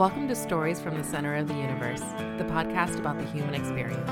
Welcome 0.00 0.28
to 0.28 0.34
Stories 0.34 0.80
from 0.80 0.96
the 0.96 1.04
Center 1.04 1.36
of 1.36 1.46
the 1.46 1.52
Universe, 1.52 2.00
the 2.38 2.46
podcast 2.48 2.98
about 2.98 3.18
the 3.18 3.24
human 3.26 3.52
experience. 3.52 4.08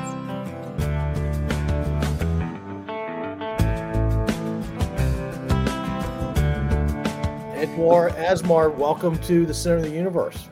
Edouard 7.57 8.13
Asmar, 8.17 8.77
welcome 8.77 9.17
to 9.21 9.47
the 9.47 9.55
Center 9.55 9.77
of 9.79 9.85
the 9.85 9.91
Universe. 9.91 10.47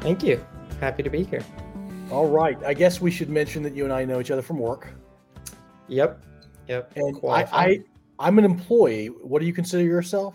Thank 0.00 0.22
you. 0.22 0.44
Happy 0.82 1.02
to 1.02 1.08
be 1.08 1.22
here. 1.22 1.42
All 2.10 2.28
right. 2.28 2.62
I 2.62 2.74
guess 2.74 3.00
we 3.00 3.10
should 3.10 3.30
mention 3.30 3.62
that 3.62 3.74
you 3.74 3.84
and 3.84 3.92
I 3.94 4.04
know 4.04 4.20
each 4.20 4.30
other 4.30 4.42
from 4.42 4.58
work. 4.58 4.92
Yep. 5.86 6.22
Yep. 6.66 6.92
And 6.94 7.18
I, 7.26 7.44
I, 7.50 7.84
I'm 8.18 8.38
an 8.38 8.44
employee. 8.44 9.06
What 9.06 9.40
do 9.40 9.46
you 9.46 9.54
consider 9.54 9.82
yourself? 9.82 10.34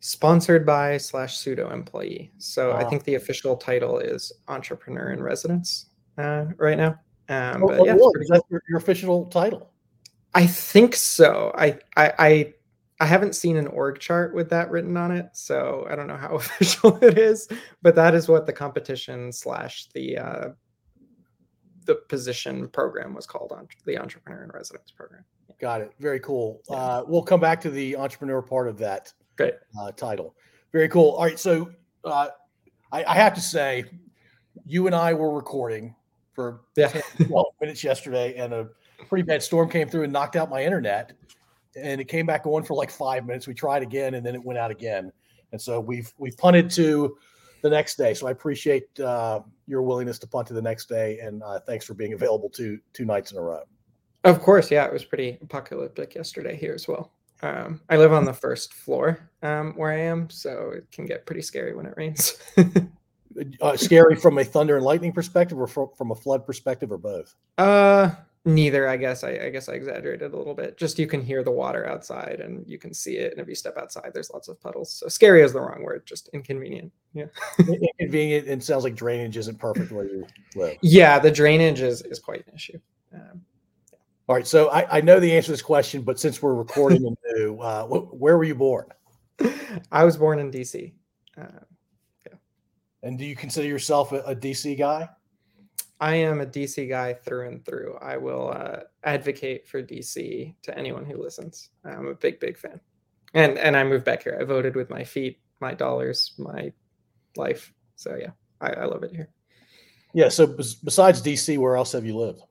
Sponsored 0.00 0.64
by 0.66 0.98
slash 0.98 1.38
pseudo 1.38 1.70
employee. 1.70 2.32
So 2.38 2.72
I 2.72 2.84
think 2.84 3.04
the 3.04 3.14
official 3.14 3.56
title 3.56 3.98
is 3.98 4.32
entrepreneur 4.46 5.12
in 5.12 5.22
residence 5.22 5.86
uh, 6.18 6.46
right 6.58 6.76
now. 6.76 6.98
Um, 7.28 7.64
Oh, 7.64 7.68
but 7.68 7.80
oh, 7.80 7.84
yeah, 7.86 7.92
it's 7.94 8.00
really? 8.00 8.12
pretty 8.12 8.24
Is 8.24 8.28
that 8.30 8.42
your, 8.50 8.62
your 8.68 8.78
official 8.78 9.26
title? 9.26 9.72
I 10.34 10.46
think 10.46 10.94
so. 10.94 11.52
I, 11.56 11.78
I 11.96 12.12
I 12.18 12.54
I 13.00 13.06
haven't 13.06 13.34
seen 13.34 13.56
an 13.56 13.66
org 13.66 13.98
chart 13.98 14.34
with 14.34 14.48
that 14.50 14.70
written 14.70 14.96
on 14.96 15.10
it, 15.10 15.30
so 15.32 15.86
I 15.90 15.96
don't 15.96 16.06
know 16.06 16.16
how 16.16 16.34
official 16.36 16.98
it 17.02 17.18
is. 17.18 17.48
But 17.82 17.94
that 17.96 18.14
is 18.14 18.28
what 18.28 18.46
the 18.46 18.52
competition 18.52 19.32
slash 19.32 19.86
the 19.94 20.18
uh, 20.18 20.48
the 21.86 21.96
position 22.08 22.68
program 22.68 23.14
was 23.14 23.26
called 23.26 23.52
on 23.52 23.66
the 23.86 23.98
entrepreneur 23.98 24.44
in 24.44 24.50
residence 24.50 24.90
program. 24.90 25.24
Got 25.60 25.80
it. 25.80 25.92
Very 25.98 26.20
cool. 26.20 26.60
Yeah. 26.68 26.76
Uh, 26.76 27.04
we'll 27.06 27.22
come 27.22 27.40
back 27.40 27.60
to 27.62 27.70
the 27.70 27.96
entrepreneur 27.96 28.42
part 28.42 28.68
of 28.68 28.76
that 28.78 29.12
Great. 29.36 29.54
uh, 29.80 29.92
title. 29.92 30.34
Very 30.72 30.88
cool. 30.88 31.10
All 31.12 31.24
right. 31.24 31.38
So 31.38 31.70
uh, 32.04 32.28
I, 32.92 33.04
I 33.04 33.14
have 33.14 33.34
to 33.34 33.40
say, 33.40 33.84
you 34.64 34.86
and 34.86 34.94
I 34.94 35.12
were 35.14 35.32
recording 35.34 35.94
for 36.32 36.60
Yeah. 36.76 36.88
10, 36.88 37.28
12 37.28 37.46
minutes 37.60 37.84
yesterday, 37.84 38.34
and 38.36 38.52
a 38.52 38.68
pretty 39.08 39.22
bad 39.22 39.42
storm 39.42 39.68
came 39.70 39.88
through 39.88 40.04
and 40.04 40.12
knocked 40.12 40.36
out 40.36 40.50
my 40.50 40.62
internet. 40.64 41.12
And 41.76 42.00
it 42.00 42.08
came 42.08 42.24
back 42.26 42.46
on 42.46 42.62
for 42.62 42.74
like 42.74 42.90
five 42.90 43.26
minutes. 43.26 43.46
We 43.46 43.54
tried 43.54 43.82
again, 43.82 44.14
and 44.14 44.24
then 44.24 44.34
it 44.34 44.42
went 44.44 44.58
out 44.58 44.70
again. 44.70 45.12
And 45.52 45.60
so 45.60 45.78
we've 45.78 46.12
we've 46.18 46.36
punted 46.36 46.70
to 46.70 47.16
the 47.62 47.70
next 47.70 47.96
day. 47.96 48.14
So 48.14 48.26
I 48.26 48.30
appreciate 48.30 48.98
uh, 49.00 49.40
your 49.66 49.82
willingness 49.82 50.18
to 50.20 50.26
punt 50.26 50.48
to 50.48 50.54
the 50.54 50.62
next 50.62 50.88
day, 50.88 51.18
and 51.20 51.42
uh, 51.42 51.60
thanks 51.60 51.84
for 51.84 51.94
being 51.94 52.14
available 52.14 52.48
two 52.48 52.78
two 52.94 53.04
nights 53.04 53.32
in 53.32 53.38
a 53.38 53.42
row. 53.42 53.62
Of 54.24 54.40
course, 54.40 54.70
yeah, 54.70 54.86
it 54.86 54.92
was 54.92 55.04
pretty 55.04 55.38
apocalyptic 55.42 56.14
yesterday 56.14 56.56
here 56.56 56.72
as 56.74 56.88
well. 56.88 57.12
Um, 57.42 57.80
I 57.90 57.96
live 57.96 58.12
on 58.12 58.24
the 58.24 58.32
first 58.32 58.72
floor 58.74 59.30
um, 59.42 59.74
where 59.76 59.92
I 59.92 59.98
am, 60.00 60.30
so 60.30 60.72
it 60.74 60.90
can 60.90 61.06
get 61.06 61.26
pretty 61.26 61.42
scary 61.42 61.74
when 61.74 61.86
it 61.86 61.94
rains. 61.96 62.38
Uh, 63.60 63.76
scary 63.76 64.16
from 64.16 64.38
a 64.38 64.44
thunder 64.44 64.76
and 64.76 64.84
lightning 64.86 65.12
perspective, 65.12 65.58
or 65.60 65.66
from, 65.66 65.88
from 65.94 66.10
a 66.10 66.14
flood 66.14 66.46
perspective, 66.46 66.90
or 66.90 66.96
both. 66.96 67.34
uh, 67.58 68.10
neither, 68.46 68.88
I 68.88 68.96
guess. 68.96 69.22
I, 69.24 69.32
I 69.32 69.50
guess 69.50 69.68
I 69.68 69.74
exaggerated 69.74 70.32
a 70.32 70.36
little 70.38 70.54
bit. 70.54 70.78
Just 70.78 70.98
you 70.98 71.06
can 71.06 71.20
hear 71.20 71.42
the 71.42 71.50
water 71.50 71.86
outside, 71.86 72.40
and 72.40 72.66
you 72.66 72.78
can 72.78 72.94
see 72.94 73.18
it. 73.18 73.32
And 73.32 73.40
if 73.42 73.46
you 73.46 73.54
step 73.54 73.76
outside, 73.76 74.12
there's 74.14 74.30
lots 74.30 74.48
of 74.48 74.58
puddles. 74.58 74.90
So 74.90 75.08
scary 75.08 75.42
is 75.42 75.52
the 75.52 75.60
wrong 75.60 75.82
word. 75.82 76.06
Just 76.06 76.30
inconvenient. 76.32 76.90
Yeah. 77.12 77.26
Inconvenient 77.58 78.48
and 78.48 78.64
sounds 78.64 78.84
like 78.84 78.94
drainage 78.94 79.36
isn't 79.36 79.58
perfect 79.58 79.92
where 79.92 80.06
you 80.06 80.26
live. 80.54 80.78
Yeah, 80.82 81.18
the 81.18 81.30
drainage 81.30 81.82
is 81.82 82.00
is 82.02 82.18
quite 82.18 82.46
an 82.46 82.54
issue. 82.54 82.78
Um, 83.12 83.42
All 84.28 84.34
right, 84.34 84.46
so 84.46 84.68
I, 84.70 84.98
I 84.98 85.00
know 85.02 85.20
the 85.20 85.32
answer 85.36 85.46
to 85.46 85.52
this 85.52 85.62
question, 85.62 86.02
but 86.02 86.18
since 86.18 86.42
we're 86.42 86.54
recording 86.54 87.16
anew, 87.36 87.58
uh, 87.60 87.84
wh- 87.86 88.12
where 88.20 88.36
were 88.36 88.44
you 88.44 88.56
born? 88.56 88.86
I 89.92 90.04
was 90.04 90.16
born 90.16 90.38
in 90.40 90.50
DC. 90.50 90.92
Uh, 91.38 91.60
And 93.02 93.18
do 93.18 93.24
you 93.24 93.36
consider 93.36 93.68
yourself 93.68 94.10
a, 94.12 94.20
a 94.22 94.34
DC 94.34 94.76
guy? 94.76 95.08
I 96.00 96.16
am 96.16 96.40
a 96.40 96.46
DC 96.46 96.88
guy 96.88 97.14
through 97.14 97.48
and 97.48 97.64
through. 97.64 97.96
I 98.02 98.16
will 98.16 98.50
uh, 98.50 98.80
advocate 99.04 99.68
for 99.68 99.80
DC 99.82 100.54
to 100.62 100.76
anyone 100.76 101.04
who 101.04 101.22
listens. 101.22 101.70
I'm 101.84 102.08
a 102.08 102.14
big, 102.14 102.40
big 102.40 102.58
fan. 102.58 102.80
And 103.34 103.58
and 103.58 103.76
I 103.76 103.84
moved 103.84 104.04
back 104.04 104.22
here. 104.24 104.36
I 104.40 104.44
voted 104.44 104.74
with 104.74 104.90
my 104.90 105.04
feet, 105.04 105.38
my 105.60 105.72
dollars, 105.74 106.34
my 106.38 106.72
life. 107.36 107.72
So 107.96 108.16
yeah, 108.16 108.30
I, 108.60 108.70
I 108.70 108.84
love 108.86 109.04
it 109.04 109.14
here. 109.14 109.28
Yeah. 110.12 110.28
So 110.28 110.46
bes- 110.46 110.74
besides 110.74 111.22
DC, 111.22 111.58
where 111.58 111.76
else 111.76 111.92
have 111.92 112.04
you 112.06 112.16
lived? 112.16 112.42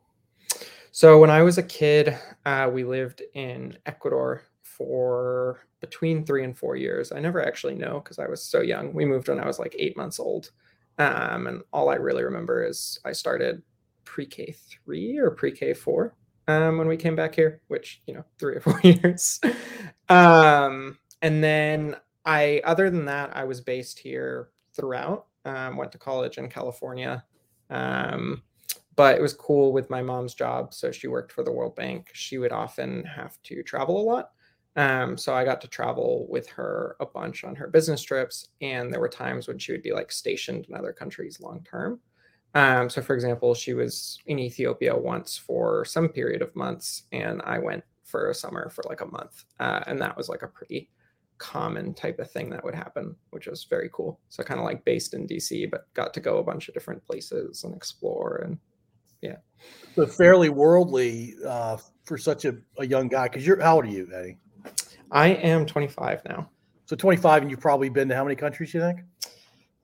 So 0.95 1.19
when 1.19 1.29
I 1.29 1.41
was 1.41 1.57
a 1.57 1.63
kid, 1.63 2.17
uh, 2.45 2.69
we 2.71 2.85
lived 2.85 3.21
in 3.33 3.77
Ecuador 3.85 4.43
for 4.63 5.67
between 5.81 6.25
three 6.25 6.45
and 6.45 6.57
four 6.57 6.77
years. 6.77 7.11
I 7.11 7.19
never 7.19 7.45
actually 7.45 7.75
know 7.75 7.99
because 7.99 8.17
I 8.17 8.27
was 8.27 8.41
so 8.41 8.61
young. 8.61 8.93
We 8.93 9.03
moved 9.03 9.27
when 9.27 9.41
I 9.41 9.45
was 9.45 9.59
like 9.59 9.75
eight 9.77 9.97
months 9.97 10.21
old. 10.21 10.51
Um, 10.97 11.47
and 11.47 11.63
all 11.73 11.89
I 11.89 11.95
really 11.95 12.23
remember 12.23 12.65
is 12.65 12.97
I 13.03 13.11
started 13.11 13.61
pre-K 14.05 14.55
three 14.85 15.17
or 15.17 15.31
pre-K 15.31 15.73
four 15.73 16.15
um, 16.47 16.77
when 16.77 16.87
we 16.87 16.95
came 16.95 17.17
back 17.17 17.35
here, 17.35 17.59
which 17.67 18.01
you 18.07 18.13
know 18.13 18.23
three 18.39 18.55
or 18.55 18.59
four 18.61 18.79
years. 18.81 19.41
um, 20.07 20.97
and 21.21 21.43
then 21.43 21.97
I, 22.23 22.61
other 22.63 22.89
than 22.89 23.03
that, 23.03 23.35
I 23.35 23.43
was 23.43 23.59
based 23.59 23.99
here 23.99 24.47
throughout. 24.71 25.25
Um, 25.43 25.75
went 25.75 25.91
to 25.91 25.97
college 25.97 26.37
in 26.37 26.47
California. 26.47 27.25
But 28.95 29.17
it 29.17 29.21
was 29.21 29.33
cool 29.33 29.73
with 29.73 29.89
my 29.89 30.01
mom's 30.01 30.33
job. 30.33 30.73
So 30.73 30.91
she 30.91 31.07
worked 31.07 31.31
for 31.31 31.43
the 31.43 31.51
World 31.51 31.75
Bank. 31.75 32.09
She 32.13 32.37
would 32.37 32.51
often 32.53 33.03
have 33.03 33.41
to 33.43 33.61
travel 33.63 33.99
a 33.99 34.03
lot. 34.03 34.31
Um, 34.77 35.17
so 35.17 35.33
I 35.33 35.45
got 35.45 35.61
to 35.61 35.67
travel 35.67 36.27
with 36.29 36.47
her 36.49 36.95
a 36.99 37.05
bunch 37.05 37.43
on 37.43 37.55
her 37.55 37.67
business 37.67 38.01
trips. 38.01 38.49
And 38.61 38.91
there 38.91 38.99
were 38.99 39.09
times 39.09 39.47
when 39.47 39.57
she 39.57 39.71
would 39.71 39.83
be 39.83 39.93
like 39.93 40.11
stationed 40.11 40.65
in 40.69 40.75
other 40.75 40.93
countries 40.93 41.39
long 41.39 41.65
term. 41.69 41.99
Um, 42.55 42.89
so, 42.89 43.01
for 43.01 43.13
example, 43.13 43.53
she 43.53 43.73
was 43.73 44.19
in 44.27 44.39
Ethiopia 44.39 44.95
once 44.95 45.37
for 45.37 45.83
some 45.83 46.07
period 46.07 46.41
of 46.41 46.55
months, 46.55 47.03
and 47.11 47.41
I 47.43 47.59
went 47.59 47.83
for 48.05 48.29
a 48.29 48.33
summer 48.33 48.69
for 48.69 48.83
like 48.87 49.01
a 49.01 49.05
month. 49.05 49.43
Uh, 49.59 49.81
and 49.87 50.01
that 50.01 50.15
was 50.15 50.29
like 50.29 50.41
a 50.41 50.47
pretty 50.47 50.89
common 51.37 51.93
type 51.93 52.17
of 52.17 52.31
thing 52.31 52.49
that 52.49 52.63
would 52.63 52.73
happen, 52.73 53.13
which 53.31 53.47
was 53.47 53.65
very 53.65 53.89
cool. 53.91 54.21
So, 54.29 54.41
kind 54.41 54.59
of 54.59 54.65
like 54.65 54.85
based 54.85 55.13
in 55.13 55.27
DC, 55.27 55.69
but 55.69 55.93
got 55.93 56.13
to 56.13 56.21
go 56.21 56.37
a 56.37 56.43
bunch 56.43 56.69
of 56.69 56.73
different 56.73 57.03
places 57.03 57.65
and 57.65 57.75
explore 57.75 58.41
and 58.45 58.57
So 59.95 60.05
fairly 60.05 60.49
worldly 60.49 61.35
uh, 61.45 61.77
for 62.03 62.17
such 62.17 62.45
a, 62.45 62.57
a 62.77 62.85
young 62.85 63.07
guy. 63.07 63.27
Because 63.27 63.45
you're 63.45 63.61
how 63.61 63.75
old 63.75 63.85
are 63.85 63.89
you, 63.89 64.09
Eddie? 64.13 64.37
I 65.11 65.27
am 65.29 65.65
25 65.65 66.21
now. 66.27 66.49
So 66.85 66.95
25, 66.95 67.43
and 67.43 67.51
you've 67.51 67.59
probably 67.59 67.89
been 67.89 68.09
to 68.09 68.15
how 68.15 68.23
many 68.23 68.35
countries? 68.35 68.73
You 68.73 68.81
think? 68.81 69.01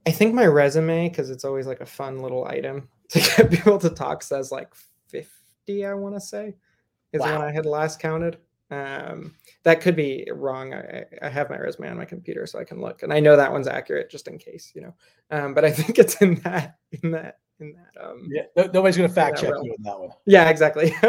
I 0.05 0.11
think 0.11 0.33
my 0.33 0.45
resume, 0.45 1.09
because 1.09 1.29
it's 1.29 1.45
always 1.45 1.67
like 1.67 1.81
a 1.81 1.85
fun 1.85 2.19
little 2.19 2.45
item 2.45 2.89
to 3.09 3.19
get 3.19 3.51
people 3.51 3.77
to 3.79 3.89
talk, 3.89 4.23
says 4.23 4.51
like 4.51 4.73
50, 5.07 5.85
I 5.85 5.93
want 5.93 6.15
to 6.15 6.21
say, 6.21 6.55
is 7.13 7.21
when 7.21 7.41
I 7.41 7.51
had 7.51 7.65
last 7.65 7.99
counted. 7.99 8.37
Um, 8.71 9.35
that 9.63 9.81
could 9.81 9.95
be 9.95 10.27
wrong. 10.33 10.73
I, 10.73 11.03
I 11.21 11.29
have 11.29 11.49
my 11.49 11.57
resume 11.59 11.89
on 11.89 11.97
my 11.97 12.05
computer 12.05 12.47
so 12.47 12.57
I 12.57 12.63
can 12.63 12.81
look, 12.81 13.03
and 13.03 13.11
I 13.13 13.19
know 13.19 13.35
that 13.35 13.51
one's 13.51 13.67
accurate 13.67 14.09
just 14.09 14.27
in 14.27 14.37
case, 14.37 14.71
you 14.73 14.81
know. 14.81 14.93
Um, 15.29 15.53
but 15.53 15.65
I 15.65 15.71
think 15.77 15.99
it's 15.99 16.21
in 16.21 16.35
that, 16.45 16.77
in 17.03 17.11
that, 17.11 17.39
in 17.59 17.73
that. 17.73 18.01
Um, 18.03 18.27
Yeah. 18.29 18.43
No, 18.55 18.63
nobody's 18.73 18.97
going 18.97 19.09
to 19.09 19.13
fact 19.13 19.39
check 19.41 19.51
realm. 19.51 19.65
you 19.65 19.73
on 19.73 19.83
that 19.83 19.99
one. 19.99 20.09
yeah, 20.25 20.49
exactly. 20.49 20.93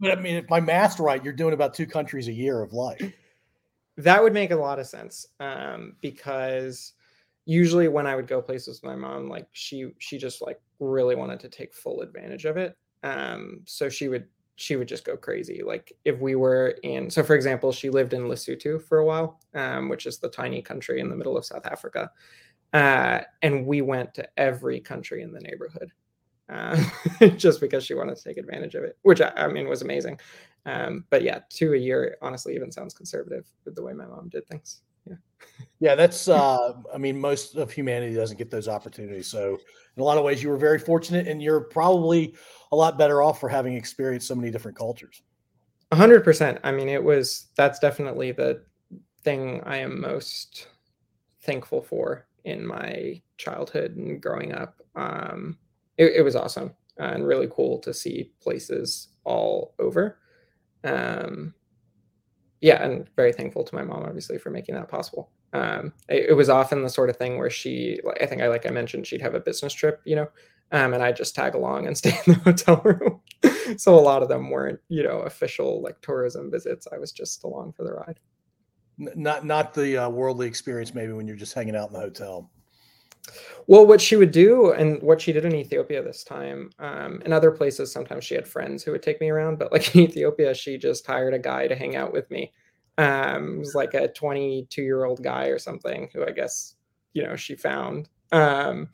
But 0.00 0.12
I 0.16 0.20
mean, 0.20 0.36
if 0.36 0.48
my 0.48 0.60
math's 0.60 1.00
right, 1.00 1.22
you're 1.24 1.32
doing 1.32 1.52
about 1.54 1.74
two 1.74 1.84
countries 1.86 2.28
a 2.28 2.32
year 2.32 2.62
of 2.62 2.72
life. 2.72 3.02
that 3.96 4.22
would 4.22 4.32
make 4.32 4.52
a 4.52 4.56
lot 4.56 4.78
of 4.78 4.86
sense 4.86 5.26
um, 5.40 5.96
because 6.00 6.92
usually 7.46 7.88
when 7.88 8.06
i 8.06 8.14
would 8.14 8.26
go 8.28 8.40
places 8.42 8.80
with 8.80 8.90
my 8.90 8.94
mom 8.94 9.28
like 9.28 9.48
she 9.52 9.90
she 9.98 10.18
just 10.18 10.42
like 10.42 10.60
really 10.80 11.16
wanted 11.16 11.40
to 11.40 11.48
take 11.48 11.74
full 11.74 12.02
advantage 12.02 12.44
of 12.44 12.56
it 12.58 12.76
um, 13.02 13.60
so 13.64 13.88
she 13.88 14.06
would 14.08 14.26
she 14.60 14.76
would 14.76 14.88
just 14.88 15.04
go 15.04 15.16
crazy 15.16 15.62
like 15.64 15.92
if 16.04 16.18
we 16.20 16.34
were 16.34 16.74
in 16.82 17.08
so 17.08 17.22
for 17.22 17.34
example 17.34 17.70
she 17.72 17.90
lived 17.90 18.12
in 18.12 18.22
lesotho 18.22 18.82
for 18.82 18.98
a 18.98 19.04
while 19.04 19.40
um, 19.54 19.88
which 19.88 20.04
is 20.06 20.18
the 20.18 20.28
tiny 20.28 20.60
country 20.60 21.00
in 21.00 21.08
the 21.08 21.16
middle 21.16 21.36
of 21.36 21.44
south 21.44 21.66
africa 21.66 22.10
uh, 22.72 23.20
and 23.42 23.66
we 23.66 23.80
went 23.80 24.12
to 24.14 24.28
every 24.36 24.80
country 24.80 25.22
in 25.22 25.32
the 25.32 25.40
neighborhood 25.40 25.90
uh, 26.50 26.82
just 27.36 27.60
because 27.60 27.84
she 27.84 27.94
wanted 27.94 28.16
to 28.16 28.24
take 28.24 28.36
advantage 28.36 28.74
of 28.74 28.84
it 28.84 28.98
which 29.02 29.20
i, 29.20 29.32
I 29.36 29.48
mean 29.48 29.68
was 29.68 29.82
amazing 29.82 30.18
um, 30.68 31.04
but 31.08 31.22
yeah, 31.22 31.40
two 31.48 31.72
a 31.72 31.78
year 31.78 32.18
honestly 32.20 32.54
even 32.54 32.70
sounds 32.70 32.92
conservative 32.92 33.46
with 33.64 33.74
the 33.74 33.82
way 33.82 33.94
my 33.94 34.06
mom 34.06 34.28
did 34.28 34.46
things. 34.46 34.82
Yeah. 35.08 35.16
Yeah, 35.80 35.94
that's. 35.94 36.26
Uh, 36.28 36.72
I 36.92 36.98
mean, 36.98 37.20
most 37.20 37.56
of 37.56 37.70
humanity 37.70 38.14
doesn't 38.14 38.36
get 38.36 38.50
those 38.50 38.66
opportunities. 38.66 39.28
So, 39.28 39.58
in 39.96 40.00
a 40.00 40.04
lot 40.04 40.18
of 40.18 40.24
ways, 40.24 40.42
you 40.42 40.48
were 40.48 40.56
very 40.56 40.78
fortunate, 40.78 41.28
and 41.28 41.40
you're 41.40 41.60
probably 41.60 42.34
a 42.72 42.76
lot 42.76 42.98
better 42.98 43.22
off 43.22 43.38
for 43.38 43.48
having 43.48 43.74
experienced 43.74 44.26
so 44.26 44.34
many 44.34 44.50
different 44.50 44.76
cultures. 44.76 45.22
Hundred 45.92 46.24
percent. 46.24 46.58
I 46.64 46.72
mean, 46.72 46.88
it 46.88 47.02
was 47.02 47.46
that's 47.56 47.78
definitely 47.78 48.32
the 48.32 48.64
thing 49.22 49.62
I 49.64 49.78
am 49.78 50.00
most 50.00 50.66
thankful 51.42 51.80
for 51.82 52.26
in 52.44 52.66
my 52.66 53.22
childhood 53.36 53.96
and 53.96 54.20
growing 54.20 54.52
up. 54.52 54.82
Um, 54.96 55.58
it, 55.96 56.16
it 56.16 56.22
was 56.22 56.36
awesome 56.36 56.74
and 56.98 57.26
really 57.26 57.48
cool 57.50 57.78
to 57.78 57.94
see 57.94 58.32
places 58.40 59.08
all 59.24 59.74
over. 59.78 60.18
Um, 60.84 61.54
yeah, 62.60 62.82
and 62.82 63.08
very 63.16 63.32
thankful 63.32 63.64
to 63.64 63.74
my 63.74 63.84
mom, 63.84 64.04
obviously, 64.04 64.38
for 64.38 64.50
making 64.50 64.74
that 64.74 64.88
possible. 64.88 65.30
Um, 65.52 65.92
it, 66.08 66.30
it, 66.30 66.32
was 66.34 66.48
often 66.48 66.82
the 66.82 66.90
sort 66.90 67.08
of 67.08 67.16
thing 67.16 67.38
where 67.38 67.50
she, 67.50 68.00
I 68.20 68.26
think 68.26 68.42
I 68.42 68.48
like 68.48 68.66
I 68.66 68.70
mentioned, 68.70 69.06
she'd 69.06 69.22
have 69.22 69.34
a 69.34 69.40
business 69.40 69.72
trip, 69.72 70.00
you 70.04 70.16
know, 70.16 70.28
um, 70.72 70.92
and 70.92 71.02
I 71.02 71.12
just 71.12 71.34
tag 71.34 71.54
along 71.54 71.86
and 71.86 71.96
stay 71.98 72.18
in 72.26 72.34
the 72.34 72.40
hotel 72.40 72.80
room. 72.84 73.20
so 73.78 73.94
a 73.94 74.00
lot 74.00 74.22
of 74.22 74.28
them 74.28 74.50
weren't, 74.50 74.80
you 74.88 75.02
know, 75.02 75.20
official 75.20 75.82
like 75.82 76.00
tourism 76.00 76.50
visits. 76.50 76.86
I 76.92 76.98
was 76.98 77.12
just 77.12 77.44
along 77.44 77.72
for 77.72 77.84
the 77.84 77.92
ride. 77.92 78.18
Not 78.98 79.46
not 79.46 79.74
the 79.74 79.96
uh, 79.96 80.08
worldly 80.08 80.48
experience, 80.48 80.92
maybe 80.92 81.12
when 81.12 81.28
you're 81.28 81.36
just 81.36 81.54
hanging 81.54 81.76
out 81.76 81.88
in 81.88 81.94
the 81.94 82.00
hotel. 82.00 82.50
Well, 83.66 83.86
what 83.86 84.00
she 84.00 84.16
would 84.16 84.30
do, 84.30 84.72
and 84.72 85.02
what 85.02 85.20
she 85.20 85.32
did 85.32 85.44
in 85.44 85.54
Ethiopia 85.54 86.02
this 86.02 86.24
time, 86.24 86.70
um, 86.78 87.20
in 87.24 87.32
other 87.32 87.50
places, 87.50 87.92
sometimes 87.92 88.24
she 88.24 88.34
had 88.34 88.48
friends 88.48 88.82
who 88.82 88.92
would 88.92 89.02
take 89.02 89.20
me 89.20 89.30
around, 89.30 89.58
but 89.58 89.72
like 89.72 89.94
in 89.94 90.02
Ethiopia, 90.02 90.54
she 90.54 90.78
just 90.78 91.06
hired 91.06 91.34
a 91.34 91.38
guy 91.38 91.68
to 91.68 91.76
hang 91.76 91.96
out 91.96 92.12
with 92.12 92.30
me. 92.30 92.52
Um, 92.96 93.56
it 93.56 93.58
was 93.60 93.74
like 93.74 93.94
a 93.94 94.08
22 94.08 94.82
year 94.82 95.04
old 95.04 95.22
guy 95.22 95.46
or 95.46 95.58
something 95.58 96.10
who 96.12 96.26
I 96.26 96.32
guess 96.32 96.74
you 97.12 97.22
know 97.22 97.36
she 97.36 97.54
found. 97.54 98.08
Um, 98.32 98.88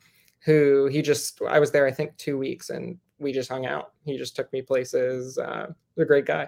who 0.45 0.87
he 0.87 1.01
just 1.01 1.41
I 1.41 1.59
was 1.59 1.71
there 1.71 1.87
I 1.87 1.91
think 1.91 2.15
two 2.17 2.37
weeks 2.37 2.69
and 2.69 2.97
we 3.17 3.31
just 3.31 3.49
hung 3.49 3.65
out. 3.65 3.93
He 4.03 4.17
just 4.17 4.35
took 4.35 4.51
me 4.53 4.61
places. 4.61 5.37
Uh, 5.37 5.67
he's 5.95 6.03
a 6.03 6.05
great 6.05 6.25
guy. 6.25 6.47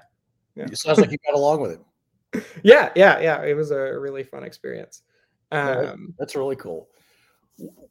Yeah. 0.56 0.66
It 0.66 0.78
sounds 0.78 1.00
like 1.00 1.12
you 1.12 1.18
got 1.26 1.36
along 1.36 1.62
with 1.62 1.72
him. 1.72 2.44
yeah, 2.64 2.92
yeah, 2.96 3.20
yeah. 3.20 3.42
It 3.44 3.56
was 3.56 3.72
a 3.72 3.98
really 3.98 4.24
fun 4.24 4.44
experience. 4.44 5.04
Um, 5.52 6.14
that's 6.20 6.36
really 6.36 6.56
cool. 6.56 6.90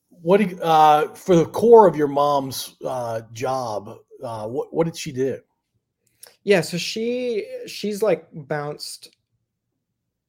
What 0.09 0.41
uh, 0.63 1.09
for 1.15 1.37
the 1.37 1.47
core 1.47 1.87
of 1.87 1.97
your 1.97 2.09
mom's 2.09 2.77
uh, 2.85 3.23
job? 3.33 3.97
Uh, 4.23 4.47
what 4.47 4.73
what 4.73 4.85
did 4.85 4.97
she 4.97 5.13
do? 5.13 5.41
Yeah, 6.45 6.61
so 6.61 6.79
she 6.79 7.47
she's 7.67 8.03
like 8.03 8.29
bounced 8.33 9.11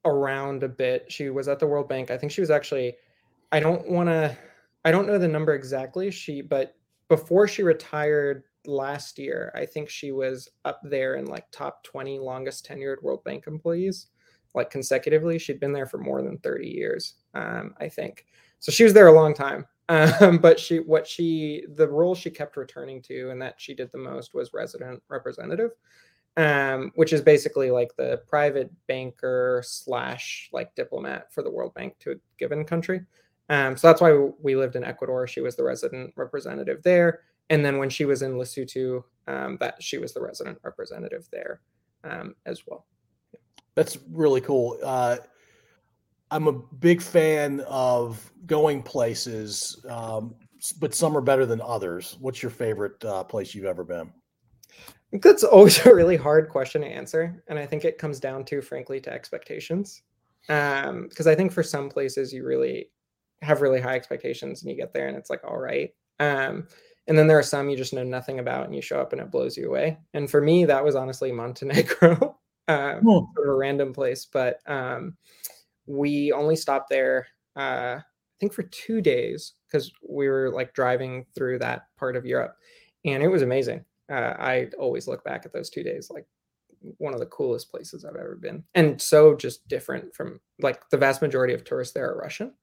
around 0.05 0.63
a 0.63 0.69
bit. 0.69 1.11
She 1.11 1.29
was 1.29 1.47
at 1.47 1.59
the 1.59 1.67
World 1.67 1.89
Bank. 1.89 2.11
I 2.11 2.17
think 2.17 2.31
she 2.31 2.41
was 2.41 2.51
actually. 2.51 2.95
I 3.49 3.61
don't 3.61 3.89
want 3.89 4.09
to 4.09 4.37
I 4.87 4.91
don't 4.91 5.05
know 5.05 5.17
the 5.17 5.27
number 5.27 5.53
exactly. 5.53 6.09
She, 6.11 6.41
but 6.41 6.75
before 7.09 7.45
she 7.45 7.61
retired 7.61 8.43
last 8.65 9.19
year, 9.19 9.51
I 9.53 9.65
think 9.65 9.89
she 9.89 10.13
was 10.13 10.49
up 10.63 10.79
there 10.81 11.15
in 11.15 11.25
like 11.25 11.43
top 11.51 11.83
20 11.83 12.19
longest 12.19 12.65
tenured 12.65 13.03
World 13.03 13.21
Bank 13.25 13.47
employees, 13.47 14.07
like 14.55 14.69
consecutively. 14.69 15.39
She'd 15.39 15.59
been 15.59 15.73
there 15.73 15.87
for 15.87 15.97
more 15.97 16.21
than 16.21 16.37
30 16.37 16.69
years, 16.69 17.15
um, 17.33 17.73
I 17.81 17.89
think. 17.89 18.27
So 18.59 18.71
she 18.71 18.83
was 18.83 18.93
there 18.93 19.07
a 19.07 19.13
long 19.13 19.33
time. 19.33 19.65
Um, 19.89 20.39
but 20.39 20.59
she, 20.59 20.79
what 20.79 21.07
she, 21.07 21.63
the 21.75 21.87
role 21.87 22.13
she 22.13 22.29
kept 22.29 22.57
returning 22.57 23.01
to 23.03 23.29
and 23.29 23.41
that 23.41 23.55
she 23.55 23.73
did 23.73 23.89
the 23.93 23.97
most 23.97 24.33
was 24.33 24.51
resident 24.53 25.01
representative, 25.07 25.71
um, 26.35 26.91
which 26.95 27.13
is 27.13 27.21
basically 27.21 27.71
like 27.71 27.95
the 27.95 28.21
private 28.27 28.69
banker 28.89 29.63
slash 29.65 30.49
like 30.51 30.75
diplomat 30.75 31.31
for 31.31 31.41
the 31.41 31.49
World 31.49 31.73
Bank 31.73 31.95
to 31.99 32.11
a 32.11 32.15
given 32.37 32.65
country. 32.65 32.99
Um, 33.47 33.77
so 33.77 33.87
that's 33.87 34.01
why 34.01 34.11
we 34.41 34.57
lived 34.57 34.75
in 34.75 34.83
Ecuador. 34.83 35.25
She 35.25 35.39
was 35.39 35.55
the 35.55 35.63
resident 35.63 36.11
representative 36.17 36.83
there. 36.83 37.21
And 37.49 37.65
then 37.65 37.77
when 37.77 37.89
she 37.89 38.03
was 38.03 38.23
in 38.23 38.33
Lesotho, 38.33 39.03
um, 39.27 39.57
that 39.61 39.81
she 39.81 39.97
was 39.97 40.13
the 40.13 40.21
resident 40.21 40.57
representative 40.63 41.29
there 41.31 41.61
um, 42.03 42.35
as 42.45 42.63
well. 42.67 42.85
That's 43.75 43.97
really 44.11 44.41
cool. 44.41 44.77
Uh, 44.83 45.17
I'm 46.31 46.47
a 46.47 46.53
big 46.53 47.01
fan 47.01 47.61
of 47.67 48.31
going 48.45 48.83
places, 48.83 49.83
um, 49.89 50.35
but 50.79 50.93
some 50.93 51.15
are 51.15 51.21
better 51.21 51.45
than 51.45 51.61
others. 51.61 52.17
What's 52.19 52.41
your 52.41 52.49
favorite 52.49 53.03
uh, 53.05 53.23
place 53.23 53.55
you've 53.55 53.65
ever 53.65 53.83
been? 53.83 54.11
That's 55.13 55.43
always 55.43 55.85
a 55.85 55.93
really 55.93 56.17
hard 56.17 56.49
question 56.49 56.81
to 56.81 56.87
answer. 56.87 57.43
And 57.47 57.57
I 57.57 57.65
think 57.65 57.85
it 57.85 57.97
comes 57.97 58.19
down 58.19 58.45
to, 58.45 58.61
frankly, 58.61 58.99
to 59.01 59.11
expectations. 59.11 60.01
Because 60.47 61.27
um, 61.27 61.27
I 61.27 61.35
think 61.35 61.51
for 61.51 61.63
some 61.63 61.89
places, 61.89 62.31
you 62.31 62.45
really 62.45 62.89
have 63.41 63.61
really 63.61 63.79
high 63.79 63.95
expectations 63.95 64.61
and 64.61 64.71
you 64.71 64.77
get 64.77 64.93
there 64.93 65.07
and 65.07 65.17
it's 65.17 65.29
like 65.29 65.43
all 65.43 65.57
right 65.57 65.93
um, 66.19 66.67
and 67.07 67.17
then 67.17 67.27
there 67.27 67.37
are 67.37 67.43
some 67.43 67.69
you 67.69 67.77
just 67.77 67.93
know 67.93 68.03
nothing 68.03 68.39
about 68.39 68.65
and 68.65 68.75
you 68.75 68.81
show 68.81 68.99
up 68.99 69.13
and 69.13 69.21
it 69.21 69.31
blows 69.31 69.55
you 69.55 69.67
away 69.67 69.97
and 70.13 70.29
for 70.29 70.41
me 70.41 70.65
that 70.65 70.83
was 70.83 70.95
honestly 70.95 71.31
montenegro 71.31 72.37
uh, 72.67 72.99
sort 73.03 73.27
of 73.37 73.47
a 73.47 73.53
random 73.53 73.93
place 73.93 74.25
but 74.25 74.59
um, 74.67 75.15
we 75.87 76.31
only 76.31 76.55
stopped 76.55 76.89
there 76.89 77.27
uh, 77.55 77.97
i 77.99 78.03
think 78.39 78.53
for 78.53 78.63
two 78.63 79.01
days 79.01 79.53
because 79.67 79.91
we 80.07 80.27
were 80.27 80.51
like 80.53 80.73
driving 80.73 81.25
through 81.35 81.57
that 81.59 81.83
part 81.97 82.15
of 82.15 82.25
europe 82.25 82.55
and 83.05 83.23
it 83.23 83.27
was 83.27 83.41
amazing 83.41 83.83
uh, 84.11 84.33
i 84.39 84.67
always 84.79 85.07
look 85.07 85.23
back 85.23 85.45
at 85.45 85.53
those 85.53 85.69
two 85.69 85.83
days 85.83 86.09
like 86.09 86.25
one 86.99 87.13
of 87.13 87.19
the 87.19 87.25
coolest 87.27 87.71
places 87.71 88.05
i've 88.05 88.15
ever 88.15 88.35
been 88.35 88.63
and 88.75 89.01
so 89.01 89.35
just 89.35 89.67
different 89.67 90.13
from 90.15 90.39
like 90.61 90.87
the 90.91 90.97
vast 90.97 91.21
majority 91.21 91.53
of 91.53 91.63
tourists 91.63 91.93
there 91.93 92.09
are 92.09 92.19
russian 92.19 92.53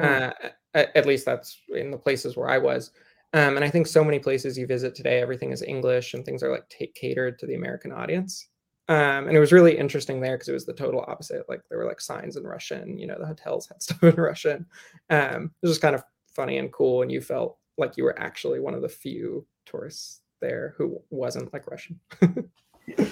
Mm. 0.00 0.32
Uh, 0.42 0.48
at 0.74 1.06
least 1.06 1.24
that's 1.24 1.58
in 1.74 1.90
the 1.90 1.96
places 1.96 2.36
where 2.36 2.48
I 2.48 2.58
was. 2.58 2.90
Um, 3.32 3.56
and 3.56 3.64
I 3.64 3.70
think 3.70 3.86
so 3.86 4.04
many 4.04 4.18
places 4.18 4.58
you 4.58 4.66
visit 4.66 4.94
today, 4.94 5.20
everything 5.20 5.52
is 5.52 5.62
English 5.62 6.14
and 6.14 6.24
things 6.24 6.42
are 6.42 6.52
like 6.52 6.68
t- 6.68 6.92
catered 6.94 7.38
to 7.38 7.46
the 7.46 7.54
American 7.54 7.92
audience. 7.92 8.48
Um, 8.88 9.26
and 9.26 9.36
it 9.36 9.40
was 9.40 9.52
really 9.52 9.76
interesting 9.76 10.20
there 10.20 10.36
because 10.36 10.48
it 10.48 10.52
was 10.52 10.66
the 10.66 10.72
total 10.72 11.04
opposite. 11.08 11.48
Like 11.48 11.62
there 11.68 11.78
were 11.78 11.86
like 11.86 12.00
signs 12.00 12.36
in 12.36 12.44
Russian, 12.44 12.98
you 12.98 13.06
know, 13.06 13.16
the 13.18 13.26
hotels 13.26 13.66
had 13.66 13.82
stuff 13.82 14.02
in 14.02 14.14
Russian. 14.14 14.66
Um, 15.10 15.50
it 15.62 15.66
was 15.66 15.72
just 15.72 15.82
kind 15.82 15.94
of 15.94 16.04
funny 16.32 16.58
and 16.58 16.72
cool. 16.72 17.02
And 17.02 17.10
you 17.10 17.20
felt 17.20 17.58
like 17.78 17.96
you 17.96 18.04
were 18.04 18.18
actually 18.18 18.60
one 18.60 18.74
of 18.74 18.82
the 18.82 18.88
few 18.88 19.46
tourists 19.64 20.20
there 20.40 20.74
who 20.76 21.00
wasn't 21.10 21.52
like 21.52 21.68
Russian. 21.68 21.98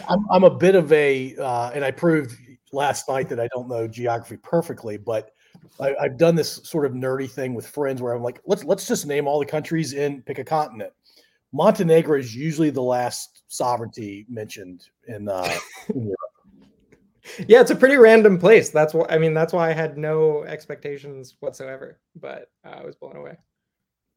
I'm, 0.09 0.25
I'm 0.31 0.45
a 0.45 0.55
bit 0.55 0.77
of 0.77 0.93
a, 0.93 1.35
uh, 1.37 1.71
and 1.75 1.85
I 1.85 1.91
proved 1.91 2.39
last 2.73 3.09
night 3.09 3.29
that 3.29 3.41
I 3.41 3.49
don't 3.49 3.69
know 3.69 3.89
geography 3.89 4.37
perfectly, 4.37 4.97
but 4.97 5.31
I, 5.81 5.95
have 6.01 6.19
done 6.19 6.35
this 6.35 6.61
sort 6.65 6.87
of 6.87 6.93
nerdy 6.93 7.31
thing 7.31 7.55
with 7.55 7.67
friends 7.67 8.01
where 8.01 8.13
I'm 8.13 8.23
like, 8.23 8.41
let's 8.47 8.65
let's 8.65 8.87
just 8.87 9.07
name 9.07 9.27
all 9.27 9.39
the 9.39 9.47
countries 9.47 9.93
in 9.93 10.23
pick 10.23 10.39
a 10.39 10.45
continent. 10.45 10.93
Montenegro 11.55 12.19
is 12.19 12.35
usually 12.35 12.71
the 12.71 12.83
last 12.83 13.43
sovereignty 13.47 14.27
mentioned 14.29 14.89
in, 15.07 15.29
uh, 15.29 15.57
in. 15.95 16.13
Yeah, 17.49 17.63
it's 17.63 17.71
a 17.71 17.77
pretty 17.77 17.97
random 17.97 18.39
place. 18.39 18.69
That's 18.69 18.93
why 18.93 19.07
I 19.09 19.17
mean 19.17 19.33
that's 19.33 19.55
why 19.55 19.71
I 19.71 19.73
had 19.73 19.97
no 19.97 20.45
expectations 20.45 21.37
whatsoever, 21.41 21.99
but 22.17 22.51
uh, 22.67 22.81
I 22.81 22.85
was 22.85 22.97
blown 22.97 23.17
away. 23.17 23.39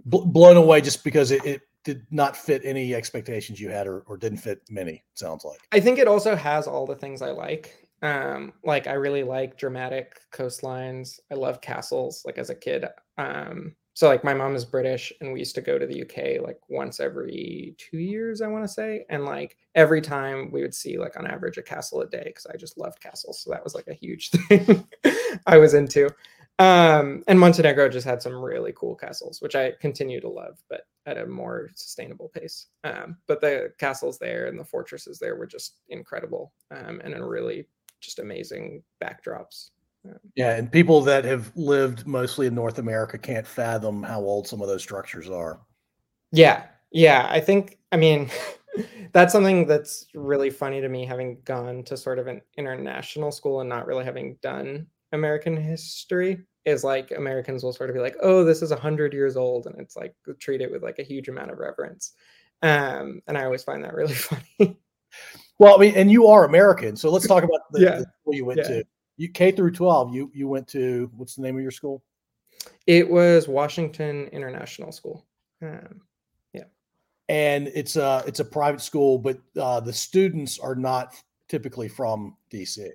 B- 0.09 0.23
blown 0.25 0.57
away 0.57 0.81
just 0.81 1.05
because 1.05 1.31
it, 1.31 1.45
it 1.45 1.61
did 1.87 2.05
not 2.11 2.35
fit 2.35 2.61
any 2.65 2.93
expectations 2.93 3.61
you 3.61 3.69
had 3.69 3.87
or, 3.87 4.01
or 4.07 4.17
didn't 4.17 4.39
fit 4.39 4.61
many 4.69 5.05
sounds 5.13 5.45
like 5.45 5.59
i 5.71 5.79
think 5.79 5.97
it 5.97 6.07
also 6.07 6.35
has 6.35 6.67
all 6.67 6.85
the 6.85 6.95
things 6.95 7.21
i 7.21 7.31
like 7.31 7.87
um 8.01 8.51
like 8.65 8.87
i 8.87 8.93
really 8.93 9.23
like 9.23 9.57
dramatic 9.57 10.19
coastlines 10.33 11.17
i 11.31 11.35
love 11.35 11.61
castles 11.61 12.23
like 12.25 12.37
as 12.37 12.49
a 12.49 12.55
kid 12.55 12.85
um 13.17 13.73
so 13.97 14.07
like 14.07 14.23
my 14.23 14.33
mom 14.33 14.55
is 14.55 14.63
british 14.63 15.11
and 15.19 15.33
we 15.33 15.39
used 15.39 15.55
to 15.55 15.61
go 15.61 15.79
to 15.79 15.87
the 15.87 16.03
uk 16.03 16.45
like 16.45 16.59
once 16.69 16.99
every 16.99 17.73
two 17.79 17.97
years 17.97 18.43
i 18.43 18.47
want 18.47 18.63
to 18.63 18.67
say 18.67 19.03
and 19.09 19.25
like 19.25 19.57
every 19.73 20.01
time 20.01 20.51
we 20.51 20.61
would 20.61 20.75
see 20.75 20.99
like 20.99 21.17
on 21.17 21.25
average 21.25 21.57
a 21.57 21.63
castle 21.63 22.01
a 22.01 22.07
day 22.07 22.21
because 22.25 22.45
i 22.45 22.55
just 22.55 22.77
loved 22.77 23.01
castles 23.01 23.39
so 23.39 23.49
that 23.49 23.63
was 23.63 23.73
like 23.73 23.87
a 23.87 23.95
huge 23.95 24.29
thing 24.47 24.87
i 25.47 25.57
was 25.57 25.73
into 25.73 26.05
um 26.59 27.23
and 27.27 27.39
montenegro 27.39 27.89
just 27.89 28.05
had 28.05 28.21
some 28.21 28.35
really 28.35 28.71
cool 28.75 28.93
castles 28.93 29.41
which 29.41 29.55
i 29.55 29.71
continue 29.81 30.21
to 30.21 30.29
love 30.29 30.59
but 30.69 30.81
at 31.07 31.17
a 31.17 31.25
more 31.25 31.71
sustainable 31.73 32.29
pace 32.35 32.67
um 32.83 33.17
but 33.25 33.41
the 33.41 33.73
castles 33.79 34.19
there 34.19 34.45
and 34.45 34.59
the 34.59 34.65
fortresses 34.65 35.17
there 35.17 35.35
were 35.35 35.47
just 35.47 35.77
incredible 35.89 36.53
um 36.69 37.01
and 37.03 37.15
a 37.15 37.25
really 37.25 37.65
just 37.99 38.19
amazing 38.19 38.83
backdrops. 39.01 39.71
Yeah, 40.35 40.55
and 40.55 40.71
people 40.71 41.01
that 41.01 41.25
have 41.25 41.51
lived 41.55 42.05
mostly 42.05 42.47
in 42.47 42.55
North 42.55 42.79
America 42.79 43.17
can't 43.17 43.47
fathom 43.47 44.03
how 44.03 44.21
old 44.21 44.47
some 44.47 44.61
of 44.61 44.67
those 44.67 44.83
structures 44.83 45.29
are. 45.29 45.59
Yeah, 46.31 46.65
yeah. 46.91 47.27
I 47.29 47.39
think, 47.39 47.79
I 47.91 47.97
mean, 47.97 48.29
that's 49.13 49.33
something 49.33 49.65
that's 49.65 50.05
really 50.13 50.49
funny 50.49 50.81
to 50.81 50.89
me 50.89 51.05
having 51.05 51.39
gone 51.45 51.83
to 51.83 51.97
sort 51.97 52.19
of 52.19 52.27
an 52.27 52.41
international 52.57 53.31
school 53.31 53.61
and 53.61 53.69
not 53.69 53.87
really 53.87 54.05
having 54.05 54.37
done 54.41 54.87
American 55.11 55.55
history 55.55 56.43
is 56.65 56.83
like 56.83 57.11
Americans 57.11 57.63
will 57.63 57.73
sort 57.73 57.89
of 57.89 57.95
be 57.95 58.01
like, 58.01 58.17
oh, 58.21 58.43
this 58.43 58.61
is 58.61 58.71
a 58.71 58.75
hundred 58.75 59.13
years 59.13 59.37
old. 59.37 59.67
And 59.67 59.79
it's 59.79 59.95
like 59.95 60.13
treat 60.39 60.61
it 60.61 60.71
with 60.71 60.83
like 60.83 60.99
a 60.99 61.03
huge 61.03 61.29
amount 61.29 61.51
of 61.51 61.59
reverence. 61.59 62.13
Um, 62.61 63.21
and 63.27 63.37
I 63.37 63.45
always 63.45 63.63
find 63.63 63.83
that 63.83 63.93
really 63.95 64.13
funny. 64.13 64.77
Well, 65.59 65.75
I 65.75 65.79
mean, 65.79 65.95
and 65.95 66.11
you 66.11 66.27
are 66.27 66.45
American, 66.45 66.95
so 66.95 67.09
let's 67.09 67.27
talk 67.27 67.43
about 67.43 67.61
the, 67.71 67.81
yeah. 67.81 67.99
the 67.99 68.05
school 68.21 68.33
you 68.33 68.45
went 68.45 68.59
yeah. 68.59 68.67
to. 68.67 68.83
You 69.17 69.29
K 69.29 69.51
through 69.51 69.71
twelve. 69.71 70.13
You 70.13 70.31
you 70.33 70.47
went 70.47 70.67
to 70.69 71.11
what's 71.15 71.35
the 71.35 71.41
name 71.41 71.55
of 71.55 71.61
your 71.61 71.71
school? 71.71 72.03
It 72.85 73.09
was 73.09 73.47
Washington 73.47 74.27
International 74.27 74.91
School. 74.91 75.25
Um, 75.61 76.01
yeah, 76.53 76.65
and 77.27 77.67
it's 77.73 77.95
a 77.95 78.23
it's 78.27 78.39
a 78.39 78.45
private 78.45 78.81
school, 78.81 79.17
but 79.17 79.39
uh, 79.59 79.79
the 79.79 79.93
students 79.93 80.59
are 80.59 80.75
not 80.75 81.15
typically 81.49 81.87
from 81.87 82.35
DC. 82.51 82.89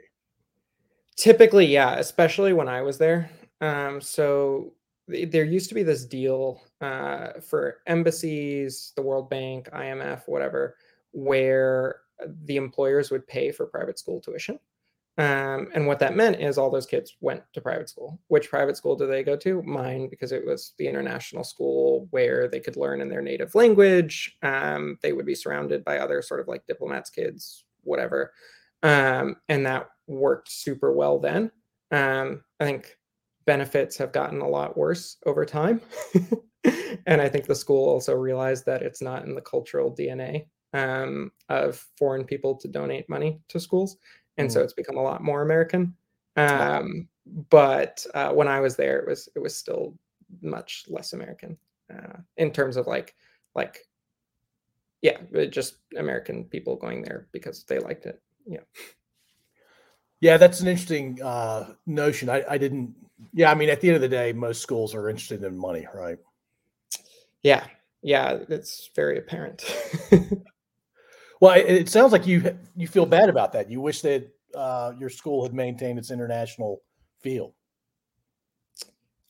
Typically, 1.17 1.67
yeah, 1.67 1.97
especially 1.97 2.53
when 2.53 2.69
I 2.69 2.83
was 2.83 2.99
there. 2.99 3.31
Um, 3.61 4.01
so 4.01 4.73
there 5.09 5.45
used 5.45 5.69
to 5.69 5.75
be 5.75 5.83
this 5.83 6.05
deal 6.05 6.63
uh, 6.81 7.41
for 7.41 7.79
embassies, 7.87 8.93
the 8.97 9.03
World 9.03 9.29
Bank, 9.29 9.69
IMF, 9.73 10.23
whatever, 10.27 10.77
where 11.13 12.01
the 12.45 12.57
employers 12.57 13.11
would 13.11 13.27
pay 13.27 13.51
for 13.51 13.67
private 13.67 13.99
school 13.99 14.21
tuition. 14.21 14.59
Um, 15.19 15.69
and 15.75 15.87
what 15.87 15.99
that 15.99 16.17
meant 16.17 16.41
is 16.41 16.57
all 16.57 16.71
those 16.71 16.87
kids 16.87 17.17
went 17.21 17.43
to 17.53 17.61
private 17.61 17.89
school. 17.89 18.19
Which 18.29 18.49
private 18.49 18.77
school 18.77 18.97
do 18.97 19.07
they 19.07 19.23
go 19.23 19.37
to? 19.37 19.63
Mine, 19.63 20.09
because 20.09 20.33
it 20.33 20.45
was 20.47 20.73
the 20.79 20.89
international 20.89 21.45
school 21.45 22.09
where 22.11 22.49
they 22.49 22.61
could 22.61 22.77
learn 22.77 23.01
in 23.01 23.09
their 23.09 23.21
native 23.21 23.55
language. 23.55 24.37
Um, 24.43 24.99
they 25.03 25.13
would 25.13 25.27
be 25.27 25.35
surrounded 25.35 25.85
by 25.85 25.99
other 25.99 26.23
sort 26.23 26.41
of 26.41 26.49
like 26.49 26.67
diplomats' 26.67 27.11
kids, 27.11 27.65
whatever. 27.83 28.33
Um, 28.83 29.37
and 29.49 29.67
that 29.67 29.89
worked 30.07 30.51
super 30.51 30.93
well 30.93 31.19
then. 31.19 31.51
Um, 31.91 32.43
I 32.59 32.65
think 32.65 32.97
benefits 33.45 33.99
have 33.99 34.13
gotten 34.13 34.41
a 34.41 34.49
lot 34.49 34.79
worse 34.79 35.19
over 35.27 35.45
time. 35.45 35.83
and 37.07 37.21
I 37.21 37.29
think 37.29 37.47
the 37.47 37.55
school 37.55 37.89
also 37.89 38.15
realized 38.15 38.65
that 38.67 38.83
it's 38.83 39.03
not 39.03 39.25
in 39.25 39.35
the 39.35 39.43
cultural 39.43 39.95
DNA 39.95 40.47
um, 40.73 41.33
of 41.51 41.85
foreign 41.99 42.25
people 42.25 42.57
to 42.57 42.69
donate 42.69 43.11
money 43.11 43.41
to 43.49 43.61
schools 43.61 43.99
and 44.39 44.49
mm. 44.49 44.53
so 44.53 44.61
it's 44.61 44.73
become 44.73 44.97
a 44.97 45.03
lot 45.03 45.23
more 45.23 45.43
American. 45.43 45.95
Um, 46.37 47.09
but 47.51 48.05
uh, 48.15 48.31
when 48.31 48.49
I 48.49 48.61
was 48.61 48.77
there, 48.77 48.99
it 48.99 49.09
was 49.09 49.29
it 49.35 49.39
was 49.39 49.57
still 49.57 49.95
much 50.41 50.85
less 50.89 51.13
American 51.13 51.57
uh, 51.93 52.19
in 52.37 52.51
terms 52.51 52.77
of 52.77 52.87
like 52.87 53.15
like 53.55 53.87
yeah, 55.03 55.19
just 55.51 55.77
American 55.97 56.45
people 56.45 56.77
going 56.77 57.03
there 57.03 57.27
because 57.33 57.65
they 57.65 57.81
liked 57.81 58.07
it. 58.07 58.23
Yeah. 58.47 58.61
Yeah, 60.21 60.37
that's 60.37 60.61
an 60.61 60.69
interesting 60.69 61.21
uh, 61.21 61.75
notion. 61.87 62.29
I, 62.31 62.45
I 62.49 62.57
didn't. 62.57 62.95
Yeah, 63.35 63.51
I 63.51 63.57
mean, 63.57 63.69
at 63.69 63.81
the 63.81 63.89
end 63.89 63.97
of 63.97 64.03
the 64.03 64.09
day, 64.09 64.33
most 64.33 64.63
schools 64.63 64.95
are 64.95 65.09
interested 65.09 65.43
in 65.43 65.59
money, 65.59 65.87
right? 65.93 66.19
Yeah, 67.43 67.65
yeah, 68.03 68.39
it's 68.49 68.91
very 68.95 69.19
apparent. 69.19 69.65
Well, 71.43 71.55
it, 71.57 71.89
sounds 71.89 72.13
like 72.13 72.25
you 72.25 72.57
you 72.77 72.87
feel 72.87 73.05
bad 73.05 73.29
about 73.29 73.53
that. 73.55 73.69
You 73.69 73.81
wish 73.81 74.01
that 74.03 74.31
uh, 74.55 74.93
your 74.97 75.11
school 75.11 75.43
had 75.43 75.53
maintained 75.53 75.99
its 75.99 76.13
international 76.13 76.83
feel. 77.21 77.53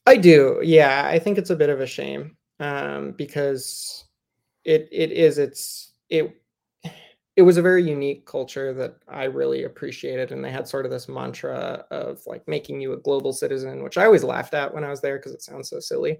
I 0.06 0.18
do. 0.18 0.60
Yeah, 0.62 1.08
I 1.10 1.18
think 1.18 1.38
it's 1.38 1.48
a 1.48 1.56
bit 1.56 1.70
of 1.70 1.80
a 1.80 1.86
shame 1.86 2.36
um, 2.60 3.12
because 3.12 4.04
it 4.62 4.90
it 4.92 5.10
is 5.12 5.38
it's 5.38 5.94
it 6.10 6.36
it 7.36 7.40
was 7.42 7.56
a 7.56 7.62
very 7.62 7.82
unique 7.82 8.26
culture 8.26 8.74
that 8.74 8.96
I 9.08 9.24
really 9.24 9.64
appreciated, 9.64 10.32
and 10.32 10.44
they 10.44 10.50
had 10.50 10.68
sort 10.68 10.84
of 10.84 10.90
this 10.90 11.08
mantra 11.08 11.86
of 11.90 12.20
like 12.26 12.46
making 12.46 12.82
you 12.82 12.92
a 12.92 12.98
global 12.98 13.32
citizen, 13.32 13.82
which 13.82 13.96
I 13.96 14.04
always 14.04 14.22
laughed 14.22 14.52
at 14.52 14.74
when 14.74 14.84
I 14.84 14.90
was 14.90 15.00
there 15.00 15.16
because 15.16 15.32
it 15.32 15.40
sounds 15.40 15.70
so 15.70 15.80
silly. 15.80 16.18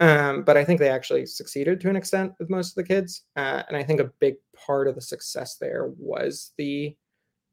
Um, 0.00 0.42
but 0.42 0.56
I 0.56 0.64
think 0.64 0.80
they 0.80 0.88
actually 0.88 1.24
succeeded 1.26 1.80
to 1.80 1.90
an 1.90 1.96
extent 1.96 2.32
with 2.38 2.50
most 2.50 2.70
of 2.70 2.74
the 2.74 2.88
kids. 2.88 3.22
Uh, 3.36 3.62
and 3.68 3.76
I 3.76 3.82
think 3.82 4.00
a 4.00 4.10
big 4.18 4.34
part 4.66 4.88
of 4.88 4.94
the 4.94 5.00
success 5.00 5.56
there 5.56 5.92
was 5.98 6.52
the 6.58 6.96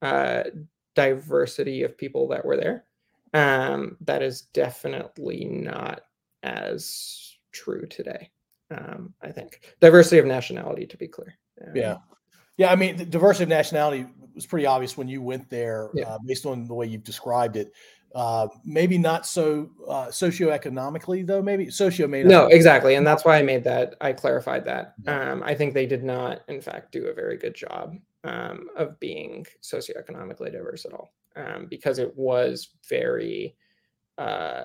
uh, 0.01 0.43
diversity 0.95 1.83
of 1.83 1.97
people 1.97 2.27
that 2.29 2.43
were 2.43 2.57
there. 2.57 2.85
Um, 3.33 3.97
that 4.01 4.21
is 4.21 4.41
definitely 4.53 5.45
not 5.45 6.01
as 6.43 7.37
true 7.51 7.85
today. 7.87 8.31
Um, 8.71 9.13
I 9.21 9.31
think 9.31 9.75
diversity 9.79 10.17
of 10.17 10.25
nationality, 10.25 10.85
to 10.87 10.97
be 10.97 11.07
clear. 11.07 11.37
Um, 11.65 11.75
yeah. 11.75 11.97
Yeah. 12.57 12.71
I 12.71 12.75
mean, 12.75 12.97
the 12.97 13.05
diversity 13.05 13.43
of 13.43 13.49
nationality 13.49 14.05
was 14.33 14.45
pretty 14.45 14.65
obvious 14.65 14.97
when 14.97 15.07
you 15.07 15.21
went 15.21 15.49
there, 15.49 15.89
yeah. 15.93 16.07
uh, 16.07 16.17
based 16.25 16.45
on 16.45 16.67
the 16.67 16.73
way 16.73 16.87
you've 16.87 17.03
described 17.03 17.55
it. 17.55 17.71
Uh, 18.13 18.47
maybe 18.65 18.97
not 18.97 19.25
so 19.25 19.69
uh, 19.87 20.07
socioeconomically 20.07 21.25
though. 21.25 21.41
Maybe 21.41 21.69
socio 21.69 22.07
may 22.07 22.23
no 22.23 22.47
exactly, 22.47 22.95
and 22.95 23.07
that's 23.07 23.23
why 23.23 23.37
I 23.37 23.41
made 23.41 23.63
that. 23.63 23.95
I 24.01 24.11
clarified 24.11 24.65
that. 24.65 24.95
Um, 25.07 25.41
I 25.45 25.55
think 25.55 25.73
they 25.73 25.85
did 25.85 26.03
not, 26.03 26.41
in 26.49 26.61
fact, 26.61 26.91
do 26.91 27.07
a 27.07 27.13
very 27.13 27.37
good 27.37 27.55
job 27.55 27.95
um, 28.25 28.67
of 28.75 28.99
being 28.99 29.45
socioeconomically 29.61 30.51
diverse 30.51 30.85
at 30.85 30.93
all, 30.93 31.13
um, 31.37 31.67
because 31.69 31.99
it 31.99 32.15
was 32.17 32.69
very, 32.89 33.55
uh, 34.17 34.63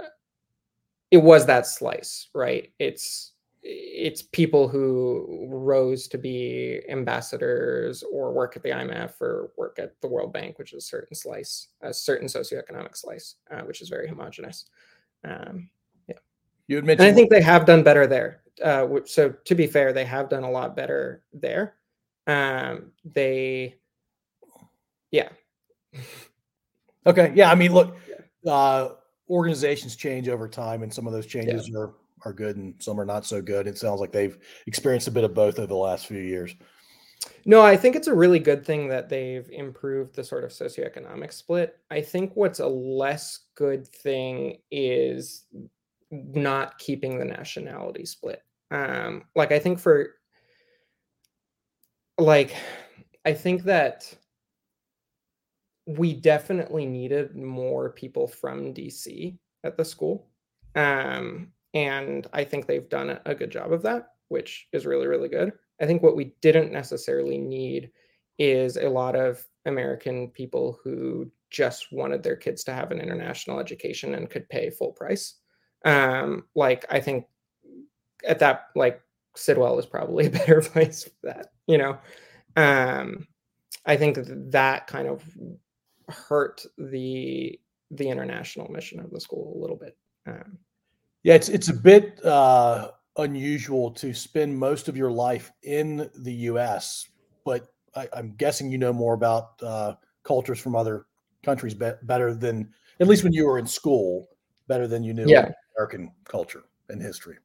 it 1.12 1.18
was 1.18 1.46
that 1.46 1.68
slice, 1.68 2.28
right? 2.34 2.72
It's 2.80 3.32
it's 3.68 4.22
people 4.22 4.68
who 4.68 5.48
rose 5.50 6.06
to 6.06 6.18
be 6.18 6.80
ambassadors 6.88 8.04
or 8.04 8.32
work 8.32 8.56
at 8.56 8.62
the 8.62 8.70
IMF 8.70 9.20
or 9.20 9.50
work 9.56 9.78
at 9.80 10.00
the 10.00 10.06
World 10.06 10.32
Bank, 10.32 10.58
which 10.58 10.72
is 10.72 10.84
a 10.84 10.86
certain 10.86 11.16
slice, 11.16 11.68
a 11.80 11.92
certain 11.92 12.28
socioeconomic 12.28 12.96
slice, 12.96 13.36
uh, 13.50 13.62
which 13.62 13.80
is 13.82 13.88
very 13.88 14.06
homogenous. 14.06 14.66
Um, 15.24 15.68
yeah, 16.08 16.18
you 16.68 16.78
admit. 16.78 17.00
And 17.00 17.08
I 17.08 17.12
think 17.12 17.30
they 17.30 17.42
have 17.42 17.66
done 17.66 17.82
better 17.82 18.06
there. 18.06 18.42
Uh, 18.62 18.86
so 19.04 19.30
to 19.30 19.54
be 19.54 19.66
fair, 19.66 19.92
they 19.92 20.04
have 20.04 20.28
done 20.28 20.44
a 20.44 20.50
lot 20.50 20.76
better 20.76 21.24
there. 21.32 21.74
Um, 22.28 22.92
they, 23.04 23.76
yeah. 25.10 25.30
okay. 27.06 27.32
Yeah. 27.34 27.50
I 27.50 27.56
mean, 27.56 27.72
look, 27.72 27.96
uh, 28.46 28.90
organizations 29.28 29.96
change 29.96 30.28
over 30.28 30.48
time, 30.48 30.84
and 30.84 30.94
some 30.94 31.06
of 31.06 31.12
those 31.12 31.26
changes 31.26 31.68
yeah. 31.68 31.80
are 31.80 31.94
are 32.24 32.32
good 32.32 32.56
and 32.56 32.74
some 32.78 33.00
are 33.00 33.04
not 33.04 33.26
so 33.26 33.42
good. 33.42 33.66
It 33.66 33.78
sounds 33.78 34.00
like 34.00 34.12
they've 34.12 34.38
experienced 34.66 35.08
a 35.08 35.12
bit 35.12 35.24
of 35.24 35.34
both 35.34 35.58
over 35.58 35.66
the 35.66 35.74
last 35.74 36.06
few 36.06 36.20
years. 36.20 36.54
No, 37.44 37.62
I 37.62 37.76
think 37.76 37.96
it's 37.96 38.08
a 38.08 38.14
really 38.14 38.38
good 38.38 38.64
thing 38.64 38.88
that 38.88 39.08
they've 39.08 39.48
improved 39.50 40.14
the 40.14 40.24
sort 40.24 40.44
of 40.44 40.50
socioeconomic 40.50 41.32
split. 41.32 41.78
I 41.90 42.00
think 42.00 42.32
what's 42.34 42.60
a 42.60 42.66
less 42.66 43.40
good 43.54 43.86
thing 43.86 44.58
is 44.70 45.44
not 46.10 46.78
keeping 46.78 47.18
the 47.18 47.24
nationality 47.24 48.04
split. 48.04 48.42
Um, 48.70 49.24
like 49.34 49.52
I 49.52 49.58
think 49.58 49.78
for 49.78 50.14
like 52.18 52.54
I 53.24 53.32
think 53.32 53.64
that 53.64 54.12
we 55.86 56.14
definitely 56.14 56.86
needed 56.86 57.36
more 57.36 57.90
people 57.90 58.26
from 58.26 58.74
DC 58.74 59.36
at 59.62 59.76
the 59.76 59.84
school. 59.84 60.28
Um, 60.74 61.52
and 61.76 62.26
I 62.32 62.42
think 62.42 62.64
they've 62.64 62.88
done 62.88 63.18
a 63.26 63.34
good 63.34 63.50
job 63.50 63.70
of 63.70 63.82
that, 63.82 64.12
which 64.28 64.66
is 64.72 64.86
really, 64.86 65.06
really 65.06 65.28
good. 65.28 65.52
I 65.78 65.84
think 65.84 66.02
what 66.02 66.16
we 66.16 66.34
didn't 66.40 66.72
necessarily 66.72 67.36
need 67.36 67.90
is 68.38 68.78
a 68.78 68.88
lot 68.88 69.14
of 69.14 69.46
American 69.66 70.30
people 70.30 70.80
who 70.82 71.30
just 71.50 71.92
wanted 71.92 72.22
their 72.22 72.34
kids 72.34 72.64
to 72.64 72.72
have 72.72 72.92
an 72.92 73.00
international 73.00 73.60
education 73.60 74.14
and 74.14 74.30
could 74.30 74.48
pay 74.48 74.70
full 74.70 74.92
price. 74.92 75.34
Um, 75.84 76.44
like 76.54 76.86
I 76.88 76.98
think 76.98 77.26
at 78.26 78.38
that, 78.38 78.68
like 78.74 79.02
Sidwell 79.34 79.78
is 79.78 79.84
probably 79.84 80.28
a 80.28 80.30
better 80.40 80.62
place 80.62 81.04
for 81.04 81.10
that, 81.24 81.48
you 81.66 81.76
know. 81.76 81.98
Um, 82.56 83.28
I 83.84 83.98
think 83.98 84.16
that 84.50 84.86
kind 84.86 85.08
of 85.08 85.22
hurt 86.08 86.64
the 86.78 87.60
the 87.90 88.08
international 88.08 88.72
mission 88.72 88.98
of 88.98 89.10
the 89.10 89.20
school 89.20 89.54
a 89.54 89.60
little 89.60 89.76
bit. 89.76 89.94
Um, 90.26 90.58
yeah, 91.26 91.34
it's 91.34 91.48
it's 91.48 91.68
a 91.70 91.74
bit 91.74 92.24
uh, 92.24 92.92
unusual 93.16 93.90
to 93.90 94.14
spend 94.14 94.56
most 94.56 94.86
of 94.86 94.96
your 94.96 95.10
life 95.10 95.50
in 95.64 96.08
the 96.20 96.32
U.S., 96.32 97.08
but 97.44 97.66
I, 97.96 98.08
am 98.14 98.36
guessing 98.36 98.70
you 98.70 98.78
know 98.78 98.92
more 98.92 99.14
about 99.14 99.60
uh, 99.60 99.94
cultures 100.22 100.60
from 100.60 100.76
other 100.76 101.06
countries 101.42 101.74
be- 101.74 101.98
better 102.04 102.32
than 102.32 102.72
at 103.00 103.08
least 103.08 103.24
when 103.24 103.32
you 103.32 103.44
were 103.44 103.58
in 103.58 103.66
school, 103.66 104.28
better 104.68 104.86
than 104.86 105.02
you 105.02 105.14
knew 105.14 105.26
yeah. 105.26 105.50
American 105.76 106.12
culture 106.26 106.62
and 106.90 107.02
history. 107.02 107.38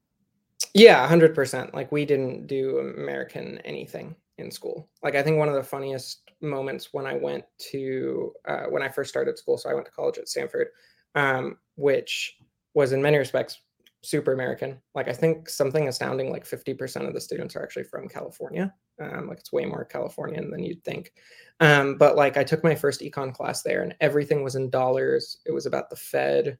Yeah, 0.75 1.07
hundred 1.07 1.33
percent. 1.33 1.73
Like 1.73 1.91
we 1.91 2.05
didn't 2.05 2.45
do 2.45 2.93
American 2.99 3.57
anything 3.65 4.15
in 4.37 4.51
school. 4.51 4.89
Like 5.01 5.15
I 5.15 5.23
think 5.23 5.39
one 5.39 5.49
of 5.49 5.55
the 5.55 5.63
funniest 5.63 6.29
moments 6.39 6.89
when 6.91 7.07
I 7.07 7.15
went 7.15 7.45
to 7.71 8.31
uh, 8.47 8.65
when 8.65 8.83
I 8.83 8.89
first 8.89 9.09
started 9.09 9.39
school. 9.39 9.57
So 9.57 9.71
I 9.71 9.73
went 9.73 9.87
to 9.87 9.91
college 9.91 10.19
at 10.19 10.29
Stanford, 10.29 10.67
um, 11.15 11.57
which 11.77 12.37
was 12.75 12.91
in 12.91 13.01
many 13.01 13.17
respects 13.17 13.57
super 14.03 14.33
American. 14.33 14.79
Like 14.95 15.07
I 15.07 15.13
think 15.13 15.47
something 15.47 15.87
astounding, 15.87 16.31
like 16.31 16.45
50% 16.45 17.07
of 17.07 17.13
the 17.13 17.21
students 17.21 17.55
are 17.55 17.63
actually 17.63 17.83
from 17.83 18.07
California. 18.07 18.73
Um, 18.99 19.27
like 19.27 19.39
it's 19.39 19.51
way 19.51 19.65
more 19.65 19.85
Californian 19.85 20.49
than 20.49 20.63
you'd 20.63 20.83
think. 20.83 21.13
Um, 21.59 21.97
but 21.97 22.15
like 22.15 22.37
I 22.37 22.43
took 22.43 22.63
my 22.63 22.75
first 22.75 23.01
econ 23.01 23.33
class 23.33 23.61
there 23.61 23.83
and 23.83 23.95
everything 24.01 24.43
was 24.43 24.55
in 24.55 24.69
dollars. 24.69 25.37
It 25.45 25.51
was 25.51 25.65
about 25.65 25.89
the 25.89 25.95
Fed. 25.95 26.57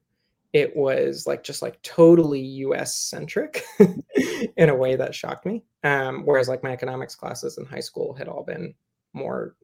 It 0.52 0.76
was 0.76 1.26
like 1.26 1.42
just 1.42 1.62
like 1.62 1.82
totally 1.82 2.40
US 2.40 2.94
centric 2.96 3.64
in 4.56 4.68
a 4.68 4.74
way 4.74 4.96
that 4.96 5.14
shocked 5.14 5.46
me. 5.46 5.64
Um, 5.82 6.22
whereas 6.24 6.48
like 6.48 6.62
my 6.62 6.72
economics 6.72 7.16
classes 7.16 7.58
in 7.58 7.64
high 7.64 7.80
school 7.80 8.14
had 8.14 8.28
all 8.28 8.44
been 8.44 8.74
more 9.14 9.56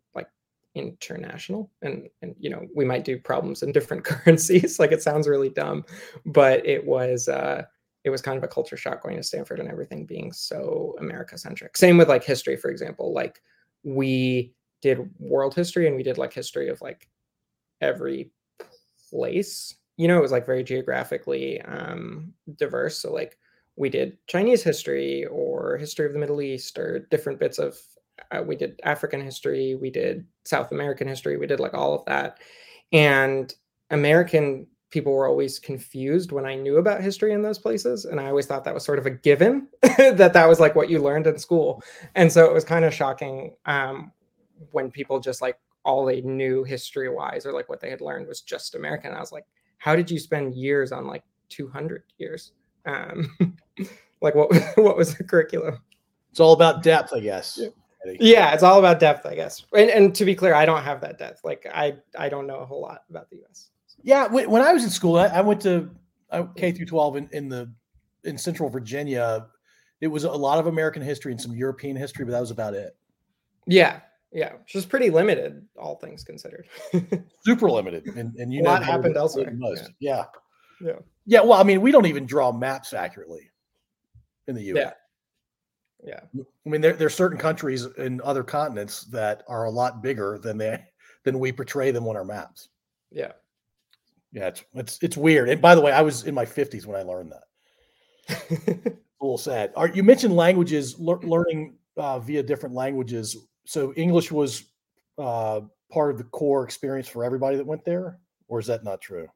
international 0.75 1.71
and 1.83 2.09
and 2.23 2.35
you 2.39 2.51
know 2.51 2.67
we 2.75 2.85
might 2.85 3.05
do 3.05 3.19
problems 3.19 3.63
in 3.63 3.73
different 3.73 4.05
currencies 4.05 4.79
like 4.79 4.93
it 4.93 5.03
sounds 5.03 5.29
really 5.29 5.49
dumb 5.49 5.85
but 6.27 6.65
it 6.67 6.85
was 6.87 7.29
uh 7.29 7.63
it 8.05 8.11
was 8.11 8.23
kind 8.23 8.39
of 8.39 8.45
a 8.45 8.49
culture 8.49 8.77
shock 8.77 9.03
going 9.03 9.17
to 9.17 9.23
stanford 9.23 9.59
and 9.59 9.69
everything 9.69 10.07
being 10.07 10.33
so 10.33 10.95
america 11.01 11.37
centric 11.37 11.77
same 11.77 11.97
with 11.97 12.09
like 12.09 12.23
history 12.23 12.57
for 12.57 12.71
example 12.71 13.13
like 13.13 13.41
we 13.83 14.53
did 14.83 15.11
world 15.19 15.55
history 15.55 15.87
and 15.87 15.97
we 15.97 16.03
did 16.03 16.19
like 16.19 16.33
history 16.33 16.69
of 16.69 16.81
like 16.81 17.09
every 17.81 18.31
place 19.11 19.75
you 19.97 20.07
know 20.07 20.19
it 20.19 20.23
was 20.23 20.33
like 20.33 20.47
very 20.47 20.63
geographically 20.63 21.61
um 21.63 22.33
diverse 22.57 22.99
so 22.99 23.13
like 23.13 23.39
we 23.77 23.89
did 23.89 24.19
chinese 24.27 24.63
history 24.63 25.25
or 25.27 25.77
history 25.77 26.07
of 26.07 26.13
the 26.13 26.19
middle 26.19 26.43
east 26.43 26.79
or 26.79 27.01
different 27.11 27.41
bits 27.41 27.59
of 27.59 27.79
uh, 28.31 28.43
we 28.43 28.57
did 28.57 28.81
African 28.85 29.21
history, 29.21 29.75
we 29.75 29.91
did 29.91 30.27
South 30.45 30.73
American 30.73 31.09
history, 31.09 31.37
we 31.37 31.47
did 31.47 31.61
like 31.61 31.75
all 31.75 31.95
of 31.95 32.05
that. 32.07 32.39
and 32.93 33.55
American 33.91 34.67
people 34.91 35.13
were 35.13 35.27
always 35.27 35.59
confused 35.59 36.33
when 36.33 36.47
I 36.47 36.55
knew 36.55 36.79
about 36.79 37.03
history 37.03 37.33
in 37.33 37.43
those 37.43 37.59
places. 37.59 38.07
And 38.07 38.19
I 38.19 38.29
always 38.29 38.47
thought 38.47 38.65
that 38.65 38.75
was 38.75 38.85
sort 38.85 38.99
of 38.99 39.07
a 39.07 39.11
given 39.11 39.69
that 39.83 40.33
that 40.33 40.49
was 40.49 40.61
like 40.61 40.75
what 40.75 40.89
you 40.89 41.01
learned 41.01 41.27
in 41.27 41.39
school. 41.39 41.83
And 42.15 42.33
so 42.33 42.47
it 42.47 42.55
was 42.55 42.65
kind 42.65 42.85
of 42.85 42.95
shocking 42.95 43.55
um, 43.67 44.13
when 44.71 44.91
people 44.91 45.21
just 45.21 45.43
like 45.43 45.59
all 45.85 46.05
they 46.05 46.23
knew 46.23 46.65
history 46.65 47.09
wise 47.09 47.45
or 47.45 47.53
like 47.53 47.69
what 47.69 47.81
they 47.81 47.91
had 47.91 48.01
learned 48.01 48.29
was 48.29 48.41
just 48.41 48.75
American. 48.75 49.13
I 49.13 49.21
was 49.21 49.33
like, 49.33 49.45
how 49.79 49.95
did 49.95 50.11
you 50.11 50.19
spend 50.19 50.55
years 50.55 50.91
on 50.91 51.07
like 51.07 51.23
200 51.51 52.03
years? 52.19 52.53
Um, 52.87 53.37
like 54.23 54.35
what, 54.35 54.51
what 54.77 54.97
was 54.97 55.15
the 55.15 55.25
curriculum? 55.25 55.79
It's 56.31 56.41
all 56.41 56.53
about 56.53 56.83
depth, 56.83 57.13
I 57.13 57.21
guess. 57.21 57.59
Yeah. 57.61 57.69
Yeah, 58.21 58.53
it's 58.55 58.63
all 58.63 58.79
about 58.79 59.01
depth, 59.01 59.27
I 59.27 59.35
guess. 59.35 59.65
And, 59.77 59.91
and 59.91 60.15
to 60.15 60.25
be 60.25 60.35
clear, 60.35 60.55
I 60.55 60.67
don't 60.67 60.83
have 60.83 61.01
that 61.03 61.19
depth. 61.19 61.41
Like 61.45 61.67
I, 61.73 61.97
I 62.19 62.29
don't 62.29 62.47
know 62.47 62.61
a 62.61 62.67
whole 62.67 62.81
lot 62.81 63.03
about 63.11 63.29
the 63.31 63.37
U.S. 63.37 63.69
Yeah, 64.03 64.27
when 64.29 64.63
I 64.63 64.73
was 64.73 64.85
in 64.85 64.91
school, 64.91 65.17
I 65.17 65.41
went 65.41 65.61
to 65.63 65.91
uh, 66.31 66.45
K 66.57 66.73
through 66.73 66.87
12 66.87 67.17
in, 67.17 67.29
in 67.33 67.49
the 67.49 67.73
in 68.25 68.39
Central 68.39 68.69
Virginia. 68.69 69.47
It 70.01 70.07
was 70.07 70.25
a 70.25 70.31
lot 70.31 70.59
of 70.59 70.67
American 70.67 71.03
history 71.03 71.33
and 71.33 71.41
some 71.41 71.53
European 71.53 71.97
history, 71.97 72.25
but 72.25 72.31
that 72.33 72.41
was 72.41 72.53
about 72.53 72.75
it. 72.75 72.97
Yeah, 73.67 74.01
yeah, 74.33 74.55
which 74.55 74.75
is 74.75 74.87
pretty 74.87 75.11
limited, 75.11 75.67
all 75.77 75.97
things 75.97 76.23
considered. 76.23 76.67
Super 77.45 77.71
limited, 77.71 78.07
and, 78.07 78.35
and 78.37 78.53
you 78.53 78.61
a 78.61 78.63
know 78.63 78.71
lot 78.71 78.85
happened 78.85 79.17
elsewhere. 79.17 79.53
Most. 79.57 79.91
Yeah. 79.99 80.25
yeah, 80.81 80.89
yeah, 80.89 80.99
yeah. 81.27 81.41
Well, 81.41 81.55
I 81.55 81.63
mean, 81.65 81.81
we 81.81 81.91
don't 81.91 82.07
even 82.07 82.27
draw 82.27 82.53
maps 82.53 82.93
accurately 82.93 83.51
in 84.47 84.55
the 84.55 84.63
U.S. 84.65 84.85
Yeah, 84.85 84.93
yeah. 86.05 86.21
I 86.35 86.69
mean, 86.69 86.81
there 86.81 86.93
there 86.93 87.07
are 87.07 87.11
certain 87.11 87.39
countries 87.39 87.87
in 87.97 88.21
other 88.23 88.43
continents 88.43 89.05
that 89.07 89.43
are 89.49 89.65
a 89.65 89.71
lot 89.71 90.03
bigger 90.03 90.39
than 90.39 90.59
they 90.59 90.85
than 91.25 91.39
we 91.39 91.53
portray 91.53 91.91
them 91.91 92.07
on 92.07 92.17
our 92.17 92.25
maps. 92.25 92.69
Yeah. 93.11 93.33
Yeah, 94.33 94.49
it's 94.49 94.65
it's 94.75 94.99
it's 95.03 95.17
weird. 95.17 95.49
And 95.49 95.61
by 95.61 95.75
the 95.75 95.81
way, 95.81 95.93
I 95.93 96.03
was 96.03 96.25
in 96.25 96.35
my 96.35 96.45
50s 96.45 96.87
when 96.87 96.99
I 96.99 97.03
learned 97.03 97.33
that. 97.33 98.93
a 99.21 99.25
little 99.25 99.39
sad. 99.39 99.73
Are, 99.75 99.89
you 99.89 100.03
mentioned 100.03 100.37
languages, 100.37 100.99
le- 100.99 101.21
learning 101.21 101.77
uh, 101.97 102.19
via 102.19 102.43
different 102.43 102.75
languages. 102.75 103.37
So 103.65 103.93
English 103.95 104.31
was 104.31 104.65
uh, 105.17 105.63
part 105.91 106.11
of 106.11 106.19
the 106.19 106.25
core 106.25 106.63
experience 106.65 107.09
for 107.09 107.25
everybody 107.25 107.57
that 107.57 107.67
went 107.67 107.85
there, 107.85 108.19
or 108.49 108.61
is 108.61 108.67
that 108.67 108.85
not 108.85 109.01
true? 109.01 109.29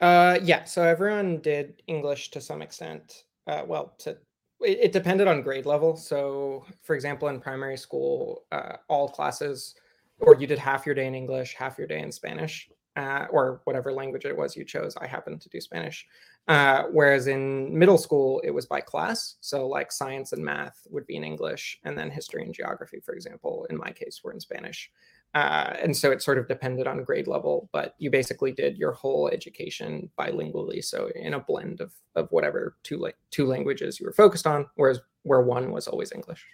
Uh, 0.00 0.38
yeah. 0.42 0.64
So 0.64 0.82
everyone 0.82 1.38
did 1.38 1.82
English 1.86 2.30
to 2.32 2.40
some 2.40 2.62
extent. 2.62 3.24
Uh, 3.46 3.62
well, 3.66 3.94
to 3.98 4.16
it, 4.60 4.78
it, 4.82 4.92
depended 4.92 5.28
on 5.28 5.42
grade 5.42 5.66
level. 5.66 5.96
So, 5.96 6.64
for 6.82 6.94
example, 6.94 7.28
in 7.28 7.40
primary 7.40 7.76
school, 7.76 8.44
uh, 8.52 8.76
all 8.88 9.08
classes, 9.08 9.74
or 10.20 10.36
you 10.36 10.46
did 10.46 10.58
half 10.58 10.86
your 10.86 10.94
day 10.94 11.06
in 11.06 11.14
English, 11.14 11.54
half 11.54 11.78
your 11.78 11.86
day 11.86 12.00
in 12.00 12.12
Spanish 12.12 12.68
uh, 12.96 13.26
or 13.30 13.60
whatever 13.64 13.92
language 13.92 14.24
it 14.24 14.36
was 14.36 14.56
you 14.56 14.64
chose. 14.64 14.96
I 14.96 15.06
happened 15.06 15.40
to 15.40 15.48
do 15.48 15.60
Spanish. 15.60 16.06
Uh, 16.46 16.84
whereas 16.92 17.26
in 17.26 17.76
middle 17.76 17.98
school, 17.98 18.40
it 18.44 18.50
was 18.50 18.66
by 18.66 18.80
class. 18.80 19.36
So, 19.40 19.66
like 19.66 19.90
science 19.90 20.32
and 20.32 20.44
math 20.44 20.86
would 20.90 21.06
be 21.06 21.16
in 21.16 21.24
English, 21.24 21.78
and 21.84 21.96
then 21.98 22.10
history 22.10 22.42
and 22.42 22.54
geography, 22.54 23.00
for 23.00 23.14
example, 23.14 23.66
in 23.70 23.76
my 23.76 23.90
case, 23.90 24.20
were 24.22 24.32
in 24.32 24.40
Spanish. 24.40 24.90
Uh, 25.34 25.74
and 25.82 25.96
so 25.96 26.12
it 26.12 26.22
sort 26.22 26.38
of 26.38 26.46
depended 26.46 26.86
on 26.86 27.02
grade 27.02 27.26
level, 27.26 27.68
but 27.72 27.96
you 27.98 28.08
basically 28.08 28.52
did 28.52 28.78
your 28.78 28.92
whole 28.92 29.28
education 29.28 30.08
bilingually. 30.16 30.82
So, 30.84 31.10
in 31.16 31.34
a 31.34 31.40
blend 31.40 31.80
of, 31.80 31.92
of 32.14 32.28
whatever 32.30 32.76
two, 32.84 32.98
la- 32.98 33.10
two 33.32 33.46
languages 33.46 33.98
you 33.98 34.06
were 34.06 34.12
focused 34.12 34.46
on, 34.46 34.66
whereas 34.76 35.00
where 35.24 35.40
one 35.40 35.72
was 35.72 35.88
always 35.88 36.12
English. 36.12 36.46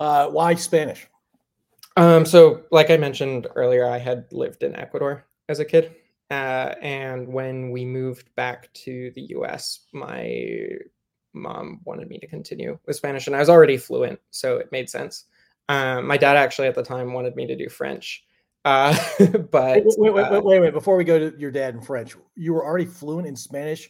Uh, 0.00 0.28
why 0.28 0.54
Spanish? 0.54 1.06
Um, 1.96 2.24
so, 2.24 2.62
like 2.72 2.90
I 2.90 2.96
mentioned 2.96 3.46
earlier, 3.54 3.88
I 3.88 3.98
had 3.98 4.26
lived 4.32 4.64
in 4.64 4.74
Ecuador 4.74 5.26
as 5.48 5.60
a 5.60 5.64
kid. 5.64 5.94
Uh, 6.30 6.74
and 6.80 7.28
when 7.28 7.70
we 7.70 7.84
moved 7.84 8.34
back 8.34 8.72
to 8.72 9.12
the 9.14 9.22
US, 9.36 9.80
my 9.92 10.68
mom 11.32 11.80
wanted 11.84 12.08
me 12.08 12.18
to 12.18 12.26
continue 12.26 12.78
with 12.86 12.96
Spanish, 12.96 13.26
and 13.28 13.36
I 13.36 13.40
was 13.40 13.48
already 13.48 13.76
fluent, 13.76 14.18
so 14.30 14.56
it 14.56 14.72
made 14.72 14.90
sense. 14.90 15.26
Um, 15.70 16.06
my 16.06 16.16
dad 16.16 16.36
actually 16.36 16.66
at 16.66 16.74
the 16.74 16.82
time 16.82 17.12
wanted 17.12 17.36
me 17.36 17.46
to 17.46 17.54
do 17.54 17.68
French. 17.68 18.24
Uh, 18.64 18.96
but 19.50 19.84
wait, 19.84 19.98
wait, 19.98 20.14
wait, 20.14 20.22
uh, 20.24 20.40
wait, 20.42 20.60
wait, 20.60 20.72
before 20.72 20.96
we 20.96 21.04
go 21.04 21.30
to 21.30 21.38
your 21.38 21.52
dad 21.52 21.74
in 21.74 21.80
French, 21.80 22.16
you 22.34 22.52
were 22.52 22.64
already 22.64 22.84
fluent 22.84 23.28
in 23.28 23.36
Spanish 23.36 23.88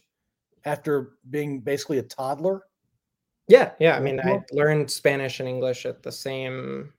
after 0.65 1.13
being 1.31 1.59
basically 1.59 1.97
a 1.97 2.03
toddler. 2.03 2.61
Yeah, 3.47 3.71
yeah. 3.79 3.97
I 3.97 3.99
mean, 3.99 4.19
I 4.19 4.43
learned 4.51 4.91
Spanish 4.91 5.39
and 5.39 5.49
English 5.49 5.87
at 5.87 6.03
the 6.03 6.11
same 6.11 6.93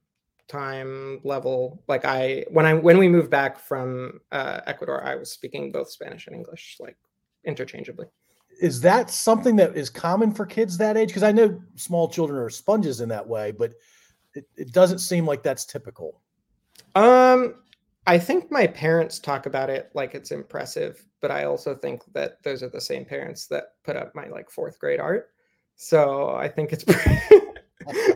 time 0.49 1.21
level 1.25 1.83
like 1.89 2.05
i 2.05 2.45
when 2.51 2.67
i 2.67 2.75
when 2.75 2.99
we 2.99 3.09
moved 3.09 3.31
back 3.31 3.59
from 3.59 4.21
uh, 4.33 4.61
ecuador 4.67 5.03
i 5.03 5.15
was 5.15 5.31
speaking 5.31 5.73
both 5.73 5.89
spanish 5.91 6.27
and 6.27 6.37
english 6.37 6.77
like 6.79 6.97
interchangeably 7.45 8.07
is 8.61 8.81
that 8.81 9.09
something 9.09 9.57
that 9.57 9.75
is 9.75 9.89
common 9.89 10.31
for 10.31 10.45
kids 10.45 10.77
that 10.77 10.97
age 10.97 11.09
because 11.09 11.23
i 11.23 11.33
know 11.33 11.59
small 11.77 12.07
children 12.07 12.39
are 12.39 12.51
sponges 12.51 13.01
in 13.01 13.09
that 13.09 13.27
way 13.27 13.51
but 13.51 13.73
it, 14.35 14.47
it 14.57 14.73
doesn't 14.73 14.99
seem 14.99 15.27
like 15.27 15.43
that's 15.43 15.65
typical. 15.65 16.21
Um 16.95 17.57
i 18.05 18.19
think 18.19 18.51
my 18.51 18.67
parents 18.67 19.21
talk 19.21 19.47
about 19.47 19.71
it 19.71 19.89
like 19.95 20.13
it's 20.13 20.33
impressive 20.33 21.05
but 21.21 21.31
i 21.31 21.45
also 21.45 21.73
think 21.73 22.03
that 22.13 22.43
those 22.43 22.61
are 22.61 22.69
the 22.69 22.81
same 22.81 23.05
parents 23.05 23.47
that 23.47 23.75
put 23.85 23.95
up 23.95 24.13
my 24.13 24.27
like 24.27 24.51
fourth 24.51 24.77
grade 24.81 24.99
art. 24.99 25.31
So 25.77 26.31
i 26.31 26.49
think 26.49 26.73
it's 26.73 26.83
pretty 26.85 27.43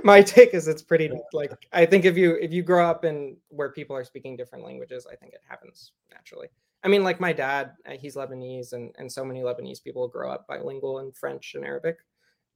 my 0.05 0.23
take 0.23 0.55
is 0.55 0.69
it's 0.69 0.83
pretty 0.83 1.11
like 1.33 1.53
I 1.73 1.87
think 1.87 2.05
if 2.05 2.17
you 2.17 2.35
if 2.41 2.53
you 2.53 2.63
grow 2.63 2.89
up 2.89 3.05
in 3.05 3.37
where 3.49 3.71
people 3.71 3.97
are 3.97 4.05
speaking 4.05 4.37
different 4.37 4.65
languages, 4.65 5.07
I 5.11 5.17
think 5.17 5.33
it 5.35 5.41
happens 5.49 5.93
naturally. 6.11 6.49
I 6.85 6.89
mean, 6.89 7.03
like 7.03 7.21
my 7.21 7.33
dad, 7.33 7.73
uh, 7.87 7.93
he's 7.93 8.17
Lebanese, 8.17 8.73
and 8.73 8.95
and 8.99 9.11
so 9.11 9.25
many 9.25 9.41
Lebanese 9.41 9.83
people 9.83 10.07
grow 10.09 10.31
up 10.31 10.47
bilingual 10.47 11.01
in 11.01 11.13
French 11.13 11.55
and 11.55 11.65
Arabic, 11.65 11.99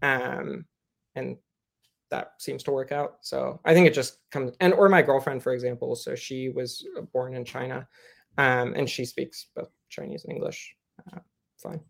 um, 0.02 0.64
and 1.14 1.36
that 2.10 2.32
seems 2.38 2.62
to 2.64 2.72
work 2.72 2.92
out. 2.92 3.16
So 3.20 3.60
I 3.64 3.74
think 3.74 3.86
it 3.86 3.94
just 3.94 4.18
comes 4.30 4.52
and 4.60 4.74
or 4.74 4.88
my 4.88 5.02
girlfriend, 5.02 5.42
for 5.42 5.52
example, 5.52 5.96
so 5.96 6.14
she 6.14 6.48
was 6.50 6.86
born 7.12 7.34
in 7.34 7.44
China, 7.44 7.86
um, 8.38 8.74
and 8.74 8.88
she 8.88 9.04
speaks 9.04 9.46
both 9.54 9.70
Chinese 9.88 10.24
and 10.24 10.32
English. 10.32 10.74
Uh, 11.12 11.20
fine. 11.56 11.80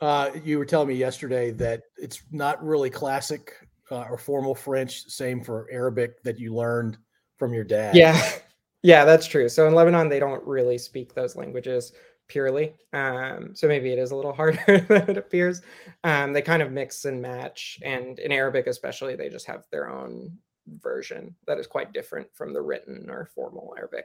Uh, 0.00 0.30
you 0.44 0.58
were 0.58 0.64
telling 0.64 0.88
me 0.88 0.94
yesterday 0.94 1.50
that 1.50 1.82
it's 1.96 2.22
not 2.30 2.62
really 2.62 2.90
classic 2.90 3.52
uh, 3.90 4.04
or 4.10 4.18
formal 4.18 4.54
French. 4.54 5.04
Same 5.04 5.42
for 5.42 5.66
Arabic 5.72 6.22
that 6.22 6.38
you 6.38 6.54
learned 6.54 6.98
from 7.36 7.54
your 7.54 7.64
dad. 7.64 7.96
Yeah, 7.96 8.20
yeah, 8.82 9.04
that's 9.04 9.26
true. 9.26 9.48
So 9.48 9.66
in 9.66 9.74
Lebanon, 9.74 10.08
they 10.08 10.20
don't 10.20 10.44
really 10.46 10.78
speak 10.78 11.14
those 11.14 11.36
languages 11.36 11.92
purely. 12.28 12.74
Um, 12.92 13.54
so 13.54 13.66
maybe 13.66 13.92
it 13.92 13.98
is 13.98 14.10
a 14.10 14.16
little 14.16 14.32
harder 14.34 14.80
than 14.88 15.10
it 15.10 15.16
appears. 15.16 15.62
Um, 16.04 16.32
they 16.32 16.42
kind 16.42 16.62
of 16.62 16.72
mix 16.72 17.04
and 17.04 17.20
match, 17.20 17.78
and 17.82 18.18
in 18.18 18.32
Arabic 18.32 18.66
especially, 18.66 19.16
they 19.16 19.28
just 19.28 19.46
have 19.46 19.64
their 19.70 19.90
own 19.90 20.36
version 20.80 21.34
that 21.46 21.58
is 21.58 21.66
quite 21.66 21.92
different 21.92 22.28
from 22.34 22.52
the 22.52 22.60
written 22.60 23.08
or 23.08 23.26
formal 23.34 23.74
Arabic. 23.76 24.04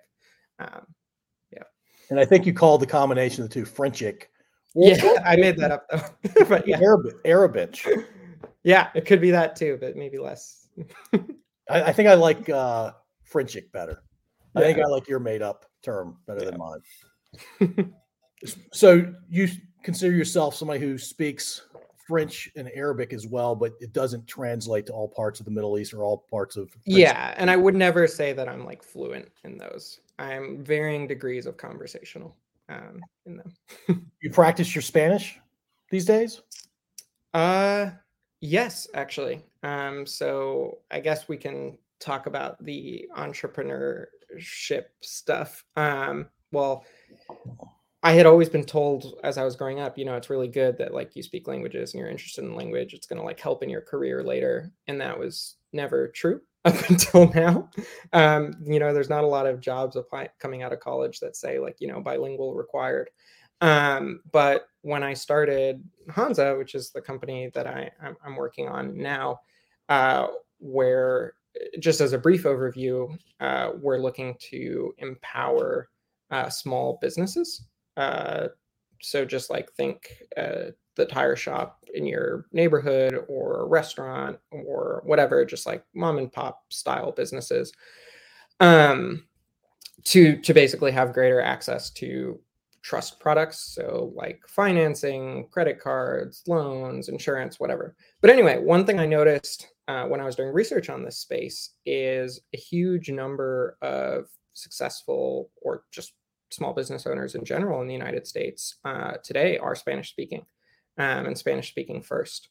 Um, 0.59 0.87
yeah. 1.51 1.63
And 2.09 2.19
I 2.19 2.25
think 2.25 2.45
you 2.45 2.53
called 2.53 2.81
the 2.81 2.87
combination 2.87 3.43
of 3.43 3.49
the 3.49 3.53
two 3.53 3.65
Frenchic. 3.65 4.23
yeah, 4.73 5.21
I 5.25 5.35
made 5.35 5.57
that 5.57 5.71
up 5.71 5.85
though. 5.91 6.45
but 6.45 6.67
yeah, 6.67 6.79
Arabic. 6.79 7.15
Arabic. 7.25 7.85
Yeah, 8.63 8.89
it 8.95 9.05
could 9.05 9.19
be 9.19 9.31
that 9.31 9.55
too, 9.57 9.77
but 9.79 9.97
maybe 9.97 10.17
less. 10.17 10.69
I, 11.69 11.83
I, 11.83 11.93
think 11.93 12.07
I 12.07 12.13
like 12.13 12.49
uh, 12.49 12.93
Frenchic 13.29 13.71
better. 13.73 14.03
I 14.55 14.61
think 14.61 14.79
I 14.79 14.85
like 14.85 15.07
your 15.07 15.19
made 15.19 15.41
up 15.41 15.65
term 15.83 16.17
better 16.27 16.43
yeah. 16.43 16.51
than 16.51 16.59
mine. 16.59 17.93
So 18.71 19.13
you 19.29 19.47
consider 19.83 20.15
yourself 20.15 20.55
somebody 20.55 20.79
who 20.79 20.97
speaks 20.97 21.63
French 22.07 22.49
and 22.55 22.69
Arabic 22.75 23.13
as 23.13 23.27
well, 23.27 23.55
but 23.55 23.73
it 23.79 23.93
doesn't 23.93 24.27
translate 24.27 24.85
to 24.87 24.93
all 24.93 25.07
parts 25.07 25.39
of 25.39 25.45
the 25.45 25.51
Middle 25.51 25.77
East 25.77 25.93
or 25.93 26.03
all 26.03 26.25
parts 26.29 26.57
of. 26.57 26.69
French. 26.69 26.83
Yeah, 26.85 27.33
and 27.37 27.49
I 27.49 27.55
would 27.55 27.75
never 27.75 28.07
say 28.07 28.33
that 28.33 28.47
I'm 28.49 28.65
like 28.65 28.83
fluent 28.83 29.29
in 29.43 29.57
those. 29.57 29.99
I'm 30.19 30.63
varying 30.63 31.07
degrees 31.07 31.45
of 31.45 31.57
conversational 31.57 32.35
um, 32.69 33.01
in 33.25 33.37
them. 33.37 34.07
you 34.21 34.29
practice 34.29 34.75
your 34.75 34.81
Spanish 34.81 35.39
these 35.89 36.05
days? 36.05 36.41
Uh, 37.33 37.91
Yes, 38.45 38.89
actually. 38.93 39.41
Um, 39.63 40.05
so 40.05 40.79
I 40.91 40.99
guess 40.99 41.29
we 41.29 41.37
can 41.37 41.77
talk 42.01 42.27
about 42.27 42.61
the 42.61 43.07
entrepreneurship 43.17 44.87
stuff. 44.99 45.63
Um, 45.77 46.27
well, 46.51 46.83
I 48.03 48.11
had 48.11 48.25
always 48.25 48.49
been 48.49 48.65
told 48.65 49.17
as 49.23 49.37
I 49.37 49.45
was 49.45 49.55
growing 49.55 49.79
up, 49.79 49.97
you 49.97 50.03
know, 50.03 50.15
it's 50.15 50.29
really 50.29 50.49
good 50.49 50.77
that 50.77 50.93
like 50.93 51.15
you 51.15 51.23
speak 51.23 51.47
languages 51.47 51.93
and 51.93 52.01
you're 52.01 52.09
interested 52.09 52.43
in 52.43 52.53
language. 52.53 52.93
It's 52.93 53.07
going 53.07 53.19
to 53.19 53.25
like 53.25 53.39
help 53.39 53.63
in 53.63 53.69
your 53.69 53.81
career 53.81 54.21
later. 54.21 54.73
And 54.87 54.99
that 54.99 55.17
was 55.17 55.55
never 55.71 56.09
true 56.09 56.41
up 56.65 56.89
until 56.89 57.31
now. 57.33 57.69
Um, 58.11 58.55
you 58.65 58.79
know, 58.79 58.93
there's 58.93 59.09
not 59.09 59.23
a 59.23 59.27
lot 59.27 59.47
of 59.47 59.61
jobs 59.61 59.95
apply- 59.95 60.29
coming 60.39 60.63
out 60.63 60.73
of 60.73 60.81
college 60.81 61.21
that 61.21 61.37
say 61.37 61.59
like, 61.59 61.77
you 61.79 61.87
know, 61.87 62.01
bilingual 62.01 62.55
required. 62.55 63.09
Um, 63.61 64.19
but 64.33 64.67
when 64.81 65.01
I 65.01 65.13
started 65.13 65.81
Hansa, 66.09 66.57
which 66.57 66.75
is 66.75 66.91
the 66.91 67.01
company 67.01 67.49
that 67.53 67.67
I, 67.67 67.89
I'm, 68.25 68.35
working 68.35 68.67
on 68.67 68.97
now, 68.97 69.39
uh, 69.87 70.27
where 70.59 71.35
just 71.79 72.01
as 72.01 72.11
a 72.11 72.17
brief 72.17 72.43
overview, 72.43 73.17
uh, 73.39 73.71
we're 73.81 73.99
looking 73.99 74.35
to 74.49 74.93
empower 74.97 75.87
uh, 76.31 76.49
small 76.49 76.97
businesses. 77.01 77.63
Uh, 77.97 78.47
so 79.01 79.25
just 79.25 79.49
like 79.49 79.71
think 79.73 80.09
uh, 80.37 80.71
the 80.95 81.05
tire 81.05 81.35
shop 81.35 81.83
in 81.93 82.05
your 82.05 82.45
neighborhood 82.51 83.25
or 83.27 83.61
a 83.61 83.65
restaurant 83.67 84.37
or 84.51 85.01
whatever, 85.05 85.45
just 85.45 85.65
like 85.65 85.83
mom 85.93 86.17
and 86.17 86.31
pop 86.31 86.63
style 86.69 87.11
businesses, 87.11 87.73
um, 88.59 89.25
to 90.05 90.37
to 90.41 90.53
basically 90.53 90.91
have 90.91 91.13
greater 91.13 91.41
access 91.41 91.89
to 91.91 92.39
trust 92.81 93.19
products, 93.19 93.59
so 93.59 94.11
like 94.15 94.41
financing, 94.47 95.47
credit 95.51 95.79
cards, 95.79 96.43
loans, 96.47 97.07
insurance, 97.07 97.59
whatever. 97.59 97.95
But 98.21 98.29
anyway, 98.29 98.59
one 98.59 98.85
thing 98.85 98.99
I 98.99 99.05
noticed 99.05 99.67
uh, 99.87 100.05
when 100.05 100.19
I 100.19 100.25
was 100.25 100.35
doing 100.35 100.49
research 100.49 100.89
on 100.89 101.03
this 101.03 101.17
space 101.17 101.71
is 101.85 102.41
a 102.53 102.57
huge 102.57 103.09
number 103.09 103.77
of 103.81 104.25
successful 104.53 105.49
or 105.61 105.83
just 105.91 106.13
small 106.53 106.73
business 106.73 107.05
owners 107.07 107.35
in 107.35 107.43
general 107.43 107.81
in 107.81 107.87
the 107.87 107.93
United 107.93 108.27
States 108.27 108.77
uh, 108.85 109.13
today 109.23 109.57
are 109.57 109.75
Spanish 109.75 110.09
speaking 110.09 110.45
um, 110.97 111.25
and 111.25 111.37
Spanish 111.37 111.69
speaking 111.69 112.01
first. 112.01 112.49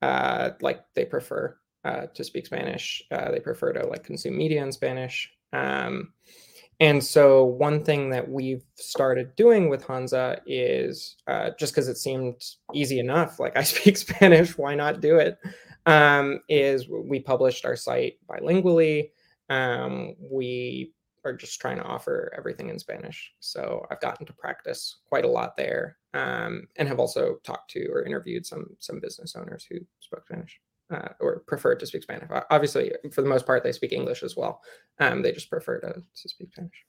Uh, 0.00 0.50
like 0.60 0.84
they 0.94 1.04
prefer 1.04 1.56
uh, 1.84 2.06
to 2.14 2.24
speak 2.24 2.46
Spanish. 2.46 3.02
Uh, 3.10 3.30
they 3.30 3.40
prefer 3.40 3.72
to 3.72 3.86
like 3.86 4.04
consume 4.04 4.36
media 4.36 4.62
in 4.62 4.72
Spanish. 4.72 5.30
Um, 5.52 6.12
and 6.80 7.02
so 7.02 7.44
one 7.44 7.82
thing 7.82 8.10
that 8.10 8.28
we've 8.28 8.62
started 8.76 9.34
doing 9.34 9.68
with 9.68 9.84
Hansa 9.84 10.40
is 10.46 11.16
uh, 11.26 11.50
just 11.58 11.72
because 11.72 11.88
it 11.88 11.98
seemed 11.98 12.40
easy 12.72 13.00
enough, 13.00 13.40
like 13.40 13.56
I 13.56 13.62
speak 13.64 13.96
Spanish, 13.96 14.56
why 14.56 14.74
not 14.74 15.00
do 15.00 15.16
it? 15.16 15.38
Um, 15.86 16.40
is 16.48 16.88
we 16.88 17.18
published 17.18 17.64
our 17.64 17.76
site 17.76 18.18
bilingually. 18.28 19.10
Um, 19.48 20.14
we 20.20 20.92
are 21.24 21.32
just 21.32 21.60
trying 21.60 21.76
to 21.76 21.84
offer 21.84 22.32
everything 22.36 22.68
in 22.68 22.78
Spanish. 22.78 23.32
So 23.40 23.86
I've 23.90 24.00
gotten 24.00 24.26
to 24.26 24.32
practice 24.32 25.00
quite 25.06 25.24
a 25.24 25.28
lot 25.28 25.56
there, 25.56 25.96
um, 26.14 26.66
and 26.76 26.88
have 26.88 26.98
also 26.98 27.36
talked 27.44 27.70
to 27.72 27.86
or 27.88 28.04
interviewed 28.04 28.46
some 28.46 28.66
some 28.78 29.00
business 29.00 29.36
owners 29.36 29.66
who 29.68 29.78
spoke 30.00 30.26
Spanish 30.26 30.60
uh, 30.90 31.08
or 31.20 31.40
preferred 31.46 31.80
to 31.80 31.86
speak 31.86 32.02
Spanish. 32.02 32.28
Obviously, 32.50 32.92
for 33.12 33.22
the 33.22 33.28
most 33.28 33.46
part, 33.46 33.62
they 33.62 33.72
speak 33.72 33.92
English 33.92 34.22
as 34.22 34.36
well. 34.36 34.62
Um, 35.00 35.22
they 35.22 35.32
just 35.32 35.50
prefer 35.50 35.80
to, 35.80 35.92
to 35.92 36.28
speak 36.28 36.50
Spanish. 36.52 36.84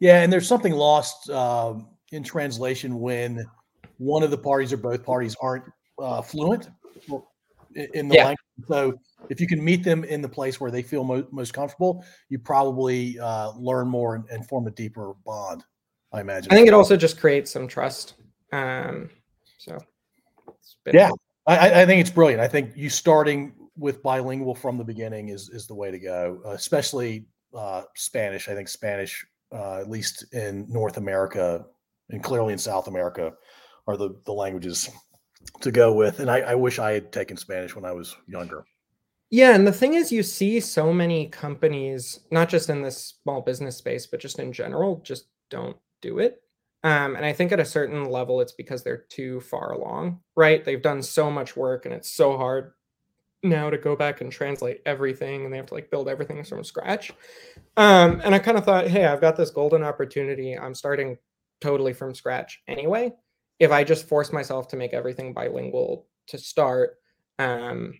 Yeah, 0.00 0.22
and 0.22 0.32
there's 0.32 0.48
something 0.48 0.72
lost 0.72 1.28
um, 1.30 1.88
in 2.12 2.22
translation 2.22 3.00
when 3.00 3.44
one 3.98 4.22
of 4.22 4.30
the 4.30 4.38
parties 4.38 4.72
or 4.72 4.76
both 4.76 5.04
parties 5.04 5.36
aren't 5.40 5.64
uh, 6.00 6.22
fluent 6.22 6.68
in 7.74 8.08
the 8.08 8.16
yeah. 8.16 8.24
language. 8.24 8.38
So 8.66 8.98
if 9.28 9.40
you 9.40 9.46
can 9.46 9.62
meet 9.62 9.84
them 9.84 10.04
in 10.04 10.22
the 10.22 10.28
place 10.28 10.60
where 10.60 10.70
they 10.70 10.82
feel 10.82 11.04
mo- 11.04 11.26
most 11.30 11.52
comfortable, 11.52 12.04
you 12.28 12.38
probably 12.38 13.18
uh, 13.18 13.52
learn 13.52 13.88
more 13.88 14.14
and, 14.14 14.24
and, 14.30 14.46
form 14.46 14.66
a 14.66 14.70
deeper 14.70 15.14
bond. 15.24 15.64
I 16.12 16.20
imagine. 16.20 16.52
I 16.52 16.54
think 16.54 16.68
it 16.68 16.74
also 16.74 16.96
just 16.96 17.18
creates 17.18 17.50
some 17.50 17.68
trust. 17.68 18.14
Um, 18.52 19.10
so 19.58 19.78
yeah, 20.92 21.10
I, 21.46 21.82
I, 21.82 21.86
think 21.86 22.00
it's 22.00 22.10
brilliant. 22.10 22.40
I 22.40 22.48
think 22.48 22.72
you 22.74 22.88
starting 22.88 23.52
with 23.76 24.02
bilingual 24.02 24.54
from 24.54 24.78
the 24.78 24.84
beginning 24.84 25.28
is 25.28 25.50
is 25.50 25.66
the 25.66 25.74
way 25.74 25.90
to 25.90 25.98
go, 25.98 26.40
uh, 26.46 26.50
especially 26.50 27.26
uh, 27.54 27.82
Spanish. 27.94 28.48
I 28.48 28.54
think 28.54 28.68
Spanish, 28.68 29.26
uh, 29.52 29.80
at 29.80 29.90
least 29.90 30.32
in 30.32 30.66
North 30.68 30.96
America 30.96 31.66
and 32.08 32.22
clearly 32.22 32.54
in 32.54 32.58
South 32.58 32.88
America, 32.88 33.34
are 33.86 33.98
the 33.98 34.18
the 34.24 34.32
languages 34.32 34.88
to 35.60 35.70
go 35.70 35.92
with. 35.92 36.20
And 36.20 36.30
I, 36.30 36.40
I 36.40 36.54
wish 36.54 36.78
I 36.78 36.92
had 36.92 37.12
taken 37.12 37.36
Spanish 37.36 37.74
when 37.74 37.84
I 37.84 37.92
was 37.92 38.16
younger. 38.26 38.64
Yeah, 39.30 39.54
and 39.54 39.66
the 39.66 39.72
thing 39.72 39.94
is, 39.94 40.10
you 40.10 40.22
see 40.22 40.58
so 40.58 40.92
many 40.92 41.28
companies, 41.28 42.20
not 42.30 42.48
just 42.48 42.70
in 42.70 42.80
this 42.80 43.18
small 43.22 43.42
business 43.42 43.76
space, 43.76 44.06
but 44.06 44.20
just 44.20 44.38
in 44.38 44.52
general, 44.52 45.02
just 45.04 45.26
don't 45.50 45.76
do 46.00 46.18
it. 46.18 46.40
Um, 46.82 47.14
and 47.14 47.26
I 47.26 47.32
think 47.32 47.52
at 47.52 47.60
a 47.60 47.64
certain 47.64 48.06
level, 48.06 48.40
it's 48.40 48.52
because 48.52 48.82
they're 48.82 49.04
too 49.10 49.40
far 49.40 49.72
along, 49.72 50.20
right? 50.34 50.64
They've 50.64 50.80
done 50.80 51.02
so 51.02 51.30
much 51.30 51.56
work, 51.56 51.84
and 51.84 51.94
it's 51.94 52.10
so 52.10 52.38
hard 52.38 52.72
now 53.42 53.68
to 53.68 53.76
go 53.76 53.94
back 53.94 54.22
and 54.22 54.32
translate 54.32 54.80
everything, 54.86 55.44
and 55.44 55.52
they 55.52 55.58
have 55.58 55.66
to 55.66 55.74
like 55.74 55.90
build 55.90 56.08
everything 56.08 56.42
from 56.42 56.64
scratch. 56.64 57.12
Um, 57.76 58.22
and 58.24 58.34
I 58.34 58.38
kind 58.38 58.56
of 58.56 58.64
thought, 58.64 58.86
hey, 58.86 59.04
I've 59.04 59.20
got 59.20 59.36
this 59.36 59.50
golden 59.50 59.82
opportunity. 59.82 60.56
I'm 60.56 60.74
starting 60.74 61.18
totally 61.60 61.92
from 61.92 62.14
scratch 62.14 62.62
anyway 62.66 63.12
if 63.58 63.70
I 63.70 63.84
just 63.84 64.06
force 64.06 64.32
myself 64.32 64.68
to 64.68 64.76
make 64.76 64.92
everything 64.92 65.32
bilingual 65.32 66.06
to 66.28 66.38
start, 66.38 66.96
um, 67.38 67.94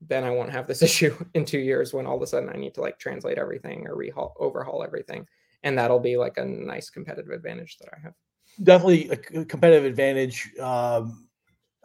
then 0.00 0.24
I 0.24 0.30
won't 0.30 0.52
have 0.52 0.66
this 0.66 0.82
issue 0.88 1.16
in 1.34 1.44
two 1.44 1.58
years 1.58 1.92
when 1.92 2.06
all 2.06 2.16
of 2.16 2.22
a 2.22 2.26
sudden 2.26 2.48
I 2.48 2.56
need 2.56 2.74
to 2.74 2.80
like 2.80 2.98
translate 2.98 3.38
everything 3.38 3.86
or 3.86 3.96
rehaul, 3.96 4.32
overhaul 4.38 4.82
everything, 4.82 5.26
and 5.62 5.78
that'll 5.78 6.00
be 6.00 6.16
like 6.16 6.38
a 6.38 6.44
nice 6.44 6.90
competitive 6.90 7.30
advantage 7.30 7.78
that 7.78 7.88
I 7.94 8.00
have. 8.02 8.14
Definitely 8.62 9.10
a 9.10 9.44
competitive 9.44 9.84
advantage. 9.84 10.50
Um, 10.60 11.28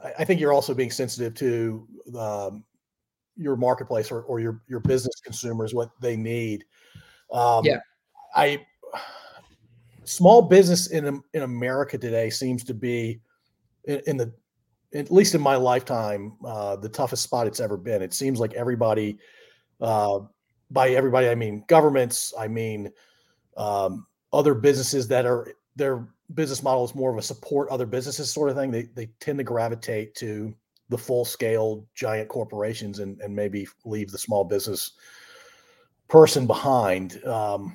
I, 0.02 0.14
I 0.20 0.26
think 0.26 0.40
you're 0.40 0.54
also 0.54 0.74
being 0.74 0.92
sensitive 0.92 1.34
to 1.36 1.88
um, 2.18 2.64
your 3.36 3.56
marketplace 3.56 4.12
or, 4.12 4.22
or 4.24 4.40
your 4.40 4.62
your 4.68 4.80
business 4.80 5.20
consumers 5.24 5.74
what 5.74 5.90
they 6.00 6.16
need. 6.16 6.64
Um, 7.32 7.66
yeah, 7.66 7.80
I 8.36 8.66
small 10.04 10.42
business 10.42 10.88
in 10.88 11.22
in 11.34 11.44
America 11.44 11.98
today 11.98 12.30
seems 12.30 12.64
to 12.66 12.74
be 12.74 13.20
in, 13.86 14.02
in 14.08 14.18
the 14.18 14.34
at 14.94 15.12
least 15.12 15.36
in 15.36 15.42
my 15.42 15.56
lifetime 15.56 16.34
uh, 16.46 16.76
the 16.76 16.90
toughest 16.90 17.24
spot 17.24 17.48
it's 17.48 17.60
ever 17.60 17.78
been. 17.78 18.02
It 18.02 18.14
seems 18.14 18.40
like 18.40 18.54
everybody, 18.54 19.18
uh, 19.80 20.20
by 20.70 20.90
everybody 20.90 21.30
I 21.30 21.36
mean 21.36 21.64
governments, 21.68 22.34
I 22.38 22.48
mean 22.48 22.92
um, 23.58 24.06
other 24.34 24.54
businesses 24.54 25.08
that 25.08 25.26
are 25.26 25.54
their 25.76 26.08
business 26.34 26.64
model 26.64 26.86
is 26.86 26.96
more 26.96 27.12
of 27.12 27.18
a 27.18 27.22
support 27.22 27.70
other 27.70 27.86
businesses 27.86 28.34
sort 28.34 28.50
of 28.50 28.56
thing. 28.56 28.72
They 28.72 28.84
they 28.84 29.08
tend 29.20 29.38
to 29.38 29.44
gravitate 29.44 30.16
to 30.16 30.54
the 30.90 30.98
full 30.98 31.24
scale 31.24 31.86
giant 31.96 32.28
corporations 32.28 33.00
and 33.00 33.20
and 33.22 33.36
maybe 33.36 33.68
leave 33.86 34.12
the 34.12 34.18
small 34.18 34.44
business 34.44 34.92
person 36.08 36.46
behind. 36.46 37.24
Um, 37.26 37.74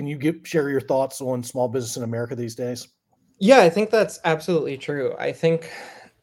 can 0.00 0.06
you 0.06 0.16
give 0.16 0.40
share 0.44 0.70
your 0.70 0.80
thoughts 0.80 1.20
on 1.20 1.42
small 1.42 1.68
business 1.68 1.98
in 1.98 2.04
America 2.04 2.34
these 2.34 2.54
days? 2.54 2.88
Yeah, 3.38 3.58
I 3.58 3.68
think 3.68 3.90
that's 3.90 4.18
absolutely 4.24 4.78
true. 4.78 5.14
I 5.18 5.30
think 5.30 5.70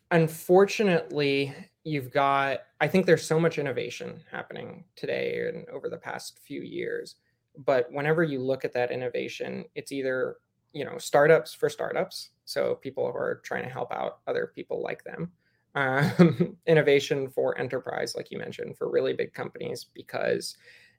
unfortunately 0.09 1.53
you've 1.83 2.09
got 2.09 2.61
I 2.81 2.87
think 2.87 3.05
there's 3.05 3.23
so 3.23 3.39
much 3.39 3.59
innovation 3.59 4.23
happening 4.31 4.85
today 4.95 5.47
and 5.47 5.69
over 5.69 5.89
the 5.89 5.97
past 5.97 6.39
few 6.43 6.61
years. 6.61 7.17
But 7.55 7.85
whenever 7.91 8.23
you 8.23 8.39
look 8.39 8.65
at 8.65 8.73
that 8.73 8.91
innovation, 8.91 9.65
it's 9.75 9.91
either, 9.91 10.37
you 10.73 10.83
know, 10.83 10.97
startups 10.97 11.53
for 11.53 11.69
startups, 11.69 12.31
so 12.45 12.79
people 12.81 13.05
who 13.11 13.15
are 13.15 13.41
trying 13.43 13.63
to 13.63 13.69
help 13.69 13.91
out 13.91 14.21
other 14.25 14.51
people 14.55 14.81
like 14.81 15.03
them. 15.03 15.31
Um, 15.75 16.57
innovation 16.65 17.29
for 17.29 17.55
enterprise, 17.59 18.15
like 18.15 18.31
you 18.31 18.39
mentioned, 18.39 18.75
for 18.75 18.89
really 18.89 19.13
big 19.13 19.33
companies, 19.35 19.85
because 19.93 20.57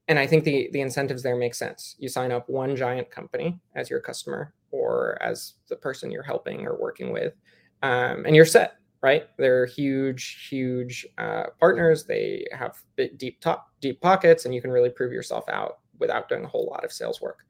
and 0.08 0.18
I 0.18 0.26
think 0.26 0.44
the 0.44 0.68
the 0.72 0.80
incentives 0.80 1.22
there 1.22 1.36
make 1.36 1.54
sense. 1.54 1.94
You 1.98 2.08
sign 2.08 2.32
up 2.32 2.48
one 2.48 2.74
giant 2.74 3.10
company 3.10 3.60
as 3.74 3.88
your 3.88 4.00
customer 4.00 4.54
or 4.70 5.16
as 5.22 5.54
the 5.68 5.76
person 5.76 6.10
you're 6.10 6.22
helping 6.22 6.66
or 6.66 6.78
working 6.78 7.12
with, 7.12 7.34
um, 7.82 8.24
and 8.26 8.34
you're 8.34 8.44
set. 8.44 8.74
Right? 9.00 9.28
They're 9.36 9.64
huge, 9.64 10.48
huge 10.50 11.06
uh, 11.18 11.44
partners. 11.60 12.04
They 12.04 12.44
have 12.50 12.76
deep 13.16 13.40
top, 13.40 13.68
deep 13.80 14.00
pockets, 14.00 14.44
and 14.44 14.52
you 14.52 14.60
can 14.60 14.72
really 14.72 14.90
prove 14.90 15.12
yourself 15.12 15.44
out 15.48 15.78
without 16.00 16.28
doing 16.28 16.44
a 16.44 16.48
whole 16.48 16.66
lot 16.66 16.84
of 16.84 16.90
sales 16.90 17.20
work. 17.20 17.46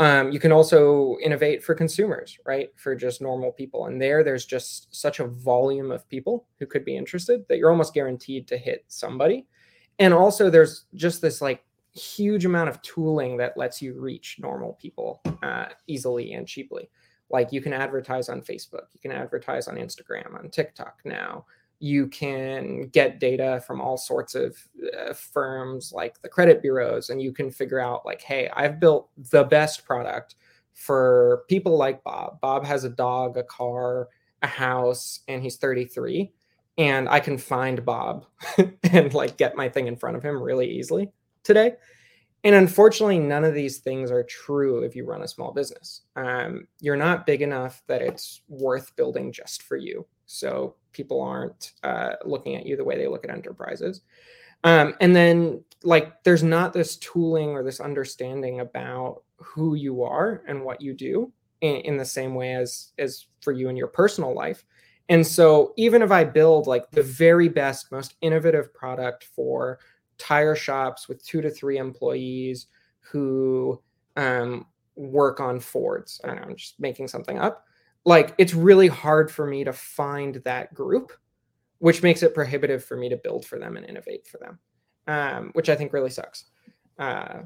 Um, 0.00 0.32
you 0.32 0.40
can 0.40 0.50
also 0.50 1.16
innovate 1.22 1.62
for 1.62 1.74
consumers, 1.74 2.36
right? 2.44 2.70
For 2.74 2.96
just 2.96 3.22
normal 3.22 3.52
people. 3.52 3.86
And 3.86 4.02
there, 4.02 4.24
there's 4.24 4.44
just 4.44 4.92
such 4.92 5.20
a 5.20 5.28
volume 5.28 5.92
of 5.92 6.08
people 6.08 6.48
who 6.58 6.66
could 6.66 6.84
be 6.84 6.96
interested 6.96 7.44
that 7.48 7.58
you're 7.58 7.70
almost 7.70 7.94
guaranteed 7.94 8.48
to 8.48 8.58
hit 8.58 8.84
somebody. 8.88 9.46
And 10.00 10.12
also, 10.12 10.50
there's 10.50 10.86
just 10.94 11.22
this 11.22 11.40
like 11.40 11.62
huge 11.94 12.44
amount 12.44 12.68
of 12.68 12.80
tooling 12.82 13.36
that 13.36 13.56
lets 13.56 13.80
you 13.80 13.94
reach 13.98 14.38
normal 14.40 14.74
people 14.74 15.20
uh, 15.42 15.66
easily 15.86 16.32
and 16.32 16.46
cheaply. 16.46 16.88
Like 17.30 17.52
you 17.52 17.60
can 17.60 17.72
advertise 17.72 18.28
on 18.28 18.42
Facebook, 18.42 18.86
you 18.92 19.00
can 19.00 19.12
advertise 19.12 19.68
on 19.68 19.76
Instagram, 19.76 20.34
on 20.38 20.50
TikTok 20.50 21.00
now. 21.04 21.46
You 21.80 22.06
can 22.06 22.88
get 22.88 23.18
data 23.18 23.62
from 23.66 23.80
all 23.80 23.96
sorts 23.96 24.34
of 24.34 24.56
uh, 24.98 25.12
firms 25.12 25.92
like 25.92 26.20
the 26.22 26.28
credit 26.28 26.62
bureaus, 26.62 27.10
and 27.10 27.20
you 27.20 27.32
can 27.32 27.50
figure 27.50 27.80
out, 27.80 28.06
like, 28.06 28.22
hey, 28.22 28.48
I've 28.54 28.80
built 28.80 29.10
the 29.30 29.44
best 29.44 29.84
product 29.84 30.36
for 30.72 31.44
people 31.48 31.76
like 31.76 32.02
Bob. 32.04 32.40
Bob 32.40 32.64
has 32.64 32.84
a 32.84 32.88
dog, 32.88 33.36
a 33.36 33.42
car, 33.42 34.08
a 34.42 34.46
house, 34.46 35.20
and 35.28 35.42
he's 35.42 35.56
33. 35.56 36.32
And 36.78 37.08
I 37.08 37.20
can 37.20 37.38
find 37.38 37.84
Bob 37.84 38.26
and 38.92 39.12
like 39.14 39.36
get 39.36 39.56
my 39.56 39.68
thing 39.68 39.86
in 39.86 39.96
front 39.96 40.16
of 40.16 40.24
him 40.24 40.42
really 40.42 40.68
easily 40.68 41.12
today. 41.44 41.74
And 42.42 42.54
unfortunately, 42.54 43.18
none 43.18 43.44
of 43.44 43.54
these 43.54 43.78
things 43.78 44.10
are 44.10 44.22
true 44.24 44.82
if 44.82 44.94
you 44.94 45.06
run 45.06 45.22
a 45.22 45.28
small 45.28 45.52
business. 45.52 46.02
Um, 46.14 46.66
you're 46.80 46.96
not 46.96 47.24
big 47.24 47.40
enough 47.40 47.82
that 47.86 48.02
it's 48.02 48.42
worth 48.48 48.94
building 48.96 49.32
just 49.32 49.62
for 49.62 49.76
you. 49.76 50.06
So 50.26 50.74
people 50.92 51.22
aren't 51.22 51.72
uh, 51.82 52.14
looking 52.24 52.56
at 52.56 52.66
you 52.66 52.76
the 52.76 52.84
way 52.84 52.98
they 52.98 53.08
look 53.08 53.24
at 53.24 53.30
enterprises. 53.30 54.02
Um, 54.62 54.94
and 55.00 55.16
then, 55.16 55.64
like, 55.82 56.22
there's 56.22 56.42
not 56.42 56.72
this 56.72 56.96
tooling 56.96 57.50
or 57.50 57.62
this 57.62 57.80
understanding 57.80 58.60
about 58.60 59.22
who 59.36 59.74
you 59.74 60.02
are 60.02 60.42
and 60.46 60.64
what 60.64 60.80
you 60.80 60.94
do 60.94 61.32
in, 61.60 61.76
in 61.76 61.96
the 61.96 62.04
same 62.04 62.34
way 62.34 62.54
as 62.54 62.92
as 62.98 63.26
for 63.40 63.52
you 63.52 63.68
in 63.68 63.76
your 63.76 63.88
personal 63.88 64.34
life. 64.34 64.64
And 65.08 65.26
so 65.26 65.74
even 65.76 66.00
if 66.00 66.10
I 66.10 66.24
build 66.24 66.66
like 66.66 66.90
the 66.90 67.02
very 67.02 67.48
best, 67.48 67.92
most 67.92 68.14
innovative 68.22 68.72
product 68.72 69.24
for 69.24 69.78
tire 70.18 70.54
shops 70.54 71.08
with 71.08 71.24
two 71.24 71.40
to 71.40 71.50
three 71.50 71.78
employees 71.78 72.66
who 73.00 73.80
um, 74.16 74.66
work 74.96 75.40
on 75.40 75.60
Fords, 75.60 76.20
I 76.24 76.28
don't 76.28 76.36
know, 76.36 76.42
I'm 76.42 76.56
just 76.56 76.78
making 76.80 77.08
something 77.08 77.38
up. 77.38 77.64
Like 78.04 78.34
it's 78.38 78.54
really 78.54 78.88
hard 78.88 79.30
for 79.30 79.46
me 79.46 79.64
to 79.64 79.72
find 79.72 80.36
that 80.44 80.74
group, 80.74 81.12
which 81.78 82.02
makes 82.02 82.22
it 82.22 82.34
prohibitive 82.34 82.84
for 82.84 82.96
me 82.96 83.08
to 83.08 83.16
build 83.16 83.46
for 83.46 83.58
them 83.58 83.76
and 83.76 83.86
innovate 83.86 84.26
for 84.26 84.38
them, 84.38 84.58
um, 85.06 85.50
which 85.54 85.68
I 85.68 85.74
think 85.74 85.92
really 85.92 86.10
sucks. 86.10 86.44
Uh, 86.98 87.42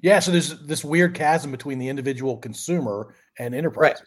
yeah, 0.00 0.20
so 0.20 0.30
there's 0.30 0.60
this 0.60 0.84
weird 0.84 1.14
chasm 1.14 1.50
between 1.50 1.78
the 1.78 1.88
individual 1.88 2.36
consumer 2.36 3.14
and 3.38 3.54
enterprise. 3.54 3.80
Right. 3.80 4.00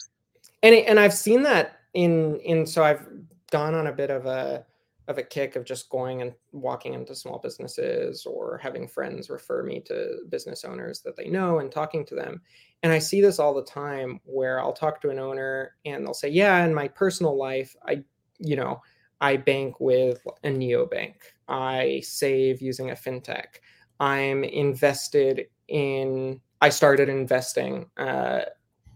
And 0.64 0.76
and 0.76 1.00
I've 1.00 1.14
seen 1.14 1.44
that 1.44 1.80
in 1.94 2.40
in 2.42 2.66
so 2.66 2.84
I've 2.84 3.06
gone 3.52 3.74
on 3.74 3.88
a 3.88 3.92
bit 3.92 4.10
of 4.10 4.26
a 4.26 4.66
of 5.10 5.18
a 5.18 5.24
kick 5.24 5.56
of 5.56 5.66
just 5.66 5.90
going 5.90 6.22
and 6.22 6.34
walking 6.52 6.94
into 6.94 7.16
small 7.16 7.40
businesses 7.40 8.26
or 8.26 8.60
having 8.62 8.88
friends 8.88 9.30
refer 9.30 9.64
me 9.64 9.82
to 9.82 10.20
business 10.30 10.64
owners 10.64 11.02
that 11.02 11.18
they 11.18 11.28
know 11.28 11.60
and 11.60 11.72
talking 11.72 12.06
to 12.06 12.16
them. 12.16 12.40
And 12.84 12.94
I 12.94 13.00
see 13.00 13.20
this 13.20 13.40
all 13.40 13.54
the 13.54 13.64
time 13.66 14.22
where 14.24 14.62
I'll 14.62 14.72
talk 14.72 15.02
to 15.02 15.10
an 15.10 15.20
owner 15.20 15.76
and 15.84 16.06
they'll 16.06 16.14
say, 16.14 16.30
"Yeah, 16.30 16.64
in 16.64 16.74
my 16.74 16.88
personal 16.88 17.36
life, 17.36 17.76
I 17.86 18.04
you 18.38 18.56
know, 18.56 18.82
I 19.20 19.36
bank 19.36 19.80
with 19.82 20.26
a 20.44 20.48
neobank. 20.48 21.16
I 21.50 22.02
save 22.06 22.62
using 22.62 22.92
a 22.92 22.96
fintech. 22.96 23.58
I'm 24.00 24.44
invested 24.46 25.48
in 25.68 26.40
I 26.62 26.70
started 26.70 27.10
investing 27.10 27.90
uh, 27.98 28.42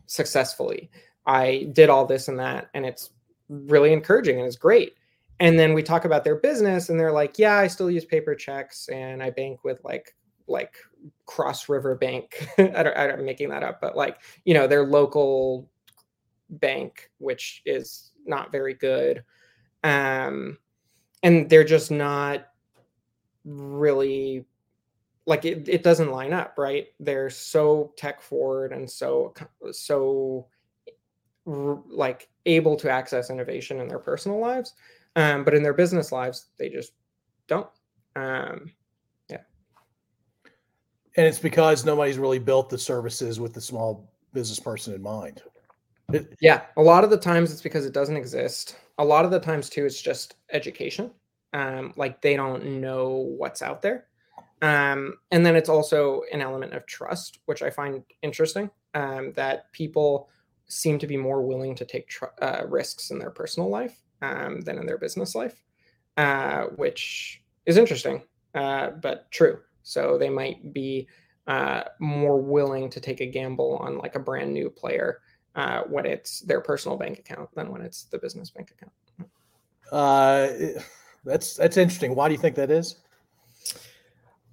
successfully. 0.05 0.91
I 1.25 1.69
did 1.73 1.89
all 1.89 2.05
this 2.05 2.27
and 2.27 2.37
that, 2.39 2.69
and 2.73 2.85
it's 2.85 3.11
really 3.49 3.93
encouraging 3.93 4.37
and 4.37 4.45
it's 4.45 4.57
great. 4.57 4.93
And 5.39 5.57
then 5.59 5.73
we 5.73 5.83
talk 5.83 6.05
about 6.05 6.23
their 6.23 6.35
business, 6.35 6.89
and 6.89 6.99
they're 6.99 7.11
like, 7.11 7.37
"Yeah, 7.39 7.57
I 7.57 7.67
still 7.67 7.89
use 7.91 8.05
paper 8.05 8.35
checks, 8.35 8.87
and 8.89 9.21
I 9.21 9.29
bank 9.31 9.63
with 9.63 9.83
like 9.83 10.15
like 10.47 10.75
Cross 11.25 11.69
River 11.69 11.95
Bank. 11.95 12.47
I 12.57 12.83
don't, 12.83 12.97
I'm 12.97 13.25
making 13.25 13.49
that 13.49 13.63
up, 13.63 13.81
but 13.81 13.95
like 13.95 14.17
you 14.45 14.53
know 14.53 14.67
their 14.67 14.85
local 14.85 15.69
bank, 16.49 17.09
which 17.17 17.61
is 17.65 18.11
not 18.25 18.51
very 18.51 18.73
good, 18.73 19.23
um, 19.83 20.57
and 21.23 21.49
they're 21.49 21.63
just 21.63 21.91
not 21.91 22.47
really 23.45 24.45
like 25.25 25.45
it, 25.45 25.67
it 25.69 25.83
doesn't 25.83 26.11
line 26.11 26.33
up 26.33 26.55
right? 26.57 26.87
They're 26.99 27.29
so 27.29 27.93
tech 27.97 28.21
forward 28.21 28.71
and 28.71 28.89
so 28.89 29.33
so 29.71 30.47
like 31.45 32.29
able 32.45 32.75
to 32.77 32.89
access 32.89 33.29
innovation 33.29 33.79
in 33.79 33.87
their 33.87 33.99
personal 33.99 34.39
lives 34.39 34.73
um, 35.15 35.43
but 35.43 35.53
in 35.53 35.63
their 35.63 35.73
business 35.73 36.11
lives 36.11 36.47
they 36.57 36.69
just 36.69 36.93
don't. 37.47 37.67
Um, 38.15 38.71
yeah. 39.29 39.37
And 41.17 41.25
it's 41.27 41.39
because 41.39 41.85
nobody's 41.85 42.17
really 42.17 42.39
built 42.39 42.69
the 42.69 42.77
services 42.77 43.39
with 43.39 43.53
the 43.53 43.61
small 43.61 44.11
business 44.33 44.59
person 44.59 44.93
in 44.93 45.01
mind. 45.01 45.41
It, 46.11 46.35
yeah 46.41 46.63
a 46.75 46.81
lot 46.81 47.03
of 47.05 47.09
the 47.09 47.17
times 47.17 47.51
it's 47.51 47.61
because 47.61 47.85
it 47.85 47.93
doesn't 47.93 48.17
exist. 48.17 48.77
A 48.97 49.05
lot 49.05 49.25
of 49.25 49.31
the 49.31 49.39
times 49.39 49.69
too 49.69 49.85
it's 49.85 50.01
just 50.01 50.35
education. 50.51 51.11
Um, 51.53 51.93
like 51.95 52.21
they 52.21 52.35
don't 52.35 52.81
know 52.81 53.09
what's 53.37 53.61
out 53.61 53.81
there. 53.81 54.07
Um, 54.63 55.17
and 55.31 55.45
then 55.45 55.57
it's 55.57 55.67
also 55.67 56.21
an 56.31 56.41
element 56.41 56.73
of 56.73 56.85
trust, 56.85 57.39
which 57.45 57.61
I 57.61 57.69
find 57.69 58.01
interesting 58.21 58.71
um, 58.93 59.33
that 59.33 59.71
people 59.73 60.29
seem 60.67 60.97
to 60.99 61.07
be 61.07 61.17
more 61.17 61.41
willing 61.41 61.75
to 61.75 61.85
take 61.85 62.07
tr- 62.07 62.25
uh, 62.41 62.63
risks 62.67 63.11
in 63.11 63.19
their 63.19 63.29
personal 63.29 63.69
life 63.69 64.01
um, 64.23 64.61
than 64.61 64.77
in 64.79 64.85
their 64.85 64.97
business 64.97 65.35
life, 65.35 65.61
uh, 66.17 66.63
which 66.75 67.43
is 67.65 67.77
interesting, 67.77 68.23
uh, 68.55 68.91
but 69.01 69.29
true. 69.31 69.59
So 69.83 70.17
they 70.17 70.29
might 70.29 70.73
be 70.73 71.07
uh, 71.45 71.83
more 71.99 72.41
willing 72.41 72.89
to 72.89 73.01
take 73.01 73.19
a 73.19 73.25
gamble 73.25 73.77
on 73.77 73.97
like 73.97 74.15
a 74.15 74.19
brand 74.19 74.53
new 74.53 74.69
player 74.69 75.19
uh, 75.55 75.81
when 75.81 76.05
it's 76.05 76.39
their 76.39 76.61
personal 76.61 76.97
bank 76.97 77.19
account 77.19 77.49
than 77.53 77.69
when 77.69 77.81
it's 77.81 78.05
the 78.05 78.17
business 78.17 78.49
bank 78.49 78.71
account. 78.71 78.93
Uh, 79.91 80.79
that's 81.25 81.55
that's 81.55 81.77
interesting. 81.77 82.15
Why 82.15 82.29
do 82.29 82.33
you 82.33 82.39
think 82.39 82.55
that 82.55 82.71
is? 82.71 82.95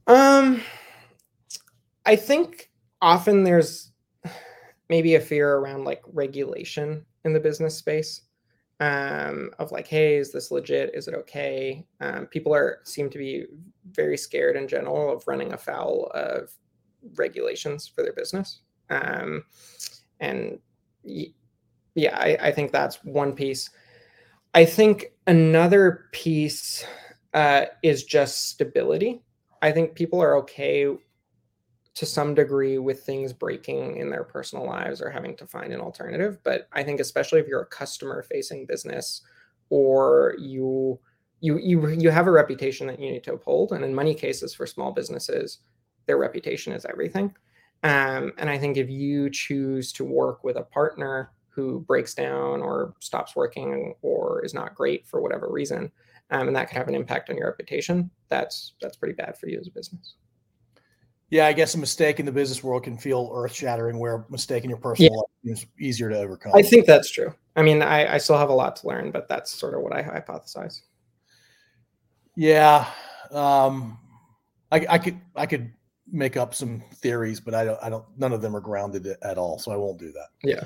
Um, 0.08 0.60
I 2.04 2.16
think 2.16 2.70
often 3.00 3.44
there's 3.44 3.92
maybe 4.88 5.14
a 5.14 5.20
fear 5.20 5.56
around 5.56 5.84
like 5.84 6.02
regulation 6.12 7.06
in 7.24 7.32
the 7.32 7.40
business 7.40 7.76
space 7.76 8.22
um, 8.80 9.50
of 9.58 9.72
like, 9.72 9.86
hey, 9.86 10.16
is 10.16 10.32
this 10.32 10.50
legit? 10.50 10.90
Is 10.94 11.06
it 11.06 11.14
okay? 11.14 11.86
Um, 12.00 12.26
people 12.26 12.54
are 12.54 12.80
seem 12.84 13.10
to 13.10 13.18
be 13.18 13.44
very 13.92 14.16
scared 14.16 14.56
in 14.56 14.66
general 14.66 15.12
of 15.12 15.28
running 15.28 15.52
afoul 15.52 16.10
of 16.14 16.50
regulations 17.14 17.86
for 17.86 18.02
their 18.02 18.14
business. 18.14 18.62
Um, 18.88 19.44
and 20.18 20.58
yeah, 21.02 22.16
I, 22.16 22.38
I 22.40 22.52
think 22.52 22.72
that's 22.72 23.04
one 23.04 23.34
piece. 23.34 23.68
I 24.54 24.64
think 24.64 25.12
another 25.26 26.06
piece 26.12 26.84
uh, 27.34 27.66
is 27.82 28.04
just 28.04 28.48
stability. 28.48 29.22
I 29.62 29.72
think 29.72 29.94
people 29.94 30.22
are 30.22 30.36
okay 30.38 30.86
to 31.94 32.06
some 32.06 32.34
degree 32.34 32.78
with 32.78 33.02
things 33.02 33.32
breaking 33.32 33.96
in 33.96 34.10
their 34.10 34.24
personal 34.24 34.64
lives 34.64 35.02
or 35.02 35.10
having 35.10 35.36
to 35.36 35.46
find 35.46 35.72
an 35.72 35.80
alternative. 35.80 36.38
But 36.44 36.68
I 36.72 36.82
think 36.82 37.00
especially 37.00 37.40
if 37.40 37.48
you're 37.48 37.62
a 37.62 37.66
customer 37.66 38.22
facing 38.22 38.66
business 38.66 39.22
or 39.70 40.34
you 40.38 40.98
you 41.40 41.58
you 41.58 41.88
you 41.88 42.10
have 42.10 42.26
a 42.26 42.32
reputation 42.32 42.86
that 42.86 43.00
you 43.00 43.10
need 43.10 43.24
to 43.24 43.34
uphold. 43.34 43.72
And 43.72 43.84
in 43.84 43.94
many 43.94 44.14
cases 44.14 44.54
for 44.54 44.66
small 44.66 44.92
businesses, 44.92 45.58
their 46.06 46.18
reputation 46.18 46.72
is 46.72 46.84
everything. 46.84 47.34
Um, 47.82 48.32
and 48.36 48.50
I 48.50 48.58
think 48.58 48.76
if 48.76 48.90
you 48.90 49.30
choose 49.30 49.92
to 49.94 50.04
work 50.04 50.44
with 50.44 50.56
a 50.56 50.62
partner 50.62 51.32
who 51.48 51.80
breaks 51.80 52.14
down 52.14 52.60
or 52.60 52.94
stops 53.00 53.34
working 53.34 53.94
or 54.02 54.44
is 54.44 54.54
not 54.54 54.74
great 54.74 55.06
for 55.06 55.20
whatever 55.20 55.50
reason, 55.50 55.90
um, 56.30 56.46
and 56.46 56.56
that 56.56 56.68
could 56.68 56.76
have 56.76 56.88
an 56.88 56.94
impact 56.94 57.30
on 57.30 57.36
your 57.36 57.48
reputation. 57.48 58.10
That's 58.28 58.74
that's 58.80 58.96
pretty 58.96 59.14
bad 59.14 59.36
for 59.36 59.48
you 59.48 59.58
as 59.58 59.66
a 59.66 59.72
business. 59.72 60.14
Yeah, 61.30 61.46
I 61.46 61.52
guess 61.52 61.74
a 61.74 61.78
mistake 61.78 62.18
in 62.18 62.26
the 62.26 62.32
business 62.32 62.62
world 62.62 62.82
can 62.82 62.96
feel 62.96 63.30
earth 63.32 63.54
shattering, 63.54 63.98
where 63.98 64.16
a 64.16 64.24
mistake 64.30 64.64
in 64.64 64.70
your 64.70 64.78
personal 64.78 65.12
yeah. 65.12 65.50
life 65.50 65.58
is 65.58 65.66
easier 65.78 66.10
to 66.10 66.18
overcome. 66.18 66.52
I 66.54 66.62
think 66.62 66.86
that's 66.86 67.10
true. 67.10 67.32
I 67.54 67.62
mean, 67.62 67.82
I, 67.82 68.14
I 68.14 68.18
still 68.18 68.36
have 68.36 68.48
a 68.48 68.54
lot 68.54 68.76
to 68.76 68.88
learn, 68.88 69.12
but 69.12 69.28
that's 69.28 69.52
sort 69.52 69.74
of 69.74 69.82
what 69.82 69.92
I 69.92 70.02
hypothesize. 70.02 70.80
Yeah, 72.36 72.86
um, 73.30 73.98
I, 74.72 74.86
I 74.88 74.98
could 74.98 75.20
I 75.36 75.46
could 75.46 75.72
make 76.10 76.36
up 76.36 76.54
some 76.54 76.82
theories, 76.94 77.38
but 77.38 77.54
I 77.54 77.64
don't 77.64 77.78
I 77.82 77.90
don't 77.90 78.04
none 78.16 78.32
of 78.32 78.42
them 78.42 78.56
are 78.56 78.60
grounded 78.60 79.06
at 79.22 79.38
all, 79.38 79.58
so 79.58 79.70
I 79.70 79.76
won't 79.76 79.98
do 79.98 80.12
that. 80.12 80.28
Yeah. 80.42 80.64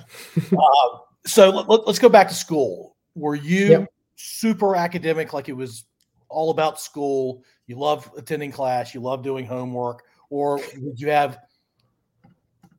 uh, 0.58 0.98
so 1.26 1.50
let, 1.50 1.80
us 1.86 1.98
go 1.98 2.08
back 2.08 2.28
to 2.28 2.34
school. 2.34 2.96
Were 3.14 3.34
you 3.34 3.66
yep 3.66 3.88
super 4.16 4.76
academic, 4.76 5.32
like 5.32 5.48
it 5.48 5.54
was 5.54 5.84
all 6.28 6.50
about 6.50 6.80
school. 6.80 7.42
You 7.66 7.76
love 7.76 8.10
attending 8.16 8.52
class, 8.52 8.94
you 8.94 9.00
love 9.00 9.22
doing 9.22 9.46
homework, 9.46 10.04
or 10.34 10.58
did 10.58 10.98
you 11.00 11.10
have, 11.10 11.38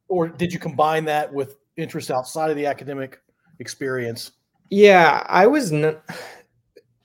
or 0.09 0.27
did 0.27 0.51
you 0.51 0.59
combine 0.59 1.05
that 1.05 1.33
with 1.33 1.55
interest 1.77 2.11
outside 2.11 2.49
of 2.49 2.57
the 2.57 2.65
academic 2.65 3.21
experience? 3.59 4.33
Yeah, 4.69 5.25
I 5.29 5.47
was 5.47 5.71
not. 5.71 6.03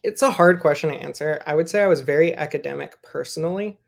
It's 0.03 0.23
a 0.23 0.31
hard 0.31 0.59
question 0.59 0.91
to 0.91 0.97
answer. 0.97 1.41
I 1.47 1.55
would 1.55 1.69
say 1.69 1.85
I 1.85 1.87
was 1.87 2.01
very 2.01 2.35
academic 2.35 3.01
personally, 3.05 3.79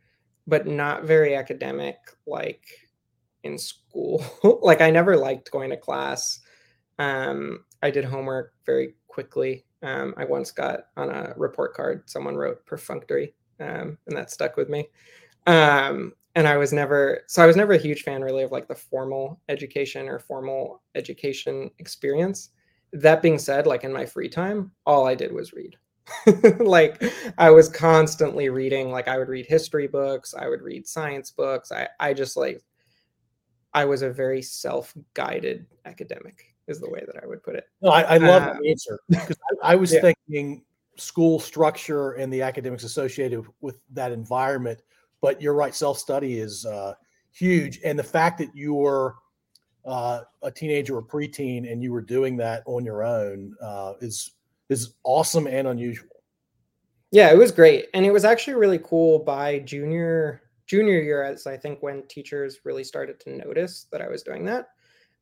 but 0.46 0.68
not 0.68 1.03
very 1.03 1.35
academic 1.35 1.96
like 2.29 2.64
in 3.42 3.59
school. 3.59 4.25
like 4.62 4.81
I 4.81 4.90
never 4.90 5.16
liked 5.16 5.51
going 5.51 5.70
to 5.70 5.77
class. 5.77 6.38
Um, 7.01 7.64
I 7.83 7.90
did 7.90 8.05
homework 8.05 8.55
very 8.64 8.94
quickly. 9.09 9.64
Um, 9.83 10.14
I 10.16 10.25
once 10.27 10.53
got 10.53 10.85
on 10.96 11.11
a 11.11 11.35
report 11.37 11.75
card, 11.75 12.09
someone 12.09 12.37
wrote 12.37 12.64
perfunctory, 12.66 13.35
um, 13.59 13.98
and 14.07 14.16
that 14.16 14.31
stuck 14.31 14.57
with 14.57 14.68
me. 14.68 14.87
Um, 15.48 16.12
and 16.34 16.48
I 16.48 16.56
was 16.56 16.72
never, 16.72 17.22
so 17.26 17.42
I 17.42 17.46
was 17.46 17.56
never 17.56 17.74
a 17.74 17.78
huge 17.78 18.02
fan 18.02 18.22
really 18.22 18.42
of 18.42 18.52
like 18.52 18.68
the 18.68 18.74
formal 18.74 19.40
education 19.48 20.08
or 20.08 20.18
formal 20.18 20.82
education 20.94 21.70
experience. 21.78 22.50
That 22.92 23.22
being 23.22 23.38
said, 23.38 23.66
like 23.66 23.84
in 23.84 23.92
my 23.92 24.06
free 24.06 24.28
time, 24.28 24.72
all 24.86 25.06
I 25.06 25.14
did 25.14 25.32
was 25.32 25.52
read. 25.52 25.76
like 26.60 27.02
I 27.38 27.50
was 27.50 27.68
constantly 27.68 28.48
reading, 28.48 28.90
like 28.90 29.08
I 29.08 29.18
would 29.18 29.28
read 29.28 29.46
history 29.46 29.86
books, 29.86 30.34
I 30.34 30.48
would 30.48 30.62
read 30.62 30.86
science 30.86 31.30
books. 31.30 31.72
I, 31.72 31.88
I 32.00 32.14
just 32.14 32.36
like, 32.36 32.62
I 33.74 33.84
was 33.84 34.02
a 34.02 34.10
very 34.10 34.42
self 34.42 34.94
guided 35.14 35.66
academic 35.84 36.54
is 36.68 36.80
the 36.80 36.90
way 36.90 37.02
that 37.06 37.22
I 37.22 37.26
would 37.26 37.42
put 37.42 37.56
it. 37.56 37.64
No, 37.80 37.90
I, 37.90 38.02
I 38.02 38.16
love 38.18 38.42
um, 38.42 38.58
the 38.62 38.70
answer 38.70 39.00
because 39.08 39.36
I, 39.62 39.72
I, 39.72 39.74
was 39.74 39.92
yeah. 39.92 40.00
thinking 40.00 40.62
school 40.96 41.40
structure 41.40 42.12
and 42.12 42.32
the 42.32 42.42
academics 42.42 42.84
associated 42.84 43.44
with 43.60 43.80
that 43.92 44.12
environment. 44.12 44.82
But 45.22 45.40
you're 45.40 45.54
right, 45.54 45.74
self 45.74 45.98
study 45.98 46.38
is 46.38 46.66
uh, 46.66 46.92
huge. 47.32 47.80
And 47.82 47.98
the 47.98 48.04
fact 48.04 48.37
that 48.38 48.54
you 48.54 48.74
were 48.74 49.14
uh, 49.87 50.20
a 50.42 50.50
teenager 50.50 50.96
or 50.96 51.02
preteen 51.02 51.70
and 51.70 51.82
you 51.82 51.92
were 51.92 52.02
doing 52.02 52.37
that 52.37 52.62
on 52.66 52.85
your 52.85 53.02
own 53.02 53.54
uh, 53.62 53.94
is 54.00 54.32
is 54.68 54.94
awesome 55.04 55.46
and 55.46 55.68
unusual. 55.68 56.08
Yeah, 57.11 57.30
it 57.30 57.37
was 57.37 57.52
great, 57.52 57.87
and 57.94 58.06
it 58.06 58.12
was 58.12 58.24
actually 58.24 58.54
really 58.54 58.80
cool 58.82 59.18
by 59.18 59.61
junior 59.61 60.42
junior 60.66 61.00
year, 61.00 61.22
as 61.22 61.46
I 61.46 61.56
think 61.56 61.82
when 61.82 62.06
teachers 62.08 62.61
really 62.64 62.85
started 62.85 63.20
to 63.20 63.37
notice 63.37 63.87
that 63.92 64.00
I 64.00 64.08
was 64.08 64.22
doing 64.22 64.44
that. 64.46 64.68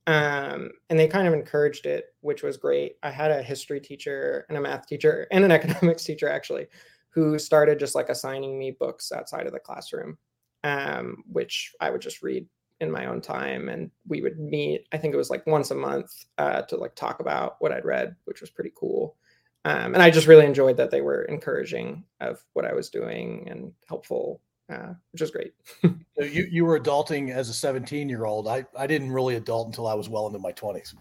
Um, 0.07 0.71
and 0.89 0.99
they 0.99 1.09
kind 1.09 1.29
of 1.29 1.35
encouraged 1.35 1.87
it, 1.87 2.15
which 2.21 2.43
was 2.43 2.57
great. 2.57 2.97
I 3.03 3.11
had 3.11 3.31
a 3.31 3.43
history 3.43 3.81
teacher 3.81 4.47
and 4.49 4.57
a 4.57 4.61
math 4.61 4.87
teacher 4.87 5.27
and 5.31 5.45
an 5.45 5.51
economics 5.59 6.05
teacher 6.05 6.29
actually, 6.29 6.67
who 7.11 7.39
started 7.39 7.79
just 7.79 7.95
like 7.95 8.09
assigning 8.09 8.59
me 8.59 8.71
books 8.71 9.13
outside 9.13 9.47
of 9.47 9.53
the 9.53 9.59
classroom, 9.59 10.17
um, 10.65 11.25
which 11.31 11.73
I 11.81 11.91
would 11.91 12.01
just 12.01 12.23
read 12.23 12.47
in 12.81 12.91
my 12.91 13.07
own 13.07 13.21
time. 13.21 13.69
And 13.69 13.91
we 14.09 14.23
would 14.23 14.39
meet, 14.39 14.87
I 14.93 14.97
think 14.97 15.13
it 15.13 15.19
was 15.19 15.31
like 15.31 15.47
once 15.47 15.71
a 15.71 15.75
month 15.75 16.25
uh, 16.39 16.63
to 16.63 16.77
like 16.77 16.95
talk 16.95 17.21
about 17.21 17.57
what 17.59 17.73
I'd 17.73 17.85
read, 17.85 18.17
which 18.25 18.41
was 18.41 18.51
pretty 18.51 18.73
cool. 18.77 19.17
Um, 19.65 19.93
and 19.95 20.03
I 20.03 20.11
just 20.11 20.27
really 20.27 20.47
enjoyed 20.47 20.79
that 20.79 20.91
they 20.91 21.03
were 21.03 21.25
encouraging 21.25 22.05
of 22.21 22.43
what 22.55 22.65
I 22.65 22.73
was 22.73 22.89
doing 22.89 23.47
and 23.49 23.73
helpful 23.89 24.41
uh, 24.71 24.95
which 25.13 25.23
is 25.23 25.31
great. 25.31 25.53
so 25.83 26.25
you 26.25 26.47
you 26.51 26.65
were 26.65 26.79
adulting 26.79 27.31
as 27.31 27.49
a 27.49 27.55
17 27.55 28.09
year 28.09 28.25
old. 28.25 28.47
I 28.47 28.65
I 28.77 28.87
didn't 28.87 29.13
really 29.13 29.37
adult 29.37 29.67
until 29.67 29.87
I 29.87 29.95
was 29.95 30.09
well 30.09 30.27
into 30.27 30.39
my 30.39 30.53
20s. 30.53 30.95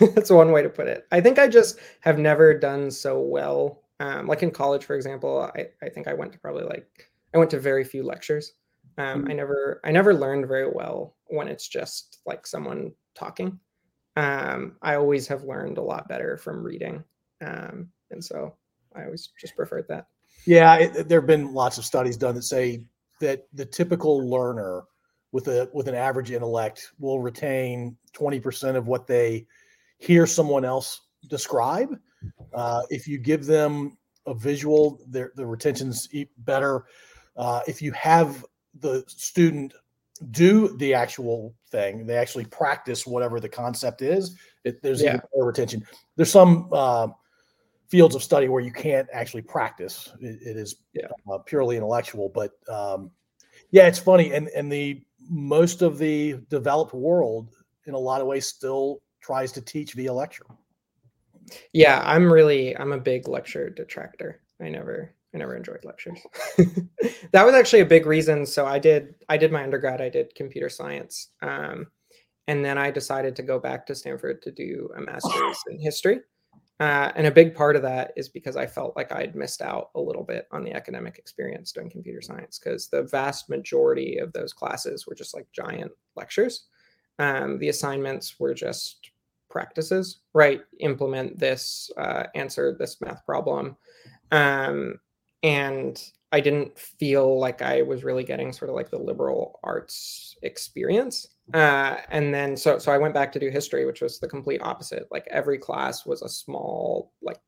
That's 0.14 0.30
one 0.30 0.50
way 0.50 0.62
to 0.62 0.68
put 0.68 0.88
it. 0.88 1.06
I 1.12 1.20
think 1.20 1.38
I 1.38 1.46
just 1.48 1.78
have 2.00 2.18
never 2.18 2.58
done 2.58 2.90
so 2.90 3.20
well. 3.20 3.82
Um, 4.04 4.26
like 4.26 4.42
in 4.42 4.50
college, 4.50 4.84
for 4.84 4.94
example, 4.94 5.50
I, 5.56 5.68
I 5.82 5.88
think 5.88 6.08
I 6.08 6.12
went 6.12 6.32
to 6.34 6.38
probably 6.38 6.64
like 6.64 7.10
I 7.34 7.38
went 7.38 7.50
to 7.52 7.60
very 7.60 7.84
few 7.84 8.02
lectures. 8.02 8.52
Um, 8.98 9.22
mm-hmm. 9.22 9.30
I 9.30 9.34
never 9.34 9.80
I 9.82 9.92
never 9.92 10.12
learned 10.12 10.46
very 10.46 10.68
well 10.70 11.16
when 11.28 11.48
it's 11.48 11.66
just 11.66 12.18
like 12.26 12.46
someone 12.46 12.92
talking. 13.14 13.58
Um, 14.16 14.76
I 14.82 14.96
always 14.96 15.26
have 15.28 15.44
learned 15.44 15.78
a 15.78 15.82
lot 15.82 16.06
better 16.06 16.36
from 16.36 16.62
reading, 16.62 17.02
um, 17.40 17.88
and 18.10 18.22
so 18.22 18.54
I 18.94 19.04
always 19.04 19.30
just 19.40 19.56
preferred 19.56 19.86
that. 19.88 20.06
Yeah, 20.46 20.76
it, 20.76 21.08
there 21.08 21.20
have 21.20 21.26
been 21.26 21.54
lots 21.54 21.78
of 21.78 21.84
studies 21.86 22.18
done 22.18 22.34
that 22.34 22.42
say 22.42 22.84
that 23.20 23.46
the 23.54 23.64
typical 23.64 24.28
learner 24.28 24.84
with 25.32 25.48
a 25.48 25.70
with 25.72 25.88
an 25.88 25.94
average 25.94 26.30
intellect 26.30 26.92
will 26.98 27.20
retain 27.20 27.96
20% 28.12 28.76
of 28.76 28.86
what 28.86 29.06
they 29.06 29.46
hear 29.96 30.26
someone 30.26 30.64
else 30.64 31.00
describe. 31.28 31.98
Uh, 32.52 32.82
if 32.90 33.06
you 33.08 33.18
give 33.18 33.46
them 33.46 33.96
a 34.26 34.34
visual, 34.34 35.00
their 35.08 35.32
the 35.36 35.46
retention's 35.46 36.08
better. 36.38 36.86
Uh, 37.36 37.60
if 37.66 37.82
you 37.82 37.92
have 37.92 38.44
the 38.80 39.04
student 39.06 39.74
do 40.30 40.76
the 40.78 40.94
actual 40.94 41.54
thing, 41.70 42.06
they 42.06 42.16
actually 42.16 42.44
practice 42.46 43.06
whatever 43.06 43.40
the 43.40 43.48
concept 43.48 44.02
is. 44.02 44.36
It, 44.64 44.82
there's 44.82 45.02
yeah. 45.02 45.16
even 45.16 45.22
retention. 45.34 45.84
There's 46.16 46.30
some 46.30 46.68
uh, 46.72 47.08
fields 47.88 48.14
of 48.14 48.22
study 48.22 48.48
where 48.48 48.62
you 48.62 48.72
can't 48.72 49.08
actually 49.12 49.42
practice. 49.42 50.12
it, 50.20 50.38
it 50.40 50.56
is 50.56 50.76
yeah. 50.94 51.08
uh, 51.30 51.38
purely 51.38 51.76
intellectual. 51.76 52.28
But 52.28 52.52
um, 52.68 53.10
yeah, 53.70 53.86
it's 53.86 53.98
funny, 53.98 54.32
and 54.32 54.48
and 54.48 54.70
the 54.70 55.02
most 55.28 55.82
of 55.82 55.98
the 55.98 56.36
developed 56.48 56.94
world, 56.94 57.50
in 57.86 57.94
a 57.94 57.98
lot 57.98 58.20
of 58.20 58.26
ways, 58.26 58.46
still 58.46 59.00
tries 59.20 59.52
to 59.52 59.60
teach 59.60 59.94
via 59.94 60.12
lecture. 60.12 60.46
Yeah, 61.72 62.00
I'm 62.04 62.32
really 62.32 62.76
I'm 62.76 62.92
a 62.92 62.98
big 62.98 63.28
lecture 63.28 63.70
detractor. 63.70 64.40
I 64.60 64.68
never 64.68 65.14
I 65.34 65.38
never 65.38 65.56
enjoyed 65.56 65.84
lectures. 65.84 66.18
that 67.32 67.44
was 67.44 67.54
actually 67.54 67.80
a 67.80 67.86
big 67.86 68.06
reason. 68.06 68.46
So 68.46 68.66
I 68.66 68.78
did 68.78 69.14
I 69.28 69.36
did 69.36 69.52
my 69.52 69.62
undergrad. 69.62 70.00
I 70.00 70.08
did 70.08 70.34
computer 70.34 70.68
science, 70.68 71.30
um, 71.42 71.86
and 72.46 72.64
then 72.64 72.78
I 72.78 72.90
decided 72.90 73.36
to 73.36 73.42
go 73.42 73.58
back 73.58 73.86
to 73.86 73.94
Stanford 73.94 74.42
to 74.42 74.52
do 74.52 74.90
a 74.96 75.00
master's 75.00 75.58
in 75.68 75.78
history. 75.80 76.20
Uh, 76.80 77.12
and 77.14 77.26
a 77.28 77.30
big 77.30 77.54
part 77.54 77.76
of 77.76 77.82
that 77.82 78.12
is 78.16 78.28
because 78.28 78.56
I 78.56 78.66
felt 78.66 78.96
like 78.96 79.12
I'd 79.12 79.36
missed 79.36 79.62
out 79.62 79.90
a 79.94 80.00
little 80.00 80.24
bit 80.24 80.48
on 80.50 80.64
the 80.64 80.72
academic 80.72 81.18
experience 81.18 81.70
doing 81.70 81.88
computer 81.88 82.20
science 82.20 82.58
because 82.58 82.88
the 82.88 83.04
vast 83.04 83.48
majority 83.48 84.18
of 84.18 84.32
those 84.32 84.52
classes 84.52 85.06
were 85.06 85.14
just 85.14 85.34
like 85.34 85.46
giant 85.52 85.92
lectures. 86.16 86.66
Um, 87.20 87.58
the 87.60 87.68
assignments 87.68 88.40
were 88.40 88.54
just 88.54 89.12
practices, 89.54 90.18
right? 90.34 90.60
Implement 90.80 91.38
this, 91.38 91.90
uh, 91.96 92.24
answer 92.34 92.76
this 92.78 93.00
math 93.00 93.24
problem. 93.24 93.76
Um, 94.30 95.00
and 95.42 96.02
I 96.32 96.40
didn't 96.40 96.76
feel 96.76 97.38
like 97.38 97.62
I 97.62 97.82
was 97.82 98.02
really 98.02 98.24
getting 98.24 98.52
sort 98.52 98.68
of 98.68 98.74
like 98.74 98.90
the 98.90 98.98
liberal 98.98 99.60
arts 99.62 100.36
experience. 100.42 101.28
Uh, 101.54 101.98
and 102.10 102.34
then 102.34 102.56
so 102.56 102.78
so 102.78 102.90
I 102.90 102.98
went 102.98 103.14
back 103.14 103.30
to 103.32 103.38
do 103.38 103.50
history, 103.50 103.86
which 103.86 104.00
was 104.00 104.18
the 104.18 104.28
complete 104.28 104.60
opposite. 104.62 105.06
Like 105.12 105.28
every 105.30 105.58
class 105.58 106.04
was 106.04 106.22
a 106.22 106.28
small, 106.28 107.12
like 107.22 107.38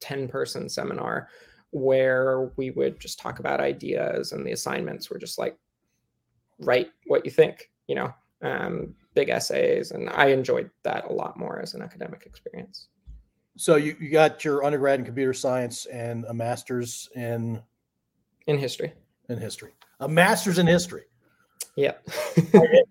10 0.00 0.28
person 0.28 0.68
seminar 0.68 1.28
where 1.70 2.52
we 2.56 2.70
would 2.70 3.00
just 3.00 3.18
talk 3.18 3.40
about 3.40 3.60
ideas 3.60 4.32
and 4.32 4.46
the 4.46 4.52
assignments 4.52 5.10
were 5.10 5.18
just 5.18 5.38
like 5.38 5.56
write 6.60 6.90
what 7.06 7.24
you 7.24 7.30
think, 7.30 7.70
you 7.88 7.94
know, 7.94 8.14
um, 8.42 8.94
big 9.14 9.28
essays. 9.28 9.90
And 9.90 10.10
I 10.10 10.26
enjoyed 10.26 10.70
that 10.82 11.04
a 11.06 11.12
lot 11.12 11.38
more 11.38 11.60
as 11.60 11.74
an 11.74 11.82
academic 11.82 12.24
experience. 12.26 12.88
So 13.56 13.76
you, 13.76 13.96
you 14.00 14.10
got 14.10 14.44
your 14.44 14.64
undergrad 14.64 14.98
in 14.98 15.04
computer 15.04 15.34
science 15.34 15.86
and 15.86 16.24
a 16.26 16.34
master's 16.34 17.08
in 17.14 17.62
in 18.46 18.58
history. 18.58 18.92
In 19.28 19.38
history. 19.38 19.72
A 20.00 20.08
master's 20.08 20.58
in 20.58 20.66
history. 20.66 21.04
Yeah. 21.76 21.92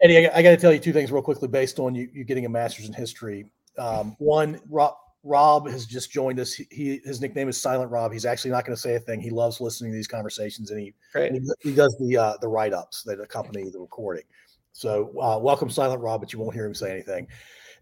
Eddie, 0.02 0.28
I, 0.28 0.32
I 0.36 0.42
got 0.42 0.52
to 0.52 0.58
tell 0.58 0.72
you 0.72 0.80
two 0.80 0.94
things 0.94 1.12
real 1.12 1.22
quickly 1.22 1.48
based 1.48 1.80
on 1.80 1.94
you, 1.94 2.10
you 2.14 2.24
getting 2.24 2.46
a 2.46 2.50
master's 2.50 2.88
in 2.88 2.94
history. 2.94 3.52
Um, 3.78 4.16
one, 4.20 4.60
Rob, 4.70 4.96
Rob 5.24 5.70
has 5.70 5.86
just 5.86 6.12
joined 6.12 6.40
us. 6.40 6.54
He, 6.54 6.68
he, 6.72 7.02
his 7.04 7.22
nickname 7.22 7.48
is 7.48 7.62
Silent 7.62 7.92
Rob. 7.92 8.12
He's 8.12 8.26
actually 8.26 8.52
not 8.52 8.66
going 8.66 8.76
to 8.76 8.82
say 8.82 8.96
a 8.96 9.00
thing. 9.00 9.22
He 9.22 9.30
loves 9.30 9.62
listening 9.62 9.92
to 9.92 9.96
these 9.96 10.08
conversations, 10.08 10.72
and 10.72 10.80
he 10.80 10.94
and 11.14 11.36
he, 11.36 11.70
he, 11.70 11.76
does 11.76 11.96
the 12.00 12.18
uh, 12.18 12.34
the 12.42 12.48
write 12.48 12.74
ups 12.74 13.04
that 13.04 13.20
accompany 13.20 13.70
the 13.70 13.80
recording. 13.80 14.24
So 14.74 15.12
uh, 15.22 15.38
welcome, 15.40 15.70
Silent 15.70 16.02
Rob, 16.02 16.22
but 16.22 16.34
you 16.34 16.40
won't 16.40 16.54
hear 16.54 16.66
him 16.66 16.74
say 16.74 16.92
anything. 16.92 17.28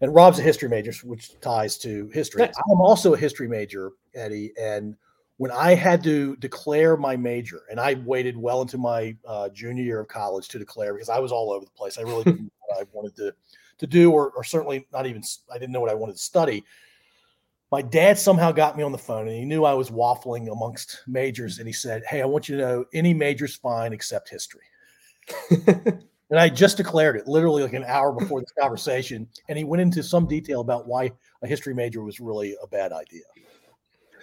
And 0.00 0.14
Rob's 0.14 0.38
a 0.38 0.42
history 0.42 0.68
major, 0.68 0.92
which 1.04 1.38
ties 1.40 1.76
to 1.78 2.08
history. 2.08 2.42
Nice. 2.42 2.54
I'm 2.70 2.80
also 2.80 3.14
a 3.14 3.18
history 3.18 3.48
major, 3.48 3.92
Eddie, 4.14 4.52
and 4.58 4.96
when 5.40 5.50
I 5.50 5.74
had 5.74 6.02
to 6.04 6.36
declare 6.36 6.98
my 6.98 7.16
major, 7.16 7.62
and 7.70 7.80
I 7.80 7.94
waited 8.04 8.36
well 8.36 8.60
into 8.60 8.76
my 8.76 9.16
uh, 9.26 9.48
junior 9.48 9.82
year 9.82 10.00
of 10.00 10.08
college 10.08 10.48
to 10.48 10.58
declare 10.58 10.92
because 10.92 11.08
I 11.08 11.18
was 11.18 11.32
all 11.32 11.50
over 11.50 11.64
the 11.64 11.70
place. 11.70 11.96
I 11.96 12.02
really 12.02 12.24
didn't 12.24 12.42
know 12.42 12.50
what 12.66 12.80
I 12.80 12.86
wanted 12.92 13.16
to 13.16 13.34
to 13.78 13.86
do, 13.86 14.10
or, 14.10 14.32
or 14.32 14.44
certainly 14.44 14.86
not 14.92 15.06
even 15.06 15.22
I 15.50 15.56
didn't 15.56 15.72
know 15.72 15.80
what 15.80 15.90
I 15.90 15.94
wanted 15.94 16.12
to 16.12 16.22
study. 16.22 16.62
My 17.72 17.80
dad 17.80 18.18
somehow 18.18 18.52
got 18.52 18.76
me 18.76 18.82
on 18.82 18.92
the 18.92 18.98
phone, 18.98 19.28
and 19.28 19.36
he 19.36 19.46
knew 19.46 19.64
I 19.64 19.72
was 19.72 19.90
waffling 19.90 20.52
amongst 20.52 21.04
majors, 21.06 21.58
and 21.58 21.66
he 21.66 21.72
said, 21.72 22.02
"Hey, 22.06 22.20
I 22.20 22.26
want 22.26 22.48
you 22.48 22.58
to 22.58 22.62
know 22.62 22.84
any 22.92 23.14
major's 23.14 23.56
fine 23.56 23.94
except 23.94 24.28
history." 24.28 24.64
and 26.30 26.38
I 26.38 26.48
just 26.48 26.76
declared 26.76 27.16
it 27.16 27.26
literally 27.26 27.62
like 27.62 27.72
an 27.72 27.84
hour 27.84 28.12
before 28.12 28.40
this 28.40 28.52
conversation, 28.58 29.28
and 29.48 29.58
he 29.58 29.64
went 29.64 29.80
into 29.80 30.02
some 30.02 30.26
detail 30.26 30.60
about 30.60 30.86
why 30.86 31.10
a 31.42 31.46
history 31.46 31.74
major 31.74 32.02
was 32.02 32.20
really 32.20 32.56
a 32.62 32.66
bad 32.66 32.92
idea 32.92 33.22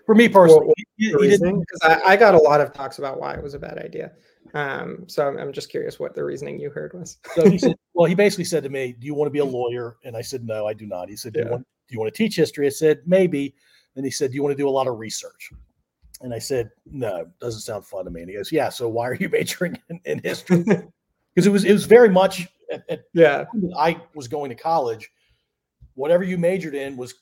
for 0.07 0.15
me 0.15 0.27
personally. 0.27 0.73
Because 0.97 1.79
I, 1.83 2.01
I, 2.13 2.15
got 2.15 2.33
a 2.33 2.37
lot 2.37 2.61
of 2.61 2.73
talks 2.73 2.97
about 2.97 3.19
why 3.19 3.35
it 3.35 3.43
was 3.43 3.53
a 3.53 3.59
bad 3.59 3.77
idea. 3.77 4.13
Um, 4.55 5.03
so 5.07 5.27
I'm, 5.27 5.37
I'm, 5.37 5.51
just 5.51 5.69
curious 5.69 5.99
what 5.99 6.15
the 6.15 6.23
reasoning 6.23 6.59
you 6.59 6.71
heard 6.71 6.93
was. 6.93 7.17
so 7.35 7.47
he 7.47 7.59
said, 7.59 7.75
well, 7.93 8.05
he 8.05 8.15
basically 8.15 8.45
said 8.45 8.63
to 8.63 8.69
me, 8.69 8.95
"Do 8.97 9.05
you 9.05 9.13
want 9.13 9.27
to 9.27 9.31
be 9.31 9.39
a 9.39 9.45
lawyer?" 9.45 9.97
And 10.05 10.15
I 10.15 10.21
said, 10.21 10.45
"No, 10.45 10.65
I 10.65 10.73
do 10.73 10.87
not." 10.87 11.09
He 11.09 11.17
said, 11.17 11.33
"Do, 11.33 11.39
yeah. 11.39 11.45
you, 11.45 11.51
want, 11.51 11.67
do 11.89 11.93
you 11.93 11.99
want 11.99 12.13
to 12.13 12.17
teach 12.17 12.37
history?" 12.37 12.65
I 12.65 12.69
said, 12.69 13.01
"Maybe." 13.05 13.53
And 13.97 14.05
he 14.05 14.11
said, 14.11 14.31
"Do 14.31 14.35
you 14.35 14.43
want 14.43 14.53
to 14.53 14.61
do 14.61 14.69
a 14.69 14.71
lot 14.71 14.87
of 14.87 14.97
research?" 14.97 15.51
And 16.21 16.33
I 16.33 16.39
said, 16.39 16.71
"No, 16.85 17.27
doesn't 17.41 17.61
sound 17.61 17.85
fun 17.85 18.05
to 18.05 18.11
me." 18.11 18.21
And 18.21 18.29
he 18.29 18.37
goes, 18.37 18.51
"Yeah, 18.51 18.69
so 18.69 18.87
why 18.87 19.09
are 19.09 19.15
you 19.15 19.27
majoring 19.31 19.77
in, 19.89 19.99
in 20.05 20.19
history?" 20.19 20.63
Because 21.37 21.45
it 21.45 21.51
was 21.51 21.65
it 21.65 21.71
was 21.71 21.85
very 21.85 22.09
much 22.09 22.47
at, 22.71 22.83
at 22.89 23.03
yeah. 23.13 23.45
I 23.77 24.01
was 24.15 24.27
going 24.27 24.49
to 24.49 24.55
college. 24.55 25.07
Whatever 25.93 26.23
you 26.23 26.35
majored 26.35 26.73
in 26.73 26.97
was 26.97 27.13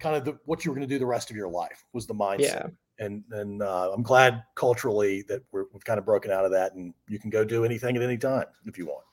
kind 0.00 0.16
of 0.16 0.24
the, 0.24 0.36
what 0.46 0.64
you 0.64 0.72
were 0.72 0.74
going 0.74 0.88
to 0.88 0.92
do 0.92 0.98
the 0.98 1.06
rest 1.06 1.30
of 1.30 1.36
your 1.36 1.48
life 1.48 1.84
was 1.92 2.08
the 2.08 2.14
mindset. 2.14 2.40
Yeah. 2.40 2.66
And 2.98 3.22
and 3.30 3.62
uh, 3.62 3.92
I'm 3.92 4.02
glad 4.02 4.42
culturally 4.56 5.22
that 5.28 5.42
we 5.52 5.62
have 5.72 5.84
kind 5.84 6.00
of 6.00 6.04
broken 6.04 6.32
out 6.32 6.44
of 6.44 6.50
that, 6.50 6.74
and 6.74 6.92
you 7.06 7.20
can 7.20 7.30
go 7.30 7.44
do 7.44 7.64
anything 7.64 7.96
at 7.96 8.02
any 8.02 8.18
time 8.18 8.46
if 8.64 8.76
you 8.76 8.86
want. 8.86 9.04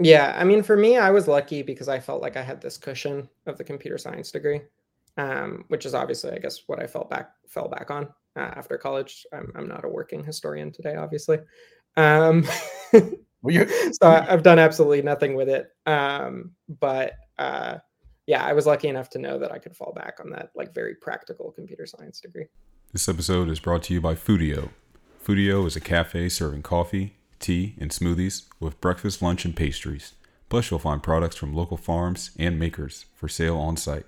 Yeah, 0.00 0.34
I 0.36 0.42
mean, 0.42 0.64
for 0.64 0.76
me, 0.76 0.96
I 0.96 1.12
was 1.12 1.28
lucky 1.28 1.62
because 1.62 1.88
I 1.88 2.00
felt 2.00 2.20
like 2.20 2.36
I 2.36 2.42
had 2.42 2.60
this 2.60 2.76
cushion 2.76 3.28
of 3.46 3.58
the 3.58 3.64
computer 3.64 3.96
science 3.96 4.32
degree, 4.32 4.62
um, 5.18 5.66
which 5.68 5.86
is 5.86 5.94
obviously, 5.94 6.32
I 6.32 6.38
guess, 6.38 6.64
what 6.66 6.82
I 6.82 6.88
felt 6.88 7.10
back 7.10 7.30
fell 7.46 7.68
back 7.68 7.92
on 7.92 8.08
uh, 8.34 8.50
after 8.56 8.76
college. 8.76 9.24
I'm, 9.32 9.52
I'm 9.54 9.68
not 9.68 9.84
a 9.84 9.88
working 9.88 10.24
historian 10.24 10.72
today, 10.72 10.96
obviously. 10.96 11.38
Um, 11.96 12.44
so 13.92 14.08
I, 14.08 14.22
have 14.22 14.42
done 14.42 14.58
absolutely 14.58 15.02
nothing 15.02 15.34
with 15.34 15.48
it. 15.48 15.70
Um, 15.86 16.52
but 16.80 17.14
uh, 17.38 17.78
yeah, 18.26 18.44
I 18.44 18.52
was 18.52 18.66
lucky 18.66 18.88
enough 18.88 19.10
to 19.10 19.18
know 19.18 19.38
that 19.38 19.52
I 19.52 19.58
could 19.58 19.76
fall 19.76 19.92
back 19.94 20.18
on 20.20 20.30
that 20.30 20.50
like 20.54 20.74
very 20.74 20.94
practical 20.94 21.52
computer 21.52 21.86
science 21.86 22.20
degree. 22.20 22.46
This 22.92 23.08
episode 23.08 23.48
is 23.48 23.60
brought 23.60 23.82
to 23.84 23.94
you 23.94 24.00
by 24.00 24.14
Foodio. 24.14 24.70
Foodio 25.24 25.66
is 25.66 25.76
a 25.76 25.80
cafe 25.80 26.28
serving 26.28 26.62
coffee, 26.62 27.16
tea, 27.38 27.74
and 27.78 27.90
smoothies 27.90 28.46
with 28.60 28.80
breakfast, 28.80 29.22
lunch, 29.22 29.44
and 29.44 29.54
pastries. 29.54 30.14
Plus, 30.48 30.70
you'll 30.70 30.80
find 30.80 31.02
products 31.02 31.36
from 31.36 31.54
local 31.54 31.76
farms 31.76 32.30
and 32.38 32.58
makers 32.58 33.04
for 33.14 33.28
sale 33.28 33.58
on 33.58 33.76
site. 33.76 34.06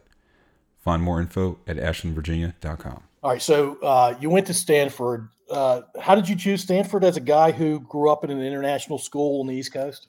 Find 0.81 1.03
more 1.03 1.20
info 1.20 1.59
at 1.66 1.76
ashlandvirginia.com. 1.76 3.03
All 3.22 3.31
right, 3.31 3.43
so 3.43 3.78
uh, 3.83 4.14
you 4.18 4.31
went 4.31 4.47
to 4.47 4.55
Stanford. 4.55 5.28
Uh, 5.51 5.83
how 6.01 6.14
did 6.14 6.28
you 6.28 6.35
choose 6.35 6.62
Stanford 6.62 7.05
as 7.05 7.18
a 7.18 7.20
guy 7.20 7.51
who 7.51 7.81
grew 7.81 8.11
up 8.11 8.24
in 8.24 8.31
an 8.31 8.41
international 8.41 8.99
school 8.99 9.41
on 9.41 9.47
the 9.47 9.55
East 9.55 9.74
Coast? 9.74 10.09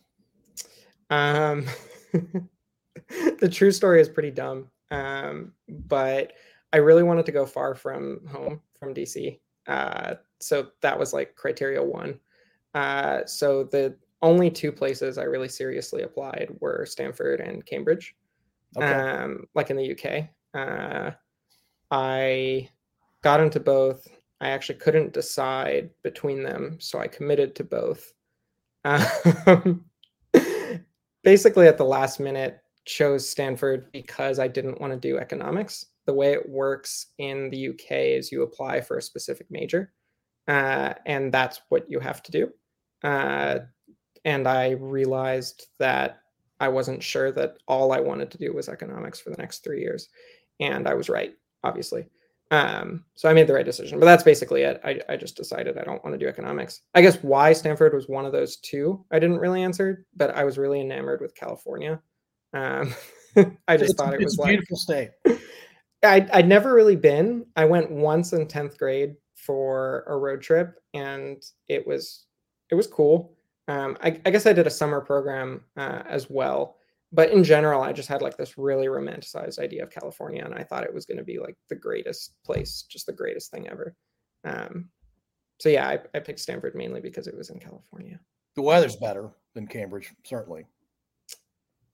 Um, 1.09 1.65
the 3.09 3.49
true 3.51 3.71
story 3.71 3.99
is 3.99 4.07
pretty 4.07 4.31
dumb, 4.31 4.69
um, 4.91 5.51
but 5.67 6.33
I 6.71 6.77
really 6.77 7.03
wanted 7.03 7.25
to 7.25 7.33
go 7.33 7.45
far 7.45 7.75
from 7.75 8.25
home, 8.27 8.61
from 8.79 8.93
DC. 8.93 9.39
Uh, 9.67 10.15
so 10.39 10.67
that 10.81 10.97
was 10.97 11.11
like 11.11 11.35
criteria 11.35 11.83
one. 11.83 12.17
Uh, 12.73 13.25
so 13.25 13.65
the 13.65 13.93
only 14.21 14.49
two 14.49 14.71
places 14.71 15.17
I 15.17 15.23
really 15.23 15.49
seriously 15.49 16.03
applied 16.03 16.49
were 16.61 16.85
Stanford 16.85 17.41
and 17.41 17.65
Cambridge, 17.65 18.15
okay. 18.77 18.85
um, 18.85 19.47
like 19.53 19.69
in 19.69 19.75
the 19.75 19.91
UK. 19.91 20.29
Uh, 20.53 21.11
I 21.89 22.69
got 23.23 23.39
into 23.39 23.59
both. 23.59 24.07
I 24.39 24.49
actually 24.49 24.79
couldn't 24.79 25.13
decide 25.13 25.89
between 26.03 26.43
them, 26.43 26.77
so 26.79 26.99
I 26.99 27.07
committed 27.07 27.55
to 27.55 27.63
both. 27.63 28.13
Um, 28.83 29.85
basically, 31.23 31.67
at 31.67 31.77
the 31.77 31.85
last 31.85 32.19
minute, 32.19 32.59
chose 32.85 33.29
Stanford 33.29 33.91
because 33.91 34.39
I 34.39 34.47
didn't 34.47 34.81
want 34.81 34.93
to 34.93 34.99
do 34.99 35.17
economics. 35.17 35.85
The 36.05 36.13
way 36.13 36.33
it 36.33 36.49
works 36.49 37.07
in 37.19 37.49
the 37.51 37.69
UK 37.69 37.91
is 37.91 38.31
you 38.31 38.41
apply 38.41 38.81
for 38.81 38.97
a 38.97 39.01
specific 39.01 39.45
major, 39.51 39.93
uh, 40.47 40.95
and 41.05 41.31
that's 41.31 41.61
what 41.69 41.89
you 41.89 41.99
have 41.99 42.23
to 42.23 42.31
do. 42.31 42.51
Uh, 43.03 43.59
and 44.25 44.47
I 44.47 44.71
realized 44.71 45.67
that 45.79 46.21
I 46.59 46.67
wasn't 46.67 47.01
sure 47.01 47.31
that 47.31 47.57
all 47.67 47.91
I 47.91 47.99
wanted 47.99 48.29
to 48.31 48.37
do 48.37 48.53
was 48.53 48.69
economics 48.69 49.19
for 49.19 49.31
the 49.31 49.37
next 49.37 49.63
three 49.63 49.81
years. 49.81 50.09
And 50.61 50.87
I 50.87 50.93
was 50.93 51.09
right, 51.09 51.33
obviously. 51.63 52.05
Um, 52.51 53.05
so 53.15 53.29
I 53.29 53.33
made 53.33 53.47
the 53.47 53.53
right 53.53 53.65
decision. 53.65 53.99
But 53.99 54.05
that's 54.05 54.23
basically 54.23 54.63
it. 54.63 54.79
I, 54.83 54.99
I 55.09 55.15
just 55.15 55.37
decided 55.37 55.77
I 55.77 55.83
don't 55.83 56.03
want 56.03 56.13
to 56.13 56.19
do 56.19 56.27
economics. 56.27 56.81
I 56.93 57.01
guess 57.01 57.17
why 57.23 57.53
Stanford 57.53 57.93
was 57.93 58.07
one 58.07 58.25
of 58.25 58.33
those 58.33 58.57
two, 58.57 59.03
I 59.11 59.19
didn't 59.19 59.39
really 59.39 59.63
answer, 59.63 60.05
but 60.15 60.35
I 60.35 60.43
was 60.43 60.57
really 60.57 60.81
enamored 60.81 61.21
with 61.21 61.35
California. 61.35 62.01
Um, 62.53 62.93
I 63.67 63.77
just 63.77 63.91
it's, 63.91 63.93
thought 63.93 64.13
it 64.13 64.21
was 64.21 64.37
a 64.37 64.43
beautiful 64.43 64.77
state. 64.77 65.11
I, 66.03 66.27
I'd 66.33 66.47
never 66.47 66.73
really 66.73 66.95
been. 66.95 67.45
I 67.55 67.65
went 67.65 67.89
once 67.91 68.33
in 68.33 68.47
10th 68.47 68.77
grade 68.77 69.15
for 69.35 70.03
a 70.07 70.17
road 70.17 70.41
trip 70.41 70.79
and 70.93 71.41
it 71.67 71.85
was 71.85 72.25
it 72.69 72.75
was 72.75 72.87
cool. 72.87 73.37
Um, 73.67 73.97
I, 74.01 74.19
I, 74.25 74.29
guess 74.31 74.45
I 74.45 74.53
did 74.53 74.67
a 74.67 74.71
summer 74.71 75.01
program 75.01 75.63
uh, 75.77 76.03
as 76.07 76.29
well, 76.29 76.77
but 77.11 77.31
in 77.31 77.43
general, 77.43 77.81
I 77.81 77.91
just 77.91 78.07
had 78.07 78.21
like 78.21 78.37
this 78.37 78.57
really 78.57 78.87
romanticized 78.87 79.59
idea 79.59 79.83
of 79.83 79.91
California, 79.91 80.43
and 80.43 80.53
I 80.53 80.63
thought 80.63 80.83
it 80.83 80.93
was 80.93 81.05
going 81.05 81.17
to 81.17 81.23
be 81.23 81.39
like 81.39 81.57
the 81.69 81.75
greatest 81.75 82.35
place, 82.45 82.85
just 82.89 83.05
the 83.05 83.13
greatest 83.13 83.51
thing 83.51 83.67
ever. 83.67 83.95
Um, 84.45 84.89
so 85.59 85.69
yeah, 85.69 85.87
I, 85.87 85.99
I 86.15 86.19
picked 86.19 86.39
Stanford 86.39 86.73
mainly 86.73 87.01
because 87.01 87.27
it 87.27 87.37
was 87.37 87.49
in 87.49 87.59
California. 87.59 88.19
The 88.55 88.61
weather's 88.61 88.95
better 88.95 89.29
than 89.53 89.67
Cambridge, 89.67 90.11
certainly. 90.23 90.65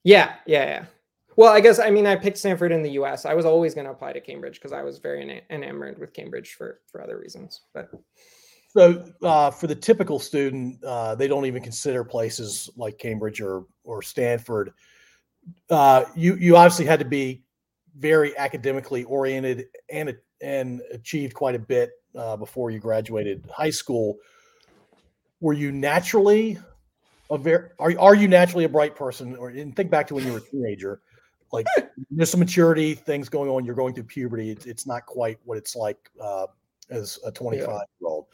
Yeah, 0.03 0.36
yeah, 0.45 0.65
yeah. 0.65 0.86
Well, 1.36 1.53
I 1.53 1.59
guess 1.59 1.80
I 1.80 1.89
mean 1.89 2.07
I 2.07 2.15
picked 2.15 2.38
Stanford 2.38 2.72
in 2.72 2.84
the 2.84 2.91
U.S. 2.91 3.26
I 3.26 3.34
was 3.34 3.45
always 3.45 3.74
going 3.74 3.86
to 3.86 3.91
apply 3.91 4.13
to 4.13 4.22
Cambridge 4.22 4.55
because 4.55 4.72
I 4.72 4.84
was 4.84 4.99
very 4.99 5.43
enamored 5.49 5.99
with 5.99 6.13
Cambridge 6.13 6.53
for 6.53 6.82
for 6.91 7.01
other 7.01 7.18
reasons, 7.18 7.61
but. 7.74 7.89
So, 8.70 9.11
uh, 9.24 9.49
for 9.49 9.65
the 9.65 9.76
typical 9.76 10.20
student, 10.20 10.84
uh, 10.84 11.15
they 11.15 11.28
don't 11.28 11.45
even 11.45 11.63
consider 11.63 12.03
places 12.03 12.70
like 12.76 12.99
Cambridge 12.99 13.41
or 13.41 13.65
or 13.84 14.01
Stanford. 14.01 14.72
Uh, 15.69 16.05
you 16.15 16.35
you 16.35 16.55
obviously 16.55 16.85
had 16.85 16.99
to 16.99 17.05
be 17.05 17.43
very 17.97 18.37
academically 18.37 19.03
oriented 19.03 19.65
and 19.89 20.15
and 20.41 20.81
achieved 20.91 21.33
quite 21.33 21.55
a 21.55 21.59
bit 21.59 21.91
uh, 22.15 22.37
before 22.37 22.71
you 22.71 22.79
graduated 22.79 23.43
high 23.53 23.69
school. 23.69 24.17
Were 25.39 25.53
you 25.53 25.71
naturally 25.71 26.57
a 27.29 27.37
very 27.37 27.69
are 27.79 27.93
are 27.99 28.15
you 28.15 28.27
naturally 28.27 28.65
a 28.65 28.69
bright 28.69 28.95
person? 28.95 29.35
Or 29.35 29.49
and 29.49 29.75
think 29.75 29.89
back 29.89 30.07
to 30.07 30.15
when 30.15 30.25
you 30.25 30.33
were 30.33 30.39
a 30.39 30.41
teenager, 30.41 31.01
like 31.51 31.65
there's 32.11 32.31
some 32.31 32.39
maturity 32.39 32.93
things 32.93 33.29
going 33.29 33.49
on. 33.49 33.65
You're 33.65 33.75
going 33.75 33.93
through 33.93 34.05
puberty. 34.05 34.51
It's, 34.51 34.65
it's 34.65 34.87
not 34.87 35.05
quite 35.05 35.39
what 35.43 35.57
it's 35.57 35.75
like 35.75 35.97
uh, 36.21 36.47
as 36.89 37.19
a 37.25 37.31
25 37.31 37.67
yeah. 37.67 37.73
year 37.73 37.81
old 38.01 38.27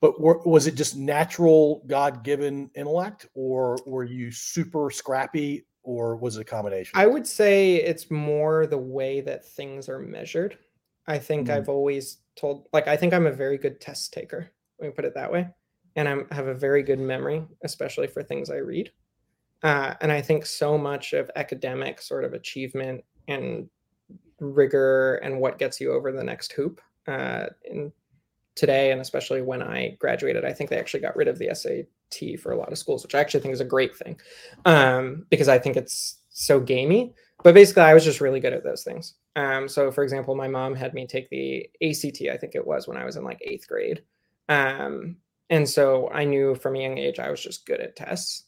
but 0.00 0.20
were, 0.20 0.38
was 0.44 0.66
it 0.66 0.74
just 0.74 0.96
natural 0.96 1.82
god 1.86 2.22
given 2.22 2.70
intellect 2.74 3.26
or 3.34 3.78
were 3.86 4.04
you 4.04 4.30
super 4.30 4.90
scrappy 4.90 5.64
or 5.82 6.16
was 6.16 6.36
it 6.36 6.42
a 6.42 6.44
combination? 6.44 6.92
I 6.94 7.06
would 7.06 7.26
say 7.26 7.76
it's 7.76 8.10
more 8.10 8.66
the 8.66 8.78
way 8.78 9.20
that 9.22 9.44
things 9.44 9.88
are 9.88 9.98
measured. 9.98 10.58
I 11.06 11.18
think 11.18 11.48
mm-hmm. 11.48 11.56
i've 11.56 11.70
always 11.70 12.18
told 12.36 12.68
like 12.74 12.86
i 12.86 12.94
think 12.94 13.14
i'm 13.14 13.26
a 13.26 13.32
very 13.32 13.56
good 13.56 13.80
test 13.80 14.12
taker 14.12 14.50
let 14.78 14.88
me 14.88 14.92
put 14.92 15.06
it 15.06 15.14
that 15.14 15.32
way 15.32 15.48
and 15.96 16.06
i 16.06 16.34
have 16.34 16.48
a 16.48 16.54
very 16.54 16.82
good 16.82 17.00
memory 17.00 17.42
especially 17.64 18.06
for 18.06 18.22
things 18.22 18.50
i 18.50 18.56
read. 18.56 18.92
Uh, 19.62 19.94
and 20.02 20.12
i 20.12 20.20
think 20.20 20.44
so 20.44 20.76
much 20.76 21.14
of 21.14 21.30
academic 21.34 22.02
sort 22.02 22.24
of 22.24 22.34
achievement 22.34 23.02
and 23.26 23.70
rigor 24.38 25.14
and 25.16 25.40
what 25.40 25.58
gets 25.58 25.80
you 25.80 25.92
over 25.92 26.12
the 26.12 26.22
next 26.22 26.52
hoop 26.52 26.78
uh, 27.06 27.46
in 27.64 27.90
today, 28.58 28.90
and 28.90 29.00
especially 29.00 29.40
when 29.40 29.62
I 29.62 29.96
graduated, 30.00 30.44
I 30.44 30.52
think 30.52 30.68
they 30.68 30.78
actually 30.78 31.00
got 31.00 31.16
rid 31.16 31.28
of 31.28 31.38
the 31.38 31.48
SAT 32.10 32.40
for 32.40 32.52
a 32.52 32.56
lot 32.56 32.72
of 32.72 32.78
schools, 32.78 33.02
which 33.02 33.14
I 33.14 33.20
actually 33.20 33.40
think 33.40 33.54
is 33.54 33.60
a 33.60 33.64
great 33.64 33.96
thing 33.96 34.18
um, 34.64 35.26
because 35.30 35.48
I 35.48 35.58
think 35.58 35.76
it's 35.76 36.20
so 36.30 36.60
gamey. 36.60 37.14
But 37.44 37.54
basically, 37.54 37.82
I 37.82 37.94
was 37.94 38.04
just 38.04 38.20
really 38.20 38.40
good 38.40 38.52
at 38.52 38.64
those 38.64 38.82
things. 38.82 39.14
Um, 39.36 39.68
so, 39.68 39.92
for 39.92 40.02
example, 40.02 40.34
my 40.34 40.48
mom 40.48 40.74
had 40.74 40.92
me 40.92 41.06
take 41.06 41.30
the 41.30 41.68
ACT, 41.82 42.22
I 42.32 42.36
think 42.36 42.54
it 42.54 42.66
was 42.66 42.88
when 42.88 42.96
I 42.96 43.04
was 43.04 43.16
in 43.16 43.22
like 43.22 43.38
eighth 43.42 43.68
grade. 43.68 44.02
Um, 44.48 45.16
and 45.50 45.68
so 45.68 46.10
I 46.10 46.24
knew 46.24 46.54
from 46.54 46.76
a 46.76 46.82
young 46.82 46.98
age 46.98 47.18
I 47.18 47.30
was 47.30 47.40
just 47.40 47.66
good 47.66 47.80
at 47.80 47.96
tests. 47.96 48.44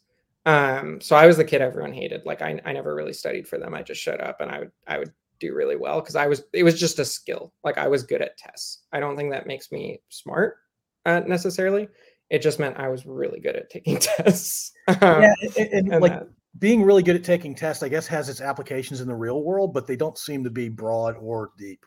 Um, 0.46 1.00
so 1.00 1.16
I 1.16 1.26
was 1.26 1.36
the 1.36 1.44
kid 1.44 1.62
everyone 1.62 1.92
hated. 1.92 2.22
Like 2.24 2.42
I, 2.42 2.60
I 2.64 2.72
never 2.72 2.94
really 2.94 3.12
studied 3.12 3.46
for 3.46 3.58
them. 3.58 3.74
I 3.74 3.82
just 3.82 4.00
showed 4.00 4.20
up 4.20 4.40
and 4.40 4.50
I 4.50 4.60
would 4.60 4.72
I 4.86 4.98
would 4.98 5.12
do 5.38 5.54
really 5.54 5.76
well 5.76 6.00
because 6.00 6.16
I 6.16 6.26
was 6.26 6.42
it 6.52 6.62
was 6.62 6.78
just 6.78 6.98
a 6.98 7.04
skill. 7.04 7.52
Like 7.64 7.78
I 7.78 7.88
was 7.88 8.02
good 8.02 8.22
at 8.22 8.36
tests. 8.36 8.82
I 8.92 9.00
don't 9.00 9.16
think 9.16 9.30
that 9.30 9.46
makes 9.46 9.70
me 9.70 10.00
smart 10.08 10.56
uh, 11.06 11.20
necessarily. 11.26 11.88
It 12.30 12.42
just 12.42 12.58
meant 12.58 12.78
I 12.78 12.88
was 12.88 13.04
really 13.06 13.40
good 13.40 13.56
at 13.56 13.70
taking 13.70 13.98
tests. 14.00 14.72
Um, 14.86 14.96
yeah, 15.00 15.34
and, 15.42 15.56
and, 15.56 15.92
and 15.92 16.02
like 16.02 16.12
that. 16.12 16.28
being 16.58 16.82
really 16.82 17.02
good 17.02 17.16
at 17.16 17.24
taking 17.24 17.54
tests, 17.54 17.82
I 17.82 17.88
guess, 17.88 18.06
has 18.06 18.28
its 18.28 18.40
applications 18.40 19.00
in 19.00 19.08
the 19.08 19.14
real 19.14 19.42
world, 19.42 19.74
but 19.74 19.86
they 19.86 19.96
don't 19.96 20.16
seem 20.16 20.44
to 20.44 20.50
be 20.50 20.68
broad 20.68 21.16
or 21.16 21.50
deep. 21.58 21.84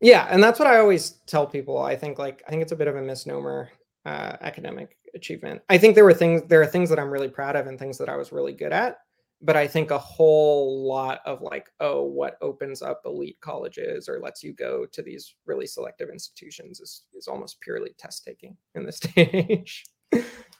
Yeah, 0.00 0.28
and 0.30 0.42
that's 0.42 0.58
what 0.58 0.68
I 0.68 0.78
always 0.78 1.10
tell 1.26 1.46
people. 1.46 1.78
I 1.78 1.96
think 1.96 2.18
like 2.18 2.42
I 2.46 2.50
think 2.50 2.62
it's 2.62 2.72
a 2.72 2.76
bit 2.76 2.88
of 2.88 2.96
a 2.96 3.02
misnomer 3.02 3.70
uh, 4.06 4.36
academic 4.40 4.96
achievement. 5.14 5.60
I 5.68 5.78
think 5.78 5.94
there 5.94 6.04
were 6.04 6.14
things 6.14 6.42
there 6.48 6.62
are 6.62 6.66
things 6.66 6.88
that 6.90 6.98
I'm 7.00 7.10
really 7.10 7.28
proud 7.28 7.56
of 7.56 7.66
and 7.66 7.78
things 7.78 7.98
that 7.98 8.08
I 8.08 8.16
was 8.16 8.30
really 8.30 8.52
good 8.52 8.72
at 8.72 8.98
but 9.40 9.56
I 9.56 9.68
think 9.68 9.90
a 9.90 9.98
whole 9.98 10.86
lot 10.86 11.20
of 11.24 11.42
like, 11.42 11.70
oh, 11.80 12.02
what 12.02 12.38
opens 12.40 12.82
up 12.82 13.02
elite 13.04 13.38
colleges 13.40 14.08
or 14.08 14.20
lets 14.20 14.42
you 14.42 14.52
go 14.52 14.84
to 14.86 15.02
these 15.02 15.34
really 15.46 15.66
selective 15.66 16.08
institutions 16.10 16.80
is 16.80 17.02
is 17.14 17.28
almost 17.28 17.60
purely 17.60 17.90
test 17.98 18.24
taking 18.24 18.56
in 18.74 18.84
this 18.84 18.96
stage. 19.02 19.84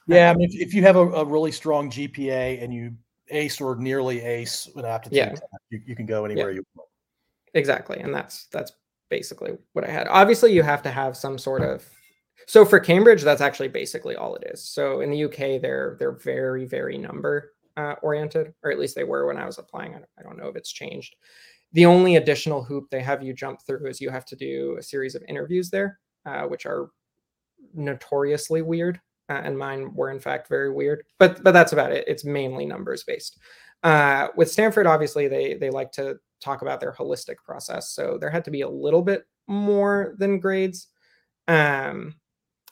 yeah, 0.07 0.31
I 0.31 0.33
mean, 0.35 0.49
if, 0.51 0.67
if 0.67 0.73
you 0.73 0.81
have 0.83 0.95
a, 0.95 1.09
a, 1.11 1.25
really 1.25 1.51
strong 1.51 1.89
GPA 1.89 2.63
and 2.63 2.73
you 2.73 2.93
ace 3.29 3.59
or 3.59 3.75
nearly 3.75 4.21
ace 4.21 4.69
an 4.75 4.85
aptitude, 4.85 5.17
yeah. 5.17 5.29
Test, 5.29 5.43
you, 5.69 5.81
you 5.85 5.95
can 5.95 6.05
go 6.05 6.23
anywhere 6.23 6.51
yeah. 6.51 6.57
you 6.57 6.63
want. 6.75 6.89
Exactly, 7.53 7.99
and 7.99 8.13
that's 8.13 8.45
that's 8.45 8.71
basically 9.09 9.57
what 9.73 9.83
I 9.83 9.91
had. 9.91 10.07
Obviously, 10.07 10.53
you 10.53 10.63
have 10.63 10.83
to 10.83 10.91
have 10.91 11.17
some 11.17 11.37
sort 11.37 11.63
of 11.63 11.89
so 12.47 12.63
for 12.63 12.79
Cambridge, 12.79 13.23
that's 13.23 13.41
actually 13.41 13.67
basically 13.67 14.15
all 14.15 14.35
it 14.35 14.43
is. 14.51 14.63
So 14.63 15.01
in 15.01 15.11
the 15.11 15.25
UK, 15.25 15.61
they're 15.61 15.97
they're 15.99 16.13
very 16.13 16.65
very 16.65 16.97
number 16.97 17.51
uh, 17.79 17.95
oriented, 18.01 18.53
or 18.63 18.71
at 18.71 18.79
least 18.79 18.95
they 18.95 19.03
were 19.03 19.25
when 19.25 19.37
I 19.37 19.45
was 19.45 19.57
applying. 19.57 19.95
I 19.95 20.21
don't 20.21 20.37
know 20.37 20.47
if 20.47 20.55
it's 20.55 20.71
changed. 20.71 21.15
The 21.71 21.85
only 21.85 22.15
additional 22.15 22.63
hoop 22.63 22.89
they 22.89 23.01
have 23.01 23.23
you 23.23 23.33
jump 23.33 23.61
through 23.65 23.87
is 23.87 24.01
you 24.01 24.09
have 24.09 24.25
to 24.25 24.35
do 24.35 24.75
a 24.77 24.83
series 24.83 25.15
of 25.15 25.23
interviews 25.27 25.69
there, 25.69 25.99
uh, 26.25 26.43
which 26.43 26.65
are 26.65 26.89
notoriously 27.73 28.61
weird, 28.61 28.99
uh, 29.29 29.41
and 29.43 29.57
mine 29.57 29.93
were 29.93 30.11
in 30.11 30.19
fact 30.19 30.49
very 30.49 30.71
weird. 30.71 31.03
But 31.19 31.43
but 31.43 31.53
that's 31.53 31.73
about 31.73 31.91
it. 31.91 32.05
It's 32.07 32.25
mainly 32.25 32.65
numbers 32.65 33.03
based. 33.03 33.39
Uh, 33.83 34.27
with 34.35 34.51
Stanford, 34.51 34.87
obviously 34.87 35.27
they 35.27 35.53
they 35.53 35.69
like 35.69 35.91
to 35.93 36.17
talk 36.41 36.61
about 36.61 36.81
their 36.81 36.93
holistic 36.93 37.37
process, 37.45 37.91
so 37.91 38.17
there 38.19 38.31
had 38.31 38.45
to 38.45 38.51
be 38.51 38.61
a 38.61 38.69
little 38.69 39.03
bit 39.03 39.23
more 39.47 40.15
than 40.17 40.39
grades. 40.39 40.87
Um, 41.47 42.15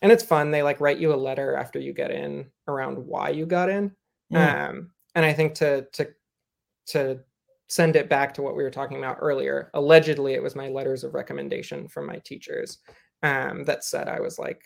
and 0.01 0.11
it's 0.11 0.23
fun. 0.23 0.51
They 0.51 0.63
like 0.63 0.81
write 0.81 0.99
you 0.99 1.13
a 1.13 1.15
letter 1.15 1.55
after 1.55 1.79
you 1.79 1.93
get 1.93 2.11
in 2.11 2.47
around 2.67 2.97
why 2.97 3.29
you 3.29 3.45
got 3.45 3.69
in. 3.69 3.91
Mm. 4.33 4.69
Um, 4.69 4.91
and 5.17 5.25
I 5.25 5.33
think 5.33 5.55
to 5.55 5.87
to 5.93 6.07
to 6.89 7.19
send 7.67 7.95
it 7.97 8.07
back 8.07 8.33
to 8.35 8.41
what 8.43 8.55
we 8.55 8.63
were 8.63 8.71
talking 8.71 8.97
about 8.99 9.17
earlier, 9.19 9.71
allegedly 9.73 10.35
it 10.35 10.43
was 10.43 10.55
my 10.55 10.69
letters 10.69 11.03
of 11.03 11.15
recommendation 11.15 11.87
from 11.89 12.05
my 12.05 12.17
teachers 12.19 12.77
um, 13.23 13.65
that 13.65 13.83
said 13.83 14.07
I 14.07 14.21
was 14.21 14.39
like, 14.39 14.61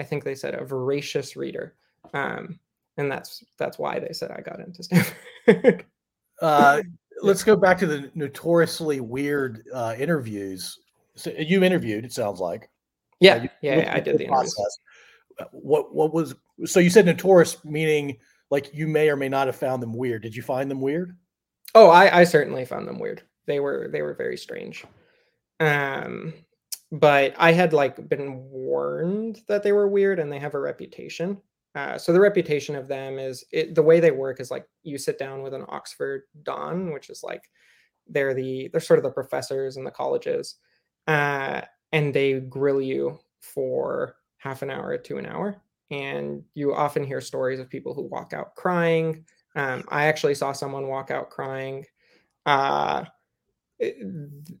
I 0.00 0.02
think 0.02 0.24
they 0.24 0.34
said 0.34 0.54
a 0.54 0.64
voracious 0.64 1.36
reader. 1.36 1.76
Um, 2.14 2.58
and 2.96 3.12
that's 3.12 3.44
that's 3.58 3.78
why 3.78 4.00
they 4.00 4.12
said 4.12 4.30
I 4.32 4.40
got 4.40 4.60
into 4.60 4.82
Stanford. 4.82 5.84
Uh, 6.42 6.82
let's 7.22 7.44
go 7.44 7.54
back 7.54 7.78
to 7.78 7.86
the 7.86 8.10
notoriously 8.16 8.98
weird 8.98 9.62
uh, 9.72 9.94
interviews. 9.96 10.80
So 11.14 11.30
you 11.38 11.62
interviewed, 11.62 12.04
it 12.04 12.12
sounds 12.12 12.40
like. 12.40 12.68
yeah, 13.20 13.44
you 13.44 13.48
yeah, 13.62 13.76
yeah, 13.76 13.92
I 13.94 14.00
did 14.00 14.18
the 14.18 14.24
interviews. 14.24 14.28
process. 14.54 14.78
Uh, 15.38 15.44
What 15.52 15.94
what 15.94 16.12
was 16.12 16.34
so 16.64 16.80
you 16.80 16.90
said 16.90 17.06
notorious 17.06 17.64
meaning 17.64 18.16
like 18.50 18.74
you 18.74 18.86
may 18.86 19.08
or 19.08 19.16
may 19.16 19.28
not 19.28 19.46
have 19.46 19.56
found 19.56 19.82
them 19.82 19.92
weird. 19.92 20.22
Did 20.22 20.36
you 20.36 20.42
find 20.42 20.70
them 20.70 20.80
weird? 20.80 21.16
Oh, 21.74 21.88
I, 21.88 22.20
I 22.20 22.24
certainly 22.24 22.64
found 22.64 22.86
them 22.86 22.98
weird. 22.98 23.22
They 23.46 23.60
were 23.60 23.88
they 23.90 24.02
were 24.02 24.14
very 24.14 24.36
strange. 24.36 24.84
Um, 25.60 26.34
but 26.92 27.34
I 27.36 27.52
had 27.52 27.72
like 27.72 28.08
been 28.08 28.48
warned 28.50 29.42
that 29.48 29.62
they 29.62 29.72
were 29.72 29.88
weird, 29.88 30.18
and 30.18 30.30
they 30.30 30.38
have 30.38 30.54
a 30.54 30.60
reputation. 30.60 31.40
Uh, 31.74 31.98
so 31.98 32.12
the 32.12 32.20
reputation 32.20 32.76
of 32.76 32.86
them 32.86 33.18
is 33.18 33.44
it, 33.50 33.74
the 33.74 33.82
way 33.82 33.98
they 33.98 34.12
work 34.12 34.38
is 34.38 34.50
like 34.50 34.64
you 34.84 34.96
sit 34.96 35.18
down 35.18 35.42
with 35.42 35.54
an 35.54 35.64
Oxford 35.68 36.22
Don, 36.44 36.92
which 36.92 37.10
is 37.10 37.24
like 37.24 37.50
they're 38.06 38.34
the 38.34 38.68
they're 38.68 38.80
sort 38.80 38.98
of 38.98 39.02
the 39.02 39.10
professors 39.10 39.76
in 39.76 39.84
the 39.84 39.90
colleges, 39.90 40.56
uh, 41.08 41.62
and 41.90 42.14
they 42.14 42.40
grill 42.40 42.80
you 42.80 43.18
for 43.40 44.16
half 44.38 44.62
an 44.62 44.70
hour 44.70 44.96
to 44.96 45.18
an 45.18 45.26
hour, 45.26 45.56
and 45.90 46.42
you 46.54 46.74
often 46.74 47.04
hear 47.04 47.20
stories 47.20 47.60
of 47.60 47.68
people 47.68 47.94
who 47.94 48.02
walk 48.02 48.32
out 48.32 48.54
crying. 48.54 49.24
Um, 49.56 49.84
I 49.88 50.06
actually 50.06 50.34
saw 50.34 50.52
someone 50.52 50.88
walk 50.88 51.10
out 51.10 51.30
crying. 51.30 51.84
Uh, 52.46 53.04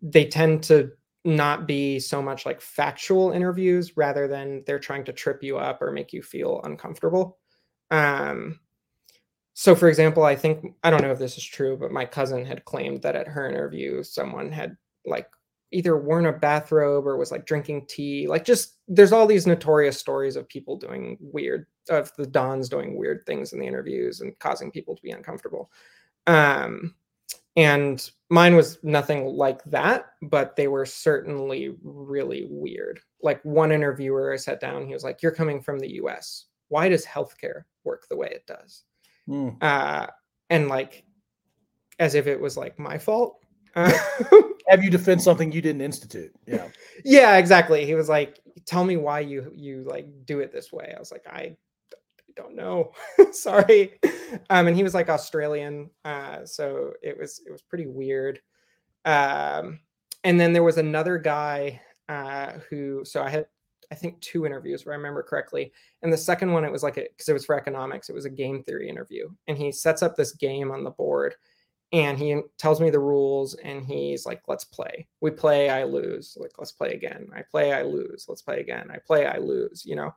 they 0.02 0.26
tend 0.26 0.62
to 0.64 0.92
not 1.24 1.66
be 1.66 1.98
so 1.98 2.20
much 2.20 2.44
like 2.44 2.60
factual 2.60 3.32
interviews 3.32 3.96
rather 3.96 4.28
than 4.28 4.62
they're 4.66 4.78
trying 4.78 5.04
to 5.04 5.12
trip 5.12 5.42
you 5.42 5.56
up 5.56 5.80
or 5.80 5.90
make 5.90 6.12
you 6.12 6.22
feel 6.22 6.60
uncomfortable. 6.64 7.38
Um, 7.90 8.60
so, 9.54 9.74
for 9.74 9.88
example, 9.88 10.24
I 10.24 10.36
think 10.36 10.74
I 10.82 10.90
don't 10.90 11.02
know 11.02 11.12
if 11.12 11.18
this 11.18 11.38
is 11.38 11.44
true, 11.44 11.76
but 11.76 11.92
my 11.92 12.04
cousin 12.04 12.44
had 12.44 12.64
claimed 12.64 13.02
that 13.02 13.16
at 13.16 13.28
her 13.28 13.48
interview, 13.48 14.02
someone 14.02 14.50
had 14.50 14.76
like 15.06 15.28
either 15.70 15.96
worn 15.96 16.26
a 16.26 16.32
bathrobe 16.32 17.06
or 17.06 17.16
was 17.16 17.32
like 17.32 17.46
drinking 17.46 17.86
tea. 17.86 18.26
Like, 18.26 18.44
just 18.44 18.76
there's 18.88 19.12
all 19.12 19.26
these 19.26 19.46
notorious 19.46 19.98
stories 19.98 20.36
of 20.36 20.48
people 20.48 20.76
doing 20.76 21.18
weird, 21.20 21.66
of 21.90 22.12
the 22.16 22.26
Dons 22.26 22.68
doing 22.68 22.96
weird 22.96 23.24
things 23.26 23.52
in 23.52 23.58
the 23.58 23.66
interviews 23.66 24.20
and 24.20 24.38
causing 24.38 24.70
people 24.70 24.94
to 24.94 25.02
be 25.02 25.10
uncomfortable. 25.10 25.70
Um, 26.26 26.94
and 27.56 28.10
mine 28.30 28.56
was 28.56 28.78
nothing 28.82 29.26
like 29.26 29.62
that, 29.64 30.06
but 30.22 30.56
they 30.56 30.68
were 30.68 30.86
certainly 30.86 31.74
really 31.82 32.46
weird. 32.50 33.00
Like 33.22 33.44
one 33.44 33.70
interviewer 33.70 34.32
I 34.32 34.36
sat 34.36 34.60
down, 34.60 34.86
he 34.86 34.92
was 34.92 35.04
like, 35.04 35.22
You're 35.22 35.32
coming 35.32 35.62
from 35.62 35.78
the 35.78 35.94
US. 35.94 36.46
Why 36.68 36.88
does 36.88 37.04
healthcare 37.04 37.62
work 37.84 38.06
the 38.08 38.16
way 38.16 38.28
it 38.28 38.46
does? 38.46 38.82
Hmm. 39.26 39.50
Uh, 39.60 40.06
and 40.50 40.68
like, 40.68 41.04
as 41.98 42.14
if 42.14 42.26
it 42.26 42.40
was 42.40 42.56
like 42.56 42.78
my 42.78 42.98
fault. 42.98 43.38
Uh, 43.76 43.92
Have 44.68 44.82
you 44.82 44.90
defend 44.90 45.22
something 45.22 45.52
you 45.52 45.60
didn't 45.60 45.82
institute? 45.82 46.32
Yeah. 46.46 46.68
yeah, 47.04 47.36
exactly. 47.36 47.84
He 47.84 47.94
was 47.94 48.08
like, 48.08 48.40
"Tell 48.66 48.84
me 48.84 48.96
why 48.96 49.20
you 49.20 49.52
you 49.54 49.84
like 49.86 50.06
do 50.24 50.40
it 50.40 50.52
this 50.52 50.72
way." 50.72 50.92
I 50.96 50.98
was 50.98 51.12
like, 51.12 51.26
"I 51.26 51.56
don't 52.34 52.56
know. 52.56 52.92
Sorry." 53.32 53.98
Um, 54.50 54.66
and 54.66 54.76
he 54.76 54.82
was 54.82 54.94
like 54.94 55.08
Australian, 55.08 55.90
uh, 56.04 56.44
so 56.44 56.92
it 57.02 57.18
was 57.18 57.42
it 57.46 57.52
was 57.52 57.62
pretty 57.62 57.86
weird. 57.86 58.40
Um, 59.04 59.80
and 60.24 60.40
then 60.40 60.52
there 60.52 60.62
was 60.62 60.78
another 60.78 61.18
guy 61.18 61.80
uh, 62.08 62.52
who. 62.70 63.04
So 63.04 63.22
I 63.22 63.28
had 63.28 63.46
I 63.90 63.94
think 63.94 64.20
two 64.20 64.46
interviews, 64.46 64.82
if 64.82 64.88
I 64.88 64.92
remember 64.92 65.22
correctly. 65.22 65.72
And 66.02 66.12
the 66.12 66.16
second 66.16 66.52
one, 66.52 66.64
it 66.64 66.72
was 66.72 66.82
like 66.82 66.94
because 66.94 67.28
it 67.28 67.32
was 67.32 67.44
for 67.44 67.56
economics. 67.56 68.08
It 68.08 68.14
was 68.14 68.24
a 68.24 68.30
game 68.30 68.62
theory 68.62 68.88
interview, 68.88 69.28
and 69.46 69.58
he 69.58 69.70
sets 69.70 70.02
up 70.02 70.16
this 70.16 70.32
game 70.32 70.70
on 70.70 70.84
the 70.84 70.90
board 70.90 71.34
and 71.94 72.18
he 72.18 72.40
tells 72.58 72.80
me 72.80 72.90
the 72.90 72.98
rules 72.98 73.54
and 73.54 73.86
he's 73.86 74.26
like 74.26 74.42
let's 74.48 74.64
play. 74.64 75.06
We 75.20 75.30
play 75.30 75.70
i 75.70 75.84
lose. 75.84 76.36
Like 76.38 76.50
let's 76.58 76.72
play 76.72 76.92
again. 76.92 77.28
I 77.34 77.42
play 77.42 77.72
i 77.72 77.82
lose. 77.82 78.26
Let's 78.28 78.42
play 78.42 78.60
again. 78.60 78.90
I 78.92 78.98
play 78.98 79.26
i 79.26 79.38
lose 79.38 79.84
you 79.86 79.96
know? 79.96 80.12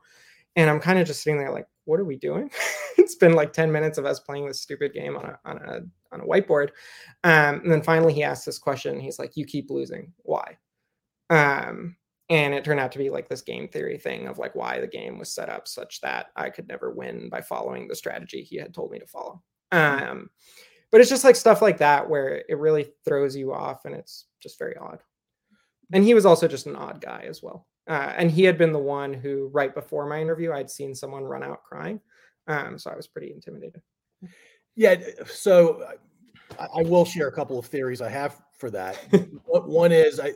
And 0.55 0.69
i'm 0.71 0.79
kind 0.79 0.97
of 0.97 1.05
just 1.05 1.21
sitting 1.21 1.39
there 1.39 1.51
like 1.51 1.67
what 1.85 1.99
are 1.99 2.05
we 2.05 2.17
doing? 2.17 2.51
It's 2.99 3.15
been 3.15 3.33
like 3.33 3.53
10 3.53 3.71
minutes 3.71 3.99
of 3.99 4.05
us 4.05 4.19
playing 4.19 4.47
this 4.47 4.59
stupid 4.59 4.91
game 4.91 5.15
on 5.15 5.23
a 5.23 5.39
on 5.45 5.57
a 5.57 5.81
on 6.11 6.19
a 6.19 6.25
whiteboard. 6.25 6.69
Um, 7.23 7.61
and 7.61 7.71
then 7.71 7.83
finally 7.83 8.11
he 8.11 8.23
asks 8.23 8.43
this 8.43 8.57
question 8.57 8.99
he's 8.99 9.19
like 9.19 9.37
you 9.37 9.45
keep 9.45 9.69
losing. 9.69 10.11
Why? 10.23 10.57
Um, 11.29 11.95
and 12.29 12.53
it 12.53 12.65
turned 12.65 12.79
out 12.79 12.91
to 12.93 12.97
be 12.97 13.09
like 13.11 13.29
this 13.29 13.43
game 13.43 13.67
theory 13.67 13.99
thing 13.99 14.27
of 14.27 14.39
like 14.39 14.55
why 14.55 14.81
the 14.81 14.87
game 14.87 15.19
was 15.19 15.31
set 15.31 15.47
up 15.47 15.67
such 15.67 16.01
that 16.01 16.27
i 16.35 16.49
could 16.49 16.67
never 16.67 16.91
win 16.91 17.29
by 17.29 17.39
following 17.39 17.87
the 17.87 17.95
strategy 17.95 18.41
he 18.41 18.57
had 18.57 18.73
told 18.73 18.91
me 18.91 18.99
to 18.99 19.07
follow. 19.07 19.41
Um, 19.71 20.29
but 20.91 21.01
it's 21.01 21.09
just 21.09 21.23
like 21.23 21.35
stuff 21.35 21.61
like 21.61 21.77
that 21.77 22.09
where 22.09 22.43
it 22.49 22.57
really 22.57 22.91
throws 23.05 23.35
you 23.35 23.53
off 23.53 23.85
and 23.85 23.93
it's 23.95 24.25
just 24.41 24.57
very 24.59 24.75
odd 24.77 24.99
and 25.93 26.03
he 26.03 26.13
was 26.13 26.25
also 26.25 26.47
just 26.47 26.65
an 26.67 26.75
odd 26.75 26.99
guy 27.01 27.25
as 27.27 27.41
well 27.43 27.67
uh, 27.87 28.13
and 28.17 28.29
he 28.31 28.43
had 28.43 28.57
been 28.57 28.73
the 28.73 28.79
one 28.79 29.13
who 29.13 29.49
right 29.53 29.73
before 29.73 30.05
my 30.07 30.21
interview 30.21 30.51
i'd 30.53 30.69
seen 30.69 30.93
someone 30.95 31.23
run 31.23 31.43
out 31.43 31.63
crying 31.63 31.99
um, 32.47 32.77
so 32.77 32.89
i 32.91 32.95
was 32.95 33.07
pretty 33.07 33.31
intimidated 33.31 33.81
Yeah. 34.75 34.95
So 35.25 35.83
I, 36.59 36.67
I 36.79 36.81
will 36.83 37.03
share 37.05 37.27
a 37.27 37.31
couple 37.31 37.57
of 37.59 37.65
theories 37.65 37.99
I 38.01 38.09
have 38.09 38.39
for 38.57 38.69
that. 38.71 38.95
One- 39.45 39.67
One 39.69 39.91
is 39.91 40.19
I 40.19 40.33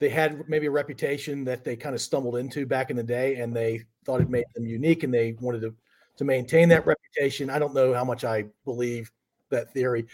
they 0.00 0.08
had 0.08 0.48
maybe 0.48 0.66
a 0.66 0.70
reputation 0.70 1.44
that 1.44 1.62
they 1.64 1.76
kind 1.76 1.94
of 1.94 2.00
stumbled 2.00 2.36
into 2.36 2.66
back 2.66 2.90
in 2.90 2.96
the 2.96 3.04
day, 3.04 3.36
and 3.36 3.54
they 3.54 3.84
thought 4.04 4.20
it 4.20 4.28
made 4.28 4.44
them 4.54 4.66
unique, 4.66 5.04
and 5.04 5.14
they 5.14 5.36
wanted 5.40 5.60
to 5.62 5.74
to 6.16 6.24
maintain 6.24 6.68
that 6.70 6.84
reputation. 6.86 7.50
I 7.50 7.58
don't 7.60 7.72
know 7.72 7.94
how 7.94 8.04
much 8.04 8.24
I 8.24 8.46
believe 8.64 9.10
that 9.52 9.72
theory. 9.72 10.06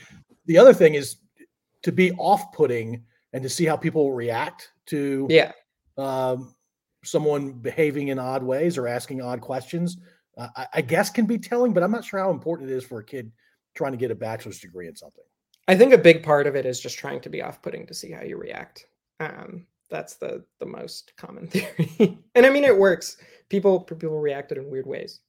The 0.47 0.59
other 0.59 0.75
thing 0.75 0.95
is 0.95 1.17
to 1.83 1.91
be 1.93 2.13
off-putting 2.13 3.03
and 3.33 3.43
to 3.43 3.49
see 3.49 3.65
how 3.65 3.77
people 3.77 4.13
react 4.13 4.71
to 4.87 5.27
yeah 5.31 5.53
um, 5.97 6.55
someone 7.05 7.53
behaving 7.53 8.09
in 8.09 8.19
odd 8.19 8.43
ways 8.43 8.79
or 8.79 8.87
asking 8.87 9.21
odd 9.23 9.41
questions. 9.41 9.97
Uh, 10.37 10.49
I, 10.57 10.67
I 10.75 10.81
guess 10.83 11.11
can 11.11 11.27
be 11.27 11.39
telling, 11.39 11.73
but 11.73 11.83
I'm 11.83 11.91
not 11.91 12.05
sure 12.05 12.21
how 12.21 12.31
important 12.31 12.71
it 12.71 12.75
is 12.75 12.85
for 12.85 13.01
a 13.01 13.05
kid 13.05 13.33
trying 13.75 13.93
to 13.93 13.99
get 13.99 14.11
a 14.11 14.15
bachelor's 14.15 14.61
degree 14.61 14.89
in 14.89 14.97
something. 14.97 15.25
i 15.69 15.77
think 15.77 15.93
a 15.93 15.99
big 15.99 16.23
part 16.23 16.47
of 16.47 16.57
it 16.57 16.67
is 16.67 16.81
just 16.81 16.99
trying 16.99 17.21
to 17.21 17.29
be 17.29 17.43
off-putting 17.43 17.87
to 17.87 17.95
see 17.95 18.11
how 18.11 18.23
you 18.23 18.37
react 18.37 18.87
um, 19.21 19.67
that's 19.91 20.15
the 20.17 20.45
the 20.59 20.67
most 20.67 21.13
common 21.17 21.47
theory 21.53 22.19
and 22.35 22.45
i 22.47 22.51
mean 22.51 22.65
it 22.65 22.77
works 22.77 23.19
people 23.49 23.81
people 23.81 24.19
reacted 24.19 24.59
in 24.59 24.71
weird 24.71 24.87
ways 24.87 25.21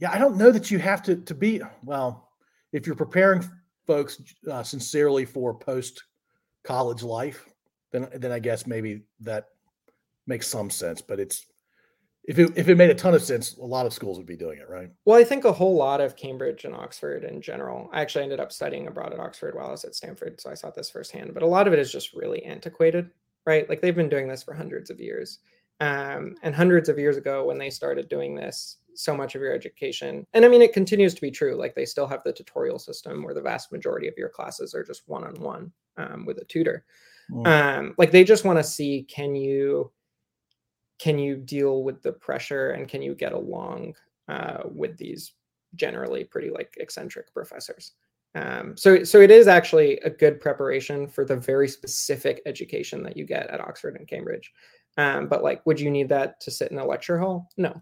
Yeah, 0.00 0.12
I 0.12 0.18
don't 0.18 0.36
know 0.36 0.52
that 0.52 0.70
you 0.70 0.78
have 0.78 1.02
to 1.04 1.16
to 1.16 1.34
be 1.34 1.60
well. 1.84 2.27
If 2.72 2.86
you're 2.86 2.96
preparing 2.96 3.44
folks 3.86 4.20
uh, 4.50 4.62
sincerely 4.62 5.24
for 5.24 5.54
post 5.54 6.04
college 6.64 7.02
life, 7.02 7.46
then 7.92 8.08
then 8.14 8.32
I 8.32 8.38
guess 8.38 8.66
maybe 8.66 9.02
that 9.20 9.48
makes 10.26 10.46
some 10.46 10.70
sense. 10.70 11.00
But 11.00 11.20
it's 11.20 11.46
if 12.24 12.38
it 12.38 12.52
if 12.56 12.68
it 12.68 12.76
made 12.76 12.90
a 12.90 12.94
ton 12.94 13.14
of 13.14 13.22
sense, 13.22 13.56
a 13.56 13.64
lot 13.64 13.86
of 13.86 13.94
schools 13.94 14.18
would 14.18 14.26
be 14.26 14.36
doing 14.36 14.58
it, 14.58 14.68
right? 14.68 14.90
Well, 15.06 15.18
I 15.18 15.24
think 15.24 15.44
a 15.44 15.52
whole 15.52 15.74
lot 15.74 16.02
of 16.02 16.14
Cambridge 16.14 16.66
and 16.66 16.74
Oxford 16.74 17.24
in 17.24 17.40
general. 17.40 17.88
I 17.92 18.02
actually 18.02 18.24
ended 18.24 18.38
up 18.38 18.52
studying 18.52 18.86
abroad 18.86 19.14
at 19.14 19.20
Oxford 19.20 19.54
while 19.54 19.68
I 19.68 19.70
was 19.70 19.84
at 19.84 19.94
Stanford, 19.94 20.38
so 20.38 20.50
I 20.50 20.54
saw 20.54 20.70
this 20.70 20.90
firsthand. 20.90 21.32
But 21.32 21.42
a 21.42 21.46
lot 21.46 21.66
of 21.66 21.72
it 21.72 21.78
is 21.78 21.90
just 21.90 22.14
really 22.14 22.44
antiquated, 22.44 23.10
right? 23.46 23.68
Like 23.68 23.80
they've 23.80 23.96
been 23.96 24.10
doing 24.10 24.28
this 24.28 24.42
for 24.42 24.52
hundreds 24.52 24.90
of 24.90 25.00
years. 25.00 25.38
Um, 25.80 26.34
and 26.42 26.54
hundreds 26.54 26.88
of 26.88 26.98
years 26.98 27.16
ago, 27.16 27.44
when 27.44 27.56
they 27.56 27.70
started 27.70 28.08
doing 28.08 28.34
this, 28.34 28.78
so 28.98 29.16
much 29.16 29.34
of 29.34 29.42
your 29.42 29.52
education, 29.52 30.26
and 30.32 30.44
I 30.44 30.48
mean, 30.48 30.62
it 30.62 30.72
continues 30.72 31.14
to 31.14 31.20
be 31.20 31.30
true. 31.30 31.54
Like 31.56 31.74
they 31.74 31.86
still 31.86 32.06
have 32.06 32.22
the 32.24 32.32
tutorial 32.32 32.78
system 32.78 33.22
where 33.22 33.34
the 33.34 33.40
vast 33.40 33.72
majority 33.72 34.08
of 34.08 34.14
your 34.16 34.28
classes 34.28 34.74
are 34.74 34.84
just 34.84 35.02
one 35.06 35.24
on 35.24 35.34
one 35.40 35.72
with 36.26 36.38
a 36.38 36.44
tutor. 36.44 36.84
Mm. 37.30 37.46
Um, 37.46 37.94
like 37.98 38.10
they 38.10 38.24
just 38.24 38.44
want 38.44 38.58
to 38.58 38.64
see 38.64 39.06
can 39.08 39.34
you 39.34 39.90
can 40.98 41.18
you 41.18 41.36
deal 41.36 41.82
with 41.82 42.02
the 42.02 42.12
pressure 42.12 42.70
and 42.70 42.88
can 42.88 43.02
you 43.02 43.14
get 43.14 43.32
along 43.32 43.94
uh, 44.28 44.62
with 44.64 44.96
these 44.96 45.34
generally 45.74 46.24
pretty 46.24 46.50
like 46.50 46.74
eccentric 46.78 47.32
professors 47.32 47.92
um, 48.34 48.76
so 48.76 49.04
so 49.04 49.20
it 49.20 49.30
is 49.30 49.46
actually 49.46 49.98
a 49.98 50.10
good 50.10 50.40
preparation 50.40 51.06
for 51.06 51.24
the 51.24 51.36
very 51.36 51.68
specific 51.68 52.40
education 52.46 53.02
that 53.02 53.16
you 53.16 53.24
get 53.24 53.48
at 53.50 53.60
oxford 53.60 53.96
and 53.96 54.08
cambridge 54.08 54.50
um, 54.96 55.28
but 55.28 55.42
like 55.42 55.64
would 55.66 55.78
you 55.78 55.90
need 55.90 56.08
that 56.08 56.40
to 56.40 56.50
sit 56.50 56.72
in 56.72 56.78
a 56.78 56.86
lecture 56.86 57.18
hall 57.18 57.50
no 57.58 57.80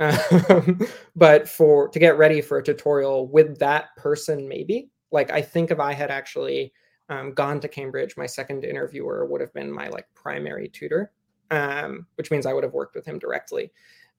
um, 0.00 0.80
but 1.16 1.48
for 1.48 1.88
to 1.88 1.98
get 1.98 2.18
ready 2.18 2.40
for 2.40 2.58
a 2.58 2.62
tutorial 2.62 3.28
with 3.28 3.58
that 3.58 3.94
person 3.96 4.48
maybe 4.48 4.90
like 5.12 5.30
i 5.30 5.40
think 5.40 5.70
if 5.70 5.78
i 5.78 5.92
had 5.92 6.10
actually 6.10 6.72
um, 7.08 7.32
gone 7.32 7.60
to 7.60 7.68
cambridge 7.68 8.16
my 8.16 8.26
second 8.26 8.64
interviewer 8.64 9.26
would 9.26 9.40
have 9.40 9.52
been 9.52 9.70
my 9.70 9.88
like 9.88 10.06
primary 10.14 10.68
tutor 10.68 11.12
um, 11.50 12.06
which 12.14 12.30
means 12.30 12.46
I 12.46 12.52
would 12.52 12.64
have 12.64 12.72
worked 12.72 12.94
with 12.94 13.04
him 13.04 13.18
directly. 13.18 13.72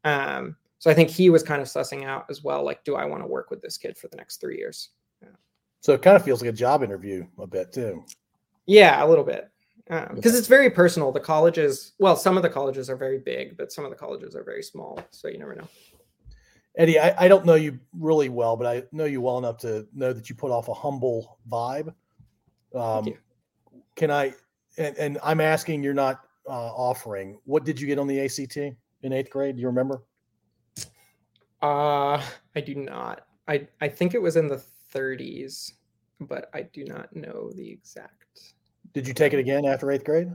Um, 0.04 0.56
so 0.80 0.90
I 0.90 0.94
think 0.94 1.10
he 1.10 1.30
was 1.30 1.44
kind 1.44 1.62
of 1.62 1.68
sussing 1.68 2.06
out 2.06 2.26
as 2.30 2.44
well, 2.44 2.64
like, 2.64 2.84
do 2.84 2.96
I 2.96 3.06
want 3.06 3.24
to 3.24 3.28
work 3.28 3.52
with 3.52 3.62
this 3.62 3.78
kid 3.78 3.98
for 3.98 4.08
the 4.08 4.18
next 4.18 4.42
three 4.42 4.58
years? 4.58 4.90
So 5.82 5.94
it 5.94 6.02
kind 6.02 6.16
of 6.16 6.24
feels 6.24 6.42
like 6.42 6.50
a 6.50 6.54
job 6.54 6.84
interview 6.84 7.26
a 7.40 7.48
bit 7.48 7.72
too. 7.72 8.06
Yeah, 8.68 9.04
a 9.04 9.08
little 9.08 9.24
bit. 9.24 9.51
Because 9.92 10.32
um, 10.32 10.38
it's 10.40 10.48
very 10.48 10.70
personal. 10.70 11.12
The 11.12 11.20
colleges, 11.20 11.92
well, 12.00 12.16
some 12.16 12.38
of 12.38 12.44
the 12.44 12.50
colleges 12.50 12.90
are 12.90 12.96
very 12.96 13.20
big, 13.20 13.58
but 13.58 13.74
some 13.74 13.84
of 13.84 13.92
the 13.92 13.98
colleges 13.98 14.38
are 14.38 14.44
very 14.44 14.64
small. 14.64 14.98
So 15.10 15.28
you 15.28 15.38
never 15.38 15.54
know. 15.54 15.68
Eddie, 16.78 16.98
I, 16.98 17.26
I 17.26 17.28
don't 17.28 17.46
know 17.46 17.56
you 17.56 17.78
really 18.00 18.30
well, 18.30 18.56
but 18.56 18.66
I 18.66 18.84
know 18.94 19.04
you 19.04 19.20
well 19.20 19.38
enough 19.38 19.58
to 19.60 19.86
know 19.94 20.14
that 20.14 20.30
you 20.30 20.36
put 20.36 20.50
off 20.50 20.70
a 20.70 20.74
humble 20.74 21.40
vibe. 21.52 21.94
Um, 22.74 23.08
you. 23.08 23.18
Can 23.98 24.12
I? 24.12 24.34
And, 24.78 24.98
and 24.98 25.18
I'm 25.22 25.42
asking, 25.42 25.84
you're 25.84 25.94
not 25.94 26.22
uh, 26.48 26.72
offering. 26.72 27.38
What 27.44 27.66
did 27.66 27.78
you 27.78 27.86
get 27.86 28.00
on 28.00 28.08
the 28.08 28.22
ACT 28.22 28.56
in 28.56 29.12
eighth 29.12 29.30
grade? 29.30 29.58
Do 29.58 29.62
you 29.62 29.68
remember? 29.68 30.04
Uh, 31.62 32.24
I 32.56 32.62
do 32.66 32.76
not. 32.76 33.26
I 33.50 33.68
I 33.82 33.90
think 33.90 34.14
it 34.14 34.22
was 34.22 34.38
in 34.38 34.48
the 34.48 34.64
30s, 34.94 35.74
but 36.22 36.50
I 36.54 36.62
do 36.62 36.86
not 36.86 37.14
know 37.14 37.52
the 37.54 37.70
exact. 37.70 38.54
Did 38.94 39.08
you 39.08 39.14
take 39.14 39.34
it 39.34 39.40
again 39.40 39.66
after 39.66 39.92
eighth 39.92 40.04
grade? 40.04 40.32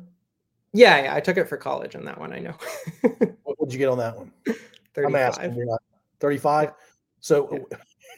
Yeah, 0.73 1.05
yeah, 1.05 1.15
I 1.15 1.21
took 1.21 1.37
it 1.37 1.49
for 1.49 1.57
college 1.57 1.97
on 1.97 2.05
that 2.05 2.19
one. 2.19 2.33
I 2.33 2.39
know. 2.39 2.55
What 3.45 3.71
did 3.71 3.73
you 3.73 3.79
get 3.79 3.89
on 3.89 3.99
that 3.99 4.17
one? 4.17 4.31
I'm 4.47 4.55
35. 4.95 5.21
asking. 5.21 5.55
You're 5.55 5.67
not 5.67 5.83
35. 6.21 6.73
So 7.21 7.67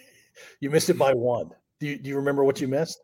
you 0.61 0.71
missed 0.71 0.91
it 0.91 0.99
by 0.99 1.15
one. 1.15 1.51
Do 1.81 1.87
you, 1.87 1.97
do 1.97 2.09
you 2.09 2.17
remember 2.17 2.45
what 2.45 2.61
you 2.61 2.69
missed? 2.69 2.99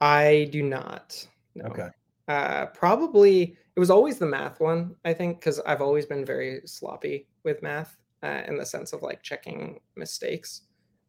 I 0.00 0.48
do 0.52 0.62
not. 0.62 1.26
No. 1.54 1.64
Okay. 1.66 1.88
Uh, 2.28 2.66
probably 2.66 3.56
it 3.76 3.80
was 3.80 3.90
always 3.90 4.18
the 4.18 4.26
math 4.26 4.60
one. 4.60 4.94
I 5.04 5.12
think 5.12 5.40
because 5.40 5.60
I've 5.60 5.80
always 5.80 6.06
been 6.06 6.24
very 6.24 6.60
sloppy 6.66 7.26
with 7.42 7.62
math 7.62 7.96
uh, 8.22 8.42
in 8.46 8.56
the 8.56 8.66
sense 8.66 8.92
of 8.92 9.02
like 9.02 9.22
checking 9.22 9.80
mistakes. 9.96 10.62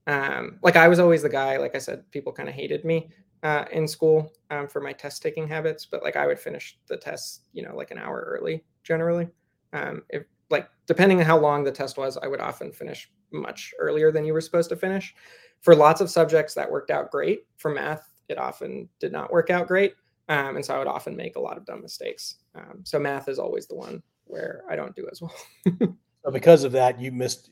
Um, 0.08 0.60
like 0.62 0.76
I 0.76 0.88
was 0.88 1.00
always 1.00 1.22
the 1.22 1.30
guy. 1.30 1.58
Like 1.58 1.76
I 1.76 1.80
said, 1.80 2.10
people 2.12 2.32
kind 2.32 2.50
of 2.50 2.56
hated 2.56 2.86
me 2.86 3.10
uh, 3.44 3.66
in 3.72 3.88
school 3.88 4.32
um, 4.52 4.68
for 4.68 4.82
my 4.82 4.94
test 4.94 5.22
taking 5.22 5.48
habits. 5.48 5.86
But 5.86 6.04
like 6.04 6.16
I 6.16 6.28
would 6.28 6.40
finish 6.40 6.78
the 6.88 6.98
test, 6.98 7.44
you 7.54 7.64
know, 7.64 7.76
like 7.76 7.92
an 7.92 7.98
hour 7.98 8.22
early 8.28 8.64
generally. 8.84 9.28
Um, 9.74 10.04
if 10.10 10.24
like 10.50 10.70
depending 10.88 11.20
on 11.20 11.26
how 11.26 11.38
long 11.38 11.64
the 11.64 11.72
test 11.72 11.98
was, 11.98 12.18
I 12.18 12.28
would 12.28 12.40
often 12.42 12.72
finish 12.72 13.12
much 13.32 13.74
earlier 13.80 14.12
than 14.12 14.26
you 14.26 14.34
were 14.34 14.42
supposed 14.42 14.70
to 14.70 14.76
finish. 14.76 15.14
For 15.62 15.76
lots 15.76 16.02
of 16.02 16.10
subjects, 16.10 16.54
that 16.54 16.70
worked 16.70 16.92
out 16.92 17.12
great. 17.12 17.46
For 17.58 17.72
math, 17.72 18.10
it 18.30 18.38
often 18.38 18.88
did 19.00 19.12
not 19.12 19.32
work 19.32 19.50
out 19.50 19.68
great. 19.68 19.96
Um, 20.30 20.56
and 20.56 20.66
so 20.66 20.76
I 20.76 20.80
would 20.80 20.88
often 20.88 21.16
make 21.16 21.36
a 21.36 21.40
lot 21.40 21.58
of 21.58 21.66
dumb 21.66 21.82
mistakes. 21.82 22.36
Um, 22.56 22.82
so 22.84 23.00
math 23.00 23.28
is 23.30 23.40
always 23.40 23.68
the 23.68 23.76
one 23.76 24.02
where 24.26 24.64
I 24.70 24.76
don't 24.76 24.96
do 24.96 25.08
as 25.12 25.22
well. 25.22 25.36
So 26.26 26.32
because 26.32 26.64
of 26.64 26.72
that, 26.72 27.00
you 27.00 27.12
missed. 27.12 27.52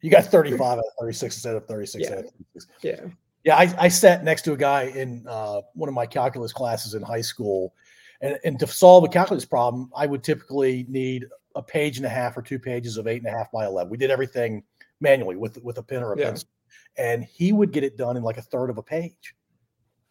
You 0.00 0.08
got 0.08 0.24
35 0.26 0.60
out 0.60 0.78
of 0.78 0.84
36 1.00 1.34
instead 1.34 1.56
of 1.56 1.66
36 1.66 2.04
Yeah. 2.04 2.12
out 2.12 2.18
of 2.18 2.30
36. 2.54 2.66
yeah. 2.82 3.00
Yeah, 3.44 3.56
I, 3.56 3.74
I 3.78 3.88
sat 3.88 4.22
next 4.24 4.42
to 4.42 4.52
a 4.52 4.56
guy 4.56 4.84
in 4.84 5.24
uh, 5.28 5.62
one 5.74 5.88
of 5.88 5.94
my 5.94 6.06
calculus 6.06 6.52
classes 6.52 6.94
in 6.94 7.02
high 7.02 7.20
school, 7.22 7.74
and, 8.20 8.38
and 8.44 8.58
to 8.60 8.66
solve 8.66 9.02
a 9.04 9.08
calculus 9.08 9.44
problem, 9.44 9.90
I 9.96 10.06
would 10.06 10.22
typically 10.22 10.86
need 10.88 11.26
a 11.56 11.62
page 11.62 11.96
and 11.96 12.06
a 12.06 12.08
half 12.08 12.36
or 12.36 12.42
two 12.42 12.58
pages 12.58 12.96
of 12.96 13.06
eight 13.06 13.22
and 13.22 13.26
a 13.26 13.36
half 13.36 13.50
by 13.50 13.66
eleven. 13.66 13.90
We 13.90 13.98
did 13.98 14.10
everything 14.10 14.62
manually 15.00 15.36
with 15.36 15.58
with 15.62 15.78
a 15.78 15.82
pen 15.82 16.02
or 16.02 16.12
a 16.12 16.18
Yeah. 16.18 16.26
pencil, 16.26 16.48
and 16.96 17.24
he 17.24 17.52
would 17.52 17.72
get 17.72 17.82
it 17.84 17.96
done 17.96 18.16
in 18.16 18.22
like 18.22 18.38
a 18.38 18.42
third 18.42 18.70
of 18.70 18.78
a 18.78 18.82
page. 18.82 19.34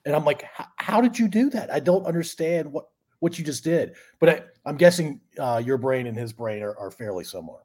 And 0.06 0.16
I'm 0.16 0.26
like, 0.26 0.44
"How- 0.44 0.68
how 0.78 1.02
did 1.02 1.18
you 1.18 1.28
do 1.28 1.50
that? 1.52 1.72
I 1.72 1.80
don't 1.80 2.06
understand 2.06 2.72
what 2.72 2.86
what 3.20 3.38
you 3.40 3.46
just 3.46 3.64
did. 3.64 3.94
But 4.20 4.30
I, 4.30 4.42
I'm 4.66 4.76
guessing 4.76 5.22
uh, 5.40 5.62
your 5.64 5.78
brain 5.78 6.08
and 6.08 6.18
his 6.18 6.34
brain 6.34 6.64
are, 6.64 6.76
are 6.78 6.90
fairly 6.92 7.24
similar, 7.24 7.60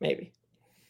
Maybe. 0.00 0.32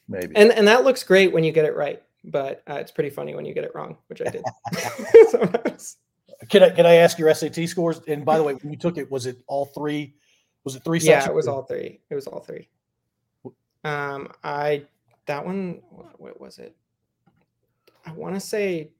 maybe. 0.09 0.35
And 0.37 0.51
and 0.53 0.67
that 0.69 0.85
looks 0.85 1.03
great 1.05 1.33
when 1.33 1.45
you 1.45 1.53
get 1.53 1.65
it 1.65 1.75
right, 1.77 2.03
but 2.25 2.63
uh, 2.69 2.75
it's 2.75 2.91
pretty 2.91 3.11
funny 3.11 3.35
when 3.35 3.45
you 3.45 3.55
get 3.55 3.65
it 3.65 3.73
wrong, 3.75 3.97
which 4.09 4.21
I 4.21 4.31
did. 4.31 4.45
Sometimes. 5.31 5.97
Can 6.49 6.63
I 6.63 6.71
can 6.71 6.87
I 6.87 6.95
ask 6.95 7.19
your 7.19 7.33
SAT 7.33 7.69
scores? 7.69 8.01
And 8.09 8.25
by 8.25 8.37
the 8.37 8.43
way, 8.43 8.55
when 8.55 8.73
you 8.73 8.79
took 8.79 8.99
it, 8.99 9.11
was 9.11 9.27
it 9.27 9.39
all 9.47 9.67
three? 9.67 10.15
Was 10.65 10.77
it 10.77 10.85
three? 10.85 10.99
yeah, 11.01 11.21
sections 11.21 11.29
it 11.29 11.35
was 11.35 11.49
all 11.49 11.63
three. 11.63 12.01
It 12.11 12.15
was 12.15 12.27
all 12.27 12.41
three. 12.41 12.69
Um, 13.85 14.29
I 14.43 14.85
that 15.27 15.45
one. 15.45 15.83
What, 15.91 16.21
what 16.21 16.41
was 16.41 16.59
it? 16.59 16.77
I 18.07 18.13
want 18.13 18.35
to 18.35 18.41
say 18.41 18.91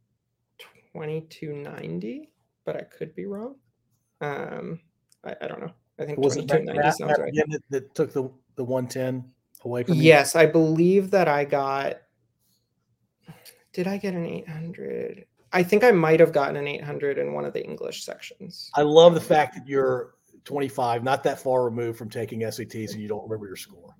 twenty 0.93 1.23
two 1.23 1.53
ninety, 1.53 2.31
but 2.65 2.77
I 2.77 2.83
could 2.83 3.15
be 3.15 3.27
wrong. 3.27 3.57
Um, 4.21 4.81
I, 5.25 5.35
I 5.41 5.49
don't 5.49 5.61
know. 5.61 5.73
I 5.99 6.05
think 6.05 6.19
Was 6.19 6.37
it 6.37 6.47
twenty 6.47 6.67
two 6.67 6.67
Matt, 6.67 6.75
ninety 6.77 6.87
Matt, 6.87 6.97
sounds 6.97 7.19
right. 7.19 7.35
that, 7.35 7.63
that 7.71 7.95
took 7.95 8.13
the 8.13 8.31
the 8.57 8.65
one 8.65 8.87
ten 8.87 9.25
away 9.65 9.83
from 9.83 9.95
you? 9.95 10.03
Yes, 10.03 10.37
I 10.37 10.47
believe 10.47 11.11
that 11.11 11.29
I 11.29 11.45
got. 11.45 11.99
Did 13.73 13.87
I 13.87 13.97
get 13.97 14.15
an 14.15 14.27
800? 14.27 15.25
I 15.53 15.63
think 15.63 15.85
I 15.85 15.91
might 15.91 16.21
have 16.21 16.33
gotten 16.33 16.57
an 16.57 16.67
800 16.67 17.19
in 17.19 17.33
one 17.33 17.45
of 17.45 17.53
the 17.53 17.65
English 17.65 18.05
sections. 18.05 18.71
I 18.75 18.83
love 18.83 19.15
the 19.15 19.21
fact 19.21 19.55
that 19.55 19.67
you're 19.67 20.15
25, 20.45 21.05
not 21.05 21.23
that 21.25 21.41
far 21.41 21.65
removed 21.65 21.99
from 21.99 22.09
taking 22.09 22.41
SATs, 22.41 22.93
and 22.93 23.03
you 23.03 23.09
don't 23.09 23.23
remember 23.23 23.47
your 23.47 23.57
score. 23.57 23.95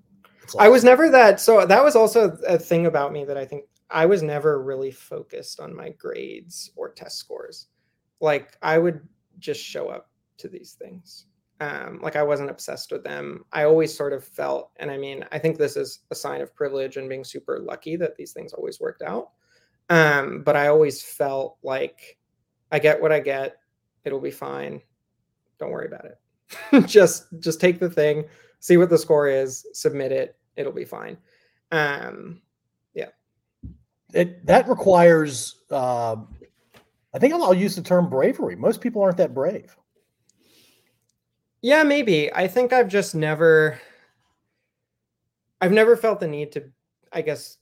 I 0.59 0.67
was 0.69 0.83
never 0.83 1.09
that. 1.09 1.39
So 1.39 1.65
that 1.65 1.83
was 1.83 1.95
also 1.95 2.37
a 2.47 2.57
thing 2.57 2.85
about 2.85 3.13
me 3.13 3.23
that 3.25 3.37
I 3.37 3.45
think 3.45 3.65
I 3.89 4.05
was 4.05 4.21
never 4.21 4.61
really 4.61 4.91
focused 4.91 5.59
on 5.59 5.75
my 5.75 5.89
grades 5.89 6.71
or 6.75 6.89
test 6.89 7.17
scores. 7.17 7.67
Like 8.19 8.57
I 8.61 8.77
would 8.77 9.07
just 9.39 9.61
show 9.61 9.89
up 9.89 10.09
to 10.37 10.47
these 10.47 10.73
things. 10.73 11.25
Um, 11.63 11.99
like 12.01 12.17
I 12.17 12.23
wasn't 12.23 12.49
obsessed 12.49 12.91
with 12.91 13.05
them. 13.05 13.45
I 13.53 13.63
always 13.63 13.95
sort 13.95 14.11
of 14.11 14.25
felt, 14.25 14.71
and 14.77 14.91
I 14.91 14.97
mean, 14.97 15.23
I 15.31 15.39
think 15.39 15.57
this 15.57 15.77
is 15.77 15.99
a 16.11 16.15
sign 16.15 16.41
of 16.41 16.53
privilege 16.53 16.97
and 16.97 17.07
being 17.07 17.23
super 17.23 17.59
lucky 17.59 17.95
that 17.95 18.17
these 18.17 18.33
things 18.33 18.51
always 18.51 18.81
worked 18.81 19.01
out. 19.01 19.29
Um, 19.89 20.43
but 20.43 20.57
I 20.57 20.67
always 20.67 21.01
felt 21.01 21.57
like 21.63 22.17
I 22.69 22.79
get 22.79 23.01
what 23.01 23.13
I 23.13 23.21
get. 23.21 23.57
It'll 24.03 24.19
be 24.19 24.31
fine. 24.31 24.81
Don't 25.57 25.71
worry 25.71 25.87
about 25.87 26.05
it. 26.05 26.85
just 26.85 27.27
just 27.39 27.61
take 27.61 27.79
the 27.79 27.89
thing, 27.89 28.25
see 28.59 28.75
what 28.75 28.89
the 28.89 28.97
score 28.97 29.29
is, 29.29 29.65
submit 29.71 30.11
it. 30.11 30.35
It'll 30.57 30.73
be 30.73 30.85
fine. 30.85 31.17
Um, 31.71 32.41
yeah. 32.93 33.09
it, 34.13 34.45
that 34.47 34.67
requires. 34.67 35.61
Um, 35.71 36.27
I 37.13 37.19
think 37.19 37.33
I'll, 37.33 37.43
I'll 37.43 37.53
use 37.53 37.77
the 37.77 37.81
term 37.81 38.09
bravery. 38.09 38.57
Most 38.57 38.81
people 38.81 39.01
aren't 39.01 39.17
that 39.17 39.33
brave. 39.33 39.73
Yeah, 41.63 41.83
maybe. 41.83 42.31
I 42.33 42.45
think 42.45 42.73
I've 42.73 42.89
just 42.89 43.15
never 43.15 43.79
I've 45.61 45.71
never 45.71 45.95
felt 45.95 46.19
the 46.19 46.27
need 46.27 46.51
to 46.51 46.69
I 47.13 47.21
guess 47.21 47.57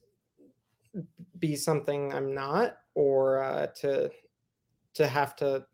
be 1.37 1.55
something 1.55 2.11
I'm 2.11 2.33
not 2.33 2.77
or 2.95 3.43
uh 3.43 3.67
to 3.81 4.09
to 4.95 5.07
have 5.07 5.35
to 5.37 5.65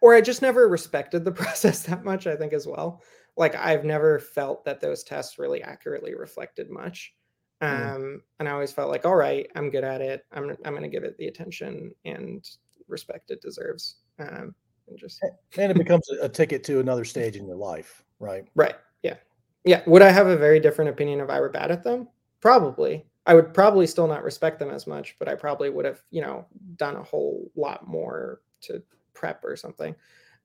or 0.00 0.14
I 0.14 0.20
just 0.20 0.42
never 0.42 0.68
respected 0.68 1.24
the 1.24 1.32
process 1.42 1.82
that 1.82 2.04
much, 2.04 2.28
I 2.28 2.36
think 2.36 2.52
as 2.52 2.68
well. 2.68 3.02
Like 3.36 3.56
I've 3.56 3.84
never 3.84 4.20
felt 4.20 4.64
that 4.64 4.80
those 4.80 5.02
tests 5.02 5.40
really 5.40 5.62
accurately 5.64 6.14
reflected 6.14 6.70
much. 6.70 7.14
Mm. 7.62 7.96
Um 7.96 8.22
and 8.38 8.48
I 8.48 8.52
always 8.52 8.72
felt 8.72 8.92
like 8.92 9.04
all 9.04 9.16
right, 9.16 9.50
I'm 9.56 9.70
good 9.70 9.84
at 9.84 10.00
it. 10.00 10.24
I'm 10.30 10.50
I'm 10.64 10.72
going 10.72 10.82
to 10.82 10.88
give 10.88 11.02
it 11.02 11.16
the 11.18 11.26
attention 11.26 11.90
and 12.04 12.48
respect 12.86 13.32
it 13.32 13.42
deserves. 13.42 13.96
Um 14.20 14.54
and 14.88 14.98
just 14.98 15.22
And 15.56 15.70
it 15.70 15.76
becomes 15.76 16.08
a, 16.10 16.24
a 16.24 16.28
ticket 16.28 16.64
to 16.64 16.80
another 16.80 17.04
stage 17.04 17.36
in 17.36 17.46
your 17.46 17.56
life, 17.56 18.04
right? 18.18 18.44
Right. 18.54 18.76
Yeah. 19.02 19.16
Yeah. 19.64 19.82
Would 19.86 20.02
I 20.02 20.10
have 20.10 20.26
a 20.26 20.36
very 20.36 20.60
different 20.60 20.90
opinion 20.90 21.20
if 21.20 21.30
I 21.30 21.40
were 21.40 21.48
bad 21.48 21.70
at 21.70 21.82
them? 21.82 22.08
Probably. 22.40 23.04
I 23.26 23.34
would 23.34 23.52
probably 23.52 23.86
still 23.86 24.06
not 24.06 24.22
respect 24.22 24.58
them 24.58 24.70
as 24.70 24.86
much, 24.86 25.16
but 25.18 25.28
I 25.28 25.34
probably 25.34 25.68
would 25.68 25.84
have, 25.84 26.00
you 26.10 26.22
know, 26.22 26.46
done 26.76 26.96
a 26.96 27.02
whole 27.02 27.50
lot 27.56 27.86
more 27.88 28.40
to 28.62 28.82
prep 29.14 29.44
or 29.44 29.56
something. 29.56 29.96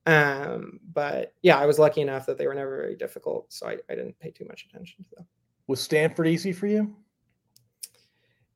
Um, 0.07 0.79
but 0.93 1.35
yeah, 1.43 1.57
I 1.57 1.67
was 1.67 1.77
lucky 1.77 2.01
enough 2.01 2.25
that 2.25 2.39
they 2.39 2.47
were 2.47 2.55
never 2.55 2.75
very 2.77 2.95
difficult, 2.95 3.53
so 3.53 3.67
I, 3.67 3.77
I 3.89 3.95
didn't 3.95 4.17
pay 4.19 4.31
too 4.31 4.45
much 4.45 4.65
attention 4.67 5.03
to 5.03 5.15
them. 5.15 5.27
Was 5.67 5.79
Stanford 5.79 6.27
easy 6.27 6.51
for 6.51 6.65
you? 6.65 6.95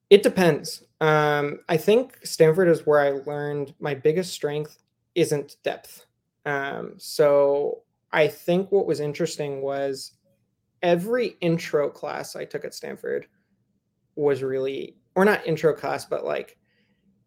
It 0.10 0.24
depends. 0.24 0.84
Um, 1.02 1.60
I 1.70 1.78
think 1.78 2.18
Stanford 2.24 2.68
is 2.68 2.86
where 2.86 3.00
I 3.00 3.12
learned 3.12 3.76
my 3.80 3.94
biggest 3.94 4.34
strength 4.34 4.80
isn't 5.16 5.58
depth. 5.64 6.06
Um, 6.46 6.94
so 6.98 7.82
I 8.12 8.28
think 8.28 8.72
what 8.72 8.86
was 8.86 9.00
interesting 9.00 9.62
was 9.62 10.12
every 10.84 11.38
intro 11.42 11.90
class 11.90 12.36
I 12.36 12.46
took 12.46 12.66
at 12.66 12.74
Stanford 12.74 13.28
was 14.16 14.44
really, 14.44 14.98
or 15.16 15.26
not 15.26 15.46
intro 15.48 15.74
class, 15.74 16.06
but 16.06 16.24
like 16.24 16.58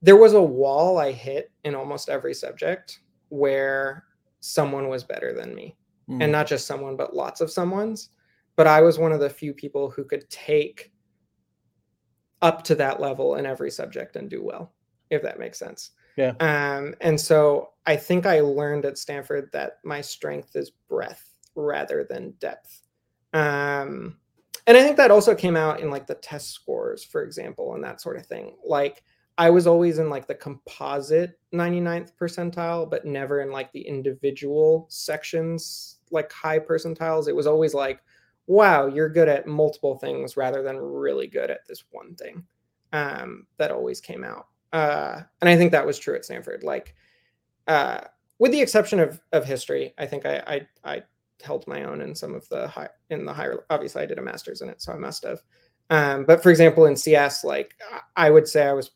there 0.00 0.16
was 0.16 0.34
a 0.34 0.42
wall 0.42 0.98
I 0.98 1.10
hit 1.12 1.50
in 1.64 1.74
almost 1.74 2.08
every 2.08 2.34
subject 2.34 3.00
where 3.30 4.04
someone 4.40 4.88
was 4.88 5.02
better 5.04 5.32
than 5.34 5.54
me 5.54 5.76
Mm. 6.08 6.22
and 6.22 6.32
not 6.32 6.46
just 6.46 6.66
someone, 6.66 6.96
but 6.96 7.14
lots 7.14 7.42
of 7.42 7.50
someone's. 7.50 8.08
But 8.56 8.66
I 8.66 8.80
was 8.80 8.98
one 8.98 9.12
of 9.12 9.20
the 9.20 9.28
few 9.28 9.52
people 9.52 9.90
who 9.90 10.04
could 10.04 10.28
take 10.30 10.90
up 12.40 12.62
to 12.64 12.74
that 12.76 12.98
level 13.00 13.34
in 13.36 13.44
every 13.44 13.70
subject 13.70 14.16
and 14.16 14.30
do 14.30 14.42
well, 14.42 14.72
if 15.10 15.22
that 15.22 15.38
makes 15.38 15.58
sense. 15.58 15.90
Yeah. 16.16 16.32
Um, 16.40 16.94
and 17.00 17.20
so 17.20 17.70
I 17.88 17.96
think 17.96 18.26
I 18.26 18.40
learned 18.40 18.84
at 18.84 18.98
Stanford 18.98 19.48
that 19.52 19.78
my 19.82 20.02
strength 20.02 20.54
is 20.54 20.70
breadth 20.88 21.24
rather 21.54 22.06
than 22.08 22.34
depth. 22.38 22.82
Um, 23.32 24.18
and 24.66 24.76
I 24.76 24.82
think 24.82 24.98
that 24.98 25.10
also 25.10 25.34
came 25.34 25.56
out 25.56 25.80
in 25.80 25.90
like 25.90 26.06
the 26.06 26.16
test 26.16 26.50
scores, 26.50 27.02
for 27.02 27.22
example, 27.22 27.74
and 27.74 27.82
that 27.82 28.02
sort 28.02 28.18
of 28.18 28.26
thing. 28.26 28.56
Like 28.62 29.02
I 29.38 29.48
was 29.48 29.66
always 29.66 29.98
in 29.98 30.10
like 30.10 30.26
the 30.26 30.34
composite 30.34 31.40
99th 31.54 32.12
percentile, 32.20 32.88
but 32.88 33.06
never 33.06 33.40
in 33.40 33.50
like 33.50 33.72
the 33.72 33.80
individual 33.80 34.86
sections, 34.90 35.96
like 36.10 36.30
high 36.30 36.58
percentiles. 36.58 37.26
It 37.26 37.34
was 37.34 37.46
always 37.46 37.72
like 37.72 38.02
wow, 38.48 38.86
you're 38.86 39.08
good 39.10 39.28
at 39.28 39.46
multiple 39.46 39.98
things 39.98 40.36
rather 40.36 40.62
than 40.62 40.76
really 40.76 41.26
good 41.26 41.50
at 41.50 41.66
this 41.68 41.84
one 41.90 42.14
thing. 42.16 42.44
Um, 42.92 43.46
that 43.58 43.70
always 43.70 44.00
came 44.00 44.24
out. 44.24 44.46
Uh, 44.72 45.20
and 45.40 45.48
I 45.48 45.56
think 45.56 45.70
that 45.72 45.86
was 45.86 45.98
true 45.98 46.16
at 46.16 46.24
Stanford. 46.24 46.64
Like, 46.64 46.94
uh, 47.68 48.00
with 48.38 48.52
the 48.52 48.60
exception 48.60 48.98
of 48.98 49.20
of 49.32 49.44
history, 49.44 49.94
I 49.98 50.06
think 50.06 50.26
I 50.26 50.42
I, 50.84 50.92
I 50.92 51.02
held 51.44 51.66
my 51.68 51.84
own 51.84 52.00
in 52.00 52.14
some 52.14 52.34
of 52.34 52.48
the 52.48 52.66
high 52.66 52.88
in 53.10 53.24
the 53.24 53.32
higher. 53.32 53.64
Obviously, 53.70 54.02
I 54.02 54.06
did 54.06 54.18
a 54.18 54.22
master's 54.22 54.62
in 54.62 54.68
it, 54.68 54.82
so 54.82 54.92
I 54.92 54.96
must 54.96 55.24
have. 55.24 55.42
Um, 55.90 56.24
but 56.24 56.42
for 56.42 56.50
example, 56.50 56.86
in 56.86 56.96
CS, 56.96 57.44
like 57.44 57.74
I 58.16 58.30
would 58.30 58.48
say 58.48 58.66
I 58.66 58.72
was 58.72 58.90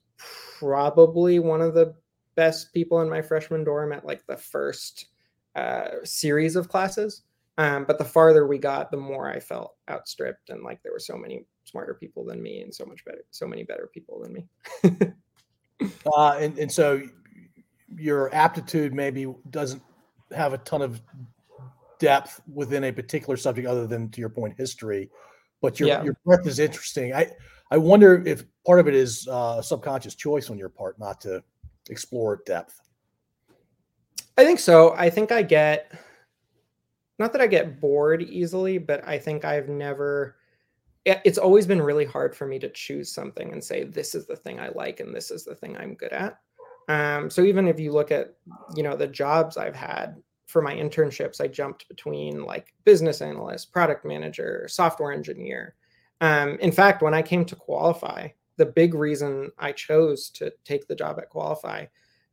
probably 0.59 1.39
one 1.39 1.61
of 1.61 1.75
the 1.75 1.95
best 2.35 2.73
people 2.73 3.01
in 3.03 3.11
my 3.11 3.23
freshman 3.23 3.65
dorm 3.65 3.93
at 3.93 4.07
like 4.07 4.27
the 4.27 4.37
first 4.37 5.07
uh, 5.55 5.89
series 6.05 6.57
of 6.57 6.69
classes. 6.69 7.23
Um, 7.59 7.85
but 7.85 7.99
the 7.99 8.05
farther 8.05 8.47
we 8.47 8.57
got, 8.57 8.91
the 8.91 8.97
more 8.97 9.31
I 9.31 9.39
felt 9.39 9.75
outstripped, 9.91 10.49
and 10.49 10.63
like 10.63 10.83
there 10.83 10.93
were 10.93 10.99
so 10.99 11.19
many 11.19 11.45
smarter 11.65 11.95
people 11.95 12.25
than 12.25 12.43
me, 12.43 12.63
and 12.63 12.75
so 12.75 12.87
much 12.87 13.05
better, 13.05 13.25
so 13.31 13.47
many 13.47 13.63
better 13.63 13.91
people 13.93 14.23
than 14.23 14.33
me. 14.33 14.49
uh, 16.17 16.39
and 16.41 16.59
and 16.59 16.73
so 16.73 17.03
your 17.97 18.35
aptitude 18.35 18.95
maybe 18.95 19.33
doesn't 19.51 19.83
have 20.35 20.53
a 20.53 20.59
ton 20.59 20.83
of 20.83 21.03
depth 21.99 22.41
within 22.53 22.85
a 22.85 22.93
particular 22.93 23.37
subject, 23.37 23.69
other 23.69 23.87
than 23.87 24.11
to 24.11 24.21
your 24.21 24.31
point, 24.31 24.55
history. 24.57 25.11
But 25.61 25.79
your 25.79 25.89
yeah. 25.89 26.03
your 26.03 26.17
breadth 26.25 26.47
is 26.47 26.59
interesting. 26.59 27.15
I 27.15 27.31
I 27.71 27.77
wonder 27.77 28.23
if 28.27 28.45
part 28.67 28.81
of 28.81 28.89
it 28.89 28.95
is 28.95 29.29
uh, 29.29 29.63
subconscious 29.63 30.15
choice 30.15 30.51
on 30.51 30.59
your 30.59 30.69
part 30.69 30.99
not 30.99 31.21
to 31.23 31.43
explore 31.89 32.43
depth. 32.45 32.81
I 34.37 34.45
think 34.45 34.59
so. 34.59 34.95
I 34.97 35.11
think 35.11 35.31
I 35.31 35.43
get 35.43 35.93
not 37.19 37.33
that 37.33 37.41
I 37.41 37.47
get 37.47 37.81
bored 37.81 38.23
easily, 38.23 38.79
but 38.79 39.07
I 39.07 39.19
think 39.19 39.45
I've 39.45 39.69
never 39.69 40.37
it's 41.05 41.39
always 41.39 41.67
been 41.67 41.83
really 41.83 42.05
hard 42.05 42.35
for 42.35 42.47
me 42.47 42.59
to 42.61 42.69
choose 42.69 43.13
something 43.13 43.53
and 43.53 43.63
say 43.63 43.83
this 43.83 44.15
is 44.15 44.27
the 44.27 44.37
thing 44.37 44.61
I 44.61 44.69
like 44.69 45.01
and 45.01 45.15
this 45.15 45.31
is 45.33 45.45
the 45.45 45.55
thing 45.55 45.77
I'm 45.77 45.95
good 45.95 46.13
at. 46.13 46.39
Um, 46.89 47.31
so 47.31 47.43
even 47.43 47.69
if 47.69 47.79
you 47.79 47.93
look 47.93 48.11
at 48.11 48.35
you 48.75 48.83
know 48.83 48.97
the 48.97 49.07
jobs 49.07 49.57
I've 49.57 49.77
had 49.77 50.17
for 50.47 50.63
my 50.63 50.75
internships, 50.75 51.41
I 51.41 51.49
jumped 51.49 51.89
between 51.89 52.45
like 52.45 52.75
business 52.85 53.23
analyst, 53.23 53.73
product 53.73 54.05
manager, 54.05 54.67
software 54.69 55.13
engineer. 55.13 55.75
Um, 56.21 56.59
in 56.61 56.73
fact, 56.73 57.03
when 57.03 57.15
I 57.15 57.23
came 57.23 57.45
to 57.47 57.57
qualify, 57.57 58.29
the 58.57 58.67
big 58.67 58.95
reason 58.95 59.51
I 59.59 59.73
chose 59.73 60.31
to 60.31 60.53
take 60.65 60.87
the 60.87 60.95
job 60.95 61.19
at 61.19 61.31
Qualify 61.31 61.87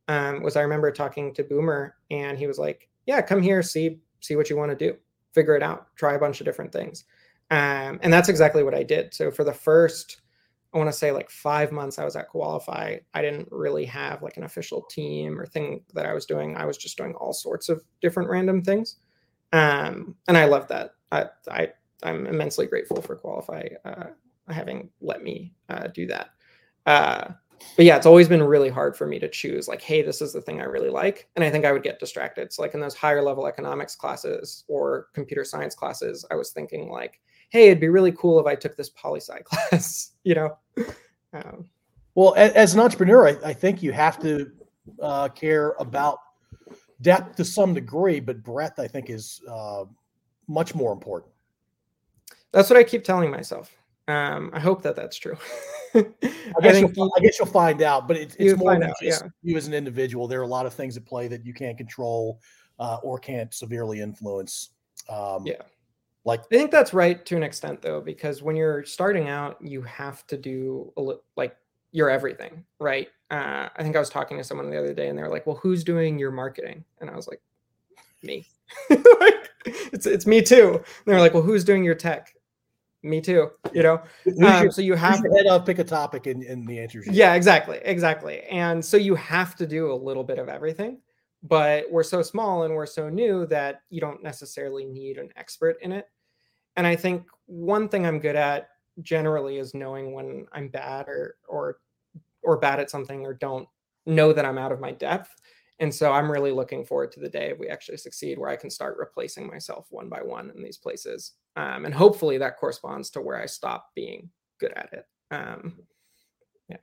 um, 0.08 0.43
was 0.43 0.56
I 0.56 0.62
remember 0.62 0.91
talking 0.91 1.34
to 1.34 1.43
Boomer 1.43 1.95
and 2.12 2.38
he 2.38 2.47
was 2.47 2.60
like, 2.60 2.89
"Yeah, 3.06 3.22
come 3.22 3.41
here, 3.41 3.64
see 3.64 4.00
see 4.20 4.36
what 4.36 4.50
you 4.50 4.58
want 4.58 4.78
to 4.78 4.91
do, 4.91 4.97
figure 5.34 5.56
it 5.56 5.64
out, 5.64 5.88
try 5.95 6.14
a 6.14 6.20
bunch 6.20 6.41
of 6.41 6.45
different 6.45 6.72
things," 6.72 7.06
um, 7.52 8.00
and 8.02 8.12
that's 8.12 8.30
exactly 8.30 8.64
what 8.64 8.76
I 8.76 8.84
did. 8.84 9.14
So 9.14 9.32
for 9.32 9.43
the 9.43 9.54
first, 9.54 10.22
I 10.74 10.78
want 10.78 10.90
to 10.90 10.98
say 10.98 11.12
like 11.12 11.30
five 11.30 11.72
months 11.72 11.98
I 11.98 12.06
was 12.06 12.16
at 12.16 12.30
Qualify, 12.30 12.98
I 13.14 13.22
didn't 13.22 13.48
really 13.52 13.86
have 13.86 14.22
like 14.22 14.38
an 14.38 14.44
official 14.44 14.84
team 14.84 15.40
or 15.40 15.46
thing 15.46 15.82
that 15.94 16.06
I 16.06 16.14
was 16.14 16.26
doing. 16.26 16.56
I 16.56 16.66
was 16.66 16.78
just 16.78 16.98
doing 16.98 17.16
all 17.16 17.34
sorts 17.34 17.70
of 17.70 17.82
different 18.02 18.30
random 18.30 18.62
things, 18.62 18.98
um, 19.52 20.16
and 20.28 20.38
I 20.38 20.46
love 20.46 20.68
that. 20.68 20.92
I, 21.12 21.26
I 21.50 21.70
I'm 22.04 22.28
immensely 22.28 22.68
grateful 22.68 23.02
for 23.02 23.16
Qualify. 23.16 23.68
Uh, 23.84 24.08
having 24.48 24.90
let 25.02 25.24
me 25.24 25.54
uh, 25.70 25.88
do 25.88 26.06
that. 26.08 26.30
Uh, 26.86 27.34
but 27.76 27.86
yeah, 27.86 27.98
it's 27.98 28.06
always 28.06 28.28
been 28.28 28.44
really 28.44 28.70
hard 28.70 28.96
for 28.96 29.06
me 29.06 29.20
to 29.20 29.30
choose 29.30 29.68
like, 29.68 29.82
hey, 29.82 30.02
this 30.02 30.22
is 30.22 30.34
the 30.34 30.42
thing 30.42 30.62
I 30.62 30.66
really 30.66 30.90
like. 30.90 31.28
And 31.36 31.44
I 31.44 31.50
think 31.50 31.66
I 31.66 31.72
would 31.72 31.84
get 31.84 32.00
distracted. 32.00 32.54
So 32.54 32.62
like 32.62 32.74
in 32.74 32.80
those 32.80 32.96
higher 32.96 33.22
level 33.22 33.48
economics 33.48 33.96
classes 33.96 34.64
or 34.68 35.08
computer 35.14 35.44
science 35.44 35.76
classes, 35.76 36.26
I 36.32 36.36
was 36.36 36.52
thinking 36.52 36.90
like, 36.90 37.20
hey, 37.50 37.68
it'd 37.68 37.82
be 37.82 37.90
really 37.90 38.12
cool 38.12 38.40
if 38.40 38.46
I 38.46 38.56
took 38.56 38.78
this 38.78 38.90
poli 38.90 39.20
sci 39.20 39.40
class, 39.44 40.12
you 40.30 40.36
know? 40.36 40.58
Um, 41.32 41.70
well, 42.16 42.34
as 42.36 42.74
an 42.74 42.80
entrepreneur, 42.80 43.28
I, 43.28 43.50
I 43.50 43.54
think 43.54 43.84
you 43.84 43.92
have 43.92 44.20
to 44.24 44.52
uh, 45.00 45.28
care 45.28 45.76
about 45.80 46.18
depth 47.04 47.36
to 47.36 47.46
some 47.46 47.76
degree, 47.76 48.20
but 48.20 48.42
breadth, 48.42 48.80
I 48.80 48.88
think, 48.88 49.12
is 49.12 49.40
uh, 49.48 49.84
much 50.48 50.74
more 50.74 50.92
important. 50.92 51.32
That's 52.52 52.68
what 52.68 52.80
I 52.80 52.84
keep 52.84 53.04
telling 53.04 53.30
myself. 53.30 53.72
Um, 54.08 54.50
I 54.54 54.60
hope 54.60 54.82
that 54.82 54.96
that's 54.96 55.18
true. 55.18 55.38
I, 55.94 56.04
guess 56.64 56.78
I, 56.78 56.80
you, 56.80 57.12
I, 57.16 57.20
guess 57.20 57.38
you'll 57.38 57.48
find 57.48 57.84
out, 57.84 58.08
but 58.08 58.18
it, 58.18 58.36
it's 58.40 58.58
more 58.58 58.74
than 58.74 58.90
out, 58.90 58.96
just 59.00 59.22
yeah. 59.22 59.30
you 59.44 59.56
as 59.56 59.68
an 59.68 59.76
individual. 59.76 60.28
There 60.28 60.40
are 60.40 60.46
a 60.46 60.48
lot 60.48 60.66
of 60.66 60.74
things 60.74 60.98
at 60.98 61.06
play 61.06 61.28
that 61.28 61.46
you 61.46 61.54
can't 61.54 61.78
control 61.78 62.40
uh, 62.80 62.98
or 63.04 63.20
can't 63.20 63.54
severely 63.54 64.02
influence. 64.02 64.72
Um, 65.08 65.46
yeah. 65.46 65.62
Like 66.26 66.42
I 66.42 66.58
think 66.58 66.72
that's 66.72 66.94
right 66.94 67.26
to 67.26 67.36
an 67.36 67.44
extent 67.44 67.82
though, 67.82 68.02
because 68.02 68.42
when 68.42 68.56
you're 68.56 68.84
starting 68.84 69.28
out, 69.28 69.58
you 69.62 69.82
have 69.84 70.26
to 70.28 70.38
do 70.38 70.92
a 70.98 71.02
li- 71.02 71.16
like 71.36 71.56
your 71.92 72.10
everything, 72.10 72.66
right? 72.80 73.08
Uh, 73.32 73.70
I 73.76 73.84
think 73.84 73.96
I 73.96 74.00
was 74.00 74.10
talking 74.10 74.38
to 74.38 74.44
someone 74.44 74.70
the 74.70 74.78
other 74.78 74.94
day 74.94 75.08
and 75.08 75.18
they 75.18 75.22
were 75.22 75.30
like, 75.30 75.48
well, 75.48 75.56
who's 75.56 75.84
doing 75.84 76.20
your 76.20 76.32
marketing? 76.32 76.84
And 77.00 77.10
I 77.10 77.16
was 77.16 77.28
like, 77.28 77.42
me. 78.24 78.48
like, 78.90 79.50
it's, 79.66 80.06
it's 80.06 80.26
me 80.26 80.42
too. 80.42 80.74
And 80.74 80.84
they're 81.06 81.20
like, 81.20 81.34
well, 81.34 81.44
who's 81.44 81.64
doing 81.64 81.84
your 81.84 81.96
tech? 81.96 82.34
me 83.02 83.22
too 83.22 83.50
you 83.72 83.82
know 83.82 84.02
um, 84.44 84.70
so 84.72 84.82
you 84.82 84.94
have 84.94 85.22
to 85.22 85.30
head 85.30 85.48
up 85.48 85.66
pick 85.66 85.80
a 85.80 85.84
topic 85.84 86.28
in, 86.28 86.44
in 86.44 86.66
the 86.66 86.80
answers 86.80 87.08
yeah 87.08 87.34
exactly 87.34 87.80
exactly 87.84 88.42
and 88.44 88.84
so 88.84 88.98
you 88.98 89.16
have 89.16 89.56
to 89.56 89.66
do 89.66 89.92
a 89.92 89.96
little 89.96 90.24
bit 90.24 90.38
of 90.38 90.50
everything 90.50 90.98
but 91.44 91.86
we're 91.90 92.04
so 92.04 92.22
small 92.22 92.64
and 92.64 92.74
we're 92.74 92.86
so 92.86 93.10
new 93.10 93.46
that 93.46 93.82
you 93.90 94.02
don't 94.02 94.24
necessarily 94.24 94.86
need 94.86 95.18
an 95.18 95.30
expert 95.38 95.78
in 95.82 95.92
it 95.92 96.10
and 96.76 96.86
i 96.86 96.96
think 96.96 97.26
one 97.46 97.88
thing 97.88 98.06
i'm 98.06 98.20
good 98.20 98.36
at 98.36 98.70
generally 99.02 99.58
is 99.58 99.74
knowing 99.74 100.14
when 100.14 100.46
i'm 100.54 100.68
bad 100.68 101.08
or 101.08 101.36
or 101.48 101.78
or 102.44 102.58
bad 102.58 102.80
at 102.80 102.90
something 102.90 103.22
or 103.22 103.34
don't 103.34 103.68
know 104.06 104.34
that 104.34 104.46
i'm 104.46 104.58
out 104.58 104.72
of 104.72 104.80
my 104.80 104.92
depth 104.92 105.36
and 105.80 105.94
so 105.94 106.12
I'm 106.12 106.32
really 106.32 106.52
looking 106.52 106.86
forward 106.86 107.12
to 107.14 107.20
the 107.20 107.30
day 107.30 107.54
we 107.58 107.70
actually 107.70 107.98
succeed, 107.98 108.38
where 108.38 108.50
I 108.50 108.58
can 108.58 108.70
start 108.70 108.98
replacing 108.98 109.48
myself 109.48 109.88
one 109.90 110.10
by 110.10 110.22
one 110.22 110.52
in 110.56 110.62
these 110.62 110.78
places. 110.78 111.34
Um, 111.56 111.86
and 111.86 111.94
hopefully 111.94 112.38
that 112.38 112.58
corresponds 112.58 113.10
to 113.12 113.22
where 113.22 113.42
I 113.42 113.46
stop 113.46 113.90
being 113.96 114.30
good 114.60 114.74
at 114.76 114.90
it. 114.92 115.06
Um, 115.32 115.80
yeah. 116.68 116.78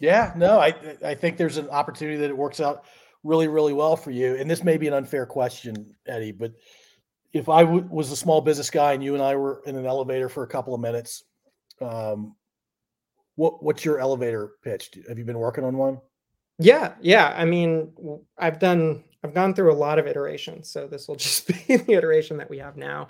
Yeah. 0.00 0.32
No, 0.36 0.58
I 0.58 0.74
I 1.04 1.14
think 1.14 1.36
there's 1.36 1.58
an 1.58 1.68
opportunity 1.68 2.16
that 2.18 2.30
it 2.30 2.36
works 2.36 2.60
out 2.60 2.84
really 3.22 3.48
really 3.48 3.72
well 3.72 3.96
for 3.96 4.10
you. 4.10 4.36
And 4.36 4.50
this 4.50 4.64
may 4.64 4.76
be 4.76 4.88
an 4.88 4.94
unfair 4.94 5.26
question, 5.26 5.94
Eddie, 6.06 6.32
but 6.32 6.52
if 7.32 7.48
I 7.48 7.62
w- 7.62 7.86
was 7.90 8.10
a 8.10 8.16
small 8.16 8.40
business 8.40 8.70
guy 8.70 8.92
and 8.92 9.04
you 9.04 9.14
and 9.14 9.22
I 9.22 9.36
were 9.36 9.62
in 9.66 9.76
an 9.76 9.86
elevator 9.86 10.28
for 10.28 10.42
a 10.42 10.48
couple 10.48 10.74
of 10.74 10.80
minutes, 10.80 11.24
um, 11.80 12.34
what 13.36 13.62
what's 13.62 13.84
your 13.84 13.98
elevator 13.98 14.52
pitch? 14.62 14.90
Have 15.08 15.18
you 15.18 15.24
been 15.24 15.38
working 15.38 15.64
on 15.64 15.76
one? 15.76 16.00
Yeah, 16.58 16.94
yeah. 17.00 17.32
I 17.36 17.46
mean, 17.46 17.92
I've 18.36 18.58
done, 18.58 19.02
I've 19.24 19.32
gone 19.32 19.54
through 19.54 19.72
a 19.72 19.74
lot 19.74 19.98
of 19.98 20.06
iterations, 20.06 20.68
so 20.68 20.86
this 20.86 21.08
will 21.08 21.16
just 21.28 21.46
be 21.46 21.76
the 21.76 21.92
iteration 21.92 22.36
that 22.36 22.50
we 22.50 22.58
have 22.58 22.76
now. 22.76 23.08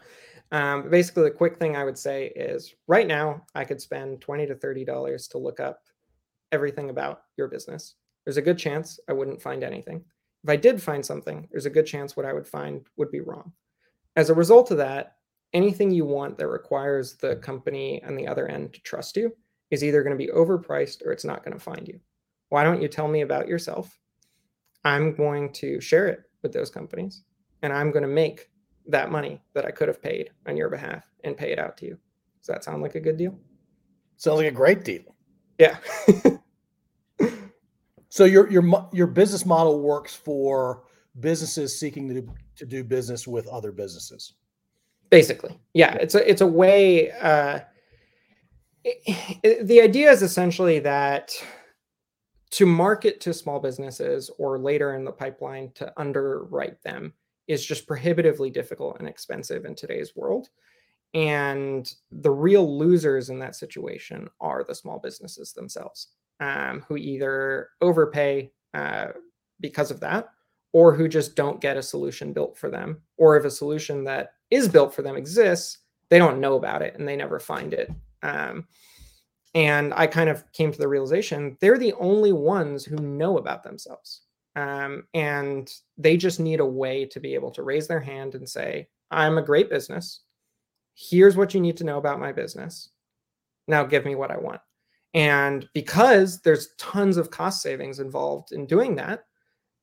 Um, 0.52 0.88
basically, 0.90 1.24
the 1.24 1.30
quick 1.30 1.58
thing 1.58 1.76
I 1.76 1.84
would 1.84 1.98
say 1.98 2.26
is 2.36 2.74
right 2.86 3.06
now 3.06 3.44
I 3.54 3.64
could 3.64 3.80
spend 3.80 4.20
twenty 4.20 4.46
to 4.46 4.54
thirty 4.54 4.84
dollars 4.84 5.28
to 5.28 5.38
look 5.38 5.61
up 5.61 5.82
everything 6.52 6.90
about 6.90 7.22
your 7.36 7.48
business. 7.48 7.94
There's 8.25 8.37
a 8.37 8.43
good 8.43 8.59
chance 8.59 9.01
I 9.09 9.12
wouldn't 9.12 9.43
find 9.43 9.62
anything. 9.62 10.05
If 10.45 10.51
I 10.51 10.57
did 10.57 10.83
find 10.83 11.05
something, 11.05 11.49
there's 11.51 11.66
a 11.66 11.71
good 11.71 11.87
chance 11.87 12.16
what 12.16 12.27
I 12.27 12.33
would 12.33 12.47
find 12.47 12.87
would 12.97 13.11
be 13.11 13.21
wrong. 13.21 13.53
As 14.16 14.31
a 14.31 14.35
result 14.35 14.71
of 14.71 14.79
that, 14.79 15.16
anything 15.53 15.91
you 15.91 16.05
want 16.05 16.39
that 16.39 16.49
requires 16.49 17.14
the 17.14 17.37
company 17.37 18.01
and 18.03 18.18
the 18.18 18.27
other 18.27 18.49
end 18.49 18.73
to 18.75 18.81
trust 18.81 19.16
you 19.16 19.33
is 19.71 19.85
either 19.85 20.03
going 20.03 20.16
to 20.16 20.25
be 20.27 20.33
overpriced 20.33 21.05
or 21.05 21.12
it's 21.12 21.25
not 21.25 21.45
going 21.45 21.57
to 21.57 21.62
find 21.62 21.87
you 21.87 22.01
why 22.51 22.64
don't 22.64 22.83
you 22.83 22.89
tell 22.89 23.09
me 23.09 23.23
about 23.23 23.49
yourself? 23.49 23.99
I'm 24.85 25.14
going 25.14 25.53
to 25.55 25.81
share 25.81 26.09
it 26.09 26.21
with 26.43 26.53
those 26.53 26.71
companies 26.71 27.23
and 27.62 27.73
I'm 27.73 27.91
going 27.91 28.03
to 28.03 28.09
make 28.09 28.51
that 28.87 29.11
money 29.11 29.41
that 29.55 29.64
I 29.64 29.71
could 29.71 29.89
have 29.89 30.03
paid 30.03 30.31
on 30.47 30.57
your 30.57 30.68
behalf 30.68 31.09
and 31.25 31.37
pay 31.37 31.53
it 31.53 31.59
out 31.59 31.77
to 31.79 31.87
you. 31.87 31.99
Does 32.41 32.49
that 32.49 32.64
sound 32.64 32.83
like 32.83 32.97
a 32.97 33.01
good 33.01 33.16
deal? 33.16 33.39
Sounds 34.16 34.39
like 34.39 34.49
a 34.49 34.53
great 34.53 34.85
deal. 34.85 35.14
Yeah. 35.59 35.77
so 38.11 38.24
your 38.24 38.50
your 38.50 38.88
your 38.92 39.06
business 39.06 39.46
model 39.46 39.80
works 39.80 40.14
for 40.14 40.82
businesses 41.20 41.78
seeking 41.78 42.08
to 42.08 42.20
do, 42.20 42.34
to 42.56 42.66
do 42.66 42.84
business 42.84 43.26
with 43.26 43.46
other 43.46 43.72
businesses. 43.72 44.34
Basically, 45.08 45.58
yeah. 45.74 45.94
It's 45.94 46.14
a 46.14 46.30
it's 46.30 46.42
a 46.42 46.46
way. 46.46 47.11
Uh, 47.12 47.61
it, 48.84 49.38
it, 49.42 49.66
the 49.66 49.80
idea 49.80 50.11
is 50.11 50.22
essentially 50.22 50.78
that 50.80 51.32
to 52.50 52.66
market 52.66 53.20
to 53.20 53.32
small 53.32 53.61
businesses 53.61 54.30
or 54.38 54.58
later 54.58 54.94
in 54.94 55.04
the 55.04 55.12
pipeline 55.12 55.70
to 55.74 55.92
underwrite 55.96 56.82
them 56.82 57.12
is 57.46 57.64
just 57.64 57.86
prohibitively 57.86 58.50
difficult 58.50 58.98
and 58.98 59.08
expensive 59.08 59.64
in 59.64 59.74
today's 59.74 60.16
world. 60.16 60.48
And 61.14 61.92
the 62.11 62.30
real 62.30 62.78
losers 62.78 63.30
in 63.30 63.38
that 63.40 63.56
situation 63.56 64.28
are 64.40 64.64
the 64.64 64.74
small 64.74 64.98
businesses 64.98 65.52
themselves, 65.52 66.08
um, 66.41 66.84
who 66.88 66.97
either 66.97 67.68
overpay 67.80 68.51
uh, 68.74 69.09
because 69.61 69.91
of 69.91 70.01
that, 70.01 70.30
or 70.72 70.95
who 70.95 71.09
just 71.09 71.36
don't 71.36 71.61
get 71.61 71.76
a 71.76 71.82
solution 71.82 72.32
built 72.32 72.57
for 72.57 72.70
them, 72.70 73.01
or 73.16 73.36
if 73.36 73.45
a 73.45 73.51
solution 73.51 74.05
that 74.05 74.32
is 74.51 74.68
built 74.68 74.95
for 74.95 75.03
them 75.03 75.16
exists, 75.16 75.78
they 76.09 76.18
don't 76.18 76.41
know 76.41 76.57
about 76.57 76.82
it 76.82 76.97
and 76.99 77.07
they 77.07 77.16
never 77.16 77.38
find 77.38 77.72
it. 77.72 77.91
Um, 78.22 78.66
and 79.55 79.93
I 79.95 80.07
kind 80.07 80.28
of 80.30 80.45
came 80.53 80.70
to 80.70 80.78
the 80.78 80.88
realization 80.88 81.57
they're 81.61 81.78
the 81.78 81.95
only 81.95 82.32
ones 82.32 82.84
who 82.84 82.97
know 82.97 83.38
about 83.38 83.62
themselves. 83.62 84.22
Um, 84.57 85.05
and 85.14 85.72
they 85.97 86.16
just 86.16 86.41
need 86.41 86.61
a 86.61 86.66
way 86.66 87.05
to 87.07 87.20
be 87.20 87.34
able 87.34 87.51
to 87.53 87.62
raise 87.62 87.86
their 87.86 88.01
hand 88.01 88.34
and 88.34 88.49
say, 88.49 88.88
I'm 89.11 89.38
a 89.38 89.43
great 89.43 89.70
business. 89.70 90.20
Here's 90.95 91.36
what 91.36 91.55
you 91.55 91.61
need 91.61 91.76
to 91.78 91.84
know 91.84 91.99
about 91.99 92.20
my 92.20 92.32
business. 92.32 92.91
Now 93.66 93.84
give 93.84 94.05
me 94.05 94.14
what 94.14 94.30
I 94.30 94.36
want. 94.36 94.61
And 95.14 95.68
because 95.74 96.40
there's 96.40 96.74
tons 96.78 97.16
of 97.16 97.30
cost 97.30 97.62
savings 97.62 97.98
involved 97.98 98.52
in 98.52 98.66
doing 98.66 98.94
that, 98.96 99.24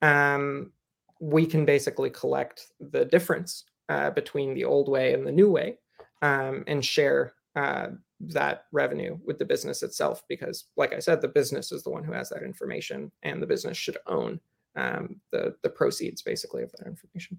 um, 0.01 0.71
we 1.19 1.45
can 1.45 1.65
basically 1.65 2.09
collect 2.09 2.67
the 2.79 3.05
difference 3.05 3.65
uh, 3.89 4.11
between 4.11 4.53
the 4.53 4.63
old 4.63 4.89
way 4.89 5.13
and 5.13 5.25
the 5.25 5.31
new 5.31 5.49
way 5.49 5.77
um, 6.21 6.63
and 6.67 6.83
share 6.83 7.33
uh, 7.55 7.87
that 8.19 8.65
revenue 8.71 9.17
with 9.25 9.37
the 9.37 9.45
business 9.45 9.83
itself. 9.83 10.21
Because, 10.29 10.65
like 10.77 10.93
I 10.93 10.99
said, 10.99 11.21
the 11.21 11.27
business 11.27 11.71
is 11.71 11.83
the 11.83 11.89
one 11.89 12.03
who 12.03 12.13
has 12.13 12.29
that 12.29 12.43
information, 12.43 13.11
and 13.23 13.41
the 13.41 13.47
business 13.47 13.77
should 13.77 13.97
own 14.07 14.39
um, 14.75 15.19
the 15.31 15.55
the 15.63 15.69
proceeds 15.69 16.21
basically 16.21 16.63
of 16.63 16.71
that 16.73 16.87
information. 16.87 17.37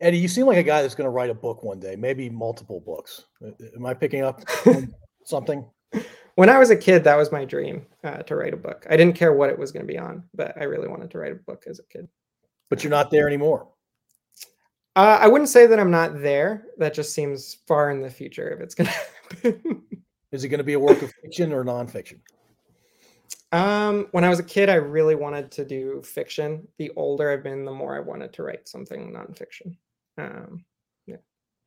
Eddie, 0.00 0.18
you 0.18 0.28
seem 0.28 0.46
like 0.46 0.56
a 0.56 0.62
guy 0.62 0.80
that's 0.80 0.94
going 0.94 1.04
to 1.04 1.10
write 1.10 1.28
a 1.28 1.34
book 1.34 1.62
one 1.62 1.78
day, 1.78 1.94
maybe 1.94 2.30
multiple 2.30 2.80
books. 2.80 3.26
Am 3.76 3.84
I 3.84 3.92
picking 3.92 4.22
up 4.22 4.40
something? 5.24 5.64
When 6.40 6.48
I 6.48 6.56
was 6.56 6.70
a 6.70 6.76
kid, 6.76 7.04
that 7.04 7.18
was 7.18 7.30
my 7.30 7.44
dream 7.44 7.84
uh, 8.02 8.22
to 8.22 8.34
write 8.34 8.54
a 8.54 8.56
book. 8.56 8.86
I 8.88 8.96
didn't 8.96 9.14
care 9.14 9.34
what 9.34 9.50
it 9.50 9.58
was 9.58 9.72
going 9.72 9.86
to 9.86 9.92
be 9.92 9.98
on, 9.98 10.24
but 10.32 10.56
I 10.58 10.64
really 10.64 10.88
wanted 10.88 11.10
to 11.10 11.18
write 11.18 11.32
a 11.32 11.34
book 11.34 11.64
as 11.66 11.80
a 11.80 11.82
kid. 11.82 12.08
But 12.70 12.82
you're 12.82 12.90
not 12.90 13.10
there 13.10 13.26
anymore. 13.26 13.68
Uh, 14.96 15.18
I 15.20 15.28
wouldn't 15.28 15.50
say 15.50 15.66
that 15.66 15.78
I'm 15.78 15.90
not 15.90 16.22
there. 16.22 16.64
That 16.78 16.94
just 16.94 17.12
seems 17.12 17.58
far 17.68 17.90
in 17.90 18.00
the 18.00 18.08
future 18.08 18.48
if 18.48 18.60
it's 18.60 18.74
going 18.74 18.86
to 18.86 18.92
happen. 18.94 19.82
Is 20.32 20.42
it 20.42 20.48
going 20.48 20.56
to 20.56 20.64
be 20.64 20.72
a 20.72 20.80
work 20.80 21.02
of 21.02 21.12
fiction 21.22 21.52
or 21.52 21.62
nonfiction? 21.62 22.20
Um, 23.52 24.06
when 24.12 24.24
I 24.24 24.30
was 24.30 24.38
a 24.38 24.42
kid, 24.42 24.70
I 24.70 24.76
really 24.76 25.16
wanted 25.16 25.50
to 25.50 25.66
do 25.66 26.00
fiction. 26.00 26.66
The 26.78 26.90
older 26.96 27.30
I've 27.30 27.42
been, 27.42 27.66
the 27.66 27.74
more 27.74 27.94
I 27.94 28.00
wanted 28.00 28.32
to 28.32 28.44
write 28.44 28.66
something 28.66 29.12
nonfiction. 29.12 29.76
Um. 30.16 30.64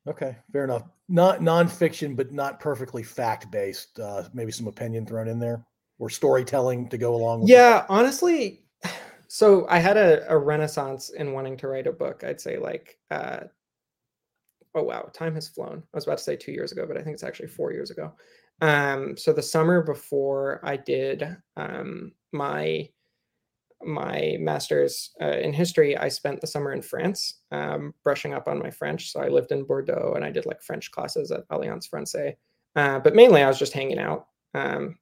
Okay, 0.06 0.36
fair 0.52 0.64
enough. 0.64 0.82
Not 1.08 1.40
nonfiction, 1.40 2.16
but 2.16 2.32
not 2.32 2.60
perfectly 2.60 3.02
fact 3.02 3.50
based. 3.50 3.98
Uh, 3.98 4.24
maybe 4.32 4.52
some 4.52 4.66
opinion 4.66 5.06
thrown 5.06 5.28
in 5.28 5.38
there 5.38 5.64
or 5.98 6.10
storytelling 6.10 6.88
to 6.88 6.98
go 6.98 7.14
along. 7.14 7.42
with 7.42 7.50
Yeah, 7.50 7.80
it. 7.80 7.86
honestly, 7.88 8.62
so 9.28 9.66
I 9.68 9.78
had 9.78 9.96
a, 9.96 10.30
a 10.30 10.36
renaissance 10.36 11.10
in 11.10 11.32
wanting 11.32 11.56
to 11.58 11.68
write 11.68 11.86
a 11.86 11.92
book. 11.92 12.24
I'd 12.24 12.40
say 12.40 12.58
like, 12.58 12.98
uh, 13.10 13.40
oh 14.74 14.82
wow, 14.82 15.10
time 15.12 15.34
has 15.34 15.48
flown. 15.48 15.82
I 15.92 15.96
was 15.96 16.04
about 16.04 16.18
to 16.18 16.24
say 16.24 16.36
two 16.36 16.52
years 16.52 16.72
ago, 16.72 16.84
but 16.86 16.96
I 16.96 17.02
think 17.02 17.14
it's 17.14 17.24
actually 17.24 17.48
four 17.48 17.72
years 17.72 17.90
ago. 17.90 18.12
Um, 18.60 19.16
so 19.16 19.32
the 19.32 19.42
summer 19.42 19.82
before 19.82 20.60
I 20.62 20.76
did 20.76 21.36
um, 21.56 22.12
my 22.32 22.88
my 23.84 24.36
master's 24.40 25.10
uh, 25.20 25.38
in 25.38 25.52
history, 25.52 25.96
I 25.96 26.08
spent 26.08 26.40
the 26.40 26.46
summer 26.46 26.72
in 26.72 26.82
France, 26.82 27.40
um, 27.52 27.94
brushing 28.02 28.34
up 28.34 28.48
on 28.48 28.58
my 28.58 28.70
French. 28.70 29.10
So 29.12 29.20
I 29.20 29.28
lived 29.28 29.52
in 29.52 29.64
Bordeaux 29.64 30.14
and 30.16 30.24
I 30.24 30.30
did 30.30 30.46
like 30.46 30.62
French 30.62 30.90
classes 30.90 31.30
at 31.30 31.44
Alliance 31.50 31.86
Francaise. 31.86 32.34
Uh, 32.76 32.98
but 32.98 33.14
mainly 33.14 33.42
I 33.42 33.48
was 33.48 33.58
just 33.58 33.72
hanging 33.72 33.98
out. 33.98 34.26
Um, 34.54 34.98